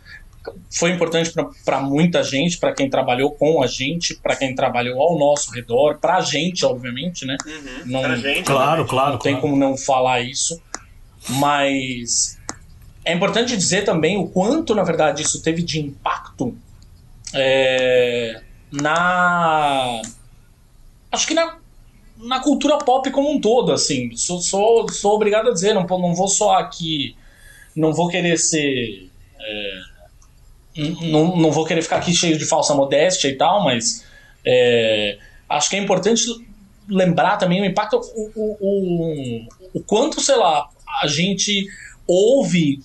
foi 0.70 0.90
importante 0.90 1.32
para 1.64 1.80
muita 1.80 2.22
gente, 2.22 2.58
para 2.58 2.72
quem 2.72 2.88
trabalhou 2.88 3.32
com 3.32 3.62
a 3.62 3.66
gente, 3.66 4.14
para 4.14 4.36
quem 4.36 4.54
trabalhou 4.54 5.00
ao 5.00 5.18
nosso 5.18 5.52
redor, 5.52 5.98
para 5.98 6.16
a 6.16 6.20
gente, 6.20 6.64
obviamente, 6.64 7.26
né? 7.26 7.36
Uhum, 7.44 7.82
não, 7.86 8.16
gente, 8.16 8.44
claro, 8.44 8.86
claro. 8.86 9.12
Não 9.12 9.18
tem 9.18 9.32
claro. 9.34 9.48
como 9.48 9.56
não 9.56 9.76
falar 9.76 10.20
isso, 10.22 10.60
mas 11.28 12.38
é 13.04 13.12
importante 13.12 13.56
dizer 13.56 13.84
também 13.84 14.16
o 14.16 14.28
quanto, 14.28 14.74
na 14.74 14.82
verdade, 14.82 15.22
isso 15.22 15.42
teve 15.42 15.62
de 15.62 15.80
impacto 15.80 16.56
é, 17.34 18.40
na. 18.70 20.00
Acho 21.10 21.26
que 21.26 21.34
na, 21.34 21.58
na 22.16 22.40
cultura 22.40 22.78
pop 22.78 23.10
como 23.10 23.30
um 23.30 23.40
todo, 23.40 23.72
assim. 23.72 24.14
Sou, 24.16 24.40
sou, 24.40 24.88
sou 24.90 25.14
obrigado 25.14 25.48
a 25.48 25.52
dizer, 25.52 25.74
não, 25.74 25.84
não 25.84 26.14
vou 26.14 26.28
só 26.28 26.58
aqui. 26.58 27.16
Não 27.74 27.92
vou 27.92 28.08
querer 28.08 28.36
ser. 28.36 29.08
É, 29.38 29.89
não, 30.76 31.36
não 31.36 31.50
vou 31.50 31.64
querer 31.64 31.82
ficar 31.82 31.96
aqui 31.96 32.14
cheio 32.14 32.38
de 32.38 32.44
falsa 32.44 32.74
modéstia 32.74 33.28
e 33.28 33.36
tal, 33.36 33.64
mas 33.64 34.04
é, 34.44 35.18
acho 35.48 35.70
que 35.70 35.76
é 35.76 35.78
importante 35.78 36.24
lembrar 36.88 37.36
também 37.36 37.60
o 37.60 37.64
impacto, 37.64 37.96
o, 37.96 38.30
o, 38.34 38.56
o, 38.60 39.48
o 39.74 39.80
quanto, 39.82 40.20
sei 40.20 40.36
lá, 40.36 40.68
a 41.02 41.06
gente 41.06 41.66
ouve 42.06 42.80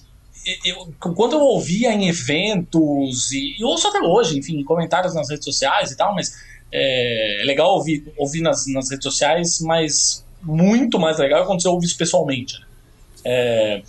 eu, 0.63 0.93
quando 0.99 1.33
eu 1.33 1.39
ouvia 1.39 1.91
em 1.91 2.07
eventos, 2.07 3.31
e, 3.31 3.55
e 3.59 3.63
ouço 3.63 3.87
até 3.87 3.99
hoje, 3.99 4.37
enfim, 4.37 4.63
comentários 4.63 5.15
nas 5.15 5.29
redes 5.29 5.45
sociais 5.45 5.91
e 5.91 5.97
tal, 5.97 6.13
mas 6.13 6.35
é, 6.71 7.41
é, 7.41 7.45
legal 7.45 7.73
ouvir, 7.73 8.13
ouvir 8.17 8.41
nas, 8.41 8.67
nas 8.67 8.89
redes 8.89 9.03
sociais, 9.03 9.59
mas 9.59 10.23
muito 10.41 10.99
mais 10.99 11.17
legal 11.17 11.41
é 11.41 11.45
quando 11.45 11.61
você 11.61 11.67
ouve 11.67 11.85
isso 11.87 11.97
pessoalmente. 11.97 12.59
Né? 12.59 12.65
É, 13.25 13.81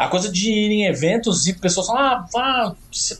a 0.00 0.08
coisa 0.08 0.32
de 0.32 0.50
ir 0.50 0.70
em 0.70 0.86
eventos 0.86 1.46
e 1.46 1.52
pessoas 1.52 1.86
falam, 1.86 2.02
ah, 2.02 2.26
vá, 2.32 2.74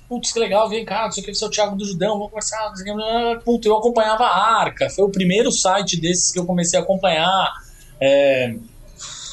putz, 0.09 0.33
que 0.33 0.41
legal, 0.41 0.67
vem 0.67 0.83
cá, 0.83 1.05
não 1.05 1.13
sei 1.13 1.23
o 1.23 1.27
que, 1.27 1.35
você 1.35 1.45
é 1.45 1.47
o 1.47 1.51
Thiago 1.51 1.77
do 1.77 1.85
Judão, 1.85 2.19
vou 2.19 2.31
conversar, 2.31 2.71
não 2.71 2.75
sei 2.75 2.91
o 2.91 3.59
que. 3.61 3.69
Eu 3.69 3.77
acompanhava 3.77 4.25
a 4.25 4.61
Arca, 4.63 4.89
foi 4.89 5.05
o 5.05 5.11
primeiro 5.11 5.53
site 5.53 6.01
desses 6.01 6.33
que 6.33 6.39
eu 6.39 6.47
comecei 6.47 6.79
a 6.79 6.83
acompanhar, 6.83 7.53
é, 8.01 8.55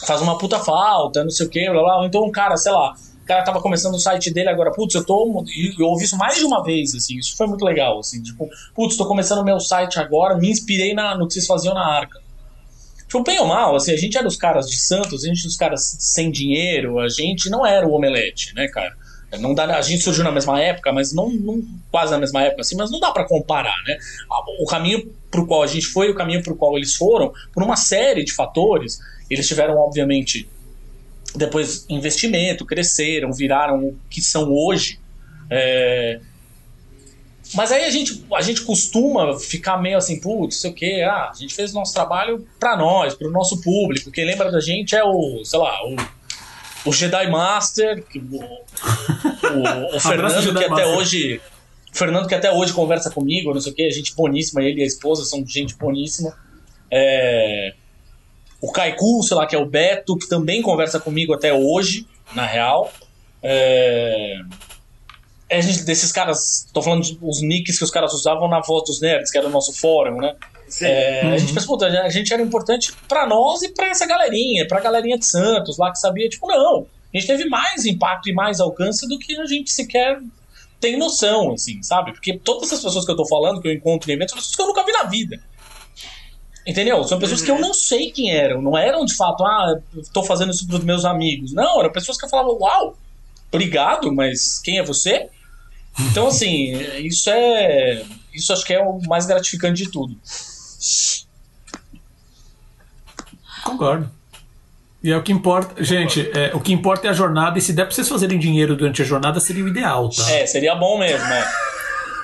faz 0.06 0.22
uma 0.22 0.38
puta 0.38 0.60
falta, 0.60 1.24
não 1.24 1.32
sei 1.32 1.48
o 1.48 1.50
que, 1.50 1.70
blá 1.70 1.82
blá. 1.82 2.06
Então, 2.06 2.26
um 2.26 2.32
cara, 2.34 2.58
sei 2.58 2.74
lá, 2.74 2.94
o 3.24 3.26
cara 3.26 3.46
tava 3.46 3.62
começando 3.62 3.94
o 3.94 4.00
site 4.00 4.30
dele 4.30 4.50
agora, 4.50 4.74
putz, 4.74 4.94
eu 4.96 5.06
tô. 5.06 5.46
Eu 5.80 5.88
ouvi 5.88 6.04
isso 6.04 6.18
mais 6.18 6.38
de 6.38 6.44
uma 6.44 6.62
vez, 6.62 6.94
assim, 6.96 7.16
isso 7.16 7.38
foi 7.38 7.48
muito 7.48 7.64
legal, 7.64 7.98
assim, 8.00 8.22
tipo, 8.22 8.50
putz, 8.76 8.98
tô 8.98 9.08
começando 9.08 9.40
o 9.40 9.46
meu 9.46 9.62
site 9.62 9.98
agora, 10.02 10.36
me 10.36 10.52
inspirei 10.52 10.94
na, 10.94 11.18
no 11.18 11.26
que 11.26 11.36
vocês 11.36 11.48
faziam 11.48 11.74
na 11.74 11.96
Arca. 11.96 12.27
Tipo, 13.08 13.24
bem 13.24 13.40
ou 13.40 13.48
mal, 13.48 13.76
assim, 13.76 13.94
a 13.94 13.98
gente 13.98 14.18
era 14.18 14.28
os 14.28 14.36
caras 14.36 14.70
de 14.70 14.78
Santos, 14.78 15.24
a 15.24 15.28
gente 15.28 15.40
era 15.40 15.48
os 15.48 15.56
caras 15.56 15.98
sem 16.00 16.30
dinheiro, 16.30 17.00
a 17.00 17.08
gente 17.08 17.50
não 17.50 17.66
era 17.66 17.88
o 17.88 17.94
omelete, 17.94 18.54
né, 18.54 18.68
cara? 18.68 18.96
Não 19.40 19.54
dá, 19.54 19.66
a 19.78 19.82
gente 19.82 20.04
surgiu 20.04 20.24
na 20.24 20.32
mesma 20.32 20.62
época, 20.62 20.92
mas 20.94 21.14
não, 21.14 21.30
não 21.30 21.62
quase 21.92 22.12
na 22.12 22.18
mesma 22.18 22.44
época, 22.44 22.62
assim, 22.62 22.76
mas 22.76 22.90
não 22.90 23.00
dá 23.00 23.12
para 23.12 23.26
comparar, 23.26 23.76
né? 23.86 23.98
O 24.60 24.66
caminho 24.66 25.12
pro 25.30 25.46
qual 25.46 25.64
a 25.64 25.68
gente 25.68 25.86
foi, 25.86 26.10
o 26.10 26.16
caminho 26.16 26.42
pro 26.42 26.56
qual 26.56 26.78
eles 26.78 26.96
foram, 26.96 27.34
por 27.54 27.62
uma 27.62 27.76
série 27.76 28.24
de 28.24 28.34
fatores, 28.34 29.00
eles 29.30 29.48
tiveram, 29.48 29.78
obviamente, 29.78 30.48
depois 31.36 31.86
investimento, 31.90 32.66
cresceram, 32.66 33.34
viraram 33.34 33.86
o 33.86 33.98
que 34.10 34.22
são 34.22 34.50
hoje. 34.52 35.00
É... 35.50 36.20
Mas 37.54 37.72
aí 37.72 37.86
a 37.86 37.90
gente, 37.90 38.26
a 38.34 38.42
gente 38.42 38.62
costuma 38.62 39.40
ficar 39.40 39.78
meio 39.78 39.98
assim, 39.98 40.20
putz, 40.20 40.58
sei 40.58 40.72
o 40.72 40.74
quê, 40.74 41.06
ah, 41.08 41.32
a 41.32 41.34
gente 41.34 41.54
fez 41.54 41.72
o 41.72 41.76
nosso 41.76 41.94
trabalho 41.94 42.46
para 42.60 42.76
nós, 42.76 43.14
para 43.14 43.28
o 43.28 43.32
nosso 43.32 43.62
público. 43.62 44.12
Quem 44.12 44.26
lembra 44.26 44.52
da 44.52 44.60
gente 44.60 44.96
é 44.96 45.04
o, 45.04 45.44
sei 45.46 45.60
lá, 45.60 45.80
o, 45.86 46.90
o 46.90 46.94
Jedi 46.94 47.30
Master, 47.30 48.04
o, 48.16 48.44
o, 49.94 49.96
o 49.96 50.00
Fernando, 50.00 50.54
que 50.58 50.66
até 50.66 50.86
hoje. 50.86 51.42
Fernando 51.94 52.28
que 52.28 52.36
até 52.36 52.52
hoje 52.52 52.74
conversa 52.74 53.10
comigo, 53.10 53.54
não 53.54 53.62
sei 53.62 53.72
o 53.72 53.76
quê, 53.76 53.90
gente 53.90 54.14
boníssima, 54.16 54.62
ele 54.62 54.82
e 54.82 54.84
a 54.84 54.86
esposa 54.86 55.24
são 55.26 55.44
gente 55.48 55.76
boníssima. 55.76 56.38
É, 56.92 57.74
o 58.62 58.72
Kaiku, 58.72 59.24
sei 59.24 59.38
lá, 59.38 59.46
que 59.46 59.56
é 59.56 59.60
o 59.60 59.66
Beto, 59.66 60.18
que 60.18 60.28
também 60.28 60.62
conversa 60.62 61.00
comigo 61.00 61.34
até 61.34 61.54
hoje, 61.54 62.08
na 62.34 62.46
real. 62.46 62.92
É... 63.42 64.40
É 65.50 65.62
gente, 65.62 65.84
desses 65.84 66.12
caras, 66.12 66.68
tô 66.74 66.82
falando 66.82 67.10
dos 67.10 67.42
nicks 67.42 67.78
que 67.78 67.84
os 67.84 67.92
caras 67.92 68.14
usavam 68.14 68.50
na 68.50 68.60
voz 68.60 68.84
dos 68.84 69.00
nerds, 69.00 69.32
que 69.32 69.38
era 69.38 69.48
o 69.48 69.50
nosso 69.50 69.74
fórum, 69.74 70.18
né? 70.18 70.36
É, 70.82 71.22
uhum. 71.24 71.34
A 71.34 71.38
gente 71.38 71.54
pensou, 71.54 71.82
a 71.82 72.10
gente 72.10 72.34
era 72.34 72.42
importante 72.42 72.92
para 73.08 73.26
nós 73.26 73.62
e 73.62 73.70
para 73.70 73.88
essa 73.88 74.06
galerinha, 74.06 74.68
pra 74.68 74.82
galerinha 74.82 75.18
de 75.18 75.26
Santos 75.26 75.78
lá 75.78 75.92
que 75.92 76.00
sabia, 76.00 76.28
tipo, 76.28 76.46
não, 76.48 76.86
a 77.14 77.18
gente 77.18 77.28
teve 77.28 77.46
mais 77.46 77.86
impacto 77.86 78.30
e 78.30 78.34
mais 78.34 78.60
alcance 78.60 79.08
do 79.08 79.18
que 79.18 79.40
a 79.40 79.46
gente 79.46 79.72
sequer 79.72 80.20
tem 80.80 80.98
noção, 80.98 81.54
assim, 81.54 81.82
sabe? 81.82 82.12
Porque 82.12 82.38
todas 82.38 82.72
as 82.72 82.82
pessoas 82.82 83.06
que 83.06 83.12
eu 83.12 83.16
tô 83.16 83.26
falando, 83.26 83.62
que 83.62 83.68
eu 83.68 83.74
encontro 83.74 84.10
em 84.12 84.14
eventos, 84.14 84.34
são 84.34 84.40
pessoas 84.40 84.56
que 84.56 84.62
eu 84.62 84.68
nunca 84.68 84.86
vi 84.86 84.92
na 84.92 85.04
vida. 85.04 85.40
Entendeu? 86.66 87.04
São 87.06 87.18
pessoas 87.18 87.40
uhum. 87.40 87.46
que 87.46 87.52
eu 87.52 87.56
uhum. 87.56 87.62
não 87.62 87.74
sei 87.74 88.12
quem 88.12 88.32
eram. 88.32 88.62
Não 88.62 88.78
eram 88.78 89.06
de 89.06 89.16
fato, 89.16 89.44
ah, 89.44 89.80
estou 89.96 90.24
fazendo 90.24 90.52
isso 90.52 90.68
para 90.68 90.78
os 90.78 90.84
meus 90.84 91.06
amigos. 91.06 91.54
Não, 91.54 91.80
eram 91.80 91.92
pessoas 91.92 92.18
que 92.18 92.26
eu 92.26 92.30
falava, 92.30 92.50
uau, 92.50 92.96
obrigado, 93.52 94.14
mas 94.14 94.60
quem 94.60 94.78
é 94.78 94.84
você? 94.84 95.30
Então, 96.00 96.28
assim, 96.28 96.74
isso 97.00 97.30
é. 97.30 98.04
Isso 98.34 98.54
acho 98.54 98.64
que 98.64 98.74
é 98.74 98.82
o 98.82 99.00
mais 99.08 99.26
gratificante 99.26 99.84
de 99.84 99.92
tudo. 99.92 100.16
Concordo. 103.64 104.10
E 105.04 105.12
é 105.12 105.18
o 105.18 105.24
que 105.24 105.32
importa, 105.32 105.84
gente, 105.84 106.30
é, 106.34 106.52
o 106.54 106.60
que 106.60 106.74
importa 106.74 107.08
é 107.08 107.10
a 107.10 107.14
jornada, 107.14 107.58
e 107.58 107.62
se 107.62 107.72
der 107.72 107.86
pra 107.86 107.94
vocês 107.94 108.10
fazerem 108.10 108.38
dinheiro 108.38 108.76
durante 108.76 109.02
a 109.02 109.06
jornada, 109.06 109.40
seria 109.40 109.64
o 109.64 109.68
ideal, 109.68 110.10
tá? 110.10 110.30
É, 110.32 110.46
seria 110.46 110.76
bom 110.76 110.98
mesmo, 110.98 111.26
né? 111.28 111.46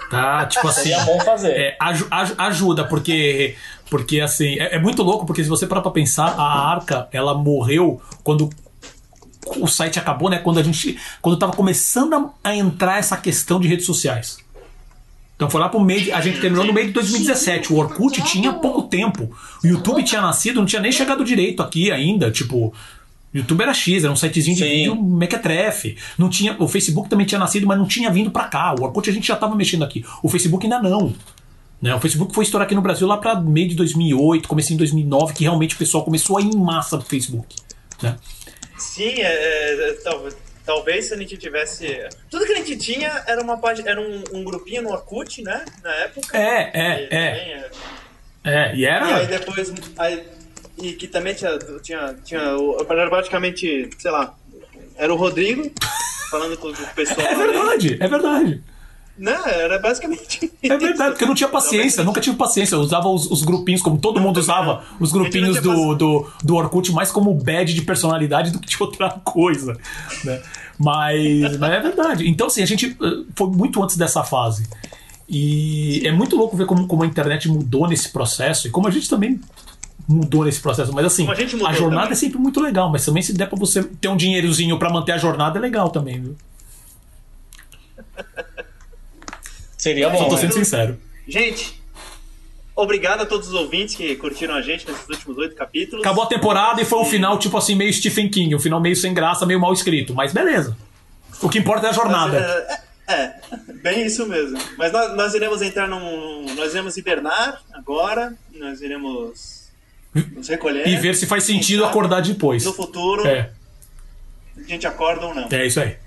Tá, 0.09 0.45
tipo 0.45 0.67
assim. 0.67 0.89
Seria 0.89 1.03
bom 1.05 1.19
fazer. 1.21 1.51
É, 1.51 1.78
aj 1.80 2.03
ajuda, 2.38 2.84
porque 2.84 3.55
porque, 3.93 4.21
assim, 4.21 4.59
é, 4.59 4.76
é 4.76 4.80
muito 4.80 5.03
louco, 5.03 5.24
porque 5.24 5.43
se 5.43 5.49
você 5.49 5.67
parar 5.67 5.82
pra 5.82 5.91
pensar, 5.91 6.34
a 6.36 6.71
Arca, 6.71 7.07
ela 7.11 7.36
morreu 7.36 8.01
quando 8.24 8.49
o 9.58 9.68
site 9.68 10.00
acabou, 10.00 10.30
né? 10.30 10.39
Quando 10.39 10.60
a 10.60 10.64
gente. 10.64 10.98
Quando 11.22 11.38
tava 11.38 11.54
começando 11.54 12.32
a, 12.44 12.56
entrar 12.56 13.00
essa 13.00 13.18
questão 13.18 13.60
de 13.60 13.68
redes 13.68 13.86
sociais. 13.86 14.38
Então 15.36 15.50
foi 15.50 15.60
lá 15.60 15.70
pro 15.70 15.80
meio. 15.80 16.16
A 16.16 16.22
gente 16.22 16.39
terminou 16.39 16.66
no 16.66 16.74
meio 16.74 16.88
de 16.88 16.94
2017. 16.94 17.74
O 17.74 17.78
Orkut 17.78 18.22
tinha 18.24 18.54
pouco 18.54 18.84
tempo. 18.84 19.30
O 19.64 19.68
YouTube 19.68 20.04
tinha 20.04 20.22
nascido, 20.22 20.56
não 20.56 20.66
tinha 20.66 20.82
nem 20.82 20.91
chegado 20.91 21.24
direito 21.24 21.62
aqui 21.62 21.91
ainda. 21.91 22.32
Tipo. 22.32 22.74
O 23.34 23.38
YouTube 23.38 23.64
era 23.64 23.74
X, 23.74 24.04
era 24.04 24.14
um 24.14 24.16
sitezinho 24.16 24.56
de 24.56 24.64
vídeo 24.64 25.04
mequetrefe. 25.04 25.98
Não 26.20 26.30
tinha, 26.30 26.56
o 26.60 26.68
Facebook 26.68 27.10
também 27.10 27.26
tinha 27.26 27.39
nascido, 27.39 27.66
mas 27.66 27.80
não 27.80 27.88
tinha 27.88 28.12
vindo 28.12 28.30
para 28.30 28.44
cá. 28.44 28.76
O 28.80 28.84
Orkut 28.84 29.10
a 29.10 29.14
gente 29.14 29.28
já 29.28 29.36
tava 29.36 29.56
mexendo 29.56 29.84
aqui. 29.84 30.06
O 30.22 30.30
Facebook 30.30 30.64
ainda 30.64 30.80
não. 30.80 31.16
Né? 31.84 31.94
O 31.94 32.00
Facebook 32.00 32.34
foi 32.34 32.46
estourar 32.46 32.66
aqui 32.66 32.74
no 32.74 32.82
Brasil 32.82 33.06
lá 33.06 33.18
para 33.18 33.41
meio 33.41 33.68
de 33.68 33.76
2008, 33.76 34.48
comecei 34.48 34.74
em 34.74 34.78
2009, 34.78 35.34
que 35.34 35.44
realmente 35.44 35.76
o 35.76 35.78
pessoal 35.78 36.02
começou 36.06 36.38
a 36.38 36.41
ir 36.41 36.46
em 36.46 36.58
massa 36.58 36.98
pro 36.98 37.06
Facebook. 37.06 37.58
Né? 38.02 38.16
Sim, 38.78 39.21
é, 39.21 39.34
é, 39.34 39.89
é 39.89 39.93
talvez, 40.03 40.38
talvez 40.65 41.05
se 41.05 41.13
a 41.13 41.17
gente 41.17 41.38
tivesse. 41.38 42.07
Tudo 42.30 42.45
que 42.45 42.53
a 42.53 42.57
gente 42.57 42.78
tinha 42.78 43.24
era 43.28 43.41
uma 43.41 43.57
página, 43.57 43.89
era 43.89 44.01
um, 44.01 44.24
um 44.34 44.43
grupinho 44.43 44.82
no 44.82 44.91
Orkut, 44.91 45.41
né? 45.41 45.63
Na 45.84 45.93
época. 45.95 46.38
É, 46.38 46.71
é, 46.74 47.07
é. 47.09 47.17
é. 47.17 47.71
É, 48.45 48.76
e 48.76 48.86
era. 48.86 49.09
E 49.09 49.13
aí 49.13 49.28
depois. 49.28 49.74
Aí, 49.97 50.24
e 50.78 50.93
que 50.93 51.07
também 51.07 51.34
tinha. 51.34 51.57
tinha, 51.82 52.15
tinha 52.24 52.41
era 52.89 53.09
praticamente, 53.09 53.89
sei 53.97 54.11
lá. 54.11 54.36
Era 54.95 55.13
o 55.13 55.17
Rodrigo 55.17 55.71
falando 56.30 56.57
com 56.57 56.69
o 56.69 56.88
pessoal. 56.93 57.26
É 57.26 57.36
verdade, 57.36 57.88
ali. 57.88 57.97
é 57.99 58.07
verdade. 58.07 58.63
Não, 59.18 59.45
era 59.45 59.80
basicamente. 59.80 60.51
É 60.64 60.78
verdade, 60.78 61.11
porque 61.11 61.26
eu 61.26 61.28
não 61.28 61.36
tinha 61.36 61.49
paciência, 61.49 62.05
nunca 62.05 62.22
tive 62.22 62.38
paciência. 62.38 62.76
Eu 62.76 62.80
usava 62.80 63.09
os, 63.09 63.30
os 63.30 63.43
grupinhos, 63.43 63.82
como 63.82 63.97
todo 63.97 64.20
mundo 64.20 64.38
usava, 64.38 64.82
os 64.97 65.11
grupinhos 65.11 65.59
do, 65.59 65.93
do, 65.93 66.32
do 66.41 66.55
Orkut, 66.55 66.89
mais 66.93 67.11
como 67.11 67.34
badge 67.34 67.74
de 67.74 67.82
personalidade 67.82 68.49
do 68.49 68.59
que 68.59 68.70
de 68.70 68.82
outra 68.82 69.09
coisa. 69.26 69.78
Né? 70.24 70.41
Mas, 70.80 71.57
mas 71.57 71.72
é 71.74 71.80
verdade. 71.82 72.30
Então, 72.30 72.47
assim, 72.47 72.64
a 72.64 72.66
gente 72.66 72.97
eh, 72.99 73.24
foi 73.36 73.47
muito 73.47 73.84
antes 73.84 73.97
dessa 73.97 74.24
fase. 74.24 74.68
E 75.28 76.01
é 76.05 76.11
muito 76.14 76.38
louco 76.38 76.55
ver 76.55 76.66
como, 76.66 76.88
como 76.88 77.03
a 77.03 77.05
internet 77.05 77.49
mudou 77.49 77.89
nesse 77.89 78.09
processo 78.09 78.68
e 78.68 78.72
como 78.72 78.88
a 78.88 78.91
gente 78.91 79.09
também 79.09 79.39
mudou 80.07 80.45
nesse 80.45 80.61
processo. 80.61 80.93
Mas 80.93 81.05
assim, 81.05 81.28
a, 81.28 81.32
a, 81.32 81.74
jornada 81.74 82.03
também. 82.03 82.11
é 82.11 82.16
sempre 82.16 82.39
muito 82.39 82.61
legal, 82.61 82.89
mas 82.89 83.05
também 83.05 83.22
se 83.22 83.34
der 83.34 83.47
pra 83.47 83.57
você 83.57 83.84
ter 83.84 84.07
um 84.07 84.18
dinheirozinho 84.18 84.80
para 84.80 84.89
manter 84.89 85.11
a 85.11 85.18
jornada, 85.18 85.57
é 85.59 85.61
legal 85.61 85.89
também, 85.89 86.22
viu? 86.22 86.36
Seria 89.84 90.10
bom. 90.10 90.18
Só 90.18 90.30
tô 90.30 90.38
sendo 90.38 90.56
né? 90.56 90.64
sincero. 90.64 90.98
Gente, 91.28 91.78
obrigado 92.74 93.24
a 93.24 93.26
todos 93.26 93.50
os 93.50 93.54
ouvintes 93.54 93.96
que 93.96 94.16
curtiram 94.16 94.56
a 94.56 94.62
gente 94.62 94.90
nesses 94.90 95.10
últimos 95.10 95.38
oito 95.38 95.58
capítulos. 95.58 96.06
Acabou 96.06 96.24
a 96.24 96.28
temporada 96.28 96.82
e 96.82 96.86
foi 96.86 97.00
um 97.00 97.06
final, 97.06 97.38
tipo 97.38 97.58
assim, 97.58 97.76
meio 97.76 97.92
Stephen 97.92 98.30
King, 98.30 98.56
um 98.56 98.60
final 98.60 98.80
meio 98.80 98.96
sem 98.96 99.14
graça, 99.14 99.46
meio 99.46 99.60
mal 99.60 99.74
escrito. 99.74 100.14
Mas 100.14 100.32
beleza. 100.32 100.78
O 101.42 101.50
que 101.50 101.60
importa 101.60 101.88
é 101.88 101.90
a 101.90 101.94
jornada. 101.94 102.40
Mas, 102.40 102.80
é, 103.10 103.14
é, 103.14 103.74
bem 103.84 104.06
isso 104.06 104.26
mesmo. 104.26 104.58
Mas 104.78 104.94
nós, 104.94 105.18
nós 105.18 105.34
iremos 105.34 105.62
entrar 105.62 105.86
num. 105.86 106.46
Nós 106.56 106.72
iremos 106.72 106.96
hibernar 106.96 107.62
agora. 107.74 108.34
Nós 108.54 108.82
iremos 108.82 109.70
nos 110.34 110.48
recolher. 110.48 110.88
E 110.88 110.96
ver 110.96 111.14
se 111.14 111.26
faz 111.26 111.44
sentido 111.44 111.84
acordar 111.84 112.22
depois. 112.22 112.64
No 112.64 112.72
futuro. 112.72 113.28
É. 113.28 113.52
A 114.56 114.64
gente 114.64 114.88
acorda 114.88 115.26
ou 115.26 115.36
não. 115.36 115.50
É 115.52 115.68
isso 115.68 115.82
aí. 115.82 115.98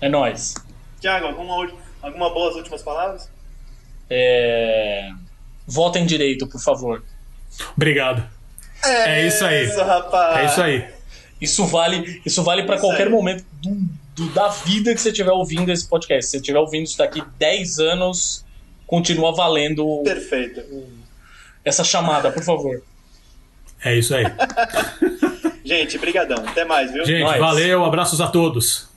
É 0.00 0.08
nóis. 0.08 0.54
Tiago, 1.00 1.26
alguma 1.26 1.56
última. 1.56 1.89
Alguma 2.02 2.30
boas 2.32 2.56
últimas 2.56 2.82
palavras? 2.82 3.30
É... 4.08 5.10
Votem 5.66 6.04
direito, 6.06 6.46
por 6.46 6.60
favor. 6.60 7.02
Obrigado. 7.76 8.26
É, 8.84 9.20
é 9.22 9.26
isso 9.26 9.44
aí. 9.44 9.64
Isso, 9.66 9.82
rapaz. 9.82 10.38
É 10.38 10.44
isso 10.46 10.62
aí. 10.62 11.00
Isso 11.40 11.66
vale, 11.66 12.20
isso 12.24 12.42
vale 12.42 12.64
para 12.64 12.78
qualquer 12.78 13.06
aí. 13.06 13.12
momento 13.12 13.44
do, 13.62 13.76
do, 14.14 14.32
da 14.32 14.48
vida 14.48 14.94
que 14.94 15.00
você 15.00 15.10
estiver 15.10 15.32
ouvindo 15.32 15.70
esse 15.70 15.88
podcast. 15.88 16.24
Se 16.24 16.30
você 16.32 16.36
estiver 16.38 16.58
ouvindo 16.58 16.84
isso 16.84 16.98
daqui 16.98 17.22
10 17.38 17.78
anos, 17.78 18.44
continua 18.86 19.34
valendo. 19.34 20.02
Perfeito. 20.04 20.62
Essa 21.64 21.84
chamada, 21.84 22.30
por 22.30 22.42
favor. 22.42 22.82
É 23.82 23.96
isso 23.96 24.14
aí. 24.14 24.24
Gente, 25.64 25.96
brigadão. 25.98 26.44
Até 26.46 26.64
mais, 26.64 26.92
viu? 26.92 27.04
Gente, 27.04 27.22
Nós. 27.22 27.38
valeu. 27.38 27.84
Abraços 27.84 28.20
a 28.20 28.26
todos. 28.26 28.89